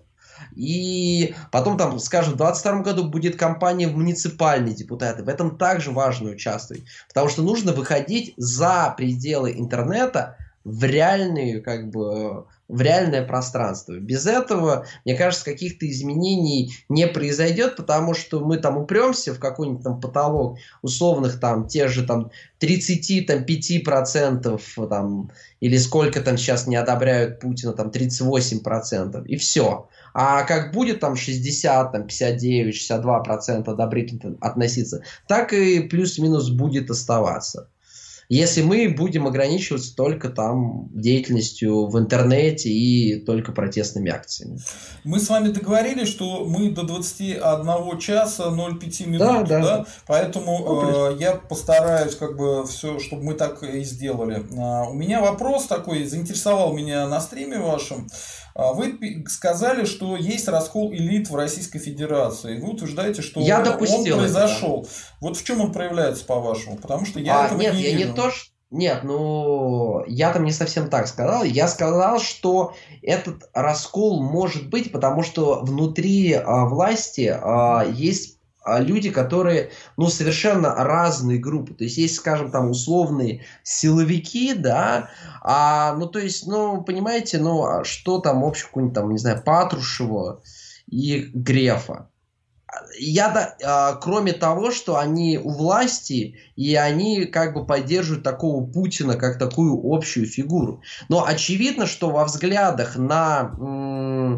И 0.54 1.34
потом 1.50 1.76
там, 1.76 1.98
скажем, 1.98 2.34
в 2.34 2.36
2022 2.36 2.82
году 2.82 3.08
будет 3.08 3.34
кампания 3.34 3.88
в 3.88 3.96
муниципальные 3.96 4.76
депутаты. 4.76 5.24
В 5.24 5.28
этом 5.28 5.58
также 5.58 5.90
важно 5.90 6.30
участвовать. 6.30 6.84
Потому 7.08 7.28
что 7.28 7.42
нужно 7.42 7.72
выходить 7.72 8.34
за 8.36 8.94
пределы 8.96 9.52
интернета 9.58 10.36
в 10.68 10.84
реальную, 10.84 11.62
как 11.62 11.90
бы, 11.90 12.44
в 12.68 12.82
реальное 12.82 13.24
пространство. 13.24 13.94
Без 13.94 14.26
этого, 14.26 14.86
мне 15.04 15.14
кажется, 15.14 15.44
каких-то 15.44 15.88
изменений 15.88 16.74
не 16.88 17.06
произойдет, 17.06 17.76
потому 17.76 18.12
что 18.12 18.40
мы 18.40 18.58
там 18.58 18.76
упремся 18.76 19.32
в 19.32 19.38
какой-нибудь 19.38 19.82
там 19.82 20.00
потолок 20.00 20.58
условных 20.82 21.40
там 21.40 21.66
тех 21.66 21.90
же 21.90 22.06
там 22.06 22.30
35 22.58 23.84
процентов 23.84 24.76
там 24.90 25.30
или 25.60 25.78
сколько 25.78 26.20
там 26.20 26.36
сейчас 26.36 26.66
не 26.66 26.76
одобряют 26.76 27.40
Путина, 27.40 27.72
там 27.72 27.90
38 27.90 28.60
процентов 28.60 29.26
и 29.26 29.36
все. 29.36 29.88
А 30.12 30.42
как 30.42 30.72
будет 30.72 31.00
там 31.00 31.16
60, 31.16 31.92
там 31.92 32.06
59, 32.06 32.74
62 32.74 33.20
процента 33.20 33.70
одобрительно 33.70 34.36
относиться, 34.40 35.02
так 35.26 35.52
и 35.54 35.80
плюс-минус 35.80 36.50
будет 36.50 36.90
оставаться 36.90 37.68
если 38.28 38.62
мы 38.62 38.88
будем 38.88 39.26
ограничиваться 39.26 39.96
только 39.96 40.28
там 40.28 40.88
деятельностью 40.92 41.86
в 41.86 41.98
интернете 41.98 42.68
и 42.68 43.20
только 43.20 43.52
протестными 43.52 44.10
акциями. 44.10 44.58
Мы 45.04 45.18
с 45.18 45.30
вами 45.30 45.48
договорились, 45.48 46.08
что 46.08 46.44
мы 46.44 46.70
до 46.70 46.82
21 46.82 47.98
часа 47.98 48.48
0,5 48.48 49.06
минут, 49.06 49.20
да? 49.20 49.42
да. 49.42 49.60
да? 49.60 49.86
Поэтому 50.06 50.58
ну, 50.58 51.10
э, 51.10 51.16
я 51.18 51.32
постараюсь 51.32 52.16
как 52.16 52.36
бы 52.36 52.66
все, 52.66 52.98
чтобы 52.98 53.22
мы 53.22 53.34
так 53.34 53.62
и 53.62 53.82
сделали. 53.82 54.38
Uh, 54.38 54.90
у 54.90 54.94
меня 54.94 55.20
вопрос 55.20 55.66
такой, 55.66 56.04
заинтересовал 56.04 56.74
меня 56.74 57.08
на 57.08 57.20
стриме 57.20 57.58
вашем. 57.58 58.08
А 58.58 58.72
вы 58.72 59.24
сказали, 59.28 59.84
что 59.84 60.16
есть 60.16 60.48
раскол 60.48 60.92
элит 60.92 61.30
в 61.30 61.36
Российской 61.36 61.78
Федерации. 61.78 62.58
Вы 62.58 62.70
утверждаете, 62.70 63.22
что 63.22 63.38
я 63.40 63.60
он 63.60 64.04
произошел. 64.04 64.80
Это, 64.80 64.90
Вот 65.20 65.36
в 65.36 65.44
чем 65.44 65.60
он 65.60 65.72
проявляется, 65.72 66.24
по-вашему? 66.24 66.76
Потому 66.76 67.06
что 67.06 67.20
я 67.20 67.42
а, 67.42 67.46
этого 67.46 67.60
нет, 67.60 67.74
не 67.74 67.82
я 67.82 67.90
вижу. 67.92 68.08
не 68.08 68.14
то, 68.14 68.30
что... 68.32 68.50
Нет, 68.72 69.04
ну, 69.04 70.02
я 70.08 70.32
там 70.32 70.42
не 70.44 70.50
совсем 70.50 70.90
так 70.90 71.06
сказал. 71.06 71.44
Я 71.44 71.68
сказал, 71.68 72.18
что 72.18 72.74
этот 73.00 73.48
раскол 73.54 74.20
может 74.24 74.68
быть, 74.68 74.90
потому 74.90 75.22
что 75.22 75.60
внутри 75.62 76.32
а, 76.32 76.64
власти 76.64 77.32
а, 77.40 77.84
есть 77.88 78.37
люди, 78.78 79.10
которые, 79.10 79.70
ну, 79.96 80.08
совершенно 80.08 80.74
разные 80.74 81.38
группы. 81.38 81.74
То 81.74 81.84
есть 81.84 81.96
есть, 81.96 82.16
скажем, 82.16 82.50
там 82.50 82.70
условные 82.70 83.44
силовики, 83.62 84.54
да, 84.54 85.10
а, 85.42 85.94
ну, 85.94 86.06
то 86.06 86.18
есть, 86.18 86.46
ну, 86.46 86.82
понимаете, 86.82 87.38
ну, 87.38 87.64
а 87.64 87.84
что 87.84 88.18
там 88.18 88.44
общего, 88.44 88.68
какой-нибудь 88.68 88.94
там, 88.94 89.10
не 89.10 89.18
знаю, 89.18 89.42
Патрушева 89.42 90.42
и 90.86 91.30
Грефа. 91.32 92.08
Я, 92.98 93.30
да, 93.30 93.56
а, 93.64 93.94
кроме 93.94 94.32
того, 94.32 94.70
что 94.70 94.98
они 94.98 95.38
у 95.38 95.50
власти, 95.50 96.36
и 96.54 96.74
они 96.74 97.24
как 97.24 97.54
бы 97.54 97.64
поддерживают 97.64 98.24
такого 98.24 98.64
Путина, 98.66 99.16
как 99.16 99.38
такую 99.38 99.80
общую 99.82 100.26
фигуру. 100.26 100.82
Но 101.08 101.24
очевидно, 101.24 101.86
что 101.86 102.10
во 102.10 102.24
взглядах 102.24 102.96
на 102.96 104.36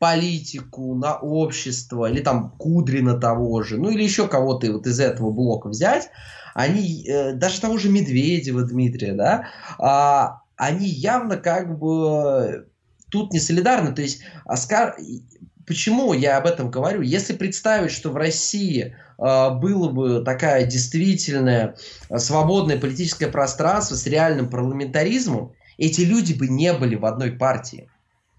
политику, 0.00 0.94
на 0.94 1.16
общество, 1.16 2.10
или 2.10 2.20
там 2.20 2.52
Кудрина 2.58 3.20
того 3.20 3.62
же, 3.62 3.76
ну 3.76 3.90
или 3.90 4.02
еще 4.02 4.26
кого-то 4.26 4.72
вот 4.72 4.86
из 4.86 4.98
этого 4.98 5.30
блока 5.30 5.68
взять, 5.68 6.08
они, 6.54 7.04
э, 7.06 7.34
даже 7.34 7.60
того 7.60 7.76
же 7.76 7.90
Медведева 7.90 8.62
Дмитрия, 8.62 9.12
да, 9.12 9.48
а, 9.78 10.40
они 10.56 10.88
явно 10.88 11.36
как 11.36 11.78
бы 11.78 12.66
тут 13.10 13.34
не 13.34 13.40
солидарны. 13.40 13.94
То 13.94 14.00
есть, 14.00 14.22
Оскар, 14.46 14.96
почему 15.66 16.14
я 16.14 16.38
об 16.38 16.46
этом 16.46 16.70
говорю? 16.70 17.02
Если 17.02 17.34
представить, 17.34 17.92
что 17.92 18.08
в 18.10 18.16
России 18.16 18.96
э, 19.18 19.50
было 19.50 19.90
бы 19.90 20.24
такая 20.24 20.64
действительная 20.64 21.76
свободное 22.16 22.80
политическое 22.80 23.28
пространство 23.28 23.96
с 23.96 24.06
реальным 24.06 24.48
парламентаризмом, 24.48 25.52
эти 25.76 26.00
люди 26.00 26.32
бы 26.32 26.48
не 26.48 26.72
были 26.72 26.94
в 26.94 27.04
одной 27.04 27.32
партии 27.32 27.90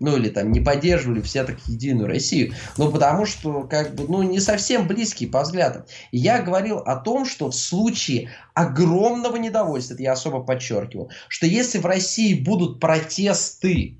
ну 0.02 0.18
или 0.18 0.30
там 0.30 0.52
не 0.52 0.60
поддерживали 0.60 1.22
все 1.22 1.44
так 1.44 1.58
единую 1.68 2.08
Россию, 2.08 2.54
ну 2.78 2.92
потому 2.92 3.26
что 3.26 3.64
как 3.64 3.96
бы 3.96 4.06
ну 4.08 4.24
не 4.24 4.40
совсем 4.40 4.88
близкие 4.88 5.30
по 5.30 5.44
взглядам. 5.44 5.86
Я 6.12 6.42
говорил 6.42 6.80
о 6.80 6.96
том, 6.98 7.26
что 7.26 7.52
в 7.52 7.56
случае 7.56 8.32
огромного 8.54 9.38
недовольства, 9.38 9.94
это 9.94 10.04
я 10.04 10.14
особо 10.14 10.42
подчеркивал, 10.42 11.12
что 11.28 11.46
если 11.46 11.78
в 11.78 11.86
России 11.86 12.34
будут 12.34 12.80
протесты 12.80 14.00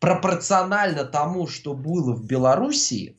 пропорционально 0.00 1.04
тому, 1.04 1.46
что 1.46 1.74
было 1.74 2.14
в 2.14 2.24
Белоруссии, 2.24 3.16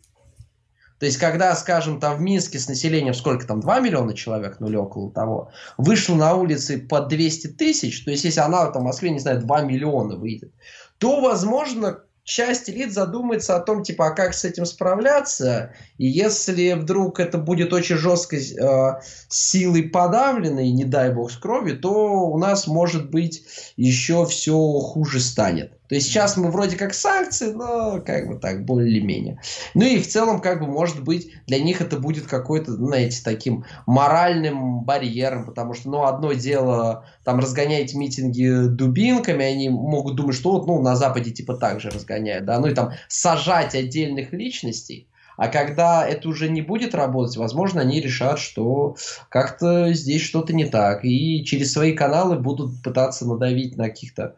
то 0.99 1.05
есть, 1.05 1.17
когда, 1.17 1.53
скажем, 1.55 1.99
там 1.99 2.17
в 2.17 2.21
Минске 2.21 2.57
с 2.57 2.69
населением 2.69 3.13
сколько 3.13 3.45
там, 3.45 3.59
2 3.59 3.79
миллиона 3.81 4.13
человек, 4.13 4.57
ну 4.59 4.69
или 4.69 4.77
около 4.77 5.11
того, 5.11 5.51
вышло 5.77 6.15
на 6.15 6.33
улицы 6.35 6.79
по 6.79 7.01
200 7.01 7.47
тысяч, 7.49 8.03
то 8.05 8.11
есть, 8.11 8.23
если 8.23 8.39
она 8.39 8.65
там 8.67 8.83
в 8.83 8.85
Москве, 8.85 9.09
не 9.09 9.19
знаю, 9.19 9.41
2 9.41 9.61
миллиона 9.63 10.15
выйдет, 10.15 10.53
то, 10.97 11.21
возможно, 11.21 11.99
часть 12.25 12.69
элит 12.69 12.91
задумается 12.91 13.55
о 13.55 13.59
том, 13.59 13.83
типа, 13.83 14.07
а 14.07 14.11
как 14.11 14.33
с 14.33 14.43
этим 14.43 14.65
справляться, 14.65 15.73
и 15.97 16.07
если 16.07 16.73
вдруг 16.73 17.19
это 17.19 17.37
будет 17.37 17.71
очень 17.71 17.95
жесткой 17.95 18.39
э, 18.39 19.01
силой 19.29 19.83
подавлено, 19.83 20.59
и 20.59 20.71
не 20.71 20.85
дай 20.85 21.13
бог 21.13 21.31
с 21.31 21.37
кровью, 21.37 21.79
то 21.79 22.27
у 22.27 22.37
нас, 22.37 22.67
может 22.67 23.11
быть, 23.11 23.45
еще 23.77 24.25
все 24.25 24.57
хуже 24.79 25.19
станет. 25.19 25.73
То 25.87 25.95
есть 25.95 26.07
сейчас 26.07 26.35
мы 26.35 26.49
вроде 26.49 26.77
как 26.77 26.93
санкции, 26.93 27.51
но 27.51 28.01
как 28.01 28.27
бы 28.27 28.39
так, 28.39 28.65
более-менее. 28.65 29.39
Ну 29.73 29.85
и 29.85 29.99
в 29.99 30.07
целом, 30.07 30.41
как 30.41 30.59
бы, 30.59 30.67
может 30.67 31.03
быть, 31.03 31.31
для 31.47 31.59
них 31.59 31.81
это 31.81 31.97
будет 31.99 32.25
какой-то, 32.25 32.73
знаете, 32.73 33.21
таким 33.23 33.65
моральным 33.85 34.83
барьером, 34.83 35.45
потому 35.45 35.73
что, 35.73 35.89
ну, 35.89 36.03
одно 36.03 36.33
дело, 36.33 37.05
там, 37.23 37.39
разгонять 37.39 37.93
митинги 37.93 38.67
дубинками, 38.67 39.45
они 39.45 39.69
могут 39.69 40.15
думать, 40.15 40.35
что 40.35 40.53
вот, 40.53 40.65
ну, 40.65 40.81
на 40.81 40.95
Западе 40.95 41.31
типа 41.31 41.55
так 41.55 41.79
же 41.79 41.89
разгоняют, 41.89 42.45
да, 42.45 42.59
ну 42.59 42.67
и 42.67 42.73
там 42.73 42.93
сажать 43.07 43.75
отдельных 43.75 44.33
личностей, 44.33 45.07
а 45.37 45.49
когда 45.49 46.07
это 46.07 46.29
уже 46.29 46.49
не 46.49 46.61
будет 46.61 46.95
работать, 46.95 47.37
возможно, 47.37 47.81
они 47.81 47.99
решат, 47.99 48.39
что 48.39 48.95
как-то 49.29 49.93
здесь 49.93 50.21
что-то 50.21 50.53
не 50.53 50.65
так. 50.65 51.03
И 51.03 51.43
через 51.43 51.73
свои 51.73 51.91
каналы 51.91 52.39
будут 52.39 52.81
пытаться 52.81 53.25
надавить 53.27 53.75
на 53.75 53.89
каких-то 53.89 54.23
Э, 54.23 54.35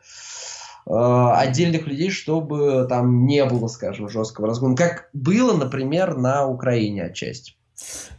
отдельных 0.90 1.86
людей, 1.86 2.10
чтобы 2.10 2.86
там 2.88 3.26
не 3.26 3.44
было, 3.46 3.68
скажем, 3.68 4.10
жесткого 4.10 4.48
разгона. 4.48 4.76
Как 4.76 5.10
было, 5.14 5.56
например, 5.56 6.16
на 6.16 6.48
Украине 6.48 7.06
отчасти. 7.06 7.57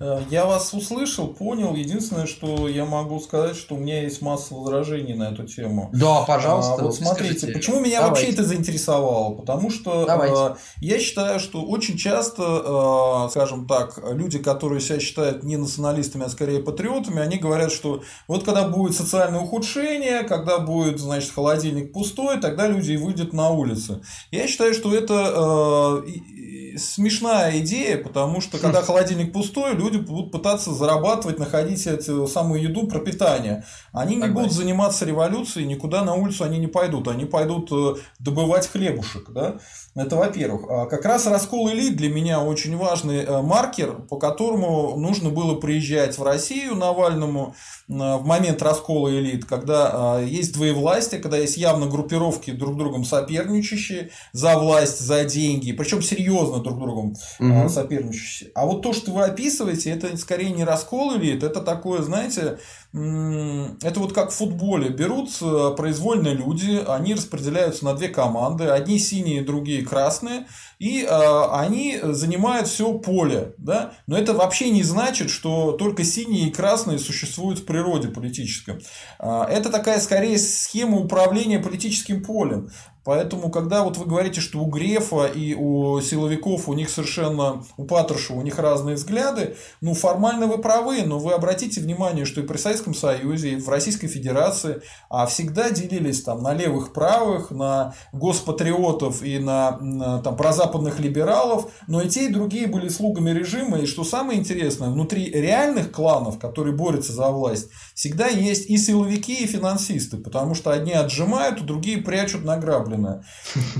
Э, 0.00 0.22
я 0.30 0.46
вас 0.46 0.72
услышал, 0.72 1.28
понял. 1.28 1.74
Единственное, 1.74 2.26
что 2.26 2.68
я 2.68 2.84
могу 2.84 3.18
сказать, 3.20 3.56
что 3.56 3.74
у 3.74 3.78
меня 3.78 4.02
есть 4.02 4.22
масса 4.22 4.54
возражений 4.54 5.14
на 5.14 5.30
эту 5.32 5.46
тему. 5.46 5.90
Да, 5.92 6.22
пожалуйста. 6.22 6.74
А, 6.78 6.82
вот 6.82 6.94
смотрите, 6.94 7.38
скажите. 7.38 7.58
почему 7.58 7.80
меня 7.80 8.00
Давайте. 8.00 8.08
вообще 8.08 8.32
это 8.32 8.44
заинтересовало? 8.44 9.34
Потому 9.34 9.70
что 9.70 10.06
э, 10.08 10.56
я 10.80 10.98
считаю, 10.98 11.40
что 11.40 11.62
очень 11.62 11.96
часто, 11.96 13.26
э, 13.26 13.30
скажем 13.30 13.66
так, 13.66 13.98
люди, 14.12 14.38
которые 14.38 14.80
себя 14.80 15.00
считают 15.00 15.42
не 15.42 15.56
националистами, 15.56 16.24
а 16.24 16.28
скорее 16.28 16.60
патриотами, 16.60 17.20
они 17.20 17.38
говорят, 17.38 17.72
что 17.72 18.02
вот 18.28 18.44
когда 18.44 18.68
будет 18.68 18.96
социальное 18.96 19.40
ухудшение, 19.40 20.22
когда 20.22 20.58
будет, 20.58 21.00
значит, 21.00 21.32
холодильник 21.32 21.92
пустой, 21.92 22.40
тогда 22.40 22.68
люди 22.68 22.92
и 22.92 22.96
выйдут 22.96 23.32
на 23.32 23.50
улицы. 23.50 24.00
Я 24.30 24.46
считаю, 24.46 24.74
что 24.74 24.94
это 24.94 26.02
э, 26.04 26.76
смешная 26.78 27.58
идея, 27.58 27.98
потому 27.98 28.40
что 28.40 28.58
когда 28.58 28.82
холодильник 28.88 29.32
пустой, 29.32 29.47
люди 29.56 29.98
будут 29.98 30.32
пытаться 30.32 30.72
зарабатывать, 30.72 31.38
находить 31.38 31.86
эту 31.86 32.26
самую 32.26 32.62
еду, 32.62 32.86
пропитание. 32.86 33.64
Они 33.92 34.16
не 34.16 34.28
будут 34.28 34.52
заниматься 34.52 35.04
революцией, 35.04 35.66
никуда 35.66 36.04
на 36.04 36.14
улицу 36.14 36.44
они 36.44 36.58
не 36.58 36.66
пойдут. 36.66 37.08
Они 37.08 37.24
пойдут 37.24 37.70
э, 37.72 38.00
добывать 38.18 38.66
хлебушек. 38.66 39.30
Да? 39.30 39.58
Это 39.98 40.16
во-первых. 40.16 40.62
А 40.68 40.86
как 40.86 41.04
раз 41.04 41.26
раскол 41.26 41.70
элит 41.70 41.96
для 41.96 42.08
меня 42.08 42.40
очень 42.40 42.76
важный 42.76 43.24
э, 43.24 43.42
маркер, 43.42 43.94
по 44.08 44.16
которому 44.16 44.96
нужно 44.96 45.30
было 45.30 45.56
приезжать 45.56 46.16
в 46.18 46.22
Россию 46.22 46.76
Навальному 46.76 47.54
э, 47.88 47.92
в 47.92 48.24
момент 48.24 48.62
раскола 48.62 49.08
элит, 49.10 49.44
когда 49.44 50.20
есть 50.20 50.54
двоевластие, 50.54 51.20
когда 51.20 51.36
есть 51.36 51.56
явно 51.56 51.86
группировки 51.86 52.50
друг 52.52 52.76
другом 52.76 53.04
соперничающие 53.04 54.10
за 54.32 54.58
власть, 54.58 55.00
за 55.00 55.24
деньги, 55.24 55.72
причем 55.72 56.02
серьезно 56.02 56.62
друг 56.62 56.78
другом 56.78 57.14
угу. 57.38 57.68
соперничающие. 57.68 58.50
А 58.54 58.66
вот 58.66 58.82
то, 58.82 58.92
что 58.92 59.10
вы 59.12 59.24
описываете, 59.24 59.90
это 59.90 60.16
скорее 60.16 60.50
не 60.50 60.64
раскол 60.64 61.16
элит, 61.16 61.42
это 61.42 61.60
такое, 61.60 62.02
знаете, 62.02 62.58
это 62.92 64.00
вот 64.00 64.14
как 64.14 64.30
в 64.30 64.34
футболе. 64.34 64.88
Берутся 64.88 65.70
произвольные 65.72 66.34
люди, 66.34 66.82
они 66.88 67.14
распределяются 67.14 67.84
на 67.84 67.94
две 67.94 68.08
команды. 68.08 68.64
Одни 68.64 68.98
синие, 68.98 69.42
другие 69.42 69.84
красные. 69.84 70.46
И 70.78 71.02
э, 71.02 71.08
они 71.52 71.98
занимают 72.02 72.68
все 72.68 72.98
поле. 72.98 73.54
Да? 73.58 73.92
Но 74.06 74.16
это 74.16 74.32
вообще 74.32 74.70
не 74.70 74.82
значит, 74.82 75.28
что 75.28 75.72
только 75.72 76.02
синие 76.02 76.48
и 76.48 76.52
красные 76.52 76.98
существуют 76.98 77.58
в 77.58 77.64
природе 77.66 78.08
политическом. 78.08 78.78
Э, 79.18 79.44
это 79.50 79.70
такая 79.70 80.00
скорее 80.00 80.38
схема 80.38 80.98
управления 80.98 81.58
политическим 81.58 82.24
полем. 82.24 82.70
Поэтому, 83.08 83.48
когда 83.48 83.84
вот 83.84 83.96
вы 83.96 84.04
говорите, 84.04 84.42
что 84.42 84.58
у 84.58 84.66
Грефа 84.66 85.24
и 85.24 85.54
у 85.54 85.98
силовиков 86.02 86.68
у 86.68 86.74
них 86.74 86.90
совершенно, 86.90 87.64
у 87.78 87.84
Патрушева 87.84 88.36
у 88.36 88.42
них 88.42 88.58
разные 88.58 88.96
взгляды, 88.96 89.56
ну, 89.80 89.94
формально 89.94 90.46
вы 90.46 90.58
правы, 90.58 91.04
но 91.06 91.18
вы 91.18 91.32
обратите 91.32 91.80
внимание, 91.80 92.26
что 92.26 92.42
и 92.42 92.46
при 92.46 92.58
Советском 92.58 92.92
Союзе, 92.92 93.52
и 93.52 93.56
в 93.56 93.66
Российской 93.70 94.08
Федерации 94.08 94.82
а 95.08 95.24
всегда 95.24 95.70
делились 95.70 96.22
там 96.22 96.42
на 96.42 96.52
левых, 96.52 96.92
правых, 96.92 97.50
на 97.50 97.94
госпатриотов 98.12 99.22
и 99.22 99.38
на, 99.38 99.78
на 99.78 100.18
там, 100.18 100.36
прозападных 100.36 101.00
либералов, 101.00 101.72
но 101.86 102.02
и 102.02 102.10
те, 102.10 102.26
и 102.26 102.30
другие 102.30 102.66
были 102.66 102.90
слугами 102.90 103.30
режима, 103.30 103.78
и 103.78 103.86
что 103.86 104.04
самое 104.04 104.38
интересное, 104.38 104.90
внутри 104.90 105.30
реальных 105.30 105.92
кланов, 105.92 106.38
которые 106.38 106.76
борются 106.76 107.14
за 107.14 107.30
власть, 107.30 107.70
всегда 107.94 108.26
есть 108.26 108.68
и 108.68 108.76
силовики, 108.76 109.44
и 109.44 109.46
финансисты, 109.46 110.18
потому 110.18 110.54
что 110.54 110.72
одни 110.72 110.92
отжимают, 110.92 111.64
другие 111.64 112.02
прячут 112.02 112.44
награбленное 112.44 112.97
особенно. 112.98 113.24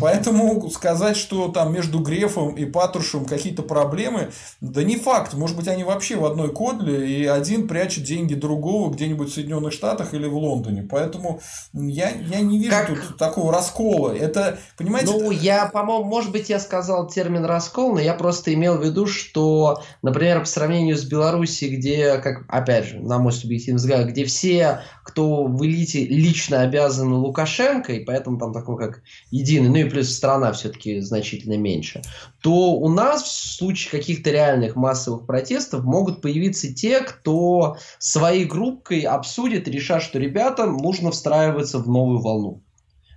Поэтому 0.01 0.71
сказать, 0.71 1.17
что 1.17 1.49
там 1.49 1.73
между 1.73 2.01
Грефом 2.01 2.55
и 2.55 2.65
Патрушем 2.65 3.25
какие-то 3.25 3.63
проблемы, 3.63 4.31
да 4.61 4.83
не 4.83 4.97
факт. 4.97 5.35
Может 5.35 5.57
быть, 5.57 5.69
они 5.69 5.85
вообще 5.85 6.17
в 6.17 6.25
одной 6.25 6.53
кодле, 6.53 7.09
и 7.09 7.27
один 7.27 7.69
прячет 7.69 8.05
деньги 8.05 8.35
другого 8.35 8.93
где-нибудь 8.93 9.31
в 9.31 9.35
Соединенных 9.35 9.73
Штатах 9.73 10.15
или 10.15 10.27
в 10.27 10.37
Лондоне. 10.37 10.83
Поэтому 10.83 11.41
я, 11.73 12.11
я 12.11 12.41
не 12.41 12.59
вижу 12.59 12.71
как... 12.71 12.89
тут 12.89 13.17
такого 13.17 13.53
раскола. 13.53 14.15
Это, 14.15 14.59
понимаете... 14.77 15.13
Ну, 15.13 15.31
я, 15.31 15.67
по-моему, 15.67 16.05
может 16.05 16.33
быть, 16.33 16.49
я 16.49 16.61
сказал 16.61 17.09
термин 17.09 17.45
раскол, 17.45 17.95
но 17.95 18.01
я 18.01 18.15
просто 18.15 18.55
имел 18.55 18.79
в 18.79 18.85
виду, 18.85 19.07
что, 19.07 19.83
например, 20.03 20.41
по 20.41 20.47
сравнению 20.47 20.97
с 20.97 21.05
Белоруссией, 21.05 21.77
где, 21.77 22.19
как, 22.19 22.45
опять 22.49 22.87
же, 22.87 23.01
на 23.01 23.19
мой 23.19 23.33
субъективный 23.33 23.79
взгляд, 23.79 24.07
где 24.09 24.25
все, 24.25 24.83
кто 25.09 25.45
в 25.45 25.65
элите, 25.65 26.05
лично 26.05 26.61
обязаны 26.61 27.15
Лукашенко, 27.15 27.95
и 27.95 28.05
поэтому 28.05 28.39
там 28.39 28.53
такой, 28.53 28.77
как 28.77 29.03
единый, 29.31 29.71
ну 29.71 29.77
и 29.77 29.89
плюс 29.89 30.15
страна 30.15 30.53
все-таки 30.53 31.01
значительно 31.01 31.57
меньше, 31.57 32.03
то 32.43 32.75
у 32.75 32.91
нас 32.91 33.23
в 33.23 33.57
случае 33.57 33.91
каких-то 33.91 34.31
реальных 34.31 34.77
массовых 34.77 35.27
протестов 35.27 35.85
могут 35.85 36.21
появиться 36.21 36.75
те, 36.75 37.01
кто 37.01 37.79
своей 37.99 38.45
группкой 38.45 39.01
обсудит 39.01 39.67
и 39.67 39.71
решат, 39.71 40.03
что 40.03 40.19
ребятам 40.19 40.77
нужно 40.77 41.11
встраиваться 41.11 41.79
в 41.79 41.89
новую 41.89 42.21
волну. 42.21 42.63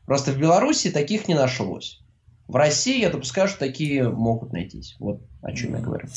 Просто 0.05 0.31
в 0.31 0.37
Беларуси 0.37 0.91
таких 0.91 1.27
не 1.27 1.35
нашлось. 1.35 1.99
В 2.47 2.55
России 2.55 3.01
я 3.01 3.09
допускаю, 3.09 3.49
что 3.49 3.59
такие 3.59 4.09
могут 4.09 4.53
найтись. 4.53 4.95
Вот 4.99 5.21
о 5.41 5.51
чем 5.53 5.73
я 5.75 5.81
говорю. 5.81 6.07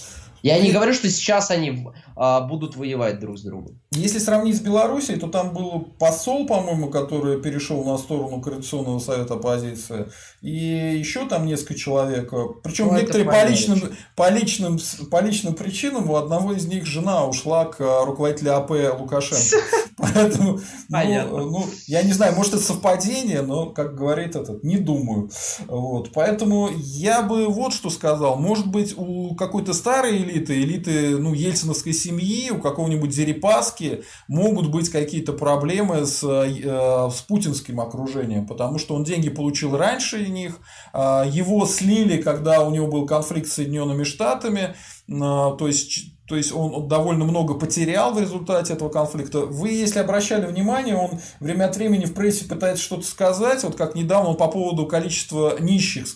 Я 0.43 0.61
не 0.61 0.73
говорю, 0.73 0.93
что 0.93 1.09
сейчас 1.09 1.51
они 1.51 1.87
а, 2.17 2.43
будут 2.43 2.77
воевать 2.77 3.19
друг 3.19 3.39
с 3.39 3.43
другом. 3.43 3.81
Если 3.95 4.19
сравнить 4.19 4.57
с 4.57 4.61
Белоруссией, 4.61 5.19
то 5.19 5.29
там 5.29 5.53
был 5.53 5.95
посол, 5.99 6.47
по-моему, 6.47 6.89
который 6.89 7.41
перешел 7.41 7.85
на 7.85 7.97
сторону 7.97 8.41
Координационного 8.41 8.99
совета 8.99 9.35
оппозиции, 9.35 10.07
и 10.43 10.97
еще 10.99 11.27
там 11.27 11.47
несколько 11.47 11.75
человек. 11.75 12.33
Причем 12.63 12.89
ну, 12.89 12.97
некоторые 12.97 13.27
по 13.27 13.47
личным, 13.47 13.81
по, 14.17 14.31
личным, 14.31 14.79
по 15.11 15.21
личным 15.21 15.55
причинам 15.55 16.11
у 16.11 16.17
одного 16.17 16.53
из 16.53 16.67
них 16.67 16.87
жена 16.87 17.27
ушла 17.27 17.67
к 17.67 17.79
руководителю 18.05 18.57
АП 18.57 18.71
Лукашенко. 18.99 19.57
Поэтому, 19.97 20.61
ну, 20.89 21.51
ну, 21.51 21.67
я 21.87 22.03
не 22.03 22.13
знаю, 22.13 22.35
может 22.35 22.55
это 22.55 22.63
совпадение, 22.63 23.43
но, 23.43 23.67
как 23.67 23.95
говорит 23.95 24.35
этот, 24.35 24.65
не 24.65 24.77
думаю. 24.77 25.31
Вот. 25.67 26.11
Поэтому 26.13 26.69
я 26.77 27.23
бы 27.23 27.47
вот 27.47 27.73
что 27.73 27.91
сказал. 27.91 28.37
Может 28.37 28.67
быть, 28.67 28.95
у 28.97 29.35
какой-то 29.37 29.73
старой 29.73 30.19
элиты, 30.19 30.61
элиты 30.61 31.17
ну, 31.19 31.33
ельциновской 31.33 31.93
семьи, 31.93 32.51
у 32.51 32.59
какого-нибудь 32.59 33.11
Дерипаски 33.11 33.84
могут 34.29 34.71
быть 34.71 34.91
какие-то 34.91 35.33
проблемы 35.33 36.07
с, 36.07 36.23
э, 36.23 37.11
с 37.11 37.21
путинским 37.23 37.81
окружением, 37.81 38.47
потому 38.47 38.79
что 38.79 38.95
он 38.95 39.05
деньги 39.05 39.29
получил 39.29 39.77
раньше 39.77 40.25
них, 40.29 40.59
э, 40.93 41.25
его 41.31 41.67
слили, 41.67 42.21
когда 42.21 42.63
у 42.63 42.71
него 42.71 42.89
был 42.89 43.07
конфликт 43.07 43.49
с 43.49 43.55
Соединенными 43.55 44.05
Штатами, 44.05 44.61
э, 44.61 44.75
то 45.09 45.67
есть 45.67 46.15
то 46.27 46.37
есть 46.37 46.53
он 46.53 46.89
довольно 46.89 47.25
много 47.25 47.55
потерял 47.55 48.15
в 48.15 48.19
результате 48.19 48.73
этого 48.73 48.89
конфликта. 48.89 49.41
Вы, 49.41 49.73
если 49.73 49.99
обращали 49.99 50.47
внимание, 50.47 50.97
он 50.97 51.21
время 51.39 51.67
от 51.67 51.77
времени 51.77 52.07
в 52.07 52.15
прессе 52.15 52.47
пытается 52.47 52.83
что-то 52.83 53.05
сказать. 53.05 53.63
Вот 53.63 53.77
как 53.77 53.95
недавно 53.95 54.31
он 54.31 54.37
по 54.37 54.49
поводу 54.49 54.87
количества 54.87 55.59
нищих 55.61 56.07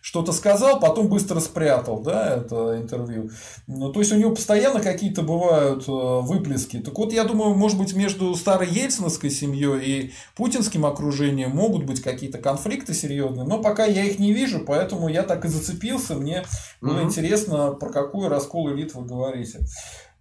что-то 0.00 0.32
сказал, 0.32 0.80
потом 0.80 1.08
быстро 1.08 1.40
спрятал, 1.40 2.00
да, 2.00 2.36
это 2.36 2.78
интервью. 2.78 3.30
Ну, 3.66 3.92
то 3.92 4.00
есть 4.00 4.12
у 4.12 4.16
него 4.16 4.34
постоянно 4.34 4.80
какие-то 4.80 5.22
бывают 5.22 5.88
э, 5.88 5.92
выплески. 5.92 6.78
Так 6.78 6.98
вот, 6.98 7.12
я 7.12 7.24
думаю, 7.24 7.54
может 7.54 7.78
быть, 7.78 7.94
между 7.94 8.34
старой 8.34 8.68
ельциновской 8.68 9.30
семьей 9.30 9.80
и 9.84 10.12
путинским 10.36 10.86
окружением 10.86 11.50
могут 11.50 11.84
быть 11.84 12.02
какие-то 12.02 12.38
конфликты 12.38 12.94
серьезные, 12.94 13.44
но 13.44 13.62
пока 13.62 13.84
я 13.84 14.04
их 14.04 14.18
не 14.18 14.32
вижу, 14.32 14.64
поэтому 14.66 15.08
я 15.08 15.22
так 15.22 15.44
и 15.44 15.48
зацепился. 15.48 16.14
Мне 16.14 16.44
было 16.80 16.98
mm-hmm. 16.98 17.04
интересно, 17.04 17.72
про 17.72 17.90
какой 17.90 18.28
раскол 18.28 18.70
элит 18.72 18.94
вы 18.94 19.04
говорите. 19.04 19.60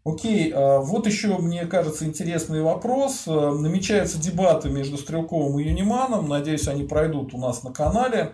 Окей, 0.03 0.51
а, 0.51 0.79
вот 0.79 1.05
еще, 1.05 1.37
мне 1.37 1.65
кажется, 1.65 2.05
интересный 2.05 2.61
вопрос. 2.61 3.27
Намечаются 3.27 4.19
дебаты 4.19 4.69
между 4.69 4.97
Стрелковым 4.97 5.59
и 5.59 5.63
Юниманом. 5.63 6.27
Надеюсь, 6.27 6.67
они 6.67 6.83
пройдут 6.83 7.33
у 7.33 7.37
нас 7.37 7.63
на 7.63 7.71
канале. 7.71 8.33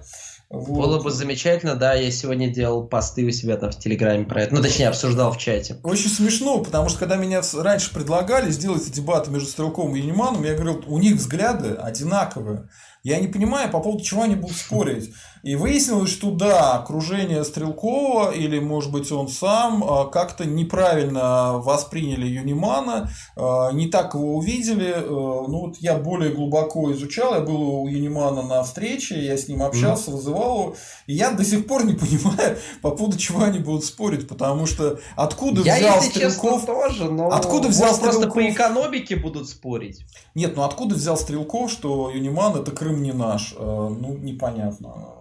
Вот. 0.50 0.78
Было 0.78 1.04
бы 1.04 1.12
замечательно, 1.12 1.76
да, 1.76 1.94
я 1.94 2.10
сегодня 2.10 2.48
делал 2.48 2.88
посты 2.88 3.26
у 3.26 3.32
себя 3.32 3.58
там 3.58 3.70
в 3.70 3.78
Телеграме 3.78 4.24
про 4.24 4.44
это, 4.44 4.56
ну, 4.56 4.62
точнее, 4.62 4.88
обсуждал 4.88 5.34
в 5.34 5.38
чате. 5.38 5.76
Очень 5.84 6.10
смешно, 6.10 6.64
потому 6.64 6.88
что 6.88 7.00
когда 7.00 7.18
меня 7.18 7.42
раньше 7.54 7.94
предлагали 7.94 8.50
сделать 8.50 8.90
дебаты 8.90 9.30
между 9.30 9.50
Стрелковым 9.50 9.98
и 9.98 10.00
Юниманом, 10.00 10.46
я 10.46 10.54
говорил, 10.54 10.82
у 10.88 11.00
них 11.00 11.16
взгляды 11.16 11.74
одинаковые. 11.74 12.70
Я 13.04 13.20
не 13.20 13.28
понимаю, 13.28 13.70
по 13.70 13.82
поводу 13.82 14.04
чего 14.04 14.24
они 14.24 14.36
будут 14.36 14.56
спорить. 14.56 15.14
И 15.48 15.56
выяснилось, 15.56 16.10
что 16.10 16.32
да, 16.32 16.74
окружение 16.74 17.46
Стрелкова, 17.46 18.32
или, 18.32 18.60
может 18.60 18.92
быть, 18.92 19.10
он 19.14 19.30
сам, 19.30 19.82
а, 19.82 20.04
как-то 20.04 20.44
неправильно 20.44 21.54
восприняли 21.60 22.28
Юнимана, 22.28 23.10
а, 23.38 23.72
не 23.72 23.88
так 23.88 24.14
его 24.14 24.36
увидели. 24.36 24.90
Э, 24.90 25.08
ну, 25.08 25.68
вот 25.68 25.78
я 25.78 25.96
более 25.96 26.34
глубоко 26.34 26.92
изучал, 26.92 27.36
я 27.36 27.40
был 27.40 27.62
у 27.62 27.88
Юнимана 27.88 28.42
на 28.42 28.62
встрече, 28.64 29.24
я 29.24 29.38
с 29.38 29.48
ним 29.48 29.64
общался, 29.64 30.12
вызывал 30.12 30.60
его, 30.60 30.76
и 31.06 31.14
я 31.14 31.32
до 31.32 31.46
сих 31.46 31.66
пор 31.66 31.86
не 31.86 31.94
понимаю, 31.96 32.58
по 32.82 32.92
поводу 32.92 33.18
чего 33.18 33.44
они 33.44 33.60
будут 33.60 33.86
спорить, 33.86 34.28
потому 34.28 34.66
что 34.66 35.00
откуда 35.16 35.62
я, 35.62 35.78
взял 35.78 35.96
если 35.96 36.10
Стрелков... 36.10 36.60
Честно, 36.60 36.76
тоже, 36.76 37.10
но 37.10 37.30
откуда 37.30 37.70
взял 37.70 37.94
Стрелков... 37.94 38.20
просто 38.20 38.36
по 38.36 38.50
экономике 38.50 39.16
будут 39.16 39.48
спорить. 39.48 40.02
Нет, 40.36 40.58
ну 40.58 40.64
откуда 40.64 40.96
взял 40.96 41.16
Стрелков, 41.16 41.72
что 41.72 42.12
Юниман 42.14 42.58
это 42.58 42.72
Крым 42.72 43.02
не 43.02 43.14
наш? 43.14 43.56
Ну, 43.58 44.18
непонятно. 44.22 45.17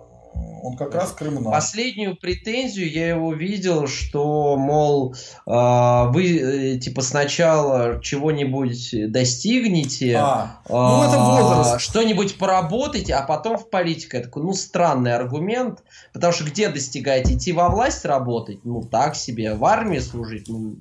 Он 0.62 0.76
как 0.76 0.94
раз 0.94 1.12
криминал. 1.12 1.52
Последнюю 1.52 2.16
претензию 2.16 2.90
я 2.90 3.10
его 3.10 3.32
видел, 3.32 3.86
что, 3.86 4.56
мол, 4.56 5.14
а, 5.46 6.06
вы 6.06 6.74
э, 6.74 6.78
типа 6.78 7.02
сначала 7.02 8.00
чего-нибудь 8.02 9.10
достигнете, 9.12 10.16
а, 10.16 10.60
ну, 10.68 11.04
это 11.04 11.18
возраст. 11.18 11.80
что-нибудь 11.80 12.36
поработаете, 12.36 13.14
а 13.14 13.22
потом 13.22 13.58
в 13.58 13.70
политику. 13.70 14.20
Такой, 14.20 14.42
ну, 14.42 14.54
странный 14.54 15.14
аргумент, 15.14 15.84
потому 16.12 16.32
что 16.32 16.44
где 16.44 16.68
достигаете? 16.68 17.34
Идти 17.34 17.52
во 17.52 17.68
власть 17.68 18.04
работать? 18.04 18.64
Ну, 18.64 18.82
так 18.82 19.14
себе. 19.14 19.54
В 19.54 19.64
армии 19.64 20.00
служить? 20.00 20.48
Ну, 20.48 20.76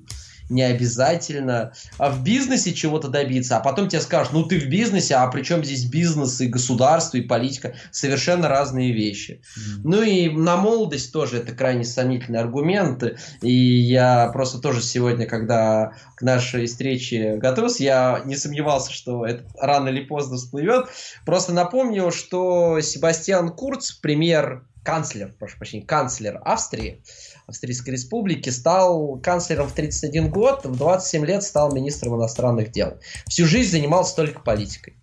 не 0.48 0.62
обязательно 0.62 1.72
а 1.98 2.10
в 2.10 2.22
бизнесе 2.22 2.72
чего-то 2.72 3.08
добиться, 3.08 3.56
а 3.56 3.60
потом 3.60 3.88
тебе 3.88 4.00
скажут, 4.00 4.32
ну 4.32 4.44
ты 4.44 4.58
в 4.58 4.68
бизнесе, 4.68 5.14
а 5.14 5.26
при 5.28 5.42
чем 5.42 5.64
здесь 5.64 5.84
бизнес 5.84 6.40
и 6.40 6.46
государство, 6.46 7.16
и 7.16 7.22
политика? 7.22 7.74
Совершенно 7.90 8.48
разные 8.48 8.92
вещи. 8.92 9.40
Mm-hmm. 9.56 9.80
Ну 9.84 10.02
и 10.02 10.28
на 10.30 10.56
молодость 10.56 11.12
тоже 11.12 11.38
это 11.38 11.52
крайне 11.52 11.84
сомнительный 11.84 12.40
аргумент, 12.40 13.02
и 13.42 13.52
я 13.52 14.28
просто 14.32 14.58
тоже 14.58 14.82
сегодня, 14.82 15.26
когда 15.26 15.92
к 16.16 16.22
нашей 16.22 16.66
встрече 16.66 17.36
готовился, 17.36 17.82
я 17.82 18.22
не 18.24 18.36
сомневался, 18.36 18.92
что 18.92 19.24
это 19.26 19.44
рано 19.60 19.88
или 19.88 20.04
поздно 20.04 20.36
всплывет. 20.36 20.86
Просто 21.24 21.52
напомню, 21.52 22.10
что 22.10 22.80
Себастьян 22.80 23.50
Курц, 23.50 23.92
премьер 23.92 24.64
канцлер, 24.86 25.34
прошу 25.38 25.58
прощения, 25.58 25.84
канцлер 25.84 26.40
Австрии, 26.44 27.02
Австрийской 27.46 27.92
Республики, 27.92 28.50
стал 28.50 29.18
канцлером 29.18 29.68
в 29.68 29.72
31 29.72 30.30
год, 30.30 30.64
в 30.64 30.76
27 30.76 31.24
лет 31.24 31.42
стал 31.44 31.72
министром 31.72 32.16
иностранных 32.16 32.72
дел. 32.72 32.98
Всю 33.28 33.46
жизнь 33.46 33.70
занимался 33.70 34.16
только 34.16 34.40
политикой. 34.40 34.94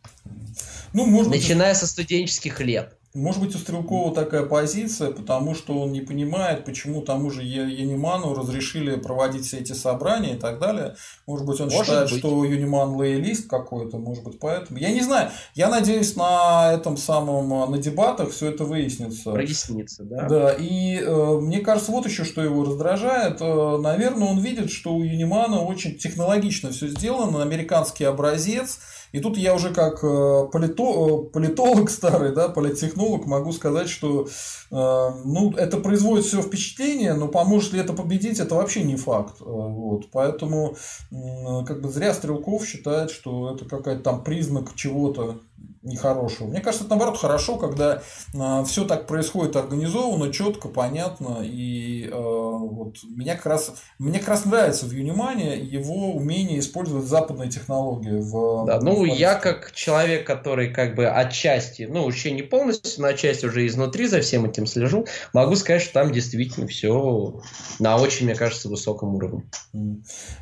Ну, 0.94 1.06
может 1.06 1.32
Начиная 1.32 1.72
быть... 1.72 1.80
со 1.80 1.88
студенческих 1.88 2.60
лет. 2.60 2.98
Может 3.14 3.44
быть, 3.44 3.56
у 3.56 3.60
Стрелкова 3.60 4.16
такая 4.16 4.42
позиция, 4.44 5.12
потому 5.12 5.54
что 5.54 5.80
он 5.80 5.92
не 5.92 6.02
понимает, 6.02 6.66
почему 6.66 7.04
тому 7.04 7.30
же 7.30 7.44
Юниману 7.44 8.34
разрешили 8.34 8.96
проводить 8.96 9.46
все 9.46 9.60
эти 9.60 9.74
собрания 9.74 10.34
и 10.34 10.40
так 10.40 10.58
далее. 10.60 10.96
Может 11.28 11.46
быть, 11.46 11.60
он 11.62 11.68
может 11.68 11.86
считает, 11.86 12.10
быть. 12.10 12.18
что 12.18 12.44
Юниман 12.44 12.96
лоялист 12.96 13.48
какой-то, 13.48 14.00
может 14.00 14.24
быть, 14.24 14.40
поэтому. 14.40 14.80
Я 14.80 14.92
не 14.92 15.02
знаю. 15.02 15.30
Я 15.54 15.70
надеюсь, 15.70 16.16
на 16.16 16.72
этом 16.74 16.98
самом, 16.98 17.70
на 17.70 17.78
дебатах 17.78 18.32
все 18.32 18.50
это 18.50 18.64
выяснится. 18.64 19.32
Прояснится, 19.32 20.04
да. 20.04 20.28
Да, 20.28 20.52
и 20.52 20.98
э, 20.98 21.40
мне 21.40 21.60
кажется, 21.60 21.92
вот 21.92 22.08
еще 22.08 22.24
что 22.24 22.42
его 22.42 22.64
раздражает. 22.64 23.38
Э, 23.42 23.78
наверное, 23.78 24.28
он 24.28 24.40
видит, 24.40 24.72
что 24.72 24.96
у 24.96 25.04
Юнимана 25.04 25.62
очень 25.62 26.00
технологично 26.00 26.72
все 26.72 26.88
сделано, 26.88 27.44
американский 27.44 28.06
образец 28.06 28.80
и 29.14 29.20
тут 29.20 29.38
я 29.38 29.54
уже 29.54 29.72
как 29.72 30.04
э, 30.04 30.08
э, 30.08 30.48
политолог 30.52 31.90
старый, 31.92 32.34
да, 32.34 32.50
политтехнолог 32.50 33.28
могу 33.28 33.52
сказать, 33.52 33.88
что 33.88 34.26
э, 34.26 34.26
ну, 34.72 35.54
это 35.56 35.78
производит 35.78 36.26
все 36.26 36.42
впечатление, 36.42 37.14
но 37.14 37.28
поможет 37.28 37.74
ли 37.74 37.80
это 37.80 37.94
победить, 37.94 38.40
это 38.40 38.56
вообще 38.56 38.84
не 38.84 38.96
факт. 38.96 39.36
Вот. 39.40 40.10
Поэтому 40.12 40.76
как 41.12 41.82
бы 41.82 41.90
зря 41.90 42.14
Стрелков 42.14 42.66
считает, 42.66 43.12
что 43.12 43.54
это 43.54 43.66
какая-то 43.66 44.02
там 44.02 44.24
признак 44.24 44.74
чего-то 44.76 45.38
нехорошего. 45.84 46.48
Мне 46.48 46.62
кажется, 46.62 46.86
это 46.86 46.96
наоборот 46.96 47.20
хорошо, 47.20 47.58
когда 47.58 48.02
э, 48.34 48.64
все 48.66 48.86
так 48.86 49.06
происходит 49.06 49.56
организованно, 49.56 50.32
четко, 50.32 50.70
понятно. 50.70 51.40
И 51.44 52.08
э, 52.08 52.12
вот 52.14 52.98
меня 53.04 53.36
как 53.36 53.46
раз 53.48 53.76
мне 54.00 54.20
как 54.20 54.30
раз 54.30 54.46
нравится 54.46 54.86
в 54.86 54.92
Юнимане 54.92 55.58
его 55.58 56.14
умение 56.14 56.60
использовать 56.60 57.06
западные 57.06 57.50
технологии 57.50 58.20
в. 58.20 58.66
Да, 58.66 58.80
ну 58.80 59.02
в 59.02 59.06
я 59.06 59.36
как 59.36 59.74
человек, 59.74 60.26
который 60.26 60.74
как 60.74 60.96
бы 60.96 61.08
отчасти, 61.08 61.84
ну 61.84 62.06
вообще 62.06 62.32
не 62.32 62.44
полностью, 62.44 63.02
но 63.02 63.10
отчасти 63.10 63.46
уже 63.46 63.68
изнутри 63.68 64.08
за 64.08 64.22
всем 64.22 64.46
этим 64.46 64.66
слежу, 64.66 65.06
могу 65.34 65.56
сказать, 65.56 65.82
что 65.82 65.94
там 65.94 66.14
действительно 66.14 66.68
все 66.68 67.42
на 67.80 67.98
очень, 67.98 68.26
мне 68.26 68.36
кажется, 68.36 68.70
высоком 68.70 69.16
уровне. 69.16 69.44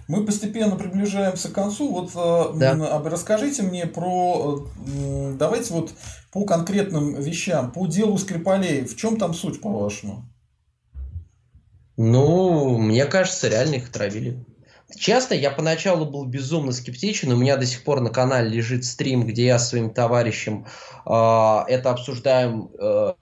Мы 0.07 0.26
постепенно 0.26 0.76
приближаемся 0.76 1.49
к 1.49 1.53
концу. 1.53 1.91
Вот 1.91 2.11
э, 2.15 2.57
да. 2.57 3.01
расскажите 3.05 3.63
мне 3.63 3.88
про 3.88 4.68
давайте 5.37 5.73
вот 5.73 5.93
по 6.31 6.45
конкретным 6.45 7.15
вещам, 7.15 7.71
по 7.71 7.87
делу 7.87 8.17
Скрипалей, 8.17 8.85
в 8.85 8.95
чем 8.95 9.17
там 9.17 9.33
суть, 9.33 9.61
по-вашему? 9.61 10.25
Ну, 11.97 12.77
мне 12.77 13.05
кажется, 13.05 13.47
реально 13.47 13.75
их 13.75 13.89
отравили. 13.89 14.43
Честно, 14.97 15.33
я 15.33 15.51
поначалу 15.51 16.05
был 16.05 16.25
безумно 16.25 16.71
скептичен. 16.71 17.31
У 17.31 17.37
меня 17.37 17.57
до 17.57 17.65
сих 17.65 17.83
пор 17.83 18.01
на 18.01 18.09
канале 18.09 18.49
лежит 18.49 18.85
стрим, 18.85 19.25
где 19.25 19.45
я 19.45 19.59
с 19.59 19.69
своим 19.69 19.91
товарищем 19.91 20.65
э, 21.05 21.09
это 21.09 21.91
обсуждаем. 21.91 22.69
Э, 22.79 23.13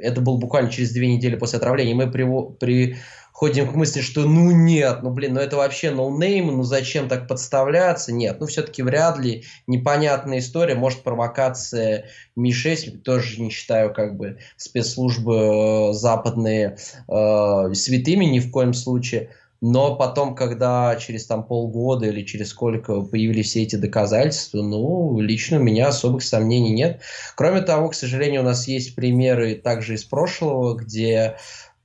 это 0.00 0.20
было 0.20 0.38
буквально 0.38 0.70
через 0.70 0.92
две 0.92 1.14
недели 1.14 1.36
после 1.36 1.58
отравления. 1.58 1.94
Мы 1.94 2.10
при, 2.10 2.26
приходим 2.58 3.72
к 3.72 3.74
мысли, 3.74 4.02
что 4.02 4.26
ну 4.26 4.50
нет, 4.50 4.98
ну 5.02 5.08
блин, 5.08 5.32
ну 5.32 5.40
это 5.40 5.56
вообще 5.56 5.90
no 5.90 6.07
name, 6.07 6.48
ну 6.48 6.62
зачем 6.62 7.08
так 7.08 7.26
подставляться? 7.26 8.12
Нет, 8.12 8.36
ну 8.38 8.44
все-таки 8.44 8.82
вряд 8.82 9.18
ли 9.18 9.44
непонятная 9.66 10.40
история, 10.40 10.74
может 10.74 11.02
провокация 11.02 12.10
МИ-6, 12.36 12.98
тоже 12.98 13.40
не 13.40 13.48
считаю 13.48 13.94
как 13.94 14.18
бы 14.18 14.40
спецслужбы 14.58 15.36
э, 15.36 15.92
западные 15.94 16.76
э, 17.08 17.72
святыми 17.72 18.26
ни 18.26 18.40
в 18.40 18.50
коем 18.50 18.74
случае. 18.74 19.30
Но 19.62 19.96
потом, 19.96 20.34
когда 20.34 20.94
через 20.96 21.24
там 21.24 21.42
полгода 21.42 22.08
или 22.08 22.22
через 22.26 22.50
сколько 22.50 23.00
появились 23.00 23.46
все 23.46 23.62
эти 23.62 23.76
доказательства, 23.76 24.60
ну, 24.60 25.18
лично 25.18 25.58
у 25.58 25.62
меня 25.62 25.88
особых 25.88 26.24
сомнений 26.24 26.72
нет. 26.72 27.00
Кроме 27.36 27.62
того, 27.62 27.88
к 27.88 27.94
сожалению, 27.94 28.42
у 28.42 28.44
нас 28.44 28.68
есть 28.68 28.94
примеры 28.94 29.54
также 29.54 29.94
из 29.94 30.04
прошлого, 30.04 30.74
где 30.74 31.36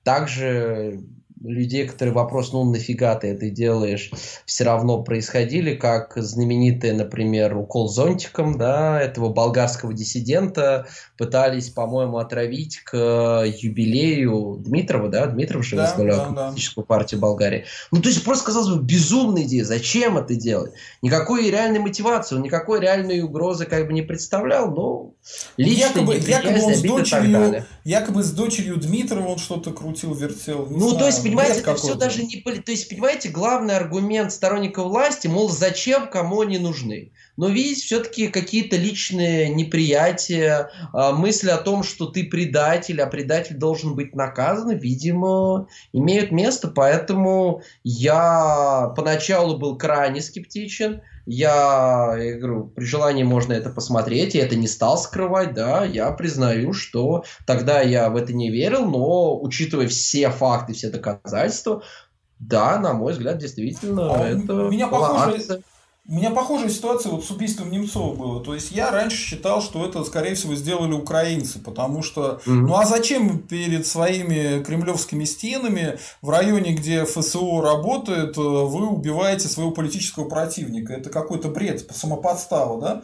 также 0.03 1.01
людей, 1.43 1.87
которые 1.87 2.13
вопрос, 2.13 2.53
ну 2.53 2.63
нафига 2.63 3.15
ты 3.15 3.27
это 3.27 3.49
делаешь, 3.49 4.11
все 4.45 4.63
равно 4.63 5.03
происходили, 5.03 5.75
как 5.75 6.13
знаменитый, 6.15 6.93
например, 6.93 7.57
укол 7.57 7.89
зонтиком, 7.89 8.57
да, 8.57 9.01
этого 9.01 9.29
болгарского 9.29 9.93
диссидента 9.93 10.87
пытались, 11.17 11.69
по-моему, 11.69 12.17
отравить 12.17 12.79
к 12.79 13.43
юбилею 13.45 14.57
Дмитрова, 14.59 15.09
да, 15.09 15.27
Дмитров 15.27 15.65
же 15.65 15.75
да, 15.75 15.83
возглавлял 15.83 16.17
да, 16.17 16.25
коммунистическую 16.25 16.85
да. 16.85 16.87
партию 16.87 17.19
Болгарии. 17.19 17.65
Ну, 17.91 18.01
то 18.01 18.09
есть, 18.09 18.23
просто, 18.23 18.45
казалось 18.45 18.69
бы, 18.69 18.83
безумная 18.83 19.43
идея, 19.43 19.65
зачем 19.65 20.17
это 20.17 20.35
делать? 20.35 20.73
Никакой 21.01 21.49
реальной 21.49 21.79
мотивации, 21.79 22.35
он 22.35 22.43
никакой 22.43 22.79
реальной 22.79 23.21
угрозы 23.21 23.65
как 23.65 23.87
бы 23.87 23.93
не 23.93 24.01
представлял, 24.01 24.71
но 24.71 25.13
лично 25.57 25.99
якобы, 25.99 26.15
якобы, 26.15 26.61
он 26.63 26.73
с 26.75 26.81
дочерью, 26.81 27.65
якобы 27.83 28.23
с 28.23 28.31
дочерью 28.31 28.77
Дмитрова 28.77 29.27
он 29.27 29.37
что-то 29.37 29.71
крутил, 29.71 30.13
вертел. 30.13 30.67
Ну, 30.69 30.89
знаю, 30.89 30.97
то 30.97 31.05
есть, 31.05 31.24
понимаете, 31.25 31.59
это 31.59 31.75
все 31.75 31.95
даже 31.95 32.23
не... 32.23 32.41
То 32.41 32.71
есть, 32.71 32.89
понимаете, 32.89 33.29
главный 33.29 33.75
аргумент 33.75 34.31
сторонников 34.31 34.85
власти, 34.85 35.27
мол, 35.27 35.49
зачем, 35.49 36.07
кому 36.07 36.41
они 36.41 36.57
нужны. 36.57 37.11
Но 37.37 37.49
видеть 37.49 37.83
все-таки 37.83 38.27
какие-то 38.27 38.77
личные 38.77 39.49
неприятия, 39.49 40.71
а, 40.93 41.11
мысли 41.11 41.49
о 41.49 41.57
том, 41.57 41.83
что 41.83 42.05
ты 42.05 42.23
предатель, 42.23 43.01
а 43.01 43.07
предатель 43.07 43.57
должен 43.57 43.95
быть 43.95 44.15
наказан, 44.15 44.77
видимо, 44.77 45.67
имеют 45.91 46.31
место. 46.31 46.69
Поэтому 46.69 47.61
я 47.83 48.93
поначалу 48.95 49.57
был 49.57 49.77
крайне 49.77 50.21
скептичен. 50.21 51.01
Я, 51.25 52.15
я 52.17 52.37
говорю, 52.37 52.67
при 52.67 52.85
желании 52.85 53.23
можно 53.23 53.53
это 53.53 53.69
посмотреть, 53.69 54.35
я 54.35 54.45
это 54.45 54.55
не 54.55 54.67
стал 54.67 54.97
скрывать, 54.97 55.53
да, 55.53 55.83
я 55.83 56.11
признаю, 56.11 56.73
что 56.73 57.23
тогда 57.47 57.81
я 57.81 58.09
в 58.09 58.15
это 58.15 58.33
не 58.33 58.51
верил, 58.51 58.85
но 58.85 59.39
учитывая 59.41 59.87
все 59.87 60.29
факты, 60.29 60.73
все 60.73 60.89
доказательства, 60.89 61.81
да, 62.39 62.77
на 62.77 62.93
мой 62.93 63.13
взгляд, 63.13 63.37
действительно, 63.37 64.13
а 64.13 64.27
это 64.27 64.53
меня 64.53 64.87
похоже, 64.87 65.35
акция. 65.35 65.61
У 66.07 66.13
меня 66.13 66.29
похожая 66.29 66.69
ситуация 66.69 67.11
вот 67.11 67.25
с 67.25 67.31
убийством 67.31 67.71
Немцова 67.71 68.13
была. 68.13 68.43
То 68.43 68.53
есть 68.53 68.71
я 68.71 68.91
раньше 68.91 69.17
считал, 69.17 69.59
что 69.59 69.83
это, 69.83 70.03
скорее 70.03 70.35
всего, 70.35 70.53
сделали 70.53 70.93
украинцы, 70.93 71.57
потому 71.57 72.03
что, 72.03 72.41
mm-hmm. 72.45 72.53
ну 72.53 72.75
а 72.75 72.85
зачем 72.85 73.39
перед 73.39 73.87
своими 73.87 74.63
кремлевскими 74.63 75.23
стенами 75.23 75.97
в 76.21 76.29
районе, 76.29 76.73
где 76.73 77.05
ФСО 77.05 77.59
работает, 77.61 78.37
вы 78.37 78.87
убиваете 78.87 79.47
своего 79.47 79.71
политического 79.71 80.29
противника? 80.29 80.93
Это 80.93 81.09
какой-то 81.09 81.49
бред, 81.49 81.89
самоподстава, 81.91 82.79
да? 82.79 83.03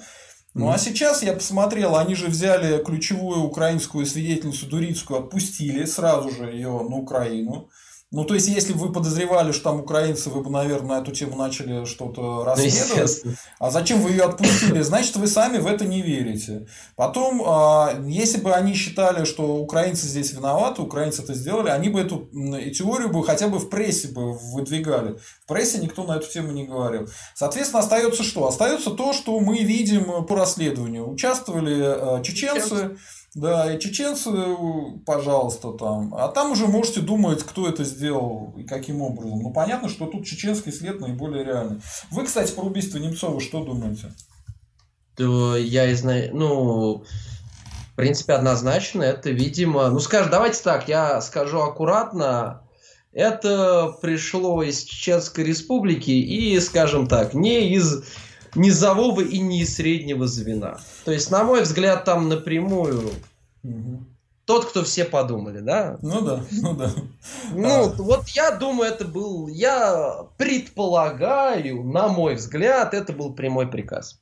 Ну 0.54 0.70
а 0.70 0.78
сейчас 0.78 1.24
я 1.24 1.34
посмотрел, 1.34 1.96
они 1.96 2.14
же 2.14 2.28
взяли 2.28 2.84
ключевую 2.84 3.42
украинскую 3.42 4.06
свидетельницу 4.06 4.68
Дурицкую, 4.68 5.22
отпустили 5.22 5.86
сразу 5.86 6.30
же 6.30 6.52
ее 6.52 6.70
на 6.70 6.98
Украину. 6.98 7.70
Ну, 8.14 8.26
то 8.26 8.34
есть, 8.34 8.50
если 8.50 8.74
бы 8.74 8.80
вы 8.80 8.92
подозревали, 8.92 9.54
что 9.54 9.72
там 9.72 9.80
украинцы, 9.80 10.30
вы 10.30 10.42
бы, 10.44 10.50
наверное, 10.50 10.98
на 10.98 11.02
эту 11.02 11.14
тему 11.14 11.38
начали 11.38 11.86
что-то 11.86 12.44
расследовать. 12.44 13.24
а 13.58 13.72
зачем 13.72 14.02
вы 14.02 14.10
ее 14.12 14.24
отпустили? 14.24 14.82
Значит, 14.92 15.16
вы 15.16 15.28
сами 15.28 15.60
в 15.60 15.68
это 15.68 15.86
не 15.86 16.02
верите. 16.02 16.68
Потом, 16.98 17.42
а, 17.46 17.98
если 18.06 18.42
бы 18.42 18.52
они 18.52 18.74
считали, 18.74 19.24
что 19.24 19.56
украинцы 19.56 20.08
здесь 20.08 20.34
виноваты, 20.34 20.82
украинцы 20.82 21.24
это 21.24 21.34
сделали, 21.34 21.70
они 21.70 21.88
бы 21.88 22.02
эту 22.02 22.28
теорию 22.76 23.10
бы 23.10 23.24
хотя 23.24 23.48
бы 23.48 23.60
в 23.60 23.70
прессе 23.70 24.10
бы 24.10 24.34
выдвигали. 24.34 25.18
В 25.46 25.48
прессе 25.48 25.78
никто 25.78 26.04
на 26.04 26.18
эту 26.18 26.30
тему 26.30 26.52
не 26.52 26.66
говорил. 26.66 27.08
Соответственно, 27.34 27.80
остается 27.80 28.24
что? 28.24 28.46
Остается 28.46 28.92
то, 28.92 29.14
что 29.14 29.40
мы 29.40 29.60
видим 29.60 30.26
по 30.26 30.36
расследованию. 30.36 31.10
Участвовали 31.10 31.82
а, 31.82 32.22
чеченцы, 32.22 32.98
Да, 33.34 33.74
и 33.74 33.80
чеченцы, 33.80 34.30
пожалуйста, 35.06 35.72
там. 35.72 36.14
А 36.16 36.28
там 36.28 36.52
уже 36.52 36.68
можете 36.68 37.00
думать, 37.00 37.44
кто 37.44 37.68
это 37.68 37.86
сделал 37.86 38.54
и 38.58 38.64
каким 38.64 39.02
образом. 39.02 39.40
Ну, 39.40 39.54
понятно, 39.54 39.88
что 39.88 40.06
тут 40.06 40.26
чеченский 40.26 40.74
след 40.74 41.00
наиболее 41.00 41.46
реальный. 41.46 41.82
Вы, 42.12 42.26
кстати, 42.26 42.52
про 42.52 42.64
убийство 42.64 42.98
Немцова 42.98 43.40
что 43.40 43.64
думаете? 43.64 44.12
То 45.16 45.56
я 45.56 45.90
и 45.90 46.30
ну, 46.34 47.06
в 47.92 47.96
принципе, 47.96 48.34
однозначно, 48.34 49.04
это, 49.04 49.30
видимо, 49.30 49.90
ну, 49.90 50.00
скажем, 50.00 50.32
давайте 50.32 50.62
так, 50.62 50.90
я 50.90 51.22
скажу 51.22 51.60
аккуратно, 51.60 52.64
это 53.14 53.96
пришло 54.02 54.64
из 54.64 54.84
Чеченской 54.84 55.44
Республики 55.44 56.12
и, 56.12 56.60
скажем 56.60 57.08
так, 57.08 57.34
не 57.34 57.74
из 57.74 58.04
низового 58.56 59.22
и 59.22 59.40
не 59.40 59.66
среднего 59.66 60.28
звена. 60.28 60.80
То 61.06 61.12
есть, 61.12 61.32
на 61.32 61.44
мой 61.44 61.62
взгляд, 61.64 62.06
там 62.06 62.30
напрямую 62.30 63.12
тот, 64.52 64.66
кто 64.66 64.84
все 64.84 65.06
подумали, 65.06 65.60
да? 65.60 65.98
Ну 66.02 66.20
да, 66.20 66.44
ну 66.52 66.74
да. 66.74 66.90
Ну, 67.54 67.86
а... 67.86 67.94
вот 67.98 68.28
я 68.28 68.52
думаю, 68.52 68.92
это 68.92 69.06
был, 69.06 69.48
я 69.48 70.26
предполагаю, 70.38 71.86
на 71.86 72.10
мой 72.10 72.36
взгляд, 72.36 72.94
это 72.94 73.14
был 73.14 73.34
прямой 73.34 73.68
приказ. 73.72 74.20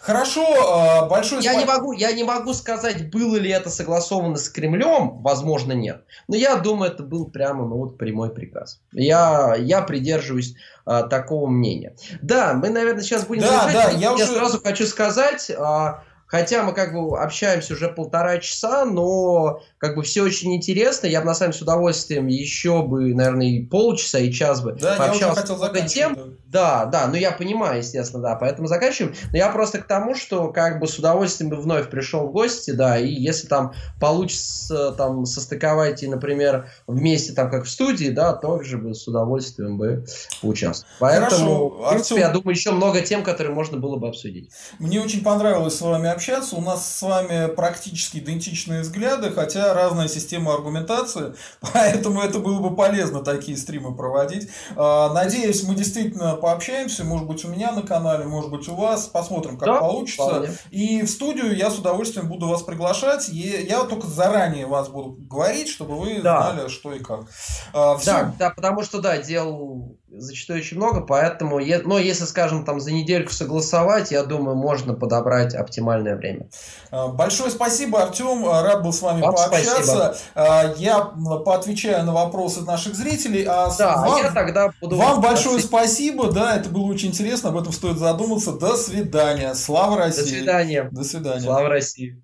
Хорошо, 0.00 0.44
а, 0.44 1.06
большое 1.06 1.40
я 1.42 1.54
не 1.54 1.64
могу, 1.64 1.92
я 1.92 2.10
не 2.10 2.24
могу 2.24 2.52
сказать, 2.52 3.12
было 3.12 3.36
ли 3.36 3.50
это 3.50 3.70
согласовано 3.70 4.38
с 4.38 4.48
Кремлем, 4.48 5.22
возможно, 5.22 5.70
нет. 5.70 6.02
Но 6.26 6.34
я 6.34 6.56
думаю, 6.56 6.90
это 6.90 7.04
был 7.04 7.26
прямо, 7.26 7.64
ну 7.64 7.76
вот, 7.76 7.96
прямой 7.96 8.34
приказ. 8.34 8.80
Я, 8.90 9.54
я 9.56 9.82
придерживаюсь 9.82 10.56
а, 10.84 11.04
такого 11.04 11.46
мнения. 11.46 11.94
Да, 12.22 12.54
мы, 12.54 12.70
наверное, 12.70 13.02
сейчас 13.02 13.24
будем 13.24 13.42
да, 13.42 13.60
завершать. 13.60 13.92
Да, 13.92 13.98
я, 13.98 14.08
я 14.08 14.14
уже... 14.14 14.26
сразу 14.26 14.60
хочу 14.60 14.84
сказать, 14.84 15.48
а, 15.56 16.02
Хотя 16.28 16.62
мы 16.62 16.74
как 16.74 16.92
бы 16.92 17.18
общаемся 17.18 17.72
уже 17.72 17.88
полтора 17.88 18.38
часа, 18.38 18.84
но 18.84 19.60
как 19.78 19.96
бы 19.96 20.02
все 20.02 20.22
очень 20.22 20.54
интересно. 20.54 21.06
Я 21.06 21.20
бы 21.20 21.26
на 21.26 21.34
самом 21.34 21.52
деле 21.52 21.58
с 21.58 21.62
удовольствием 21.62 22.26
еще 22.26 22.82
бы, 22.82 23.14
наверное, 23.14 23.46
и 23.46 23.64
полчаса, 23.64 24.18
и 24.18 24.30
час 24.30 24.60
бы 24.60 24.72
да, 24.72 24.96
пообщался 24.96 25.46
с 25.46 25.50
много 25.50 25.80
тем. 25.82 26.14
Да. 26.46 26.84
да, 26.84 26.84
да, 26.86 27.06
ну 27.06 27.14
я 27.14 27.32
понимаю, 27.32 27.78
естественно, 27.78 28.22
да, 28.22 28.34
поэтому 28.36 28.68
заканчиваем. 28.68 29.14
Но 29.32 29.38
я 29.38 29.50
просто 29.50 29.78
к 29.78 29.86
тому, 29.86 30.14
что 30.14 30.48
как 30.48 30.80
бы 30.80 30.86
с 30.86 30.98
удовольствием 30.98 31.50
бы 31.50 31.56
вновь 31.56 31.88
пришел 31.88 32.26
в 32.26 32.32
гости, 32.32 32.72
да, 32.72 32.98
и 32.98 33.08
если 33.08 33.46
там 33.46 33.72
получится 33.98 34.92
там 34.92 35.24
состыковать 35.24 36.02
и, 36.02 36.08
например, 36.08 36.68
вместе 36.86 37.32
там 37.32 37.50
как 37.50 37.64
в 37.64 37.70
студии, 37.70 38.10
да, 38.10 38.34
тоже 38.34 38.76
бы 38.76 38.94
с 38.94 39.08
удовольствием 39.08 39.78
бы 39.78 40.04
поучаствовал. 40.42 40.92
Поэтому, 40.98 41.70
Хорошо. 41.70 41.86
в 41.86 41.90
принципе, 41.90 42.14
Артем... 42.16 42.28
я 42.28 42.32
думаю, 42.34 42.54
еще 42.54 42.70
много 42.72 43.00
тем, 43.00 43.22
которые 43.24 43.54
можно 43.54 43.78
было 43.78 43.96
бы 43.96 44.08
обсудить. 44.08 44.50
Мне 44.78 45.00
очень 45.00 45.22
понравилось 45.22 45.76
с 45.76 45.80
вами 45.80 46.17
общаться. 46.18 46.56
У 46.56 46.60
нас 46.60 46.96
с 46.96 47.02
вами 47.02 47.46
практически 47.54 48.18
идентичные 48.18 48.82
взгляды, 48.82 49.30
хотя 49.30 49.72
разная 49.72 50.08
система 50.08 50.52
аргументации, 50.52 51.34
поэтому 51.72 52.20
это 52.20 52.40
было 52.40 52.58
бы 52.58 52.74
полезно 52.74 53.22
такие 53.22 53.56
стримы 53.56 53.96
проводить. 53.96 54.48
А, 54.76 55.12
надеюсь, 55.12 55.62
мы 55.62 55.76
действительно 55.76 56.34
пообщаемся, 56.34 57.04
может 57.04 57.26
быть, 57.26 57.44
у 57.44 57.48
меня 57.48 57.70
на 57.70 57.82
канале, 57.82 58.24
может 58.24 58.50
быть, 58.50 58.68
у 58.68 58.74
вас, 58.74 59.06
посмотрим, 59.06 59.56
как 59.56 59.68
да, 59.68 59.78
получится. 59.78 60.24
Вполне. 60.24 60.48
И 60.70 61.02
в 61.02 61.08
студию 61.08 61.56
я 61.56 61.70
с 61.70 61.78
удовольствием 61.78 62.28
буду 62.28 62.48
вас 62.48 62.62
приглашать. 62.62 63.28
Я 63.28 63.84
только 63.84 64.08
заранее 64.08 64.66
вас 64.66 64.88
буду 64.88 65.12
говорить, 65.12 65.68
чтобы 65.68 65.98
вы 65.98 66.20
да. 66.20 66.52
знали, 66.52 66.68
что 66.68 66.92
и 66.92 66.98
как. 66.98 67.26
А, 67.72 67.96
Все. 67.96 68.10
Да, 68.10 68.34
да, 68.38 68.50
потому 68.50 68.82
что, 68.82 69.00
да, 69.00 69.18
дел 69.18 69.96
зачастую 70.10 70.60
очень 70.60 70.76
много, 70.76 71.00
поэтому, 71.02 71.58
но 71.58 71.98
если, 71.98 72.24
скажем, 72.24 72.64
там 72.64 72.80
за 72.80 72.92
недельку 72.92 73.32
согласовать, 73.32 74.10
я 74.10 74.24
думаю, 74.24 74.56
можно 74.56 74.94
подобрать 74.94 75.54
оптимальное 75.54 76.16
время. 76.16 76.48
А, 76.90 77.08
большое 77.08 77.50
спасибо, 77.50 78.02
Артем, 78.02 78.46
а, 78.46 78.62
рад 78.62 78.82
был 78.82 78.92
с 78.92 79.02
вами 79.02 79.20
Вам 79.20 79.34
пообщаться. 79.34 79.82
Спасибо. 79.82 80.16
А, 80.34 80.74
я 80.76 81.00
поотвечаю 81.00 82.04
на 82.04 82.12
вопросы 82.12 82.62
наших 82.62 82.94
зрителей. 82.94 83.44
А 83.44 83.70
да, 83.76 83.96
вам, 83.96 84.22
я 84.22 84.32
тогда 84.32 84.72
буду 84.80 84.96
вам 84.96 85.20
большое 85.20 85.60
спасибо, 85.60 86.32
да, 86.32 86.56
это 86.56 86.70
было 86.70 86.84
очень 86.84 87.08
интересно, 87.08 87.50
об 87.50 87.58
этом 87.58 87.72
стоит 87.72 87.98
задуматься. 87.98 88.52
До 88.52 88.76
свидания, 88.76 89.54
слава 89.54 89.96
России. 89.96 90.22
До 90.22 90.28
свидания. 90.28 90.88
До 90.90 91.04
свидания. 91.04 91.40
Слава 91.40 91.68
России. 91.68 92.22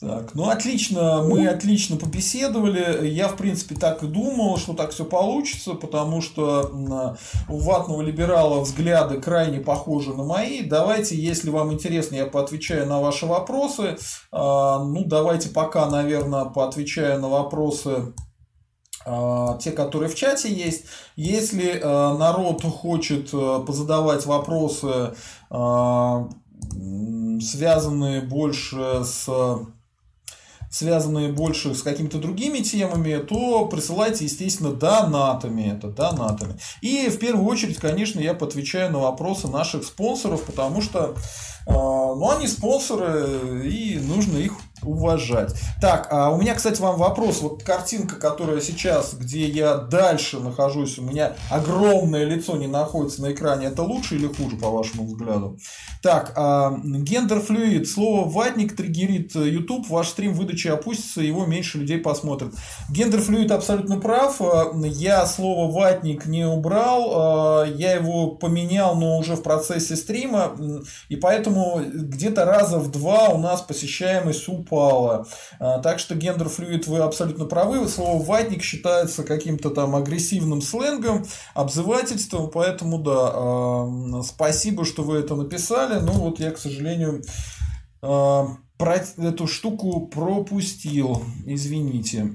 Так, 0.00 0.36
ну 0.36 0.48
отлично, 0.48 1.24
мы 1.24 1.48
отлично 1.48 1.96
побеседовали. 1.96 3.08
Я, 3.08 3.26
в 3.26 3.36
принципе, 3.36 3.74
так 3.74 4.04
и 4.04 4.06
думал, 4.06 4.56
что 4.56 4.74
так 4.74 4.92
все 4.92 5.04
получится, 5.04 5.74
потому 5.74 6.20
что 6.22 7.16
у 7.48 7.58
ватного 7.58 8.00
либерала 8.02 8.60
взгляды 8.60 9.20
крайне 9.20 9.58
похожи 9.58 10.14
на 10.14 10.22
мои. 10.22 10.62
Давайте, 10.62 11.16
если 11.16 11.50
вам 11.50 11.72
интересно, 11.72 12.14
я 12.14 12.26
поотвечаю 12.26 12.86
на 12.86 13.00
ваши 13.00 13.26
вопросы. 13.26 13.98
А, 14.30 14.84
ну, 14.84 15.02
давайте 15.04 15.48
пока, 15.48 15.90
наверное, 15.90 16.44
поотвечаю 16.44 17.20
на 17.20 17.28
вопросы 17.28 18.14
а, 19.04 19.58
те, 19.58 19.72
которые 19.72 20.08
в 20.08 20.14
чате 20.14 20.54
есть. 20.54 20.84
Если 21.16 21.80
а, 21.82 22.16
народ 22.16 22.62
хочет 22.62 23.32
позадавать 23.32 24.26
вопросы, 24.26 25.14
связанные 27.40 28.20
больше 28.20 29.02
с 29.04 29.28
связанные 30.70 31.32
больше 31.32 31.74
с 31.74 31.82
какими-то 31.82 32.18
другими 32.18 32.58
темами, 32.58 33.16
то 33.18 33.66
присылайте, 33.66 34.24
естественно, 34.24 34.72
донатами. 34.72 35.74
Это 35.76 35.88
донатами. 35.88 36.58
И 36.80 37.08
в 37.08 37.18
первую 37.18 37.46
очередь, 37.46 37.78
конечно, 37.78 38.20
я 38.20 38.32
отвечаю 38.32 38.92
на 38.92 38.98
вопросы 38.98 39.48
наших 39.48 39.84
спонсоров, 39.84 40.44
потому 40.44 40.82
что 40.82 41.14
э, 41.68 41.72
ну, 41.72 42.30
они 42.30 42.46
спонсоры, 42.46 43.62
и 43.64 43.98
нужно 43.98 44.38
их 44.38 44.54
уважать. 44.82 45.54
Так, 45.80 46.08
а 46.10 46.30
у 46.30 46.40
меня, 46.40 46.54
кстати, 46.54 46.80
вам 46.80 46.96
вопрос. 46.96 47.40
Вот 47.40 47.62
картинка, 47.62 48.16
которая 48.16 48.60
сейчас, 48.60 49.14
где 49.14 49.46
я 49.46 49.76
дальше 49.76 50.38
нахожусь, 50.40 50.98
у 50.98 51.02
меня 51.02 51.34
огромное 51.50 52.24
лицо 52.24 52.56
не 52.56 52.66
находится 52.66 53.22
на 53.22 53.32
экране. 53.32 53.66
Это 53.66 53.82
лучше 53.82 54.16
или 54.16 54.26
хуже, 54.26 54.56
по 54.56 54.70
вашему 54.70 55.06
взгляду? 55.06 55.58
Так, 56.02 56.32
а, 56.36 56.78
gender 56.84 57.40
fluid. 57.40 57.88
Слово 57.88 58.28
ватник 58.28 58.76
триггерит 58.76 59.34
YouTube. 59.34 59.88
Ваш 59.88 60.08
стрим 60.08 60.34
выдачи 60.34 60.68
опустится, 60.68 61.20
его 61.20 61.46
меньше 61.46 61.78
людей 61.78 61.98
посмотрят. 61.98 62.54
Gender 62.90 63.20
fluid 63.20 63.50
абсолютно 63.50 63.98
прав. 63.98 64.40
Я 64.74 65.26
слово 65.26 65.70
ватник 65.72 66.26
не 66.26 66.46
убрал. 66.46 67.12
А, 67.14 67.64
я 67.64 67.94
его 67.94 68.28
поменял, 68.28 68.94
но 68.94 69.18
уже 69.18 69.34
в 69.34 69.42
процессе 69.42 69.96
стрима. 69.96 70.56
И 71.08 71.16
поэтому 71.16 71.57
где-то 71.80 72.44
раза 72.44 72.78
в 72.78 72.90
два 72.90 73.28
у 73.28 73.38
нас 73.38 73.60
посещаемость 73.62 74.48
упала 74.48 74.68
упала. 74.68 75.26
А, 75.58 75.78
так 75.78 75.98
что 75.98 76.14
gender 76.14 76.53
fluid 76.53 76.86
вы 76.86 76.98
абсолютно 76.98 77.44
правы. 77.44 77.86
Слово 77.88 78.22
ватник 78.22 78.62
считается 78.62 79.24
каким-то 79.24 79.70
там 79.70 79.94
агрессивным 79.96 80.62
сленгом, 80.62 81.24
обзывательством, 81.54 82.50
поэтому 82.50 82.98
да, 82.98 83.30
а, 83.32 84.22
спасибо, 84.24 84.84
что 84.84 85.02
вы 85.02 85.18
это 85.18 85.34
написали. 85.34 86.00
Ну 86.00 86.12
вот 86.12 86.40
я, 86.40 86.50
к 86.50 86.58
сожалению, 86.58 87.22
а, 88.02 88.48
про 88.76 88.96
эту 89.16 89.46
штуку 89.46 90.06
пропустил. 90.06 91.22
Извините. 91.46 92.32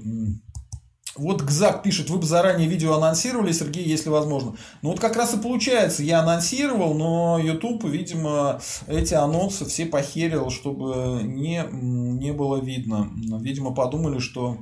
Вот 1.16 1.42
Гзак 1.42 1.82
пишет, 1.82 2.10
вы 2.10 2.18
бы 2.18 2.26
заранее 2.26 2.68
видео 2.68 2.94
анонсировали, 2.94 3.52
Сергей, 3.52 3.84
если 3.84 4.08
возможно. 4.08 4.56
Ну 4.82 4.90
вот 4.90 5.00
как 5.00 5.16
раз 5.16 5.34
и 5.34 5.38
получается, 5.38 6.02
я 6.02 6.20
анонсировал, 6.20 6.94
но 6.94 7.38
YouTube, 7.38 7.84
видимо, 7.84 8.60
эти 8.88 9.14
анонсы 9.14 9.64
все 9.64 9.86
похерил, 9.86 10.50
чтобы 10.50 11.20
не, 11.22 11.64
не 11.70 12.32
было 12.32 12.56
видно. 12.56 13.10
Видимо, 13.40 13.72
подумали, 13.72 14.18
что 14.18 14.58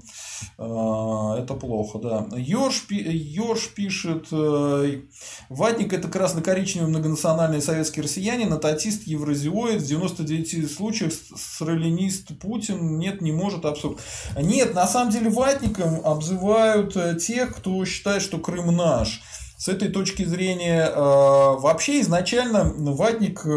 это 0.58 1.54
плохо, 1.54 1.98
да. 1.98 2.26
Йорш, 2.36 2.86
Йорш 2.90 3.68
пишет, 3.74 4.28
э, 4.32 5.00
Ватник 5.48 5.92
это 5.92 6.08
красно-коричневый 6.08 6.88
многонациональный 6.88 7.60
советский 7.62 8.02
россиянин, 8.02 8.52
ататист, 8.52 9.06
евразиоид, 9.06 9.82
в 9.82 9.86
99 9.86 10.70
случаях 10.70 11.12
сралинист 11.12 12.38
Путин, 12.38 12.98
нет, 12.98 13.20
не 13.20 13.32
может, 13.32 13.64
абсурд. 13.64 14.00
Нет, 14.40 14.74
на 14.74 14.86
самом 14.86 15.10
деле 15.10 15.30
Ватником 15.30 16.00
обзывают 16.04 16.96
э, 16.96 17.16
тех, 17.18 17.56
кто 17.56 17.84
считает, 17.84 18.22
что 18.22 18.38
Крым 18.38 18.74
наш. 18.76 19.22
С 19.62 19.68
этой 19.68 19.90
точки 19.90 20.24
зрения, 20.24 20.88
э, 20.88 20.96
вообще 20.96 22.00
изначально 22.00 22.64
ватник 22.64 23.42
э, 23.44 23.48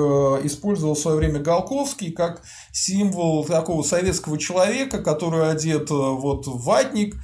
использовал 0.43 0.93
в 0.93 0.99
свое 0.99 1.17
время 1.17 1.39
Голковский 1.39 2.11
как 2.11 2.43
символ 2.71 3.43
такого 3.43 3.81
советского 3.81 4.37
человека, 4.37 5.01
который 5.01 5.49
одет 5.49 5.89
вот 5.89 6.45
в 6.45 6.63
ватник, 6.63 7.15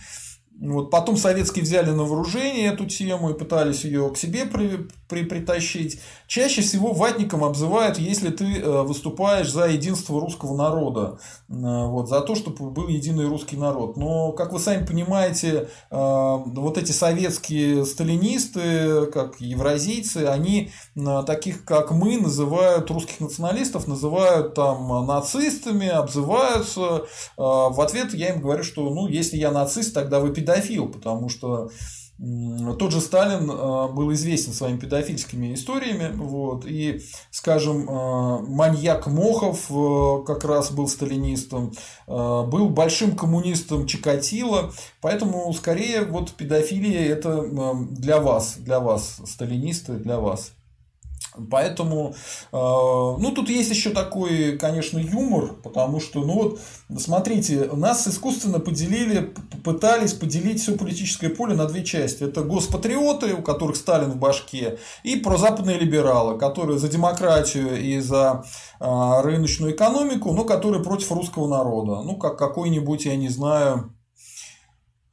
Вот. 0.62 0.92
Потом 0.92 1.18
советские 1.18 1.64
взяли 1.64 1.90
на 1.90 2.04
вооружение 2.04 2.68
эту 2.68 2.86
тему 2.86 3.32
и 3.32 3.34
пытались 3.34 3.84
ее 3.84 4.12
к 4.12 4.18
себе 4.18 4.46
при, 4.46 4.88
при, 5.10 5.24
притащить. 5.24 6.00
Чаще 6.28 6.62
всего 6.62 6.94
ватником 6.94 7.44
обзывают, 7.44 7.98
если 7.98 8.30
ты 8.30 8.60
э, 8.60 8.82
выступаешь 8.84 9.52
за 9.52 9.68
единство 9.68 10.22
русского 10.22 10.56
народа, 10.56 11.18
э, 11.50 11.54
вот, 11.54 12.10
за 12.10 12.22
то, 12.22 12.36
чтобы 12.36 12.70
был 12.70 12.90
единый 12.90 13.26
русский 13.26 13.58
народ. 13.58 13.98
Но, 13.98 14.34
как 14.34 14.54
вы 14.54 14.60
сами 14.60 14.86
понимаете, 14.86 15.68
э, 15.90 15.96
вот 15.96 16.78
эти 16.78 16.92
советские 16.92 17.84
сталинисты, 17.84 19.08
как 19.08 19.42
евразийцы, 19.42 20.28
они 20.28 20.72
таких, 21.26 21.66
как 21.66 21.90
мы, 21.90 22.22
называют 22.22 22.92
русских 22.92 23.20
националистов, 23.20 23.88
называют 23.88 24.54
там 24.54 25.08
нацистами, 25.08 25.88
обзываются. 25.88 27.06
В 27.36 27.82
ответ 27.82 28.14
я 28.14 28.30
им 28.30 28.42
говорю, 28.42 28.64
что 28.64 28.88
ну, 28.90 29.08
если 29.08 29.38
я 29.38 29.52
нацист, 29.52 29.94
тогда 29.94 30.20
вы 30.20 30.32
педагог 30.32 30.51
педофил, 30.52 30.88
потому 30.88 31.30
что 31.30 31.70
тот 32.78 32.92
же 32.92 33.02
Сталин 33.02 33.50
э, 33.50 33.94
был 33.94 34.14
известен 34.14 34.54
своими 34.54 34.78
педофильскими 34.78 35.56
историями, 35.56 36.16
вот, 36.16 36.66
и, 36.68 37.02
скажем, 37.32 37.90
э, 37.90 38.40
маньяк 38.48 39.08
Мохов 39.08 39.72
э, 39.72 40.24
как 40.28 40.46
раз 40.46 40.72
был 40.72 40.88
сталинистом, 40.88 41.72
был 42.06 42.70
большим 42.70 43.16
коммунистом 43.16 43.88
Чикатило, 43.88 44.72
поэтому, 45.02 45.52
скорее, 45.54 46.04
вот 46.04 46.34
педофилия 46.34 47.10
это 47.10 47.42
для 47.90 48.20
вас, 48.20 48.58
для 48.58 48.80
вас, 48.80 49.20
сталинисты, 49.26 49.94
для 49.94 50.20
вас. 50.20 50.52
Поэтому, 51.50 52.14
э, 52.52 52.58
ну, 52.58 53.32
тут 53.34 53.50
есть 53.50 53.70
еще 53.70 53.92
такой, 53.92 54.58
конечно, 54.58 55.00
юмор, 55.00 55.54
потому 55.64 56.02
что, 56.02 56.20
ну 56.22 56.34
вот, 56.34 56.60
смотрите, 57.00 57.70
нас 57.74 58.08
искусственно 58.08 58.60
поделили, 58.60 59.34
пытались 59.64 60.14
поделить 60.14 60.62
все 60.62 60.78
политическое 60.78 61.30
поле 61.30 61.56
на 61.56 61.66
две 61.68 61.86
части. 61.86 62.24
Это 62.24 62.42
госпатриоты, 62.42 63.34
у 63.34 63.42
которых 63.42 63.78
Сталин 63.78 64.12
в 64.12 64.18
башке, 64.18 64.78
и 65.04 65.16
прозападные 65.16 65.78
либералы, 65.78 66.38
которые 66.38 66.80
за 66.80 66.90
демократию 66.90 67.82
и 67.82 68.00
за 68.00 68.44
э, 68.80 69.22
рыночную 69.22 69.74
экономику, 69.74 70.34
но 70.34 70.44
которые 70.44 70.84
против 70.84 71.12
русского 71.12 71.48
народа. 71.48 72.02
Ну, 72.04 72.18
как 72.18 72.38
какой-нибудь, 72.38 73.06
я 73.06 73.16
не 73.16 73.30
знаю, 73.30 73.94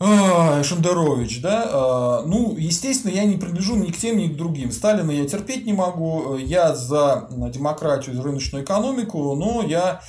а, 0.01 0.63
Шендерович, 0.63 1.41
да, 1.41 1.69
а, 1.71 2.23
ну, 2.25 2.57
естественно, 2.57 3.11
я 3.11 3.25
не 3.25 3.37
принадлежу 3.37 3.75
ни 3.77 3.91
к 3.91 3.97
тем, 3.97 4.17
ни 4.17 4.29
к 4.29 4.37
другим. 4.37 4.71
Сталина 4.71 5.11
я 5.11 5.27
терпеть 5.27 5.67
не 5.67 5.73
могу, 5.73 6.37
я 6.37 6.75
за 6.75 7.29
демократию, 7.31 8.15
за 8.15 8.23
рыночную 8.23 8.65
экономику, 8.65 9.35
но 9.35 9.63
я 9.63 10.01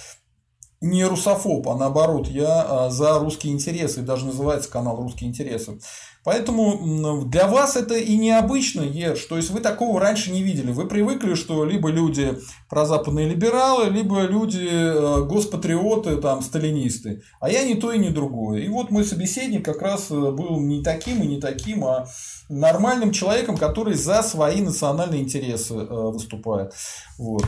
не 0.81 1.03
русофоб, 1.03 1.67
а 1.67 1.75
наоборот, 1.75 2.27
я 2.27 2.65
а, 2.67 2.89
за 2.89 3.19
русские 3.19 3.53
интересы, 3.53 4.01
даже 4.01 4.25
называется 4.25 4.71
канал 4.71 4.97
«Русские 4.97 5.29
интересы». 5.29 5.79
Поэтому 6.25 7.25
для 7.25 7.47
вас 7.47 7.77
это 7.77 7.95
и 7.95 8.17
необычно, 8.17 8.81
Ерш. 8.81 9.23
То 9.25 9.37
есть 9.37 9.51
вы 9.51 9.61
такого 9.61 10.01
раньше 10.01 10.31
не 10.31 10.43
видели. 10.43 10.71
Вы 10.71 10.85
привыкли, 10.85 11.33
что 11.33 11.63
либо 11.63 11.89
люди 11.89 12.37
прозападные 12.69 13.27
либералы, 13.29 13.89
либо 13.89 14.23
люди 14.23 14.67
э, 14.69 15.23
госпатриоты, 15.23 16.17
там, 16.17 16.41
сталинисты. 16.41 17.23
А 17.39 17.49
я 17.49 17.63
не 17.63 17.75
то 17.75 17.93
и 17.93 17.97
не 17.97 18.09
другое. 18.09 18.59
И 18.59 18.67
вот 18.67 18.91
мой 18.91 19.05
собеседник 19.05 19.63
как 19.63 19.81
раз 19.81 20.11
э, 20.11 20.13
был 20.13 20.59
не 20.59 20.83
таким 20.83 21.23
и 21.23 21.27
не 21.27 21.39
таким, 21.39 21.85
а 21.85 22.05
нормальным 22.49 23.11
человеком, 23.11 23.55
который 23.55 23.93
за 23.93 24.21
свои 24.21 24.59
национальные 24.59 25.21
интересы 25.21 25.73
э, 25.73 25.85
выступает. 25.85 26.73
Вот. 27.17 27.45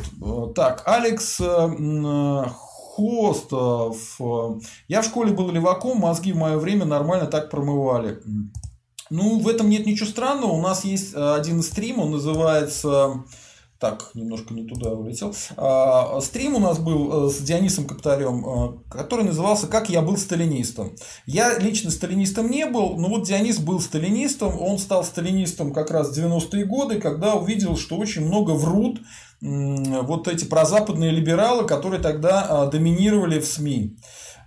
Так, 0.56 0.84
Алекс 0.86 1.40
Хостов. 3.02 4.20
Я 4.88 5.02
в 5.02 5.06
школе 5.06 5.34
был 5.34 5.50
леваком, 5.50 5.98
мозги 5.98 6.34
в 6.34 6.38
мое 6.38 6.58
время 6.58 6.86
нормально 6.86 7.26
так 7.26 7.50
промывали. 7.50 8.20
Ну, 9.10 9.40
в 9.40 9.48
этом 9.48 9.70
нет 9.70 9.86
ничего 9.86 10.10
странного. 10.10 10.52
У 10.52 10.62
нас 10.62 10.86
есть 10.86 11.14
э, 11.14 11.34
один 11.36 11.62
стрим, 11.62 12.00
он 12.00 12.12
называется... 12.12 13.24
Так, 13.78 14.12
немножко 14.14 14.54
не 14.54 14.64
туда 14.64 14.92
улетел. 14.92 15.34
Стрим 16.22 16.56
у 16.56 16.60
нас 16.60 16.78
был 16.78 17.28
э, 17.28 17.30
с 17.32 17.40
Дионисом 17.40 17.88
Каптарем, 17.88 18.46
э, 18.46 18.92
который 18.92 19.26
назывался 19.26 19.66
«Как 19.68 19.90
я 19.90 20.02
был 20.02 20.18
сталинистом». 20.18 20.96
Я 21.26 21.58
лично 21.58 21.90
сталинистом 21.90 22.50
не 22.50 22.68
был, 22.68 22.96
но 22.98 23.10
вот 23.10 23.26
Дионис 23.26 23.58
был 23.58 23.82
сталинистом. 23.82 24.62
Он 24.62 24.78
стал 24.78 25.04
сталинистом 25.04 25.74
как 25.74 25.92
раз 25.92 26.16
в 26.16 26.18
90-е 26.18 26.64
годы, 26.66 27.02
когда 27.02 27.34
увидел, 27.34 27.76
что 27.76 27.98
очень 27.98 28.26
много 28.26 28.52
врут 28.52 29.02
вот 29.42 30.28
эти 30.28 30.46
прозападные 30.46 31.12
либералы, 31.12 31.66
которые 31.66 32.02
тогда 32.02 32.46
а, 32.48 32.66
доминировали 32.68 33.40
в 33.40 33.46
СМИ. 33.46 33.98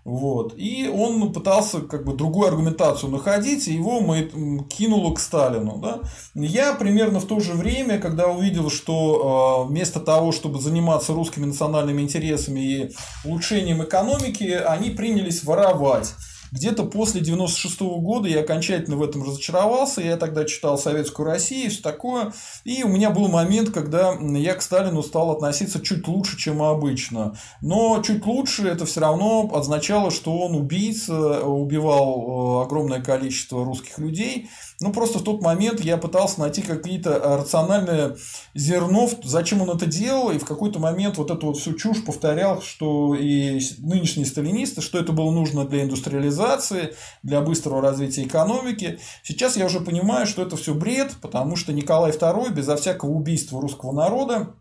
Вот. 0.04 0.52
И 0.56 0.86
он 0.86 1.32
пытался 1.32 1.80
как 1.80 2.04
бы 2.04 2.14
другую 2.14 2.48
аргументацию 2.48 3.10
находить, 3.10 3.66
и 3.68 3.72
его 3.72 4.00
мы 4.00 4.28
кинуло 4.68 5.14
к 5.14 5.18
Сталину. 5.18 5.78
Да? 5.78 6.00
Я 6.34 6.74
примерно 6.74 7.20
в 7.20 7.24
то 7.24 7.40
же 7.40 7.54
время, 7.54 7.98
когда 7.98 8.26
увидел, 8.26 8.70
что 8.70 9.64
э, 9.64 9.70
вместо 9.70 10.00
того, 10.00 10.30
чтобы 10.30 10.60
заниматься 10.60 11.14
русскими 11.14 11.46
национальными 11.46 12.02
интересами 12.02 12.60
и 12.60 12.92
улучшением 13.24 13.82
экономики, 13.82 14.44
они 14.44 14.90
принялись 14.90 15.42
воровать. 15.42 16.14
Где-то 16.54 16.84
после 16.84 17.20
96 17.20 17.80
-го 17.80 18.00
года 18.00 18.28
я 18.28 18.40
окончательно 18.40 18.96
в 18.96 19.02
этом 19.02 19.24
разочаровался. 19.24 20.00
Я 20.00 20.16
тогда 20.16 20.44
читал 20.44 20.78
Советскую 20.78 21.26
Россию 21.26 21.66
и 21.66 21.68
все 21.68 21.82
такое. 21.82 22.32
И 22.62 22.84
у 22.84 22.88
меня 22.88 23.10
был 23.10 23.26
момент, 23.26 23.70
когда 23.70 24.12
я 24.12 24.54
к 24.54 24.62
Сталину 24.62 25.02
стал 25.02 25.32
относиться 25.32 25.80
чуть 25.80 26.06
лучше, 26.06 26.38
чем 26.38 26.62
обычно. 26.62 27.36
Но 27.60 28.00
чуть 28.06 28.24
лучше 28.24 28.68
это 28.68 28.86
все 28.86 29.00
равно 29.00 29.50
означало, 29.52 30.12
что 30.12 30.38
он 30.38 30.54
убийца, 30.54 31.40
убивал 31.40 32.60
э, 32.60 32.66
огромное 32.66 33.02
количество 33.02 33.64
русских 33.64 33.98
людей. 33.98 34.48
Ну, 34.80 34.92
просто 34.92 35.18
в 35.18 35.22
тот 35.22 35.40
момент 35.40 35.80
я 35.80 35.96
пытался 35.96 36.40
найти 36.40 36.62
какие-то 36.62 37.18
рациональные 37.38 38.16
зерно, 38.54 39.08
зачем 39.22 39.62
он 39.62 39.70
это 39.70 39.86
делал, 39.86 40.30
и 40.30 40.38
в 40.38 40.44
какой-то 40.44 40.78
момент 40.78 41.16
вот 41.16 41.30
эту 41.30 41.48
вот 41.48 41.58
всю 41.58 41.74
чушь 41.74 42.04
повторял, 42.04 42.60
что 42.60 43.14
и 43.14 43.60
нынешние 43.78 44.26
сталинисты, 44.26 44.80
что 44.80 44.98
это 44.98 45.12
было 45.12 45.30
нужно 45.30 45.64
для 45.64 45.82
индустриализации, 45.84 46.94
для 47.22 47.40
быстрого 47.40 47.80
развития 47.80 48.24
экономики. 48.24 48.98
Сейчас 49.22 49.56
я 49.56 49.66
уже 49.66 49.80
понимаю, 49.80 50.26
что 50.26 50.42
это 50.42 50.56
все 50.56 50.74
бред, 50.74 51.16
потому 51.22 51.56
что 51.56 51.72
Николай 51.72 52.10
II 52.10 52.52
безо 52.52 52.76
всякого 52.76 53.10
убийства 53.10 53.60
русского 53.60 53.92
народа 53.92 54.54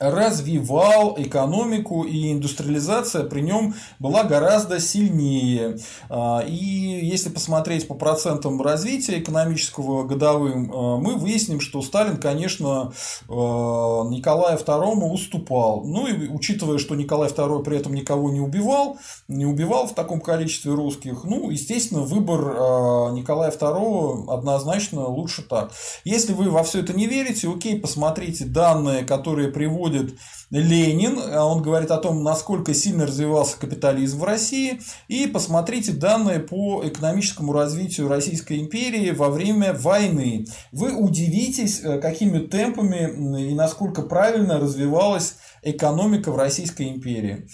развивал 0.00 1.14
экономику, 1.18 2.04
и 2.04 2.32
индустриализация 2.32 3.24
при 3.24 3.40
нем 3.40 3.74
была 3.98 4.24
гораздо 4.24 4.80
сильнее. 4.80 5.78
А, 6.08 6.40
и 6.46 6.54
если 6.54 7.30
посмотреть 7.30 7.88
по 7.88 7.94
процентам 7.94 8.60
развития 8.62 9.18
экономического 9.18 10.04
годовым, 10.04 10.72
а, 10.72 10.96
мы 10.98 11.16
выясним, 11.16 11.60
что 11.60 11.82
Сталин, 11.82 12.16
конечно, 12.18 12.92
а, 13.28 14.04
Николаю 14.08 14.58
II 14.58 15.10
уступал. 15.10 15.84
Ну 15.84 16.06
и 16.06 16.28
учитывая, 16.28 16.78
что 16.78 16.94
Николай 16.94 17.28
II 17.28 17.64
при 17.64 17.76
этом 17.76 17.94
никого 17.94 18.30
не 18.30 18.40
убивал, 18.40 18.98
не 19.26 19.46
убивал 19.46 19.86
в 19.86 19.94
таком 19.94 20.20
количестве 20.20 20.72
русских, 20.72 21.24
ну, 21.24 21.50
естественно, 21.50 22.02
выбор 22.02 23.12
Николая 23.12 23.50
II 23.50 24.32
однозначно 24.32 25.06
лучше 25.06 25.42
так. 25.42 25.72
Если 26.04 26.32
вы 26.32 26.50
во 26.50 26.62
все 26.62 26.80
это 26.80 26.92
не 26.92 27.06
верите, 27.06 27.50
окей, 27.50 27.78
посмотрите 27.78 28.44
данные, 28.44 29.04
которые 29.04 29.48
приводят 29.48 29.87
приводит 29.88 30.18
Ленин, 30.50 31.18
а 31.32 31.44
он 31.44 31.62
говорит 31.62 31.90
о 31.90 31.98
том, 31.98 32.22
насколько 32.22 32.72
сильно 32.74 33.06
развивался 33.06 33.58
капитализм 33.58 34.20
в 34.20 34.24
России, 34.24 34.80
и 35.08 35.26
посмотрите 35.26 35.92
данные 35.92 36.40
по 36.40 36.86
экономическому 36.86 37.52
развитию 37.52 38.08
Российской 38.08 38.60
империи 38.60 39.10
во 39.10 39.28
время 39.28 39.74
войны. 39.74 40.46
Вы 40.72 40.94
удивитесь, 40.94 41.80
э, 41.82 42.00
какими 42.00 42.38
темпами 42.38 43.50
и 43.50 43.54
насколько 43.54 44.02
правильно 44.02 44.58
развивалась 44.58 45.36
экономика 45.62 46.32
в 46.32 46.36
Российской 46.36 46.88
империи. 46.88 47.46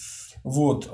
Вот. 0.44 0.88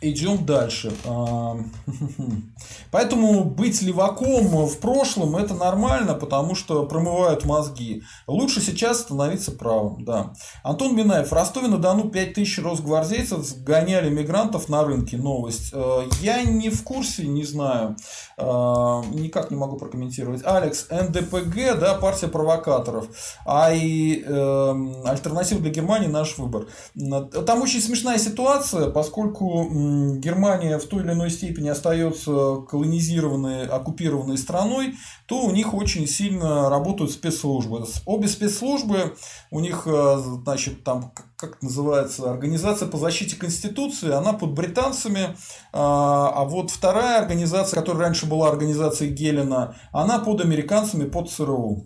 Э, 0.00 0.08
Идем 0.10 0.44
дальше. 0.44 0.92
А, 1.06 1.56
поэтому 2.90 3.44
быть 3.44 3.82
леваком 3.82 4.66
в 4.66 4.78
прошлом 4.78 5.36
это 5.36 5.54
нормально, 5.54 6.14
потому 6.14 6.54
что 6.54 6.86
промывают 6.86 7.44
мозги. 7.44 8.02
Лучше 8.26 8.60
сейчас 8.60 9.00
становиться 9.00 9.52
правым. 9.52 10.04
Да. 10.04 10.32
Антон 10.62 10.96
Минаев. 10.96 11.28
В 11.28 11.32
Ростове-на-Дону 11.32 12.10
5000 12.10 12.58
росгвардейцев 12.60 13.62
гоняли 13.62 14.10
мигрантов 14.10 14.68
на 14.68 14.84
рынке. 14.84 15.16
Новость. 15.16 15.70
А, 15.74 16.04
я 16.20 16.42
не 16.42 16.70
в 16.70 16.82
курсе, 16.82 17.26
не 17.26 17.44
знаю. 17.44 17.96
А, 18.36 19.02
никак 19.12 19.50
не 19.50 19.56
могу 19.56 19.76
прокомментировать. 19.76 20.42
Алекс. 20.44 20.88
НДПГ, 20.90 21.78
да, 21.78 21.94
партия 21.94 22.28
провокаторов. 22.28 23.08
А 23.44 23.72
и 23.72 24.22
э, 24.24 24.74
альтернатива 25.04 25.60
для 25.60 25.70
Германии 25.70 26.08
наш 26.08 26.38
выбор. 26.38 26.66
Там 27.46 27.62
очень 27.62 27.80
смешная 27.80 28.18
ситуация, 28.18 28.90
поскольку 28.90 29.68
Германия 30.18 30.78
в 30.78 30.84
той 30.86 31.02
или 31.02 31.12
иной 31.12 31.30
степени 31.30 31.68
остается 31.68 32.56
колонизированной, 32.68 33.66
оккупированной 33.66 34.38
страной, 34.38 34.94
то 35.26 35.42
у 35.42 35.50
них 35.50 35.74
очень 35.74 36.06
сильно 36.06 36.68
работают 36.70 37.12
спецслужбы. 37.12 37.84
Обе 38.06 38.28
спецслужбы, 38.28 39.14
у 39.50 39.60
них, 39.60 39.82
э, 39.86 40.16
значит, 40.44 40.84
там, 40.84 41.12
как 41.36 41.62
называется, 41.62 42.30
Организация 42.30 42.88
по 42.88 42.98
защите 42.98 43.36
Конституции, 43.36 44.10
она 44.10 44.32
под 44.32 44.52
британцами, 44.52 45.36
а, 45.72 46.32
а 46.34 46.44
вот 46.44 46.70
вторая 46.70 47.20
организация, 47.20 47.78
которая 47.78 48.04
раньше 48.04 48.26
была 48.26 48.48
организацией 48.48 49.12
Гелена, 49.12 49.76
она 49.92 50.18
под 50.18 50.40
американцами, 50.40 51.08
под 51.08 51.30
ЦРУ. 51.30 51.84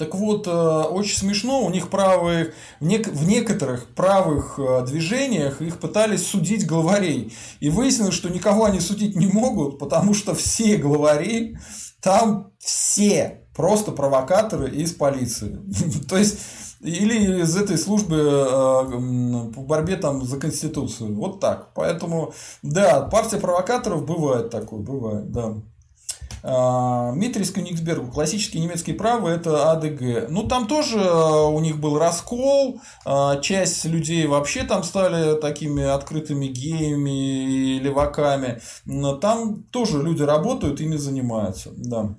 Так 0.00 0.14
вот, 0.14 0.46
э, 0.46 0.50
очень 0.50 1.18
смешно, 1.18 1.62
у 1.62 1.68
них 1.68 1.90
правые, 1.90 2.54
в, 2.80 2.86
нек- 2.86 3.10
в 3.10 3.28
некоторых 3.28 3.94
правых 3.94 4.58
э, 4.58 4.86
движениях 4.86 5.60
их 5.60 5.78
пытались 5.78 6.26
судить 6.26 6.66
главарей. 6.66 7.34
И 7.60 7.68
выяснилось, 7.68 8.14
что 8.14 8.30
никого 8.30 8.64
они 8.64 8.80
судить 8.80 9.14
не 9.14 9.26
могут, 9.26 9.78
потому 9.78 10.14
что 10.14 10.34
все 10.34 10.78
главари 10.78 11.58
там 12.00 12.50
все 12.58 13.42
просто 13.54 13.92
провокаторы 13.92 14.70
из 14.70 14.94
полиции. 14.94 15.60
То 16.08 16.16
есть, 16.16 16.38
или 16.80 17.42
из 17.42 17.54
этой 17.54 17.76
службы 17.76 18.16
э, 18.16 19.52
по 19.54 19.60
борьбе 19.60 19.96
там 19.96 20.24
за 20.24 20.40
Конституцию. 20.40 21.14
Вот 21.14 21.40
так. 21.40 21.74
Поэтому, 21.74 22.32
да, 22.62 23.02
партия 23.02 23.36
провокаторов 23.36 24.06
бывает 24.06 24.48
такой, 24.48 24.78
бывает, 24.78 25.30
да. 25.30 25.56
А, 26.42 27.12
Митрис 27.12 27.50
Кёнигсберг, 27.50 28.12
классические 28.12 28.62
немецкие 28.62 28.96
правы, 28.96 29.30
это 29.30 29.70
АДГ. 29.72 30.28
Ну, 30.28 30.44
там 30.44 30.66
тоже 30.66 30.98
э, 30.98 31.46
у 31.46 31.60
них 31.60 31.78
был 31.78 31.98
раскол, 31.98 32.80
а, 33.04 33.38
часть 33.40 33.84
людей 33.84 34.26
вообще 34.26 34.64
там 34.64 34.82
стали 34.82 35.38
такими 35.40 35.84
открытыми 35.84 36.46
геями 36.46 37.76
и. 37.76 37.90
Но 38.84 39.16
там 39.16 39.64
тоже 39.64 40.02
люди 40.02 40.22
работают, 40.22 40.80
ими 40.80 40.96
занимаются, 40.96 41.70
да. 41.76 42.14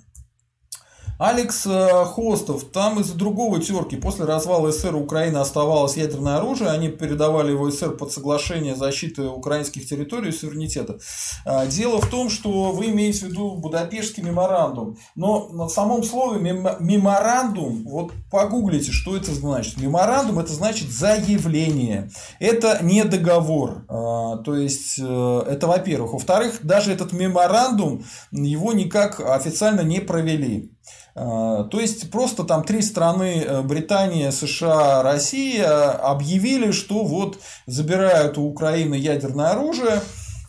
Алекс 1.22 1.68
э, 1.68 2.06
Хостов, 2.06 2.64
там 2.73 2.99
из-за 2.99 3.14
другого 3.14 3.61
терки. 3.61 3.95
После 3.95 4.26
развала 4.26 4.72
СССР 4.72 4.95
Украина 4.95 5.41
оставалось 5.41 5.95
ядерное 5.95 6.38
оружие, 6.38 6.72
они 6.72 6.89
передавали 6.89 7.52
его 7.52 7.69
СССР 7.69 7.91
под 7.91 8.11
соглашение 8.11 8.76
защиты 8.76 9.27
украинских 9.27 9.88
территорий 9.88 10.30
и 10.30 10.31
суверенитета. 10.31 10.98
А, 11.45 11.68
дело 11.68 12.02
в 12.02 12.10
том, 12.10 12.31
что 12.31 12.72
вы 12.72 12.88
имеете 12.88 13.27
в 13.27 13.30
виду 13.30 13.52
Будапештский 13.52 14.23
меморандум. 14.23 14.98
Но 15.14 15.49
на 15.49 15.69
самом 15.69 16.02
слове 16.03 16.41
меморандум, 16.41 17.84
вот 17.85 18.14
погуглите, 18.31 18.91
что 18.91 19.15
это 19.15 19.31
значит. 19.31 19.77
Меморандум 19.77 20.39
это 20.39 20.52
значит 20.53 20.89
заявление. 20.89 22.10
Это 22.39 22.80
не 22.81 23.03
договор. 23.03 23.85
А, 23.89 24.38
то 24.38 24.56
есть, 24.56 24.98
э, 24.98 25.43
это 25.48 25.68
во-первых. 25.68 26.14
Во-вторых, 26.14 26.61
даже 26.64 26.91
этот 26.91 27.14
меморандум, 27.14 28.06
его 28.31 28.73
никак 28.73 29.19
официально 29.19 29.81
не 29.81 29.99
провели. 29.99 30.72
А, 31.14 31.66
то 31.66 31.80
есть 31.80 32.10
просто 32.10 32.44
там 32.44 32.64
три 32.64 32.82
страны 32.82 33.44
э, 33.46 33.62
Британия, 33.62 34.32
США, 34.32 35.04
Россия 35.04 35.92
объявили, 35.92 36.72
что 36.72 37.04
вот 37.04 37.40
забирают 37.66 38.38
у 38.38 38.46
Украины 38.46 38.96
ядерное 38.96 39.52
оружие 39.52 40.02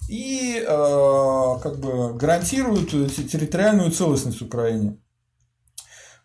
и 0.08 0.62
э, 0.62 1.56
как 1.62 1.80
бы 1.80 2.14
гарантируют 2.14 2.90
территориальную 2.90 3.90
целостность 3.90 4.42
Украине. 4.42 4.98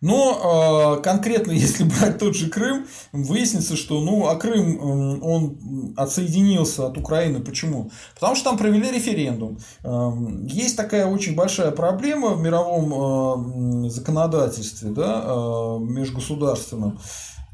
Но 0.02 0.98
э, 0.98 1.02
конкретно, 1.02 1.52
если 1.54 1.84
брать 1.84 2.20
тот 2.20 2.36
же 2.36 2.50
Крым, 2.50 2.86
выяснится, 3.12 3.76
что 3.76 4.02
ну, 4.02 4.28
а 4.28 4.36
Крым 4.36 5.22
он 5.24 5.94
отсоединился 5.98 6.88
от 6.88 6.98
Украины. 6.98 7.40
Почему? 7.40 7.92
Потому 8.16 8.36
что 8.36 8.50
там 8.50 8.58
провели 8.58 8.92
референдум. 8.92 9.58
Э, 9.84 10.12
есть 10.44 10.78
такая 10.78 11.08
очень 11.08 11.36
большая 11.36 11.72
проблема 11.72 12.30
в 12.30 12.42
мировом 12.42 13.86
э, 13.86 13.90
законодательстве, 13.90 14.92
да, 14.92 15.24
э, 15.26 15.78
межгосударственном. 15.80 17.00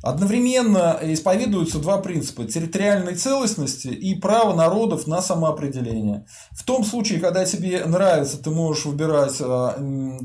Одновременно 0.03 0.99
исповедуются 1.01 1.79
два 1.79 1.97
принципа– 1.97 2.43
территориальной 2.45 3.15
целостности 3.15 3.87
и 3.87 4.13
право 4.15 4.53
народов 4.53 5.07
на 5.07 5.21
самоопределение. 5.21 6.25
В 6.51 6.63
том 6.63 6.83
случае, 6.83 7.21
когда 7.21 7.45
тебе 7.45 7.85
нравится, 7.85 8.37
ты 8.37 8.49
можешь 8.49 8.83
выбирать 8.83 9.37
э, 9.39 9.43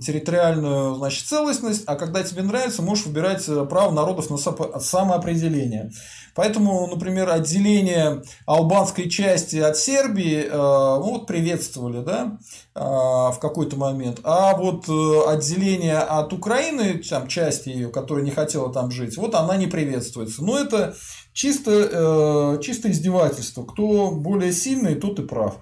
территориальную 0.05 0.96
значит, 0.96 1.24
целостность, 1.28 1.84
а 1.86 1.94
когда 1.94 2.24
тебе 2.24 2.42
нравится, 2.42 2.82
можешь 2.82 3.06
выбирать 3.06 3.48
э, 3.48 3.64
право 3.66 3.92
народов 3.92 4.30
на 4.30 4.80
самоопределение. 4.80 5.92
Поэтому, 6.39 6.86
например, 6.86 7.31
отделение 7.31 8.23
албанской 8.47 9.10
части 9.10 9.56
от 9.56 9.77
Сербии 9.77 10.44
э, 10.44 10.48
вот 10.52 11.27
приветствовали 11.27 12.01
да, 12.05 12.39
э, 12.77 12.81
в 12.81 13.39
какой-то 13.40 13.77
момент. 13.77 14.20
А 14.23 14.56
вот 14.56 14.89
э, 14.89 15.28
отделение 15.28 15.98
от 15.98 16.32
Украины, 16.32 17.02
там, 17.02 17.27
части 17.27 17.70
ее, 17.70 17.89
которая 17.89 18.24
не 18.24 18.31
хотела 18.31 18.73
там 18.73 18.93
жить, 18.93 19.16
вот 19.16 19.35
она 19.35 19.56
не 19.56 19.66
приветствуется. 19.66 20.44
Но 20.44 20.56
это 20.56 20.94
чисто, 21.32 22.56
чисто 22.62 22.89
издевательство. 22.89 23.65
Кто 23.65 24.12
более 24.12 24.52
сильный, 24.52 24.94
тот 24.94 25.19
и 25.19 25.27
прав. 25.27 25.59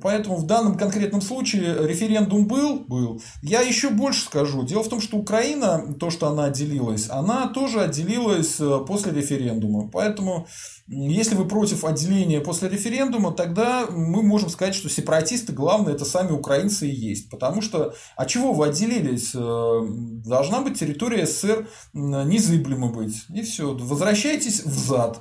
Поэтому 0.00 0.36
в 0.36 0.46
данном 0.46 0.78
конкретном 0.78 1.20
случае 1.20 1.86
референдум 1.86 2.46
был, 2.46 2.80
был. 2.80 3.20
Я 3.42 3.60
еще 3.60 3.90
больше 3.90 4.22
скажу. 4.22 4.64
Дело 4.64 4.82
в 4.82 4.88
том, 4.88 5.00
что 5.00 5.18
Украина, 5.18 5.94
то, 6.00 6.10
что 6.10 6.28
она 6.28 6.46
отделилась, 6.46 7.10
она 7.10 7.48
тоже 7.48 7.82
отделилась 7.82 8.58
э, 8.60 8.78
после 8.86 9.12
референдума. 9.12 9.90
Поэтому, 9.90 10.46
если 10.86 11.34
вы 11.34 11.46
против 11.46 11.84
отделения 11.84 12.40
после 12.40 12.70
референдума, 12.70 13.32
тогда 13.32 13.86
мы 13.90 14.22
можем 14.22 14.48
сказать, 14.48 14.74
что 14.74 14.88
сепаратисты, 14.88 15.52
главное, 15.52 15.92
это 15.92 16.06
сами 16.06 16.32
украинцы 16.32 16.88
и 16.88 16.94
есть. 16.94 17.28
Потому 17.28 17.60
что, 17.60 17.94
а 18.16 18.24
чего 18.24 18.54
вы 18.54 18.68
отделились? 18.68 19.32
Э, 19.34 19.80
должна 20.24 20.62
быть 20.62 20.80
территория 20.80 21.26
СССР 21.26 21.68
незыблемо 21.92 22.90
быть. 22.90 23.24
И 23.28 23.42
все. 23.42 23.74
Возвращайтесь 23.74 24.64
в 24.64 24.72
зад. 24.72 25.20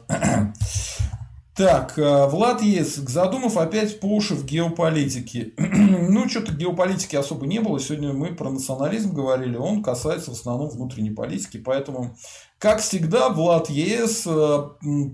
Так, 1.55 1.99
э, 1.99 2.27
Влад 2.30 2.63
Еск, 2.63 3.09
задумав 3.09 3.57
опять 3.57 3.99
по 3.99 4.07
уши 4.07 4.34
в 4.34 4.43
геополитике. 4.43 5.53
ну, 5.57 6.27
что-то 6.27 6.51
геополитики 6.51 7.15
особо 7.15 7.45
не 7.45 7.59
было. 7.59 7.80
Сегодня 7.80 8.11
мы 8.11 8.34
про 8.34 8.49
национализм 8.49 9.13
говорили. 9.13 9.55
Он 9.55 9.84
касается 9.84 10.31
в 10.31 10.34
основном 10.34 10.69
внутренней 10.69 11.11
политики. 11.11 11.57
Поэтому, 11.57 12.17
как 12.57 12.80
всегда, 12.80 13.30
Влад 13.30 13.69
ЕС 13.69 14.23
э, 14.25 14.63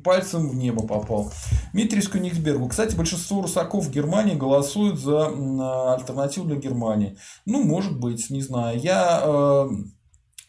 пальцем 0.02 0.48
в 0.48 0.56
небо 0.56 0.88
попал. 0.88 1.30
Дмитрий 1.74 2.02
Скуниксбергу. 2.02 2.70
Кстати, 2.70 2.96
большинство 2.96 3.42
русаков 3.42 3.88
в 3.88 3.92
Германии 3.92 4.36
голосуют 4.36 4.98
за 4.98 5.26
альтернативу 5.94 6.48
для 6.48 6.56
Германии. 6.56 7.18
Ну, 7.46 7.64
может 7.64 8.00
быть, 8.00 8.30
не 8.30 8.42
знаю. 8.42 8.80
Я 8.80 9.22
э, 9.26 9.68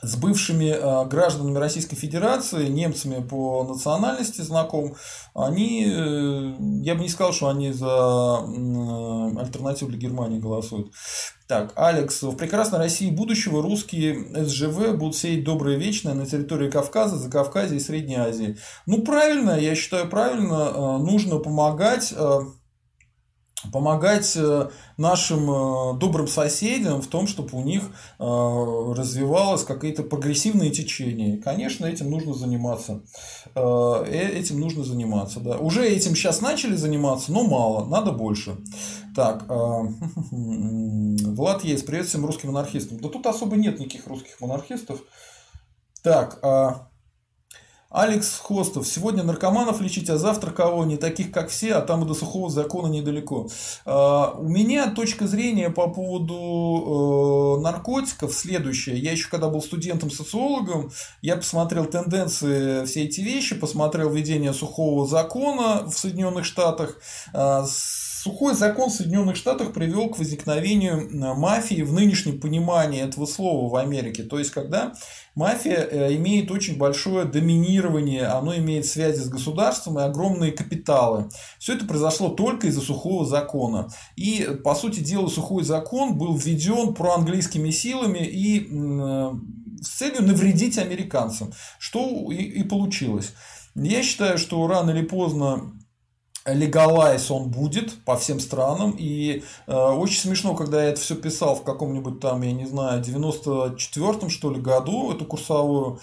с 0.02 0.16
бывшими 0.16 0.70
э, 0.70 1.06
гражданами 1.06 1.58
Российской 1.58 1.96
Федерации, 1.96 2.68
немцами 2.68 3.22
по 3.22 3.64
национальности 3.64 4.40
знаком, 4.40 4.96
они, 5.34 5.86
э, 5.86 6.54
я 6.82 6.94
бы 6.94 7.02
не 7.02 7.08
сказал, 7.08 7.32
что 7.32 7.48
они 7.48 7.72
за 7.72 8.38
альтернативу 8.38 9.90
для 9.90 9.98
Германии 9.98 10.38
голосуют. 10.38 10.92
Так, 11.46 11.72
Алекс, 11.74 12.22
в 12.22 12.36
прекрасной 12.36 12.78
России 12.78 13.10
будущего 13.10 13.60
русские 13.60 14.24
СЖВ 14.46 14.96
будут 14.96 15.16
сеять 15.16 15.44
доброе 15.44 15.76
вечное 15.76 16.14
на 16.14 16.24
территории 16.24 16.70
Кавказа, 16.70 17.16
Закавказья 17.16 17.76
и 17.76 17.80
Средней 17.80 18.16
Азии. 18.16 18.56
Ну, 18.86 19.02
правильно, 19.02 19.58
я 19.58 19.74
считаю, 19.74 20.08
правильно, 20.08 20.70
э, 20.72 20.98
нужно 20.98 21.38
помогать 21.38 22.14
помогать 23.72 24.36
э, 24.36 24.70
нашим 24.96 25.50
э, 25.50 25.98
добрым 25.98 26.28
соседям 26.28 27.02
в 27.02 27.06
том, 27.06 27.26
чтобы 27.26 27.58
у 27.58 27.62
них 27.62 27.82
э, 28.18 28.22
развивалось 28.22 29.64
какие-то 29.64 30.02
прогрессивные 30.02 30.70
течения. 30.70 31.40
Конечно, 31.40 31.86
этим 31.86 32.10
нужно 32.10 32.34
заниматься. 32.34 33.02
Этим 33.54 34.60
нужно 34.60 34.84
заниматься. 34.84 35.40
Да. 35.40 35.58
Уже 35.58 35.86
этим 35.88 36.14
сейчас 36.14 36.40
начали 36.40 36.76
заниматься, 36.76 37.32
но 37.32 37.42
мало, 37.44 37.84
надо 37.86 38.12
больше. 38.12 38.56
Так, 39.14 39.44
Влад 40.30 41.64
есть, 41.64 41.86
привет 41.86 42.06
всем 42.06 42.24
русским 42.26 42.48
монархистам. 42.48 42.98
Да 43.00 43.08
тут 43.08 43.26
особо 43.26 43.56
нет 43.56 43.78
никаких 43.78 44.06
русских 44.06 44.40
монархистов. 44.40 45.00
Так, 46.02 46.38
Алекс 47.90 48.38
Хостов. 48.38 48.86
Сегодня 48.86 49.24
наркоманов 49.24 49.80
лечить, 49.80 50.08
а 50.10 50.16
завтра 50.16 50.52
кого? 50.52 50.84
Не 50.84 50.96
таких, 50.96 51.32
как 51.32 51.48
все, 51.48 51.74
а 51.74 51.80
там 51.80 52.04
и 52.04 52.06
до 52.06 52.14
сухого 52.14 52.48
закона 52.48 52.86
недалеко. 52.86 53.48
А, 53.84 54.32
у 54.38 54.48
меня 54.48 54.92
точка 54.92 55.26
зрения 55.26 55.70
по 55.70 55.88
поводу 55.88 57.58
э, 57.58 57.62
наркотиков 57.62 58.32
следующая. 58.32 58.96
Я 58.96 59.10
еще 59.10 59.28
когда 59.28 59.48
был 59.48 59.60
студентом-социологом, 59.60 60.92
я 61.20 61.34
посмотрел 61.34 61.84
тенденции, 61.84 62.84
все 62.84 63.04
эти 63.04 63.22
вещи, 63.22 63.56
посмотрел 63.56 64.08
введение 64.10 64.52
сухого 64.52 65.04
закона 65.04 65.84
в 65.84 65.92
Соединенных 65.92 66.44
Штатах, 66.44 66.96
а, 67.32 67.66
сухой 68.20 68.54
закон 68.54 68.90
в 68.90 68.92
Соединенных 68.92 69.36
Штатах 69.36 69.72
привел 69.72 70.10
к 70.10 70.18
возникновению 70.18 71.08
мафии 71.36 71.82
в 71.82 71.92
нынешнем 71.92 72.38
понимании 72.38 73.00
этого 73.00 73.24
слова 73.24 73.70
в 73.70 73.76
Америке. 73.76 74.24
То 74.24 74.38
есть, 74.38 74.50
когда 74.50 74.92
мафия 75.34 75.88
э, 75.90 76.14
имеет 76.16 76.50
очень 76.50 76.76
большое 76.76 77.24
доминирование, 77.24 78.26
оно 78.26 78.54
имеет 78.56 78.84
связи 78.84 79.20
с 79.20 79.28
государством 79.28 79.98
и 79.98 80.02
огромные 80.02 80.52
капиталы. 80.52 81.30
Все 81.58 81.74
это 81.74 81.86
произошло 81.86 82.28
только 82.28 82.66
из-за 82.66 82.82
сухого 82.82 83.24
закона. 83.24 83.88
И, 84.16 84.46
по 84.64 84.74
сути 84.74 85.00
дела, 85.00 85.28
сухой 85.28 85.64
закон 85.64 86.18
был 86.18 86.36
введен 86.36 86.92
проанглийскими 86.92 87.70
силами 87.70 88.18
и 88.18 88.68
с 89.82 89.88
целью 89.88 90.22
навредить 90.22 90.76
американцам, 90.76 91.52
что 91.78 92.30
и 92.30 92.62
получилось. 92.64 93.32
Я 93.74 94.02
считаю, 94.02 94.36
что 94.36 94.66
рано 94.66 94.90
или 94.90 95.02
поздно 95.02 95.72
легалайз 96.46 97.30
он 97.30 97.50
будет 97.50 97.92
по 98.04 98.16
всем 98.16 98.40
странам. 98.40 98.94
И 98.98 99.42
э, 99.66 99.74
очень 99.74 100.20
смешно, 100.20 100.54
когда 100.54 100.82
я 100.82 100.90
это 100.90 101.00
все 101.00 101.14
писал 101.14 101.56
в 101.56 101.64
каком-нибудь 101.64 102.20
там, 102.20 102.42
я 102.42 102.52
не 102.52 102.66
знаю, 102.66 103.02
94-м, 103.02 104.30
что 104.30 104.50
ли, 104.50 104.60
году, 104.60 105.12
эту 105.12 105.24
курсовую. 105.24 106.00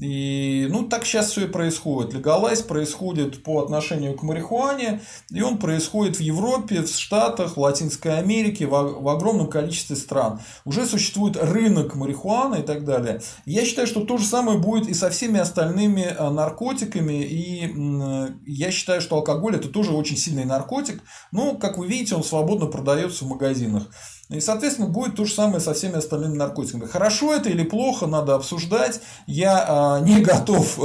И, 0.00 0.68
ну, 0.70 0.84
так 0.84 1.04
сейчас 1.04 1.30
все 1.30 1.46
и 1.46 1.48
происходит. 1.48 2.14
Легалайз 2.14 2.62
происходит 2.62 3.42
по 3.42 3.60
отношению 3.60 4.16
к 4.16 4.22
марихуане, 4.22 5.00
и 5.30 5.42
он 5.42 5.58
происходит 5.58 6.16
в 6.16 6.20
Европе, 6.20 6.82
в 6.82 6.88
Штатах, 6.88 7.56
в 7.56 7.60
Латинской 7.60 8.18
Америке, 8.18 8.66
в, 8.66 8.70
в 8.70 9.08
огромном 9.08 9.48
количестве 9.48 9.96
стран. 9.96 10.40
Уже 10.64 10.86
существует 10.86 11.36
рынок 11.36 11.96
марихуаны 11.96 12.60
и 12.60 12.62
так 12.62 12.84
далее. 12.84 13.20
Я 13.46 13.64
считаю, 13.64 13.88
что 13.88 14.04
то 14.04 14.16
же 14.16 14.24
самое 14.24 14.58
будет 14.58 14.88
и 14.88 14.94
со 14.94 15.10
всеми 15.10 15.40
остальными 15.40 16.02
э, 16.02 16.30
наркотиками. 16.30 17.24
И 17.24 17.66
э, 17.66 18.28
я 18.46 18.70
считаю, 18.70 19.00
что 19.00 19.16
алкоголь 19.16 19.56
это 19.56 19.68
тоже 19.68 19.79
очень 19.88 20.16
сильный 20.16 20.44
наркотик. 20.44 21.02
Но, 21.32 21.56
как 21.56 21.78
вы 21.78 21.86
видите, 21.86 22.14
он 22.14 22.24
свободно 22.24 22.66
продается 22.66 23.24
в 23.24 23.28
магазинах. 23.28 23.88
И, 24.28 24.40
соответственно, 24.40 24.88
будет 24.88 25.16
то 25.16 25.24
же 25.24 25.32
самое 25.32 25.60
со 25.60 25.74
всеми 25.74 25.96
остальными 25.96 26.36
наркотиками. 26.36 26.86
Хорошо 26.86 27.34
это 27.34 27.48
или 27.48 27.64
плохо, 27.64 28.06
надо 28.06 28.36
обсуждать. 28.36 29.00
Я 29.26 29.64
а, 29.66 30.00
не 30.00 30.20
готов 30.22 30.78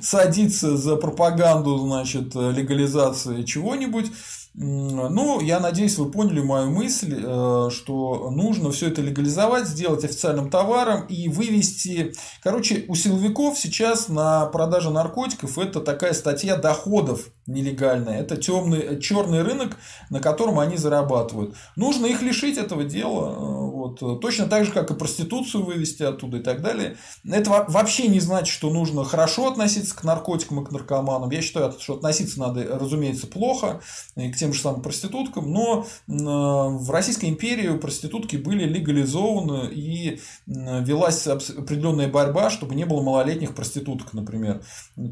садиться 0.00 0.76
за 0.76 0.96
пропаганду 0.96 1.78
значит, 1.78 2.34
легализации 2.34 3.42
чего-нибудь. 3.42 4.12
Ну, 4.54 5.40
я 5.40 5.60
надеюсь, 5.60 5.96
вы 5.96 6.10
поняли 6.10 6.42
мою 6.42 6.70
мысль, 6.70 7.14
э, 7.24 7.68
что 7.70 8.30
нужно 8.30 8.70
все 8.70 8.88
это 8.88 9.00
легализовать, 9.00 9.66
сделать 9.66 10.04
официальным 10.04 10.50
товаром 10.50 11.06
и 11.06 11.28
вывести. 11.28 12.12
Короче, 12.42 12.84
у 12.88 12.94
силовиков 12.94 13.58
сейчас 13.58 14.08
на 14.08 14.44
продаже 14.46 14.90
наркотиков 14.90 15.56
это 15.56 15.80
такая 15.80 16.12
статья 16.12 16.56
доходов 16.56 17.30
нелегальная. 17.46 18.20
Это 18.20 18.36
темный, 18.36 19.00
черный 19.00 19.42
рынок, 19.42 19.78
на 20.10 20.20
котором 20.20 20.58
они 20.58 20.76
зарабатывают. 20.76 21.56
Нужно 21.74 22.04
их 22.04 22.20
лишить 22.20 22.58
этого 22.58 22.84
дела. 22.84 23.32
Э, 23.32 23.70
вот. 23.70 24.20
Точно 24.20 24.46
так 24.46 24.66
же, 24.66 24.72
как 24.72 24.90
и 24.90 24.94
проституцию 24.94 25.64
вывести 25.64 26.02
оттуда 26.02 26.36
и 26.36 26.42
так 26.42 26.60
далее. 26.60 26.98
Это 27.24 27.50
вообще 27.68 28.06
не 28.08 28.20
значит, 28.20 28.52
что 28.52 28.70
нужно 28.70 29.04
хорошо 29.04 29.50
относиться 29.50 29.96
к 29.96 30.04
наркотикам 30.04 30.60
и 30.60 30.66
к 30.66 30.70
наркоманам. 30.70 31.30
Я 31.30 31.40
считаю, 31.40 31.74
что 31.78 31.94
относиться 31.94 32.38
надо, 32.38 32.78
разумеется, 32.78 33.26
плохо. 33.26 33.80
И 34.16 34.30
к 34.30 34.41
тем 34.42 34.52
же 34.52 34.60
самым 34.60 34.82
проституткам, 34.82 35.52
но 35.52 35.86
в 36.08 36.90
Российской 36.90 37.26
империи 37.26 37.78
проститутки 37.78 38.34
были 38.34 38.64
легализованы 38.64 39.68
и 39.72 40.20
велась 40.46 41.24
определенная 41.28 42.08
борьба, 42.08 42.50
чтобы 42.50 42.74
не 42.74 42.84
было 42.84 43.02
малолетних 43.02 43.54
проституток, 43.54 44.12
например. 44.14 44.62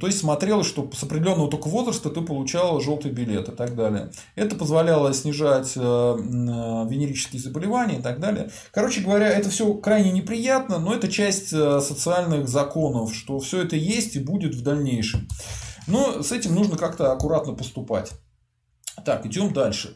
То 0.00 0.08
есть 0.08 0.18
смотрелось, 0.18 0.66
что 0.66 0.90
с 0.92 1.04
определенного 1.04 1.48
только 1.48 1.68
возраста 1.68 2.10
ты 2.10 2.22
получал 2.22 2.80
желтый 2.80 3.12
билет 3.12 3.48
и 3.48 3.52
так 3.52 3.76
далее. 3.76 4.10
Это 4.34 4.56
позволяло 4.56 5.14
снижать 5.14 5.74
э, 5.76 5.80
венерические 5.80 7.40
заболевания 7.40 8.00
и 8.00 8.02
так 8.02 8.18
далее. 8.18 8.50
Короче 8.72 9.00
говоря, 9.00 9.28
это 9.28 9.48
все 9.48 9.72
крайне 9.74 10.10
неприятно, 10.10 10.80
но 10.80 10.92
это 10.92 11.06
часть 11.06 11.52
э, 11.52 11.80
социальных 11.80 12.48
законов, 12.48 13.14
что 13.14 13.38
все 13.38 13.62
это 13.62 13.76
есть 13.76 14.16
и 14.16 14.18
будет 14.18 14.56
в 14.56 14.62
дальнейшем. 14.64 15.28
Но 15.86 16.22
с 16.22 16.32
этим 16.32 16.56
нужно 16.56 16.76
как-то 16.76 17.12
аккуратно 17.12 17.52
поступать. 17.52 18.12
Так, 19.04 19.26
идем 19.26 19.52
дальше. 19.52 19.94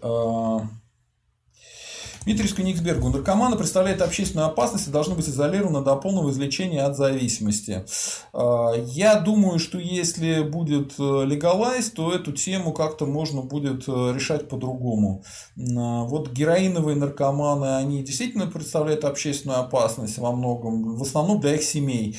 А, 2.24 2.30
Дмитрий 2.34 2.48
Скуниксбергу. 2.48 3.10
Наркоманы 3.10 3.56
представляют 3.56 4.02
общественную 4.02 4.48
опасность 4.48 4.88
и 4.88 4.90
должны 4.90 5.14
быть 5.14 5.28
изолированы 5.28 5.84
до 5.84 5.96
полного 5.96 6.30
излечения 6.30 6.84
от 6.84 6.96
зависимости. 6.96 7.84
А, 8.32 8.72
я 8.72 9.20
думаю, 9.20 9.58
что 9.58 9.78
если 9.78 10.42
будет 10.42 10.94
э, 10.98 11.24
легалайз, 11.26 11.90
то 11.90 12.12
эту 12.12 12.32
тему 12.32 12.72
как-то 12.72 13.06
можно 13.06 13.42
будет 13.42 13.84
э, 13.88 14.12
решать 14.14 14.48
по-другому. 14.48 15.22
А, 15.56 16.04
вот 16.04 16.32
героиновые 16.32 16.96
наркоманы, 16.96 17.76
они 17.76 18.02
действительно 18.02 18.46
представляют 18.46 19.04
общественную 19.04 19.60
опасность 19.60 20.18
во 20.18 20.32
многом, 20.32 20.96
в 20.96 21.02
основном 21.02 21.40
для 21.40 21.54
их 21.54 21.62
семей. 21.62 22.18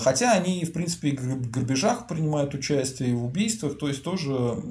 Хотя 0.00 0.32
они, 0.32 0.64
в 0.64 0.72
принципе, 0.72 1.10
и 1.10 1.16
в 1.16 1.50
грабежах 1.50 2.06
принимают 2.06 2.54
участие, 2.54 3.10
и 3.10 3.14
в 3.14 3.24
убийствах, 3.24 3.78
то 3.78 3.88
есть 3.88 4.02
тоже 4.02 4.62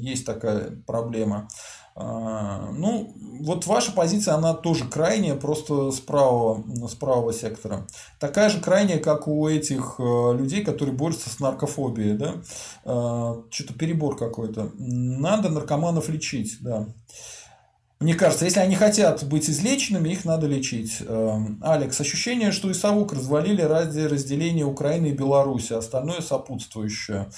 есть 0.00 0.26
такая 0.26 0.72
проблема. 0.86 1.48
А, 1.94 2.70
ну, 2.72 3.12
вот 3.40 3.66
ваша 3.66 3.92
позиция, 3.92 4.34
она 4.34 4.54
тоже 4.54 4.86
крайняя, 4.88 5.34
просто 5.34 5.90
с 5.90 6.00
правого, 6.00 6.64
с 6.88 6.94
правого 6.94 7.32
сектора. 7.32 7.86
Такая 8.18 8.48
же 8.48 8.60
крайняя, 8.60 8.98
как 8.98 9.28
у 9.28 9.46
этих 9.46 9.96
э, 9.98 10.36
людей, 10.36 10.64
которые 10.64 10.94
борются 10.94 11.28
с 11.28 11.38
наркофобией. 11.38 12.16
Да? 12.16 12.34
А, 12.84 13.42
что-то 13.50 13.74
перебор 13.74 14.16
какой-то. 14.16 14.70
Надо 14.78 15.50
наркоманов 15.50 16.08
лечить, 16.08 16.58
да. 16.60 16.86
Мне 18.00 18.14
кажется, 18.14 18.46
если 18.46 18.58
они 18.58 18.74
хотят 18.74 19.22
быть 19.24 19.48
излеченными, 19.48 20.08
их 20.08 20.24
надо 20.24 20.46
лечить. 20.46 21.02
А, 21.06 21.40
Алекс, 21.60 22.00
ощущение, 22.00 22.52
что 22.52 22.70
и 22.70 22.74
совок 22.74 23.12
развалили 23.12 23.60
ради 23.60 24.00
разделения 24.00 24.64
Украины 24.64 25.08
и 25.08 25.12
Беларуси, 25.12 25.74
остальное 25.74 26.20
сопутствующее. 26.22 27.28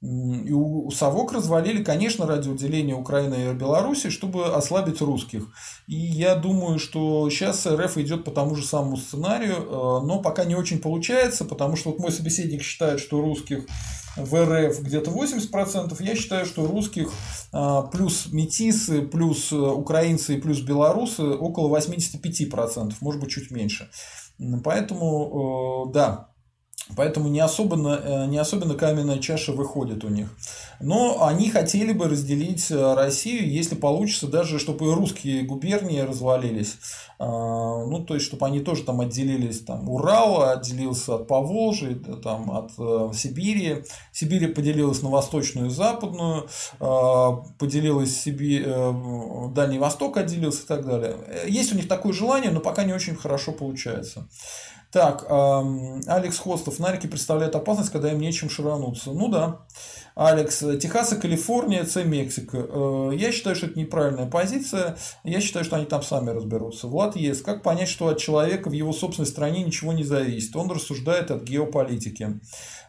И 0.00 0.52
у 0.52 0.88
Совок 0.92 1.32
развалили, 1.32 1.82
конечно, 1.82 2.24
ради 2.24 2.48
уделения 2.48 2.94
Украины 2.94 3.50
и 3.50 3.54
Беларуси, 3.54 4.10
чтобы 4.10 4.54
ослабить 4.54 5.00
русских. 5.00 5.48
И 5.88 5.96
я 5.96 6.36
думаю, 6.36 6.78
что 6.78 7.28
сейчас 7.30 7.66
РФ 7.66 7.98
идет 7.98 8.24
по 8.24 8.30
тому 8.30 8.54
же 8.54 8.64
самому 8.64 8.96
сценарию, 8.96 9.56
э, 9.56 10.06
но 10.06 10.22
пока 10.22 10.44
не 10.44 10.54
очень 10.54 10.78
получается, 10.78 11.44
потому 11.44 11.74
что 11.74 11.90
вот 11.90 11.98
мой 11.98 12.12
собеседник 12.12 12.62
считает, 12.62 13.00
что 13.00 13.20
русских 13.20 13.66
в 14.16 14.34
РФ 14.36 14.82
где-то 14.82 15.10
80%, 15.10 15.96
я 16.00 16.14
считаю, 16.14 16.46
что 16.46 16.64
русских 16.64 17.12
э, 17.52 17.82
плюс 17.90 18.28
метисы, 18.32 19.02
плюс 19.02 19.52
украинцы 19.52 20.36
и 20.36 20.40
плюс 20.40 20.60
белорусы 20.60 21.24
около 21.24 21.76
85%, 21.76 22.94
может 23.00 23.20
быть, 23.20 23.30
чуть 23.30 23.50
меньше. 23.50 23.90
Поэтому, 24.62 25.88
э, 25.88 25.92
да, 25.92 26.27
Поэтому 26.96 27.28
не 27.28 27.40
особенно, 27.40 28.00
э, 28.02 28.26
не 28.26 28.38
особенно 28.38 28.74
каменная 28.74 29.18
чаша 29.18 29.52
выходит 29.52 30.04
у 30.04 30.08
них. 30.08 30.28
Но 30.80 31.26
они 31.26 31.50
хотели 31.50 31.92
бы 31.92 32.06
разделить 32.08 32.70
э, 32.70 32.94
Россию, 32.94 33.50
если 33.50 33.74
получится, 33.74 34.26
даже 34.26 34.58
чтобы 34.58 34.94
русские 34.94 35.42
губернии 35.42 36.00
развалились. 36.00 36.76
А, 37.18 37.84
ну, 37.84 38.04
то 38.04 38.14
есть, 38.14 38.26
чтобы 38.26 38.46
они 38.46 38.60
тоже 38.60 38.84
там 38.84 39.00
отделились. 39.00 39.60
Там, 39.60 39.88
Урал 39.88 40.42
отделился 40.50 41.16
от 41.16 41.26
Поволжья, 41.26 41.94
там, 41.94 42.50
от 42.50 42.70
э, 42.78 43.10
Сибири. 43.14 43.84
Сибирь 44.12 44.48
поделилась 44.48 45.02
на 45.02 45.10
восточную 45.10 45.66
и 45.66 45.70
западную. 45.70 46.48
А, 46.80 47.32
поделилась 47.58 48.16
Сибирь, 48.16 48.66
Дальний 49.54 49.78
Восток 49.78 50.16
отделился 50.16 50.62
и 50.62 50.66
так 50.66 50.86
далее. 50.86 51.16
Есть 51.46 51.72
у 51.72 51.76
них 51.76 51.88
такое 51.88 52.12
желание, 52.12 52.50
но 52.50 52.60
пока 52.60 52.84
не 52.84 52.92
очень 52.92 53.16
хорошо 53.16 53.52
получается. 53.52 54.28
Так, 54.90 55.26
Алекс 55.28 56.38
Хостов. 56.38 56.78
Нарики 56.78 57.06
представляют 57.06 57.54
опасность, 57.54 57.90
когда 57.90 58.10
им 58.10 58.20
нечем 58.20 58.48
ширануться. 58.48 59.12
Ну 59.12 59.28
да. 59.28 59.66
Алекс, 60.20 60.58
Техас 60.80 61.12
и 61.12 61.16
Калифорния, 61.16 61.84
С 61.84 62.02
Мексика. 62.02 62.56
Э, 62.58 63.12
я 63.14 63.30
считаю, 63.30 63.54
что 63.54 63.66
это 63.66 63.78
неправильная 63.78 64.26
позиция. 64.26 64.96
Я 65.22 65.40
считаю, 65.40 65.64
что 65.64 65.76
они 65.76 65.84
там 65.84 66.02
сами 66.02 66.30
разберутся. 66.30 66.88
Влад 66.88 67.14
Ес. 67.14 67.40
Как 67.40 67.62
понять, 67.62 67.88
что 67.88 68.08
от 68.08 68.18
человека 68.18 68.68
в 68.68 68.72
его 68.72 68.92
собственной 68.92 69.28
стране 69.28 69.62
ничего 69.62 69.92
не 69.92 70.02
зависит? 70.02 70.56
Он 70.56 70.68
рассуждает 70.68 71.30
от 71.30 71.44
геополитики. 71.44 72.40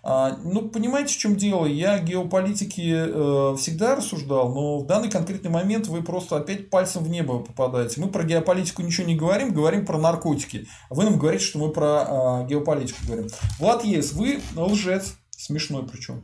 А, 0.04 0.38
ну, 0.44 0.70
понимаете, 0.70 1.14
в 1.14 1.18
чем 1.18 1.36
дело? 1.36 1.66
Я 1.66 2.00
геополитики 2.00 2.94
э, 2.96 3.56
всегда 3.58 3.96
рассуждал, 3.96 4.54
но 4.54 4.80
в 4.80 4.86
данный 4.86 5.10
конкретный 5.10 5.50
момент 5.50 5.88
вы 5.88 6.02
просто 6.02 6.38
опять 6.38 6.70
пальцем 6.70 7.04
в 7.04 7.10
небо 7.10 7.40
попадаете. 7.40 8.02
Мы 8.02 8.10
про 8.10 8.24
геополитику 8.24 8.82
ничего 8.82 9.08
не 9.08 9.16
говорим, 9.16 9.54
говорим 9.54 9.86
про 9.86 9.98
наркотики. 9.98 10.68
Вы 10.90 11.04
нам 11.04 11.20
говорите, 11.20 11.44
что 11.44 11.60
мы 11.60 11.72
про 11.72 12.42
а, 12.42 12.46
геополитику 12.46 13.00
говорим. 13.06 13.28
Влад 13.60 13.84
Ес, 13.84 14.14
вы 14.14 14.42
лжец. 14.56 15.16
Смешной 15.32 15.88
причем. 15.88 16.24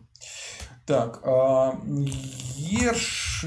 Так, 0.86 1.22
а, 1.24 1.80
Ерш... 2.58 3.46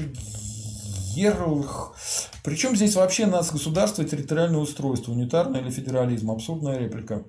Ерлх. 1.15 1.95
Причем 2.43 2.75
здесь 2.75 2.95
вообще 2.95 3.25
нас 3.25 3.51
государство 3.51 4.03
и 4.03 4.05
территориальное 4.07 4.59
устройство, 4.59 5.11
унитарное 5.11 5.59
или 5.61 5.69
федерализм? 5.69 6.31
Абсурдная 6.31 6.77
реплика. 6.77 7.25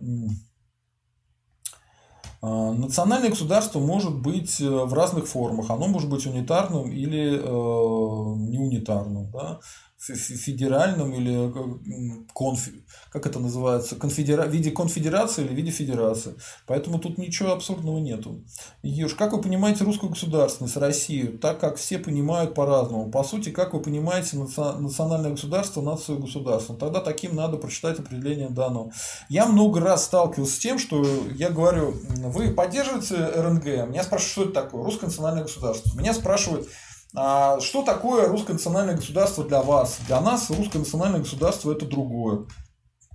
А, 2.42 2.72
национальное 2.72 3.30
государство 3.30 3.80
может 3.80 4.14
быть 4.14 4.60
э, 4.60 4.68
в 4.68 4.94
разных 4.94 5.26
формах. 5.26 5.70
Оно 5.70 5.88
может 5.88 6.08
быть 6.08 6.26
унитарным 6.26 6.90
или 6.90 7.34
э, 7.34 8.50
не 8.50 8.58
унитарном, 8.58 9.30
да, 9.30 9.60
федеральном 10.01 11.12
или 11.12 11.48
э, 11.48 12.24
конф... 12.35 12.68
как 13.10 13.27
это 13.27 13.39
называется, 13.39 13.97
конфедера... 13.97 14.44
в 14.44 14.51
виде 14.51 14.70
конфедерации 14.70 15.44
или 15.44 15.52
в 15.52 15.56
виде 15.56 15.70
федерации. 15.70 16.35
Поэтому 16.66 16.98
тут 16.98 17.18
ничего 17.18 17.52
абсурдного 17.52 17.98
нету. 17.98 18.43
Ешь, 18.82 19.14
как 19.14 19.32
вы 19.32 19.43
понимаете 19.43 19.85
русскую 19.85 20.10
государственность, 20.10 20.77
Россию, 20.77 21.39
так 21.39 21.60
как 21.60 21.77
все 21.77 21.98
понимают 21.98 22.55
по-разному. 22.55 23.10
По 23.10 23.22
сути, 23.22 23.51
как 23.51 23.74
вы 23.74 23.81
понимаете 23.81 24.39
национальное 24.39 25.32
государство, 25.32 25.82
нацию 25.82 26.18
государство. 26.18 26.74
Тогда 26.77 27.01
таким 27.01 27.36
надо 27.36 27.59
прочитать 27.59 27.98
определение 27.98 28.48
данного. 28.48 28.93
Я 29.28 29.44
много 29.44 29.81
раз 29.81 30.05
сталкивался 30.06 30.55
с 30.55 30.59
тем, 30.59 30.78
что 30.78 31.05
я 31.35 31.51
говорю, 31.51 31.94
вы 32.09 32.52
поддерживаете 32.52 33.16
РНГ? 33.16 33.90
Меня 33.90 34.02
спрашивают, 34.02 34.32
что 34.32 34.43
это 34.44 34.52
такое? 34.52 34.82
Русское 34.82 35.06
национальное 35.06 35.43
государство. 35.43 35.98
Меня 35.98 36.14
спрашивают, 36.14 36.68
что 37.12 37.82
такое 37.85 38.28
русское 38.28 38.53
национальное 38.53 38.97
государство 38.97 39.45
для 39.45 39.62
вас? 39.62 39.99
Для 40.07 40.20
нас 40.20 40.51
русское 40.51 40.78
национальное 40.78 41.20
государство 41.20 41.73
это 41.73 41.87
другое. 41.87 42.47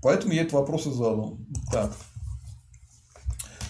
Поэтому 0.02 0.34
я 0.34 0.42
этот 0.42 0.54
вопрос 0.54 0.86
и 0.86 0.92
задал. 0.92 1.38
Так. 1.72 1.92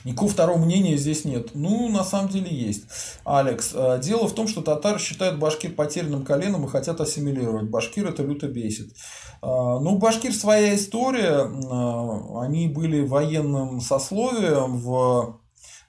Никакого 0.05 0.31
второго 0.31 0.57
мнения 0.59 0.97
здесь 0.97 1.25
нет. 1.25 1.51
Ну, 1.55 1.89
на 1.89 2.03
самом 2.03 2.29
деле 2.29 2.55
есть. 2.55 2.83
Алекс, 3.23 3.71
а, 3.73 3.97
дело 3.97 4.27
в 4.27 4.35
том, 4.35 4.47
что 4.47 4.61
татары 4.61 4.99
считают 4.99 5.39
башкир 5.39 5.73
потерянным 5.73 6.23
коленом 6.23 6.63
и 6.63 6.69
хотят 6.69 7.01
ассимилировать. 7.01 7.71
Башкир 7.71 8.07
это 8.07 8.21
люто 8.21 8.47
бесит. 8.47 8.93
А, 9.41 9.79
ну, 9.79 9.97
башкир 9.97 10.31
своя 10.31 10.75
история. 10.75 11.49
А, 11.71 12.41
они 12.43 12.67
были 12.67 13.01
военным 13.01 13.81
сословием 13.81 14.77
в 14.77 15.39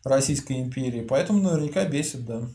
Российской 0.03 0.61
империи, 0.61 1.03
поэтому 1.03 1.43
наверняка 1.43 1.85
бесит, 1.85 2.25
да. 2.25 2.49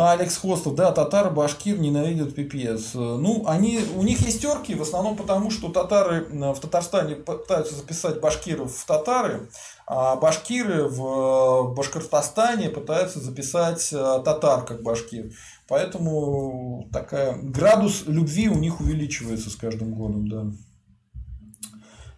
А, 0.00 0.12
Алекс 0.12 0.36
Хостов, 0.36 0.76
да, 0.76 0.92
татары, 0.92 1.28
башкир 1.28 1.76
ненавидят 1.76 2.32
пипец. 2.32 2.94
Ну, 2.94 3.42
они, 3.48 3.80
у 3.96 4.02
них 4.02 4.20
есть 4.20 4.40
терки, 4.40 4.76
в 4.76 4.82
основном 4.82 5.16
потому, 5.16 5.50
что 5.50 5.70
татары 5.70 6.24
в 6.30 6.60
Татарстане 6.60 7.16
пытаются 7.16 7.74
записать 7.74 8.20
башкиров 8.20 8.72
в 8.72 8.86
татары, 8.86 9.50
а 9.88 10.14
башкиры 10.14 10.84
в 10.84 11.74
Башкортостане 11.74 12.68
пытаются 12.68 13.18
записать 13.18 13.92
э, 13.92 14.22
татар 14.24 14.64
как 14.64 14.84
башкир. 14.84 15.32
Поэтому 15.66 16.88
такая 16.92 17.36
градус 17.42 18.04
любви 18.06 18.48
у 18.48 18.58
них 18.58 18.80
увеличивается 18.80 19.50
с 19.50 19.56
каждым 19.56 19.94
годом, 19.94 20.28
да. 20.28 20.44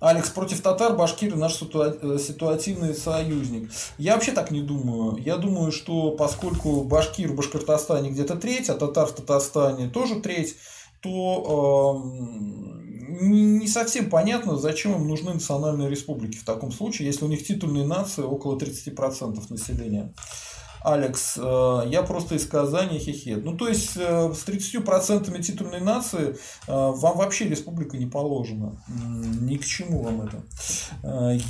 Алекс 0.00 0.30
против 0.30 0.62
татар, 0.62 0.96
башкиры 0.96 1.36
наш 1.36 1.60
э, 1.60 2.18
ситуативный 2.18 2.94
союзник. 2.94 3.70
Я 3.98 4.14
вообще 4.14 4.32
так 4.32 4.50
не 4.50 4.62
думаю. 4.62 5.22
Я 5.22 5.36
думаю, 5.36 5.72
что 5.72 6.12
поскольку 6.12 6.84
башкир 6.84 7.32
в 7.32 7.34
Башкортостане 7.34 8.10
где-то 8.10 8.36
треть, 8.36 8.70
а 8.70 8.74
татар 8.74 9.06
в 9.06 9.12
Татарстане 9.12 9.90
тоже 9.90 10.20
треть, 10.20 10.56
то 11.02 12.02
э, 12.02 13.20
не 13.20 13.68
совсем 13.68 14.08
понятно, 14.08 14.56
зачем 14.56 14.94
им 14.94 15.06
нужны 15.06 15.34
национальные 15.34 15.90
республики 15.90 16.38
в 16.38 16.44
таком 16.44 16.72
случае, 16.72 17.06
если 17.06 17.26
у 17.26 17.28
них 17.28 17.44
титульные 17.44 17.86
нации 17.86 18.22
около 18.22 18.58
30% 18.58 19.38
населения. 19.50 20.14
Алекс, 20.82 21.36
э, 21.36 21.82
я 21.88 22.02
просто 22.02 22.36
из 22.36 22.46
Казани, 22.46 22.98
хихе. 22.98 23.36
Ну, 23.36 23.56
то 23.56 23.68
есть, 23.68 23.96
э, 23.96 24.32
с 24.32 24.44
30% 24.44 25.42
титульной 25.42 25.80
нации 25.80 26.30
э, 26.30 26.34
вам 26.66 27.18
вообще 27.18 27.48
республика 27.48 27.98
не 27.98 28.06
положена. 28.06 28.82
Ни 28.88 29.56
к 29.56 29.64
чему 29.64 30.02
вам 30.02 30.22
это. 30.22 30.42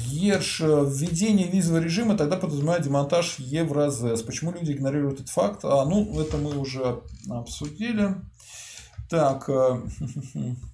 Ерш, 0.09 0.61
введение 0.61 1.47
визового 1.47 1.83
режима 1.83 2.17
тогда 2.17 2.37
подразумевает 2.37 2.83
демонтаж 2.83 3.39
Евразес. 3.39 4.23
Почему 4.23 4.53
люди 4.53 4.73
игнорируют 4.73 5.21
этот 5.21 5.31
факт? 5.31 5.61
А, 5.65 5.85
ну, 5.85 6.21
это 6.21 6.37
мы 6.37 6.59
уже 6.59 7.01
обсудили. 7.29 8.17
Так, 9.09 9.49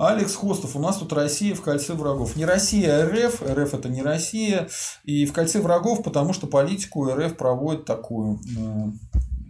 Алекс 0.00 0.34
Хостов, 0.34 0.76
у 0.76 0.78
нас 0.78 0.96
тут 0.96 1.12
Россия 1.12 1.54
в 1.54 1.60
кольце 1.60 1.92
врагов. 1.92 2.34
Не 2.34 2.46
Россия, 2.46 3.02
а 3.02 3.06
РФ. 3.06 3.42
РФ 3.42 3.74
это 3.74 3.90
не 3.90 4.00
Россия. 4.00 4.66
И 5.04 5.26
в 5.26 5.34
кольце 5.34 5.60
врагов, 5.60 6.02
потому 6.02 6.32
что 6.32 6.46
политику 6.46 7.06
РФ 7.12 7.36
проводит 7.36 7.84
такую. 7.84 8.40
Э, 8.56 8.90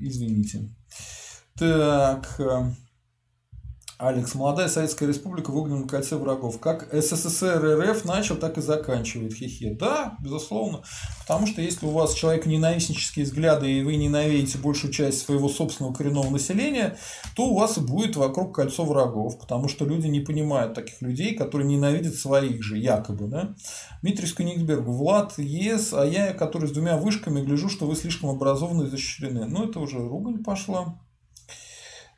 извините. 0.00 0.68
Так. 1.56 2.40
Алекс, 4.00 4.34
молодая 4.34 4.68
Советская 4.68 5.06
Республика 5.06 5.50
в 5.50 5.56
огненном 5.58 5.86
кольце 5.86 6.16
врагов. 6.16 6.58
Как 6.58 6.88
СССР 6.90 7.82
РФ 7.82 8.06
начал, 8.06 8.36
так 8.36 8.56
и 8.56 8.62
заканчивает. 8.62 9.34
Хихе. 9.34 9.76
Да, 9.78 10.16
безусловно. 10.22 10.80
Потому 11.18 11.46
что 11.46 11.60
если 11.60 11.84
у 11.84 11.90
вас 11.90 12.14
человек 12.14 12.46
ненавистнические 12.46 13.26
взгляды, 13.26 13.70
и 13.70 13.82
вы 13.82 13.96
ненавидите 13.96 14.56
большую 14.56 14.90
часть 14.90 15.20
своего 15.20 15.50
собственного 15.50 15.92
коренного 15.92 16.30
населения, 16.30 16.96
то 17.36 17.48
у 17.48 17.58
вас 17.58 17.78
будет 17.78 18.16
вокруг 18.16 18.54
кольцо 18.54 18.86
врагов. 18.86 19.38
Потому 19.38 19.68
что 19.68 19.84
люди 19.84 20.06
не 20.06 20.20
понимают 20.20 20.72
таких 20.72 21.02
людей, 21.02 21.34
которые 21.34 21.68
ненавидят 21.68 22.14
своих 22.14 22.62
же, 22.62 22.78
якобы. 22.78 23.26
Да? 23.26 23.54
Дмитрий 24.00 24.26
Сконигсбергу. 24.26 24.92
Влад 24.92 25.34
ЕС, 25.36 25.92
а 25.92 26.06
я, 26.06 26.32
который 26.32 26.68
с 26.68 26.72
двумя 26.72 26.96
вышками, 26.96 27.42
гляжу, 27.42 27.68
что 27.68 27.84
вы 27.84 27.94
слишком 27.94 28.30
образованы 28.30 28.84
и 28.84 28.90
защищены. 28.90 29.44
Ну, 29.44 29.68
это 29.68 29.78
уже 29.78 29.98
ругань 29.98 30.42
пошла. 30.42 30.96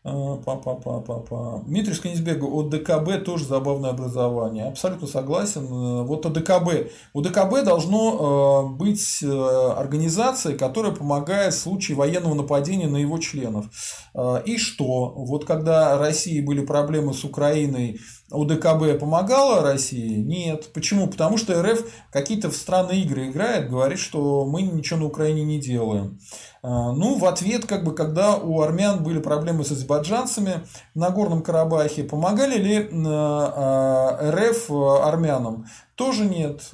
Па-па-па-па-па. 0.05 1.63
Дмитрий 1.65 1.95
Сканисберг, 1.95 2.43
от 2.43 2.71
ДКБ 2.71 3.25
тоже 3.25 3.45
забавное 3.45 3.91
образование. 3.91 4.65
Абсолютно 4.65 5.07
согласен. 5.07 5.65
Вот 6.05 6.27
о 6.27 6.29
ДКБ. 6.29 6.91
У 7.13 7.21
ДКБ 7.21 7.63
должно 7.65 8.73
э, 8.73 8.77
быть 8.77 9.23
э, 9.23 9.73
организация, 9.77 10.59
которая 10.59 10.91
помогает 10.91 11.55
в 11.55 11.59
случае 11.59 11.97
военного 11.97 12.35
нападения 12.35 12.89
на 12.89 12.97
его 12.97 13.19
членов. 13.19 13.67
Э, 14.13 14.43
и 14.45 14.59
что? 14.59 15.11
Вот 15.11 15.45
когда 15.45 15.97
России 15.97 16.41
были 16.41 16.67
проблемы 16.67 17.15
с 17.15 17.23
Украиной, 17.23 18.01
УДКБ 18.33 18.99
помогала 18.99 19.63
России? 19.63 20.23
Нет. 20.23 20.73
Почему? 20.73 21.07
Потому 21.09 21.37
что 21.37 21.61
РФ 21.63 21.85
какие-то 22.11 22.51
странные 22.51 23.03
игры 23.03 23.29
играет, 23.29 23.71
говорит, 23.71 23.99
что 23.99 24.45
мы 24.47 24.63
ничего 24.63 25.01
на 25.01 25.07
Украине 25.07 25.45
не 25.45 25.61
делаем. 25.61 26.19
А, 26.63 26.93
ну, 26.93 27.19
в 27.19 27.25
ответ, 27.27 27.67
как 27.67 27.85
бы, 27.85 27.95
когда 27.95 28.37
у 28.37 28.61
армян 28.61 29.03
были 29.03 29.19
проблемы 29.19 29.65
с 29.65 29.73
азербайджанцами 29.73 30.65
на 30.95 31.11
Горном 31.11 31.43
Карабахе, 31.43 32.05
помогали 32.05 32.57
ли 32.57 32.89
а, 33.07 34.19
а, 34.19 34.31
РФ 34.31 34.71
армянам? 34.71 35.67
Тоже 35.97 36.25
нет. 36.25 36.71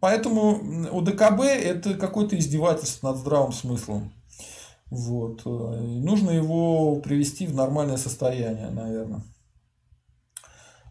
Поэтому 0.00 0.88
УДКБ 0.92 1.42
это 1.42 1.94
какое-то 1.94 2.38
издевательство 2.38 3.08
над 3.08 3.18
здравым 3.18 3.52
смыслом. 3.52 4.12
Вот. 4.90 5.44
нужно 5.46 6.30
его 6.30 6.96
привести 6.96 7.46
в 7.46 7.54
нормальное 7.54 7.96
состояние, 7.96 8.68
наверное. 8.70 9.22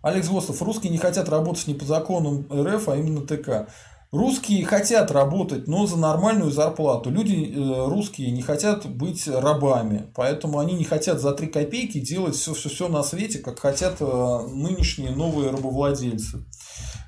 Алекс 0.02 0.28
Восов, 0.28 0.62
русские 0.62 0.92
не 0.92 0.98
хотят 0.98 1.30
работать 1.30 1.68
не 1.68 1.74
по 1.74 1.86
законам 1.86 2.48
РФ, 2.52 2.90
а 2.90 2.96
именно 2.98 3.22
ТК. 3.22 3.68
Русские 4.12 4.66
хотят 4.66 5.10
работать, 5.10 5.70
но 5.70 5.86
за 5.86 5.98
нормальную 5.98 6.52
зарплату. 6.52 7.10
Люди 7.10 7.54
э, 7.56 7.88
русские 7.88 8.32
не 8.32 8.42
хотят 8.42 8.86
быть 8.86 9.26
рабами, 9.26 10.12
поэтому 10.14 10.60
они 10.60 10.74
не 10.74 10.84
хотят 10.84 11.22
за 11.22 11.32
3 11.32 11.48
копейки 11.48 12.00
делать 12.02 12.36
все, 12.36 12.54
все, 12.54 12.68
все 12.68 12.90
на 12.90 13.04
свете, 13.04 13.40
как 13.40 13.60
хотят 13.60 13.98
э, 14.02 14.48
нынешние 14.50 15.12
новые 15.12 15.52
рабовладельцы. 15.52 16.46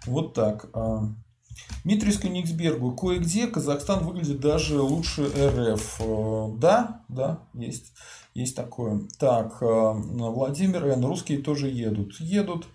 Вот 0.06 0.34
так. 0.34 0.70
А. 0.74 1.10
Дмитрий 1.84 2.14
Скониксбергу. 2.14 2.96
Кое-где 2.96 3.48
Казахстан 3.48 4.06
выглядит 4.06 4.40
даже 4.40 4.82
лучше 4.82 5.26
РФ. 5.26 6.00
Э, 6.00 6.48
да, 6.58 7.02
да, 7.10 7.40
есть. 7.54 7.92
Есть 8.34 8.56
такое. 8.56 9.02
Так, 9.20 9.58
Владимир 9.62 10.86
Н. 10.86 11.06
Русские 11.06 11.38
тоже 11.38 11.70
едут. 11.70 12.20
Едут. 12.20 12.68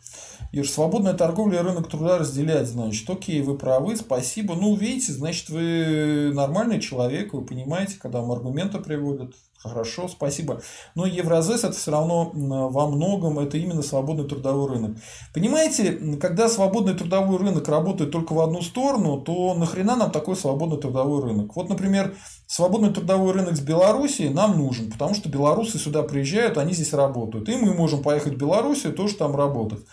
И 0.53 0.63
свободная 0.63 1.15
торговля 1.15 1.59
и 1.59 1.63
рынок 1.63 1.89
труда 1.89 2.19
разделять, 2.19 2.69
значит, 2.69 3.11
окей, 3.11 3.43
вы 3.43 3.59
правы, 3.59 3.97
спасибо. 3.97 4.55
Ну, 4.55 4.75
видите, 4.77 5.13
значит, 5.13 5.51
вы 5.51 6.31
нормальный 6.33 6.81
человек, 6.81 7.35
вы 7.35 7.45
понимаете, 7.45 7.97
когда 7.99 8.21
вам 8.21 8.33
аргументы 8.33 8.79
приводят. 8.79 9.35
Хорошо, 9.59 10.07
спасибо. 10.07 10.63
Но 10.95 11.05
Евразес 11.05 11.65
это 11.65 11.73
все 11.75 11.91
равно 11.91 12.31
во 12.33 12.87
многом 12.87 13.41
это 13.41 13.59
именно 13.59 13.83
свободный 13.83 14.29
трудовой 14.29 14.69
рынок. 14.69 14.99
Понимаете, 15.35 16.17
когда 16.21 16.49
свободный 16.49 16.95
трудовой 16.95 17.39
рынок 17.39 17.69
работает 17.69 18.13
только 18.13 18.33
в 18.35 18.41
одну 18.41 18.63
сторону, 18.63 19.21
то 19.21 19.55
нахрена 19.55 19.97
нам 19.97 20.13
такой 20.13 20.37
свободный 20.37 20.79
трудовой 20.79 21.23
рынок? 21.25 21.57
Вот, 21.57 21.69
например, 21.69 22.15
свободный 22.49 22.93
трудовой 22.93 23.33
рынок 23.35 23.57
с 23.57 23.61
Белоруссией 23.61 24.31
нам 24.31 24.59
нужен, 24.59 24.91
потому 24.91 25.15
что 25.15 25.29
белорусы 25.29 25.79
сюда 25.79 26.03
приезжают, 26.03 26.57
они 26.57 26.73
здесь 26.73 26.95
работают. 26.95 27.49
И 27.49 27.57
мы 27.57 27.75
можем 27.75 28.03
поехать 28.03 28.35
в 28.35 28.39
Белоруссию 28.39 28.95
тоже 28.95 29.17
там 29.17 29.37
работать. 29.37 29.85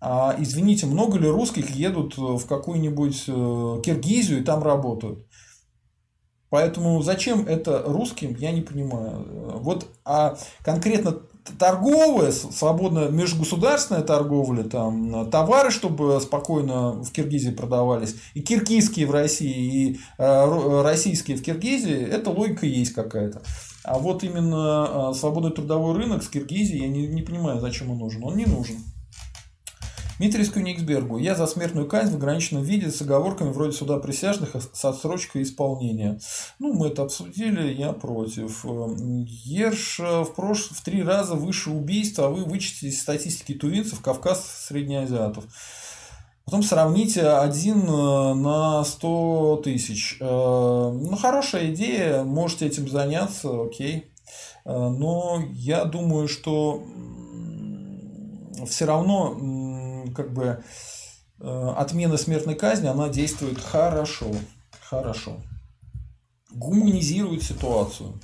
А, 0.00 0.34
извините, 0.36 0.86
много 0.86 1.16
ли 1.16 1.28
русских 1.28 1.70
едут 1.70 2.18
в 2.18 2.44
какую-нибудь 2.46 3.24
э, 3.28 3.80
Киргизию 3.84 4.40
и 4.40 4.44
там 4.44 4.64
работают? 4.64 5.24
Поэтому 6.50 7.00
зачем 7.02 7.46
это 7.46 7.84
русским, 7.86 8.34
я 8.36 8.50
не 8.50 8.62
понимаю. 8.62 9.60
Вот, 9.60 9.86
а 10.04 10.36
конкретно 10.64 11.22
торговая, 11.58 12.32
свободная 12.32 13.08
межгосударственная 13.08 14.02
торговля, 14.02 14.62
там, 14.64 15.30
товары, 15.30 15.70
чтобы 15.70 16.20
спокойно 16.20 16.92
в 16.92 17.10
Киргизии 17.10 17.50
продавались, 17.50 18.16
и 18.34 18.40
киргизские 18.40 19.06
в 19.06 19.10
России, 19.10 19.90
и 19.90 20.00
э, 20.18 20.82
российские 20.82 21.36
в 21.36 21.42
Киргизии, 21.42 22.00
это 22.00 22.30
логика 22.30 22.66
есть 22.66 22.92
какая-то. 22.92 23.42
А 23.84 23.98
вот 23.98 24.22
именно 24.22 25.10
э, 25.10 25.14
свободный 25.14 25.50
трудовой 25.50 25.96
рынок 25.96 26.22
с 26.22 26.28
Киргизией, 26.28 26.82
я 26.82 26.88
не, 26.88 27.08
не 27.08 27.22
понимаю, 27.22 27.60
зачем 27.60 27.90
он 27.90 27.98
нужен. 27.98 28.22
Он 28.22 28.36
не 28.36 28.46
нужен. 28.46 28.76
Дмитрий 30.22 30.44
Скюниксбергу. 30.44 31.18
Я 31.18 31.34
за 31.34 31.48
смертную 31.48 31.88
казнь 31.88 32.12
в 32.12 32.14
ограниченном 32.14 32.62
виде 32.62 32.92
с 32.92 33.02
оговорками 33.02 33.50
вроде 33.50 33.72
суда 33.72 33.98
присяжных 33.98 34.54
с 34.72 34.84
отсрочкой 34.84 35.42
исполнения. 35.42 36.20
Ну, 36.60 36.74
мы 36.74 36.86
это 36.86 37.02
обсудили, 37.02 37.74
я 37.74 37.92
против. 37.92 38.64
Ерш 38.64 39.98
в, 39.98 40.26
прош... 40.36 40.68
в 40.70 40.80
три 40.84 41.02
раза 41.02 41.34
выше 41.34 41.70
убийств, 41.70 42.20
а 42.20 42.28
вы 42.28 42.44
вычтите 42.44 42.86
из 42.86 43.00
статистики 43.00 43.54
тувинцев, 43.54 44.00
Кавказ, 44.00 44.46
среднеазиатов. 44.68 45.44
Потом 46.44 46.62
сравните 46.62 47.26
один 47.26 47.80
э, 47.80 48.34
на 48.34 48.84
100 48.84 49.62
тысяч. 49.64 50.18
Э, 50.20 50.24
ну, 50.24 51.16
хорошая 51.16 51.72
идея, 51.72 52.22
можете 52.22 52.66
этим 52.66 52.88
заняться, 52.88 53.64
окей. 53.64 54.12
Э, 54.64 54.88
но 54.88 55.42
я 55.50 55.84
думаю, 55.84 56.28
что 56.28 56.84
все 58.66 58.84
равно 58.84 59.34
как 60.12 60.32
бы 60.32 60.62
э, 61.40 61.74
отмена 61.76 62.16
смертной 62.16 62.54
казни, 62.54 62.86
она 62.86 63.08
действует 63.08 63.60
хорошо. 63.60 64.32
Хорошо. 64.80 65.40
Гуманизирует 66.50 67.42
ситуацию. 67.42 68.20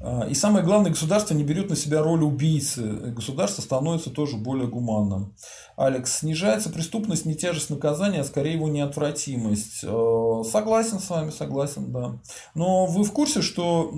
Э, 0.00 0.28
и 0.28 0.34
самое 0.34 0.64
главное, 0.64 0.90
государство 0.90 1.34
не 1.34 1.44
берет 1.44 1.70
на 1.70 1.76
себя 1.76 2.02
роль 2.02 2.22
убийцы. 2.22 2.82
Государство 2.82 3.62
становится 3.62 4.10
тоже 4.10 4.36
более 4.36 4.68
гуманным. 4.68 5.34
Алекс, 5.76 6.18
снижается 6.18 6.70
преступность, 6.70 7.24
не 7.24 7.34
тяжесть 7.34 7.70
наказания, 7.70 8.20
а 8.20 8.24
скорее 8.24 8.54
его 8.54 8.68
неотвратимость. 8.68 9.80
Э, 9.82 10.42
согласен 10.50 11.00
с 11.00 11.10
вами, 11.10 11.30
согласен, 11.30 11.92
да. 11.92 12.18
Но 12.54 12.86
вы 12.86 13.04
в 13.04 13.12
курсе, 13.12 13.42
что 13.42 13.90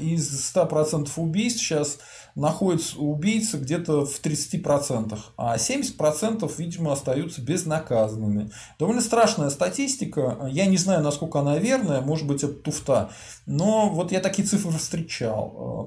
из 0.00 0.54
100% 0.54 1.08
убийств 1.16 1.60
сейчас 1.60 1.98
находятся 2.34 2.98
убийцы 2.98 3.58
где-то 3.58 4.04
в 4.04 4.20
30%, 4.20 5.18
а 5.36 5.56
70% 5.56 6.52
видимо 6.58 6.92
остаются 6.92 7.40
безнаказанными. 7.40 8.50
Довольно 8.78 9.00
страшная 9.00 9.50
статистика, 9.50 10.48
я 10.50 10.66
не 10.66 10.76
знаю, 10.76 11.02
насколько 11.02 11.40
она 11.40 11.58
верная, 11.58 12.00
может 12.00 12.26
быть 12.26 12.42
это 12.42 12.54
туфта, 12.54 13.10
но 13.46 13.88
вот 13.88 14.10
я 14.10 14.20
такие 14.20 14.46
цифры 14.46 14.72
встречал, 14.72 15.43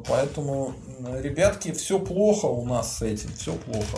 поэтому, 0.08 0.74
ребятки, 1.22 1.72
все 1.72 2.00
плохо 2.00 2.46
у 2.46 2.66
нас 2.66 2.98
с 2.98 3.02
этим, 3.02 3.30
все 3.38 3.54
плохо. 3.54 3.98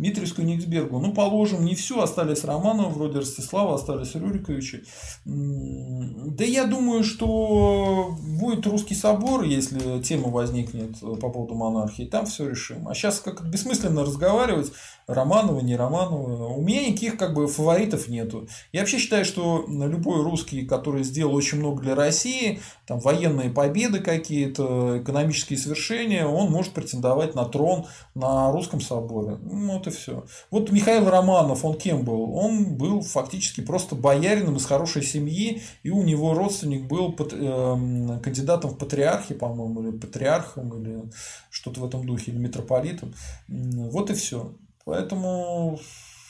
Дмитрию 0.00 0.46
Никсбергу. 0.46 0.98
Ну, 0.98 1.12
положим, 1.12 1.62
не 1.62 1.74
все, 1.74 2.00
остались 2.00 2.44
Романов, 2.44 2.94
вроде 2.94 3.18
Ростислава, 3.18 3.74
остались 3.74 4.14
Рюриковичи. 4.14 4.84
Да 5.26 6.42
я 6.42 6.64
думаю, 6.64 7.04
что 7.04 8.16
будет 8.40 8.66
русский 8.66 8.94
собор, 8.94 9.44
если 9.44 10.00
тема 10.00 10.30
возникнет 10.30 10.98
по 11.00 11.28
поводу 11.28 11.54
монархии, 11.54 12.04
там 12.04 12.24
все 12.24 12.48
решим. 12.48 12.88
А 12.88 12.94
сейчас 12.94 13.20
как 13.20 13.46
бессмысленно 13.50 14.02
разговаривать, 14.02 14.72
Романова, 15.06 15.60
не 15.60 15.76
Романова. 15.76 16.48
У 16.54 16.62
меня 16.62 16.86
никаких 16.86 17.18
как 17.18 17.34
бы 17.34 17.46
фаворитов 17.46 18.08
нету. 18.08 18.48
Я 18.72 18.80
вообще 18.80 18.98
считаю, 18.98 19.24
что 19.24 19.66
любой 19.68 20.22
русский, 20.22 20.64
который 20.64 21.02
сделал 21.02 21.34
очень 21.34 21.58
много 21.58 21.82
для 21.82 21.94
России, 21.94 22.60
там 22.86 23.00
военные 23.00 23.50
победы 23.50 23.98
какие-то, 23.98 25.02
экономические 25.02 25.58
свершения, 25.58 26.26
он 26.26 26.50
может 26.50 26.72
претендовать 26.72 27.34
на 27.34 27.44
трон 27.44 27.86
на 28.14 28.50
русском 28.52 28.80
соборе. 28.80 29.36
Ну, 29.42 29.74
вот 29.74 29.89
и 29.90 29.94
все. 29.94 30.24
Вот 30.50 30.70
Михаил 30.70 31.08
Романов, 31.08 31.64
он 31.64 31.76
кем 31.76 32.04
был? 32.04 32.34
Он 32.34 32.76
был 32.76 33.02
фактически 33.02 33.60
просто 33.60 33.94
боярином 33.94 34.56
из 34.56 34.64
хорошей 34.64 35.02
семьи, 35.02 35.62
и 35.82 35.90
у 35.90 36.02
него 36.02 36.34
родственник 36.34 36.86
был 36.86 37.14
эм, 37.18 38.20
кандидатом 38.20 38.70
в 38.70 38.78
патриархи, 38.78 39.34
по-моему, 39.34 39.82
или 39.82 39.96
патриархом, 39.96 40.80
или 40.80 41.10
что-то 41.50 41.80
в 41.80 41.84
этом 41.84 42.06
духе, 42.06 42.30
или 42.30 42.38
митрополитом. 42.38 43.14
Вот 43.48 44.10
и 44.10 44.14
все. 44.14 44.54
Поэтому 44.84 45.78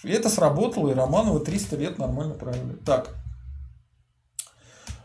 это 0.03 0.28
сработало, 0.28 0.91
и 0.91 0.95
Романова 0.95 1.41
300 1.41 1.77
лет 1.77 1.99
нормально 1.99 2.35
правили. 2.35 2.77
Так, 2.85 3.15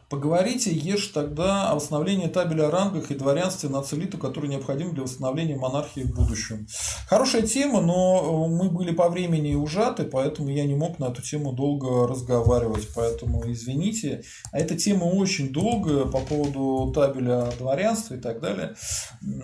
Поговорите, 0.09 0.71
ешь 0.71 1.07
тогда 1.07 1.69
о 1.69 1.75
восстановлении 1.75 2.27
табеля 2.27 2.67
о 2.67 2.71
рангах 2.71 3.09
и 3.09 3.15
дворянстве 3.15 3.69
на 3.69 3.81
целиту, 3.81 4.19
который 4.19 4.49
необходим 4.49 4.93
для 4.93 5.03
восстановления 5.03 5.55
монархии 5.55 6.01
в 6.01 6.13
будущем. 6.13 6.67
Хорошая 7.07 7.41
тема, 7.41 7.81
но 7.81 8.47
мы 8.47 8.69
были 8.69 8.91
по 8.91 9.09
времени 9.09 9.55
ужаты, 9.55 10.03
поэтому 10.03 10.49
я 10.49 10.65
не 10.65 10.75
мог 10.75 10.99
на 10.99 11.05
эту 11.05 11.23
тему 11.23 11.53
долго 11.53 12.07
разговаривать. 12.07 12.87
Поэтому 12.95 13.43
извините. 13.51 14.21
А 14.51 14.59
эта 14.59 14.75
тема 14.75 15.05
очень 15.05 15.51
долгая 15.51 16.05
по 16.05 16.19
поводу 16.19 16.91
табеля 16.93 17.49
дворянства 17.57 18.13
и 18.13 18.19
так 18.19 18.41
далее. 18.41 18.75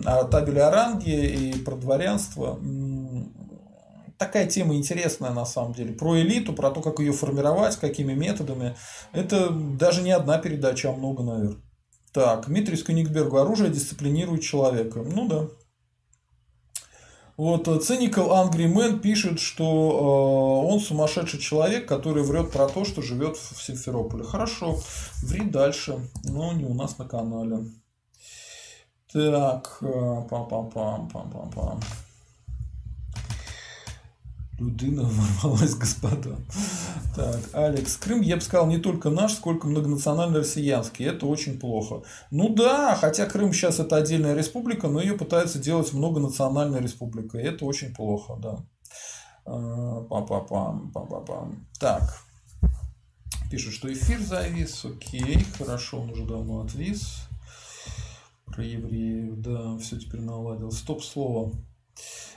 А 0.04 0.24
табеля 0.24 0.68
о 0.68 0.70
ранге 0.70 1.34
и 1.34 1.58
про 1.58 1.74
дворянство 1.74 2.58
такая 4.24 4.46
тема 4.46 4.74
интересная 4.76 5.32
на 5.32 5.44
самом 5.44 5.72
деле. 5.74 5.92
Про 5.92 6.20
элиту, 6.20 6.52
про 6.52 6.70
то, 6.70 6.80
как 6.80 7.00
ее 7.00 7.12
формировать, 7.12 7.76
какими 7.76 8.14
методами. 8.14 8.76
Это 9.12 9.50
даже 9.50 10.02
не 10.02 10.12
одна 10.12 10.38
передача, 10.38 10.90
а 10.90 10.92
много, 10.92 11.22
наверное. 11.22 11.60
Так, 12.12 12.46
Дмитрий 12.46 12.76
Сконикбергу. 12.76 13.38
Оружие 13.38 13.70
дисциплинирует 13.70 14.42
человека. 14.42 15.02
Ну 15.02 15.28
да. 15.28 15.48
Вот 17.36 17.66
Cynical 17.66 18.28
Angry 18.28 18.72
Man 18.72 19.00
пишет, 19.00 19.40
что 19.40 19.64
э, 19.64 20.72
он 20.72 20.78
сумасшедший 20.78 21.40
человек, 21.40 21.88
который 21.88 22.22
врет 22.22 22.52
про 22.52 22.68
то, 22.68 22.84
что 22.84 23.02
живет 23.02 23.36
в 23.36 23.60
Симферополе. 23.60 24.22
Хорошо, 24.22 24.78
ври 25.22 25.48
дальше, 25.48 25.98
но 26.24 26.52
не 26.52 26.64
у 26.64 26.74
нас 26.74 26.98
на 26.98 27.08
канале. 27.08 27.64
Так, 29.12 29.78
э, 29.80 29.86
пам-пам-пам-пам-пам-пам. 30.30 31.80
Людина 34.62 35.02
ворвалась, 35.42 35.74
господа. 35.74 36.36
Так, 37.16 37.40
Алекс. 37.52 37.96
Крым, 37.96 38.20
я 38.20 38.36
бы 38.36 38.42
сказал, 38.42 38.68
не 38.68 38.78
только 38.78 39.10
наш, 39.10 39.34
сколько 39.34 39.66
многонациональный 39.66 40.38
россиянский. 40.38 41.04
Это 41.04 41.26
очень 41.26 41.58
плохо. 41.58 42.02
Ну 42.30 42.48
да, 42.54 42.94
хотя 42.94 43.26
Крым 43.26 43.52
сейчас 43.52 43.80
это 43.80 43.96
отдельная 43.96 44.36
республика, 44.36 44.86
но 44.86 45.00
ее 45.00 45.14
пытаются 45.14 45.58
делать 45.58 45.92
многонациональной 45.92 46.80
республикой. 46.80 47.42
Это 47.42 47.64
очень 47.64 47.92
плохо, 47.92 48.36
да. 48.40 48.64
А, 49.44 50.06
пам-пам-пам, 50.08 50.92
пам-пам-пам. 50.92 51.56
Так. 51.80 52.22
Пишет, 53.50 53.72
что 53.72 53.92
эфир 53.92 54.20
завис. 54.20 54.84
Окей, 54.84 55.44
хорошо, 55.58 56.02
он 56.02 56.10
уже 56.10 56.24
давно 56.24 56.60
отвис. 56.60 57.26
Про 58.46 58.62
евреев, 58.62 59.40
да, 59.40 59.76
все 59.78 59.98
теперь 59.98 60.20
наладил. 60.20 60.70
Стоп 60.70 61.02
слово. 61.02 61.52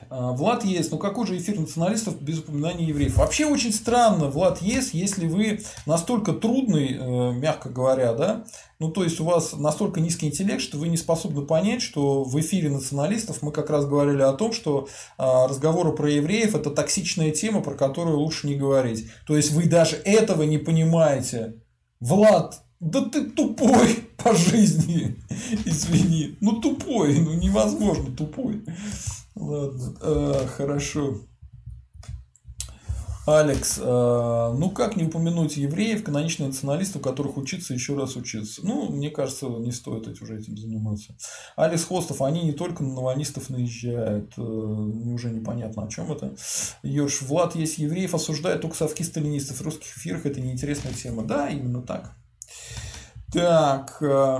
А, 0.09 0.31
Влад 0.33 0.63
есть, 0.63 0.91
но 0.91 0.97
какой 0.97 1.25
же 1.25 1.37
эфир 1.37 1.59
националистов 1.59 2.21
без 2.21 2.39
упоминания 2.39 2.85
евреев? 2.85 3.17
Вообще 3.17 3.45
очень 3.45 3.73
странно, 3.73 4.27
Влад 4.27 4.61
есть, 4.61 4.93
если 4.93 5.27
вы 5.27 5.61
настолько 5.85 6.33
трудный, 6.33 6.93
э, 6.93 7.31
мягко 7.33 7.69
говоря, 7.69 8.13
да, 8.13 8.45
ну 8.79 8.91
то 8.91 9.03
есть 9.03 9.19
у 9.19 9.25
вас 9.25 9.53
настолько 9.53 9.99
низкий 9.99 10.27
интеллект, 10.27 10.61
что 10.61 10.77
вы 10.77 10.89
не 10.89 10.97
способны 10.97 11.45
понять, 11.45 11.81
что 11.81 12.23
в 12.23 12.39
эфире 12.39 12.69
националистов 12.69 13.41
мы 13.41 13.51
как 13.51 13.69
раз 13.69 13.85
говорили 13.85 14.21
о 14.21 14.33
том, 14.33 14.51
что 14.51 14.87
а, 15.17 15.47
разговоры 15.47 15.93
про 15.93 16.11
евреев 16.11 16.55
это 16.55 16.69
токсичная 16.69 17.31
тема, 17.31 17.61
про 17.61 17.75
которую 17.75 18.17
лучше 18.17 18.47
не 18.47 18.55
говорить. 18.55 19.07
То 19.25 19.35
есть 19.35 19.51
вы 19.51 19.65
даже 19.67 19.95
этого 19.95 20.43
не 20.43 20.57
понимаете. 20.57 21.55
Влад, 22.01 22.61
да 22.79 23.01
ты 23.01 23.29
тупой 23.29 23.99
по 24.17 24.35
жизни, 24.35 25.15
извини. 25.65 26.37
Ну 26.41 26.59
тупой, 26.59 27.17
ну 27.17 27.33
невозможно 27.33 28.15
тупой. 28.15 28.63
Ладно, 29.35 29.95
а, 30.01 30.47
хорошо. 30.47 31.21
Алекс, 33.27 33.79
а, 33.81 34.53
ну 34.53 34.69
как 34.69 34.95
не 34.95 35.05
упомянуть 35.05 35.57
евреев, 35.57 36.03
каноничных 36.03 36.49
националистов, 36.49 37.01
которых 37.01 37.37
учиться 37.37 37.73
еще 37.73 37.95
раз 37.95 38.15
учиться? 38.15 38.61
Ну, 38.63 38.89
мне 38.89 39.09
кажется, 39.09 39.47
не 39.47 39.71
стоит 39.71 40.07
уже 40.21 40.37
этим 40.39 40.55
заниматься. 40.55 41.15
Алекс 41.55 41.83
Хостов, 41.85 42.21
они 42.21 42.43
не 42.43 42.53
только 42.53 42.83
на 42.83 42.93
наванистов 42.93 43.49
наезжают, 43.49 44.33
э, 44.37 44.41
уже 44.41 45.31
непонятно 45.31 45.85
о 45.85 45.87
чем 45.87 46.11
это. 46.11 46.35
Йорш, 46.83 47.23
Влад, 47.23 47.55
есть 47.55 47.79
евреев, 47.79 48.13
осуждает 48.13 48.61
только 48.61 48.75
совки 48.77 49.03
сталинистов. 49.03 49.57
В 49.57 49.61
русских 49.63 49.97
эфирах 49.97 50.27
это 50.27 50.39
неинтересная 50.39 50.93
тема. 50.93 51.23
Да, 51.23 51.49
именно 51.49 51.81
так. 51.81 52.15
Так, 53.35 53.97
э, 53.99 54.39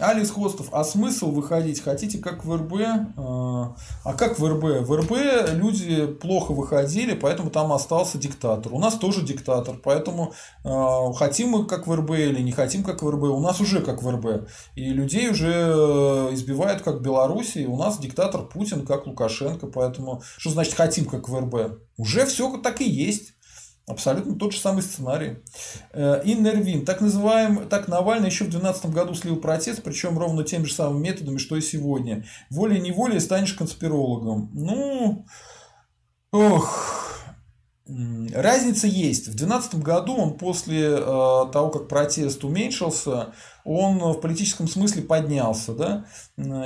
Алекс 0.00 0.30
Хостов, 0.30 0.70
а 0.72 0.82
смысл 0.82 1.30
выходить? 1.30 1.80
Хотите 1.80 2.18
как 2.18 2.44
в 2.44 2.56
РБ? 2.56 2.72
Э, 2.74 3.14
а 3.16 4.14
как 4.18 4.40
в 4.40 4.44
РБ? 4.44 4.84
В 4.84 4.96
РБ 4.96 5.52
люди 5.52 6.06
плохо 6.08 6.50
выходили, 6.52 7.14
поэтому 7.14 7.50
там 7.50 7.72
остался 7.72 8.18
диктатор. 8.18 8.74
У 8.74 8.80
нас 8.80 8.94
тоже 8.94 9.22
диктатор, 9.22 9.76
поэтому 9.80 10.32
э, 10.64 11.12
хотим 11.14 11.50
мы 11.50 11.66
как 11.66 11.86
в 11.86 11.94
РБ 11.94 12.10
или 12.18 12.42
не 12.42 12.50
хотим 12.50 12.82
как 12.82 13.00
в 13.00 13.08
РБ, 13.08 13.22
у 13.22 13.38
нас 13.38 13.60
уже 13.60 13.80
как 13.80 14.02
в 14.02 14.10
РБ. 14.10 14.48
И 14.74 14.90
людей 14.90 15.30
уже 15.30 16.30
избивают 16.32 16.82
как 16.82 16.96
в 16.96 17.02
Беларуси, 17.02 17.66
у 17.66 17.76
нас 17.76 17.96
диктатор 17.96 18.42
Путин 18.42 18.84
как 18.84 19.06
Лукашенко, 19.06 19.68
поэтому 19.68 20.20
что 20.36 20.50
значит 20.50 20.74
хотим 20.74 21.04
как 21.04 21.28
в 21.28 21.38
РБ? 21.38 21.78
Уже 21.96 22.26
все 22.26 22.56
так 22.58 22.80
и 22.80 22.90
есть. 22.90 23.35
Абсолютно 23.86 24.34
тот 24.34 24.52
же 24.52 24.58
самый 24.58 24.82
сценарий. 24.82 25.38
Э, 25.92 26.20
Иннервин. 26.24 26.84
Так 26.84 27.00
называемый, 27.00 27.66
так 27.66 27.86
Навальный 27.86 28.30
еще 28.30 28.44
в 28.44 28.50
2012 28.50 28.86
году 28.86 29.14
слил 29.14 29.36
протест, 29.36 29.82
причем 29.84 30.18
ровно 30.18 30.42
теми 30.42 30.64
же 30.64 30.74
самыми 30.74 31.04
методами, 31.04 31.38
что 31.38 31.56
и 31.56 31.60
сегодня. 31.60 32.24
Волей-неволей 32.50 33.20
станешь 33.20 33.54
конспирологом. 33.54 34.50
Ну, 34.54 35.24
ох, 36.32 37.15
Разница 37.88 38.88
есть. 38.88 39.28
В 39.28 39.36
2012 39.36 39.76
году 39.76 40.16
он 40.16 40.36
после 40.36 40.88
э, 40.88 40.96
того, 40.98 41.70
как 41.70 41.86
протест 41.86 42.42
уменьшился, 42.42 43.28
он 43.64 43.98
в 43.98 44.20
политическом 44.20 44.66
смысле 44.66 45.02
поднялся. 45.02 45.72
Да? 45.72 46.04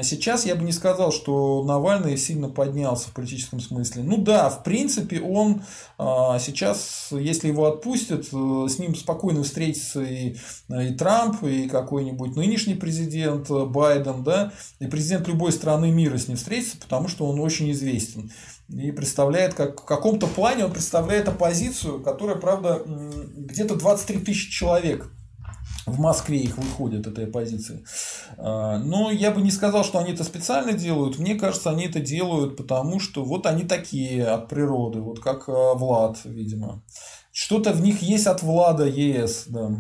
Сейчас 0.03 0.47
я 0.47 0.55
бы 0.55 0.65
не 0.65 0.73
сказал, 0.73 1.13
что 1.13 1.63
Навальный 1.65 2.17
сильно 2.17 2.49
поднялся 2.49 3.09
в 3.09 3.13
политическом 3.13 3.61
смысле. 3.61 4.03
Ну 4.03 4.17
да, 4.17 4.49
в 4.49 4.63
принципе, 4.63 5.21
он 5.21 5.63
э, 5.99 6.03
сейчас, 6.41 7.09
если 7.11 7.49
его 7.49 7.67
отпустят, 7.67 8.29
э, 8.33 8.67
с 8.69 8.79
ним 8.79 8.95
спокойно 8.95 9.43
встретится 9.43 10.01
и, 10.03 10.37
и 10.71 10.95
Трамп, 10.95 11.43
и 11.45 11.69
какой-нибудь 11.69 12.35
нынешний 12.35 12.75
президент 12.75 13.51
Байден, 13.51 14.23
да, 14.25 14.53
и 14.79 14.87
президент 14.87 15.29
любой 15.29 15.53
страны 15.53 15.91
мира 15.91 16.17
с 16.17 16.29
ним 16.29 16.39
встретится, 16.39 16.79
потому 16.79 17.09
что 17.09 17.27
он 17.27 17.41
очень 17.41 17.71
известен 17.73 18.31
и 18.73 18.93
представляет, 18.93 19.55
как 19.55 19.81
в 19.83 19.85
каком-то 19.85 20.27
плане 20.27 20.65
он 20.65 20.73
представляет 20.73 21.29
оппозицию, 21.29 22.03
которая, 22.03 22.37
правда, 22.37 22.83
где-то 22.87 23.77
23 23.77 24.21
тысячи 24.21 24.51
человек 24.51 25.11
в 25.87 25.99
Москве 25.99 26.39
их 26.39 26.57
выходят, 26.57 27.07
этой 27.07 27.25
оппозиции. 27.27 27.85
А, 28.37 28.79
но 28.79 29.11
я 29.11 29.31
бы 29.31 29.41
не 29.41 29.51
сказал, 29.51 29.85
что 29.85 29.99
они 29.99 30.13
это 30.13 30.25
специально 30.25 30.73
делают. 30.73 31.19
Мне 31.19 31.35
кажется, 31.35 31.71
они 31.71 31.87
это 31.87 32.01
делают, 32.01 32.57
потому 32.57 33.01
что 33.01 33.25
вот 33.25 33.47
они 33.47 33.65
такие 33.65 34.27
от 34.27 34.49
природы, 34.49 35.01
вот 35.01 35.21
как 35.21 35.49
а, 35.49 35.75
Влад, 35.75 36.19
видимо. 36.25 36.83
Что-то 37.33 37.73
в 37.73 37.81
них 37.81 38.03
есть 38.03 38.27
от 38.27 38.43
Влада 38.43 38.87
ЕС, 38.87 39.45
да. 39.47 39.71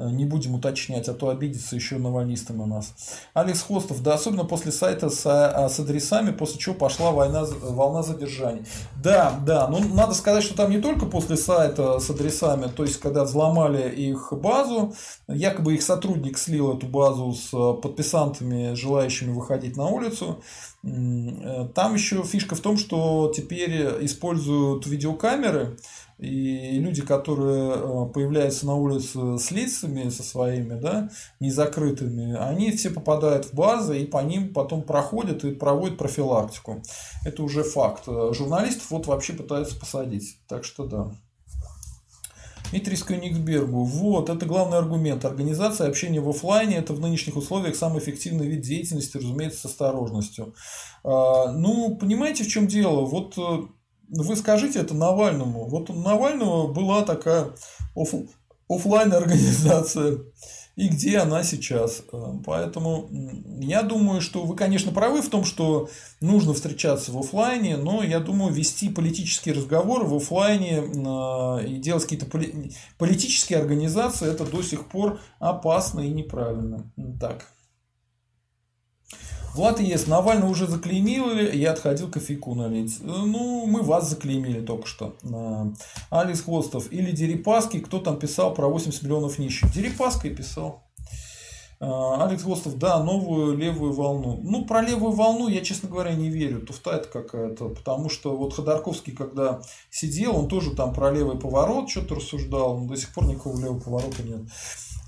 Э, 0.00 0.10
не 0.10 0.24
будем 0.24 0.54
уточнять, 0.54 1.08
а 1.08 1.14
то 1.14 1.28
обидится 1.28 1.76
еще 1.76 1.98
навальнисты 1.98 2.54
на 2.54 2.64
нас. 2.64 2.94
Алекс 3.34 3.60
Хостов, 3.60 4.02
да, 4.02 4.14
особенно 4.14 4.44
после 4.44 4.72
сайта 4.72 5.10
с, 5.10 5.26
а, 5.26 5.68
с 5.68 5.78
адресами, 5.78 6.30
после 6.30 6.58
чего 6.58 6.74
пошла 6.74 7.10
война, 7.10 7.44
волна 7.60 8.02
задержаний. 8.02 8.62
Да, 9.02 9.38
да, 9.44 9.68
ну 9.68 9.78
надо 9.94 10.14
сказать, 10.14 10.42
что 10.42 10.56
там 10.56 10.70
не 10.70 10.80
только 10.80 11.04
после 11.04 11.36
сайта 11.36 11.98
с 11.98 12.08
адресами, 12.08 12.68
то 12.74 12.84
есть 12.84 12.98
когда 12.98 13.24
взломали 13.24 13.90
их 13.90 14.32
базу, 14.32 14.94
якобы 15.28 15.74
их 15.74 15.82
сотрудник 15.82 16.38
слил 16.38 16.74
эту 16.74 16.86
базу 16.86 17.34
с 17.34 17.50
подписантами, 17.50 18.72
желающими 18.74 19.32
выходить 19.32 19.76
на 19.76 19.88
улицу, 19.88 20.42
э, 20.82 21.68
там 21.74 21.94
еще 21.94 22.22
фишка 22.22 22.54
в 22.54 22.60
том, 22.60 22.78
что 22.78 23.30
теперь 23.36 24.04
используют 24.06 24.86
видеокамеры, 24.86 25.76
и 26.20 26.78
люди, 26.78 27.02
которые 27.02 27.72
э, 27.74 28.12
появляются 28.12 28.66
на 28.66 28.74
улице 28.74 29.38
с 29.38 29.50
лицами 29.50 30.10
со 30.10 30.22
своими, 30.22 30.78
да, 30.78 31.10
незакрытыми, 31.40 32.36
они 32.36 32.72
все 32.72 32.90
попадают 32.90 33.46
в 33.46 33.54
базы 33.54 34.00
и 34.00 34.06
по 34.06 34.18
ним 34.18 34.52
потом 34.52 34.82
проходят 34.82 35.44
и 35.44 35.52
проводят 35.52 35.96
профилактику. 35.96 36.82
Это 37.24 37.42
уже 37.42 37.62
факт. 37.62 38.04
Журналистов 38.06 38.90
вот 38.90 39.06
вообще 39.06 39.32
пытаются 39.32 39.78
посадить. 39.78 40.38
Так 40.46 40.64
что 40.64 40.84
да. 40.84 41.10
Дмитрий 42.70 42.96
Скёнигсбергу. 42.96 43.84
Вот, 43.84 44.28
это 44.28 44.46
главный 44.46 44.78
аргумент. 44.78 45.24
Организация 45.24 45.88
общения 45.88 46.20
в 46.20 46.28
офлайне– 46.28 46.76
это 46.78 46.92
в 46.92 47.00
нынешних 47.00 47.36
условиях 47.36 47.74
самый 47.74 47.98
эффективный 47.98 48.46
вид 48.46 48.60
деятельности, 48.60 49.16
разумеется, 49.16 49.60
с 49.62 49.64
осторожностью. 49.64 50.54
А, 51.02 51.50
ну, 51.50 51.96
понимаете, 51.96 52.44
в 52.44 52.48
чем 52.48 52.68
дело? 52.68 53.04
Вот 53.06 53.36
э, 53.38 53.66
вы 54.10 54.36
скажите 54.36 54.80
это 54.80 54.94
Навальному. 54.94 55.66
Вот 55.68 55.90
у 55.90 55.94
Навального 55.94 56.72
была 56.72 57.02
такая 57.02 57.50
оф, 57.94 58.14
офлайн 58.68 59.12
организация. 59.12 60.18
И 60.76 60.88
где 60.88 61.18
она 61.18 61.42
сейчас? 61.42 62.02
Э, 62.12 62.34
поэтому 62.44 63.08
я 63.60 63.82
думаю, 63.82 64.20
что 64.20 64.44
вы, 64.44 64.56
конечно, 64.56 64.92
правы 64.92 65.20
в 65.20 65.28
том, 65.28 65.44
что 65.44 65.90
нужно 66.20 66.54
встречаться 66.54 67.12
в 67.12 67.18
офлайне, 67.18 67.76
но 67.76 68.02
я 68.02 68.18
думаю, 68.20 68.52
вести 68.52 68.88
политические 68.88 69.54
разговоры 69.54 70.06
в 70.06 70.14
офлайне 70.14 70.78
э, 70.78 71.66
и 71.66 71.76
делать 71.76 72.04
какие-то 72.04 72.26
политические 72.96 73.58
организации, 73.58 74.30
это 74.30 74.46
до 74.46 74.62
сих 74.62 74.88
пор 74.88 75.20
опасно 75.38 76.00
и 76.00 76.10
неправильно. 76.10 76.90
Так. 77.20 77.46
Влад 79.54 79.80
ЕС, 79.80 80.06
Навальный 80.06 80.48
уже 80.48 80.66
заклеймили, 80.66 81.56
я 81.56 81.72
отходил 81.72 82.10
кофейку 82.10 82.54
налить. 82.54 82.98
Ну, 83.00 83.66
мы 83.66 83.82
вас 83.82 84.08
заклеймили 84.08 84.60
только 84.60 84.86
что. 84.86 85.16
Алекс 86.10 86.42
Хвостов. 86.42 86.90
Или 86.92 87.10
Дерипаски, 87.10 87.80
кто 87.80 87.98
там 87.98 88.18
писал 88.18 88.54
про 88.54 88.68
80 88.68 89.02
миллионов 89.02 89.38
нищих? 89.38 89.72
Дерипаской 89.72 90.30
писал. 90.30 90.84
А, 91.82 92.26
Алекс 92.26 92.42
Хвостов, 92.42 92.76
да, 92.76 93.02
новую 93.02 93.56
левую 93.56 93.94
волну. 93.94 94.38
Ну, 94.42 94.66
про 94.66 94.82
левую 94.82 95.12
волну 95.12 95.48
я, 95.48 95.62
честно 95.62 95.88
говоря, 95.88 96.12
не 96.14 96.28
верю. 96.28 96.60
Туфта 96.60 96.90
это 96.90 97.08
какая-то. 97.08 97.70
Потому 97.70 98.10
что 98.10 98.36
вот 98.36 98.54
Ходорковский, 98.54 99.14
когда 99.14 99.62
сидел, 99.90 100.36
он 100.36 100.48
тоже 100.48 100.76
там 100.76 100.92
про 100.92 101.10
левый 101.10 101.38
поворот 101.38 101.88
что-то 101.88 102.16
рассуждал. 102.16 102.78
Но 102.78 102.86
до 102.86 102.96
сих 102.96 103.14
пор 103.14 103.24
никакого 103.24 103.58
левого 103.58 103.80
поворота 103.80 104.22
нет. 104.22 104.42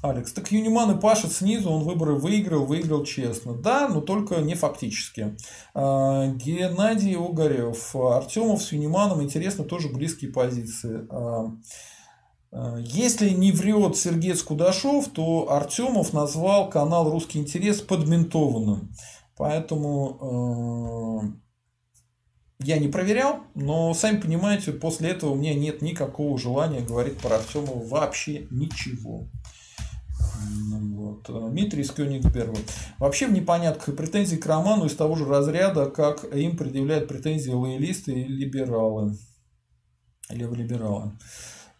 Алекс, 0.02 0.32
так 0.32 0.50
Юниман 0.50 0.96
и 0.96 1.00
пашет 1.00 1.32
снизу, 1.32 1.70
он 1.70 1.84
выборы 1.84 2.16
выиграл, 2.16 2.66
выиграл 2.66 3.04
честно. 3.04 3.54
Да, 3.54 3.88
но 3.88 4.00
только 4.00 4.40
не 4.40 4.54
фактически. 4.54 5.36
А, 5.74 6.26
Геннадий 6.26 7.16
Огарев, 7.16 7.94
Артемов 7.94 8.64
с 8.64 8.72
Юниманом, 8.72 9.22
интересно, 9.22 9.62
тоже 9.62 9.90
близкие 9.90 10.32
позиции. 10.32 11.06
А, 11.08 11.52
а, 12.50 12.78
если 12.78 13.30
не 13.30 13.52
врет 13.52 13.96
Сергей 13.96 14.34
Скудашов, 14.34 15.08
то 15.08 15.52
Артемов 15.52 16.12
назвал 16.12 16.68
канал 16.68 17.08
«Русский 17.08 17.38
интерес» 17.38 17.80
подментованным. 17.80 18.92
Поэтому 19.36 21.38
я 22.58 22.78
не 22.78 22.88
проверял, 22.88 23.40
но 23.54 23.94
сами 23.94 24.20
понимаете, 24.20 24.72
после 24.72 25.10
этого 25.10 25.30
у 25.30 25.36
меня 25.36 25.54
нет 25.54 25.80
никакого 25.80 26.36
желания 26.38 26.80
говорить 26.80 27.18
про 27.18 27.36
Артемова 27.36 27.86
вообще 27.86 28.48
ничего. 28.50 29.28
Вот. 30.92 31.50
Дмитрий 31.50 31.82
из 31.82 31.90
Кёнигсберга. 31.90 32.58
Вообще 32.98 33.26
в 33.26 33.32
непонятках 33.32 33.88
и 33.88 33.96
претензии 33.96 34.36
к 34.36 34.46
роману 34.46 34.86
из 34.86 34.94
того 34.94 35.16
же 35.16 35.24
разряда, 35.24 35.86
как 35.86 36.24
им 36.34 36.56
предъявляют 36.56 37.08
претензии 37.08 37.50
лоялисты 37.50 38.12
и 38.12 38.24
либералы. 38.24 39.16
Леволибералы. 40.28 41.12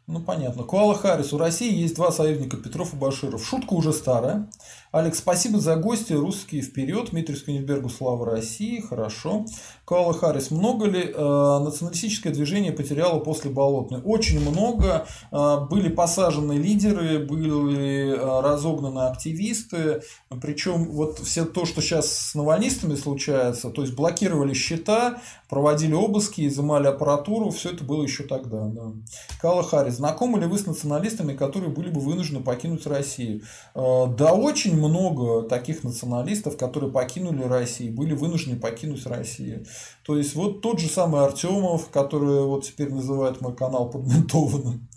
Ну, 0.06 0.20
понятно. 0.20 0.64
Куала 0.64 0.94
Харрис. 0.94 1.32
У 1.32 1.39
России 1.39 1.72
есть 1.72 1.94
два 1.94 2.10
союзника, 2.10 2.56
Петров 2.56 2.93
и 2.93 2.97
Баширов. 2.97 3.47
Шутка 3.47 3.74
уже 3.74 3.93
старая. 3.93 4.51
Алекс, 4.93 5.20
спасибо 5.20 5.59
за 5.59 5.77
гости. 5.77 6.12
Русские 6.12 6.60
вперед. 6.60 7.12
Дмитрий 7.12 7.35
Скунибергу. 7.35 7.89
Слава 7.89 8.27
России. 8.27 8.78
Хорошо. 8.78 9.47
Куала 9.86 10.12
Харрис. 10.12 10.51
Много 10.51 10.85
ли 10.85 11.01
э, 11.05 11.59
националистическое 11.64 12.31
движение 12.31 12.73
потеряло 12.73 13.19
после 13.19 13.51
Болотной? 13.51 14.02
Очень 14.02 14.47
много. 14.47 15.06
Э, 15.31 15.60
были 15.70 15.89
посажены 15.89 16.52
лидеры, 16.59 17.20
были 17.20 18.14
э, 18.19 18.40
разогнаны 18.43 19.06
активисты. 19.09 20.02
Причем 20.43 20.90
вот 20.90 21.20
все 21.20 21.47
то, 21.47 21.64
что 21.64 21.81
сейчас 21.81 22.12
с 22.12 22.35
навальнистами 22.35 22.94
случается, 22.94 23.70
то 23.70 23.81
есть 23.81 23.94
блокировали 23.94 24.52
счета, 24.52 25.23
проводили 25.48 25.94
обыски, 25.94 26.47
изымали 26.47 26.89
аппаратуру, 26.89 27.48
все 27.48 27.70
это 27.70 27.82
было 27.82 28.02
еще 28.02 28.24
тогда. 28.24 28.66
Да. 28.66 28.93
Кала 29.40 29.62
Харрис. 29.62 29.94
Знакомы 29.94 30.39
ли 30.39 30.47
вы 30.47 30.59
с 30.59 30.66
националистами, 30.66 31.35
которые 31.35 31.70
были 31.70 31.89
бы 31.89 32.01
вынуждены 32.01 32.43
покинуть 32.43 32.86
Россию? 32.86 33.40
Э, 33.74 34.05
да, 34.19 34.35
очень 34.35 34.81
много 34.88 35.48
таких 35.48 35.84
националистов, 35.84 36.56
которые 36.56 36.92
покинули 36.92 37.42
Россию, 37.42 37.94
были 37.94 38.14
вынуждены 38.14 38.59
покинуть 38.59 39.06
Россию. 39.06 39.64
То 40.04 40.16
есть, 40.16 40.34
вот 40.34 40.60
тот 40.60 40.78
же 40.78 40.88
самый 40.88 41.22
Артемов, 41.22 41.88
который 41.90 42.44
вот 42.44 42.64
теперь 42.64 42.92
называет 42.92 43.40
мой 43.40 43.54
канал 43.54 43.90
подментованным. 43.90 44.88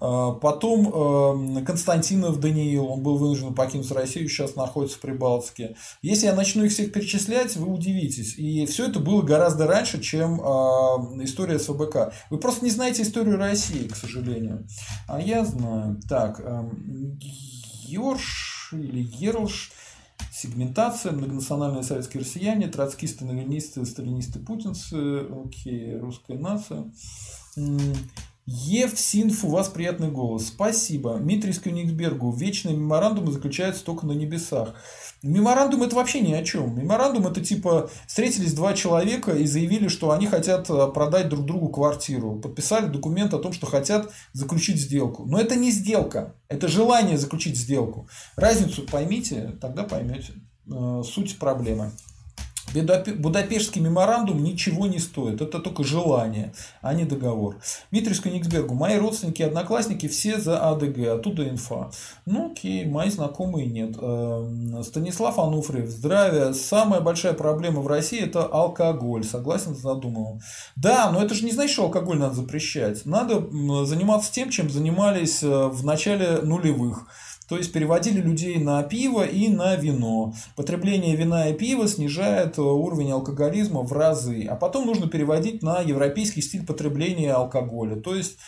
А, 0.00 0.32
потом 0.32 0.88
эм, 0.88 1.64
Константинов 1.64 2.40
Даниил, 2.40 2.86
он 2.86 3.02
был 3.02 3.16
вынужден 3.16 3.54
покинуть 3.54 3.90
Россию, 3.90 4.28
сейчас 4.28 4.56
находится 4.56 4.98
в 4.98 5.00
Прибалтике. 5.00 5.76
Если 6.02 6.26
я 6.26 6.34
начну 6.34 6.64
их 6.64 6.72
всех 6.72 6.92
перечислять, 6.92 7.56
вы 7.56 7.72
удивитесь. 7.72 8.36
И 8.36 8.66
все 8.66 8.88
это 8.88 9.00
было 9.00 9.22
гораздо 9.22 9.66
раньше, 9.66 10.00
чем 10.00 10.40
а, 10.42 10.96
история 11.22 11.58
СВБК. 11.58 12.12
Вы 12.30 12.38
просто 12.38 12.64
не 12.64 12.70
знаете 12.70 13.02
историю 13.02 13.38
России, 13.38 13.88
к 13.88 13.96
сожалению. 13.96 14.66
А 15.08 15.20
я 15.20 15.44
знаю. 15.44 16.00
Так, 16.08 16.40
эм, 16.40 17.18
Йорш 17.86 18.53
или 18.80 19.00
Ерлш. 19.00 19.72
Сегментация, 20.32 21.12
многонациональные 21.12 21.82
советские 21.82 22.22
россияне, 22.22 22.68
троцкисты, 22.68 23.24
ленинисты, 23.24 23.84
сталинисты, 23.84 24.38
путинцы, 24.40 25.26
окей, 25.28 25.96
русская 25.96 26.38
нация. 26.38 26.90
Евсинф, 28.46 29.42
у 29.44 29.48
вас 29.48 29.68
приятный 29.68 30.10
голос. 30.10 30.48
Спасибо. 30.48 31.16
Митрис 31.16 31.58
Кёнигсбергу. 31.60 32.30
Вечные 32.30 32.76
меморандумы 32.76 33.32
заключаются 33.32 33.82
только 33.82 34.06
на 34.06 34.12
небесах. 34.12 34.74
Меморандум 35.22 35.82
это 35.82 35.96
вообще 35.96 36.20
ни 36.20 36.34
о 36.34 36.44
чем. 36.44 36.78
Меморандум 36.78 37.26
это 37.26 37.42
типа 37.42 37.88
встретились 38.06 38.52
два 38.52 38.74
человека 38.74 39.32
и 39.32 39.46
заявили, 39.46 39.88
что 39.88 40.10
они 40.10 40.26
хотят 40.26 40.68
э, 40.68 40.88
продать 40.92 41.30
друг 41.30 41.46
другу 41.46 41.70
квартиру. 41.70 42.38
Подписали 42.38 42.86
документ 42.86 43.32
о 43.32 43.38
том, 43.38 43.54
что 43.54 43.64
хотят 43.64 44.12
заключить 44.34 44.78
сделку. 44.78 45.24
Но 45.24 45.40
это 45.40 45.56
не 45.56 45.70
сделка. 45.70 46.34
Это 46.48 46.68
желание 46.68 47.16
заключить 47.16 47.56
сделку. 47.56 48.08
Разницу 48.36 48.82
поймите, 48.82 49.56
тогда 49.58 49.84
поймете 49.84 50.34
э, 50.70 51.02
суть 51.02 51.38
проблемы. 51.38 51.92
Будапештский 52.74 53.80
меморандум 53.80 54.42
ничего 54.42 54.86
не 54.86 54.98
стоит. 54.98 55.40
Это 55.40 55.58
только 55.58 55.84
желание, 55.84 56.52
а 56.82 56.94
не 56.94 57.04
договор. 57.04 57.56
Дмитрий 57.90 58.14
Скониксбергу. 58.14 58.74
Мои 58.74 58.98
родственники 58.98 59.42
и 59.42 59.44
одноклассники 59.44 60.08
все 60.08 60.38
за 60.38 60.58
АДГ. 60.70 60.98
Оттуда 61.08 61.48
инфа. 61.48 61.90
Ну 62.26 62.50
окей, 62.50 62.84
мои 62.84 63.10
знакомые 63.10 63.66
нет. 63.66 63.96
Эм, 64.00 64.82
Станислав 64.82 65.38
Ануфриев. 65.38 65.88
Здравия. 65.88 66.52
Самая 66.52 67.00
большая 67.00 67.34
проблема 67.34 67.80
в 67.80 67.86
России 67.86 68.20
это 68.20 68.44
алкоголь. 68.44 69.24
Согласен 69.24 69.74
с 69.74 69.80
задуманным. 69.80 70.40
Да, 70.76 71.10
но 71.10 71.22
это 71.22 71.34
же 71.34 71.44
не 71.44 71.52
значит, 71.52 71.72
что 71.72 71.84
алкоголь 71.84 72.18
надо 72.18 72.34
запрещать. 72.34 73.04
Надо 73.04 73.40
заниматься 73.84 74.32
тем, 74.32 74.50
чем 74.50 74.70
занимались 74.70 75.42
э, 75.42 75.66
в 75.68 75.84
начале 75.84 76.38
нулевых. 76.42 77.06
То 77.48 77.56
есть 77.56 77.72
переводили 77.72 78.20
людей 78.20 78.56
на 78.58 78.82
пиво 78.82 79.24
и 79.24 79.48
на 79.48 79.76
вино. 79.76 80.34
Потребление 80.56 81.16
вина 81.16 81.48
и 81.48 81.54
пива 81.54 81.86
снижает 81.88 82.58
э, 82.58 82.62
уровень 82.62 83.12
алкоголизма 83.12 83.82
в 83.82 83.92
разы. 83.92 84.46
А 84.48 84.56
потом 84.56 84.86
нужно 84.86 85.08
переводить 85.08 85.62
на 85.62 85.80
европейский 85.80 86.40
стиль 86.40 86.64
потребления 86.64 87.32
алкоголя. 87.32 87.96
То 87.96 88.14
есть 88.14 88.38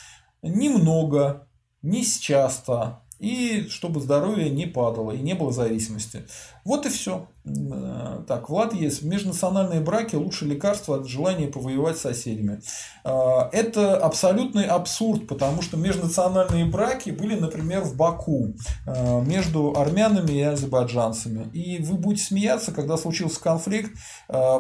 немного, 0.43 1.49
не 1.83 2.05
часто, 2.05 3.03
и 3.19 3.67
чтобы 3.71 4.01
здоровье 4.01 4.51
не 4.51 4.67
падало 4.67 5.13
и 5.13 5.19
не 5.19 5.35
было 5.35 5.53
зависимости. 5.53 6.25
Вот 6.65 6.85
и 6.85 6.89
все. 6.89 7.29
Э, 7.45 8.25
так, 8.27 8.51
Влад 8.51 8.75
есть. 8.75 9.03
Межнациональные 9.03 9.81
браки 9.81 10.17
лучше 10.17 10.45
лекарства 10.45 10.97
от 10.97 11.07
желания 11.07 11.47
повоевать 11.47 11.97
с 11.97 12.03
соседями. 12.03 12.61
Э, 13.05 13.49
это 13.53 13.97
абсолютный 13.97 14.65
абсурд, 14.65 15.29
потому 15.29 15.63
что 15.63 15.77
межнациональные 15.77 16.67
браки 16.67 17.11
были, 17.11 17.39
например, 17.39 17.83
в 17.83 17.97
Баку 17.97 18.55
э, 18.87 19.23
между 19.23 19.75
армянами 19.77 20.33
и 20.33 20.43
азербайджанцами. 20.43 21.49
И 21.53 21.83
вы 21.83 21.97
будете 21.97 22.25
смеяться, 22.25 22.73
когда 22.73 22.97
случился 22.97 23.41
конфликт, 23.41 23.93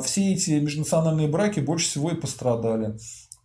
все 0.03 0.33
эти 0.33 0.51
межнациональные 0.51 1.28
браки 1.28 1.61
больше 1.61 1.87
всего 1.87 2.11
и 2.11 2.15
пострадали. 2.15 2.97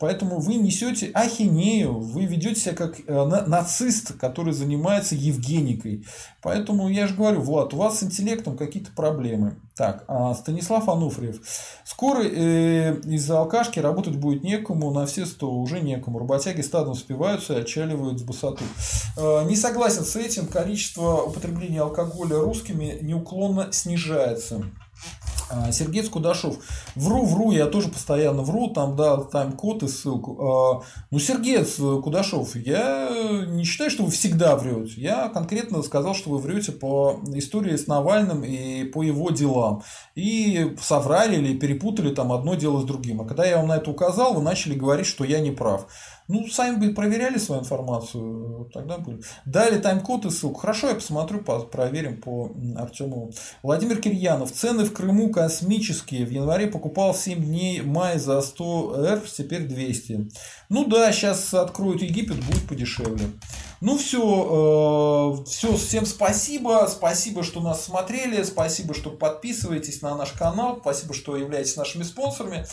Поэтому 0.02 0.40
вы 0.40 0.56
несете 0.56 1.12
ахинею, 1.14 2.00
вы 2.00 2.26
ведете 2.26 2.60
себя 2.60 2.74
как 2.74 3.00
э, 3.06 3.26
нацист, 3.46 4.18
который 4.18 4.52
занимается 4.52 5.14
Евгеникой. 5.14 6.08
Поэтому 6.42 6.90
я 6.90 7.06
же 7.06 7.14
говорю, 7.14 7.42
Влад, 7.42 7.76
у 7.76 7.78
вас 7.78 8.00
с 8.00 8.04
интеллектом 8.04 8.58
какие-то 8.58 8.92
проблемы. 8.94 9.58
Так, 9.76 10.04
а 10.08 10.34
Станислав 10.34 10.90
Ануфриев. 10.90 11.40
Скоро 11.86 12.24
э, 12.24 13.00
из-за 13.02 13.38
алкашки 13.38 13.80
работать 13.80 14.16
будет 14.16 14.44
некому, 14.44 14.90
на 14.90 15.06
все 15.06 15.28
сто 15.28 15.52
уже 15.52 15.82
некому. 15.82 16.18
Работяги 16.18 16.62
стадом 16.62 16.96
спиваются 16.96 17.54
и 17.54 17.62
отчаливают 17.62 18.20
с 18.20 18.24
высоты. 18.24 18.64
Э, 19.18 19.44
не 19.46 19.56
согласен 19.56 20.04
с 20.04 20.16
этим. 20.16 20.48
Количество 20.48 21.22
употребления 21.22 21.82
алкоголя 21.82 22.40
русскими 22.40 22.98
неуклонно 23.04 23.72
снижается. 23.72 24.64
А, 25.52 25.72
Сергей 25.72 26.04
Скудашов. 26.04 26.58
Вру, 26.96 27.26
вру, 27.26 27.52
я 27.52 27.68
тоже 27.68 27.90
постоянно 27.90 28.42
вру, 28.42 28.70
там, 28.70 28.96
да, 28.96 29.18
тайм-код 29.18 29.84
и 29.84 29.88
ссылку. 29.88 30.38
А, 30.42 30.84
ну, 31.12 31.20
Сергей 31.20 31.64
Кудашов, 32.02 32.56
я 32.56 33.10
не 33.48 33.64
считаю, 33.64 33.92
что 33.92 34.04
вы 34.04 34.12
всегда 34.12 34.56
врете. 34.56 34.94
Я 34.98 35.30
конкретно 35.30 35.82
сказал, 35.84 36.16
что 36.16 36.30
вы 36.30 36.38
врете 36.38 36.72
по 36.72 37.20
истории 37.34 37.76
с 37.76 37.88
Навальным 37.88 38.44
и 38.44 38.86
по 38.86 39.04
его 39.04 39.32
делам. 39.32 39.84
И 40.16 40.76
соврали 40.82 41.38
или 41.38 41.58
перепутали 41.58 42.14
там 42.14 42.32
одно 42.32 42.56
дело 42.56 42.82
с 42.82 42.86
другим. 42.86 43.22
А 43.22 43.26
когда 43.26 43.46
я 43.46 43.58
вам 43.58 43.68
на 43.68 43.78
это 43.78 43.92
указал, 43.92 44.34
вы 44.34 44.42
начали 44.42 44.76
говорить, 44.76 45.06
что 45.06 45.24
я 45.24 45.40
не 45.40 45.52
прав. 45.52 45.88
Ну, 46.32 46.48
сами 46.48 46.78
бы 46.78 46.94
проверяли 46.94 47.38
свою 47.38 47.62
информацию, 47.62 48.70
тогда 48.74 48.98
были. 48.98 49.22
Дали 49.44 49.78
тайм-код 49.80 50.26
и 50.26 50.30
ссылку. 50.30 50.62
Хорошо, 50.62 50.88
я 50.88 50.96
посмотрю, 50.96 51.40
проверим 51.40 52.22
по 52.22 52.50
Артему. 52.78 53.32
Владимир 53.64 54.00
Кирьянов. 54.00 54.50
Цены 54.54 54.86
в 54.86 54.94
Крыму 54.94 55.30
космические. 55.30 56.26
В 56.26 56.30
январе 56.30 56.68
покупал 56.68 57.14
7 57.14 57.44
дней 57.44 57.82
май 57.82 58.18
за 58.18 58.40
100 58.40 59.06
р, 59.06 59.22
теперь 59.22 59.68
200. 59.68 60.30
Ну 60.70 60.86
да, 60.86 61.12
сейчас 61.12 61.54
откроют 61.54 62.02
Египет, 62.02 62.38
будет 62.46 62.66
подешевле. 62.66 63.26
Ну 63.82 63.98
все, 63.98 65.40
э, 65.42 65.50
все, 65.50 65.76
всем 65.76 66.06
спасибо, 66.06 66.88
спасибо, 66.88 67.42
что 67.42 67.62
нас 67.62 67.84
смотрели, 67.84 68.44
спасибо, 68.44 68.94
что 68.94 69.10
подписываетесь 69.10 70.04
на 70.04 70.16
наш 70.16 70.34
канал, 70.34 70.78
спасибо, 70.80 71.16
что 71.16 71.36
являетесь 71.36 71.78
нашими 71.78 72.04
спонсорами. 72.04 72.68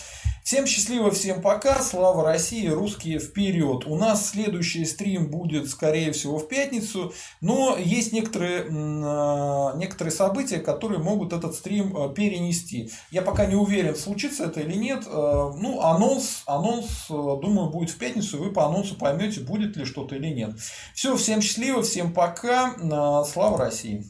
Всем 0.44 0.66
счастливо, 0.66 1.10
всем 1.10 1.42
пока, 1.42 1.82
слава 1.82 2.24
России, 2.24 2.66
русские 2.68 3.18
вперед. 3.18 3.86
У 3.86 3.96
нас 3.96 4.30
следующий 4.30 4.84
стрим 4.86 5.30
будет, 5.30 5.68
скорее 5.68 6.12
всего, 6.12 6.38
в 6.38 6.48
пятницу, 6.48 7.12
но 7.40 7.76
есть 7.78 8.12
некоторые, 8.12 8.64
э, 8.64 9.78
некоторые 9.78 10.12
события, 10.12 10.58
которые 10.58 11.00
могут 11.00 11.32
этот 11.32 11.54
стрим 11.54 11.96
э, 11.96 12.14
перенести. 12.14 12.90
Я 13.10 13.22
пока 13.22 13.46
не 13.46 13.56
уверен, 13.56 13.96
случится 13.96 14.44
это 14.44 14.60
или 14.60 14.74
нет. 14.74 15.06
Ну, 15.06 15.80
анонс, 15.80 16.42
анонс, 16.44 17.06
думаю, 17.08 17.70
будет 17.70 17.90
в 17.90 17.96
пятницу, 17.96 18.38
вы 18.38 18.50
по 18.50 18.66
анонсу 18.66 18.94
поймете, 18.94 19.40
будет 19.40 19.76
ли 19.76 19.86
что-то 19.86 20.16
или 20.16 20.28
нет. 20.28 20.50
Все, 20.98 21.16
всем 21.16 21.40
счастливо, 21.40 21.80
всем 21.84 22.12
пока. 22.12 22.74
Слава 23.24 23.56
России! 23.56 24.04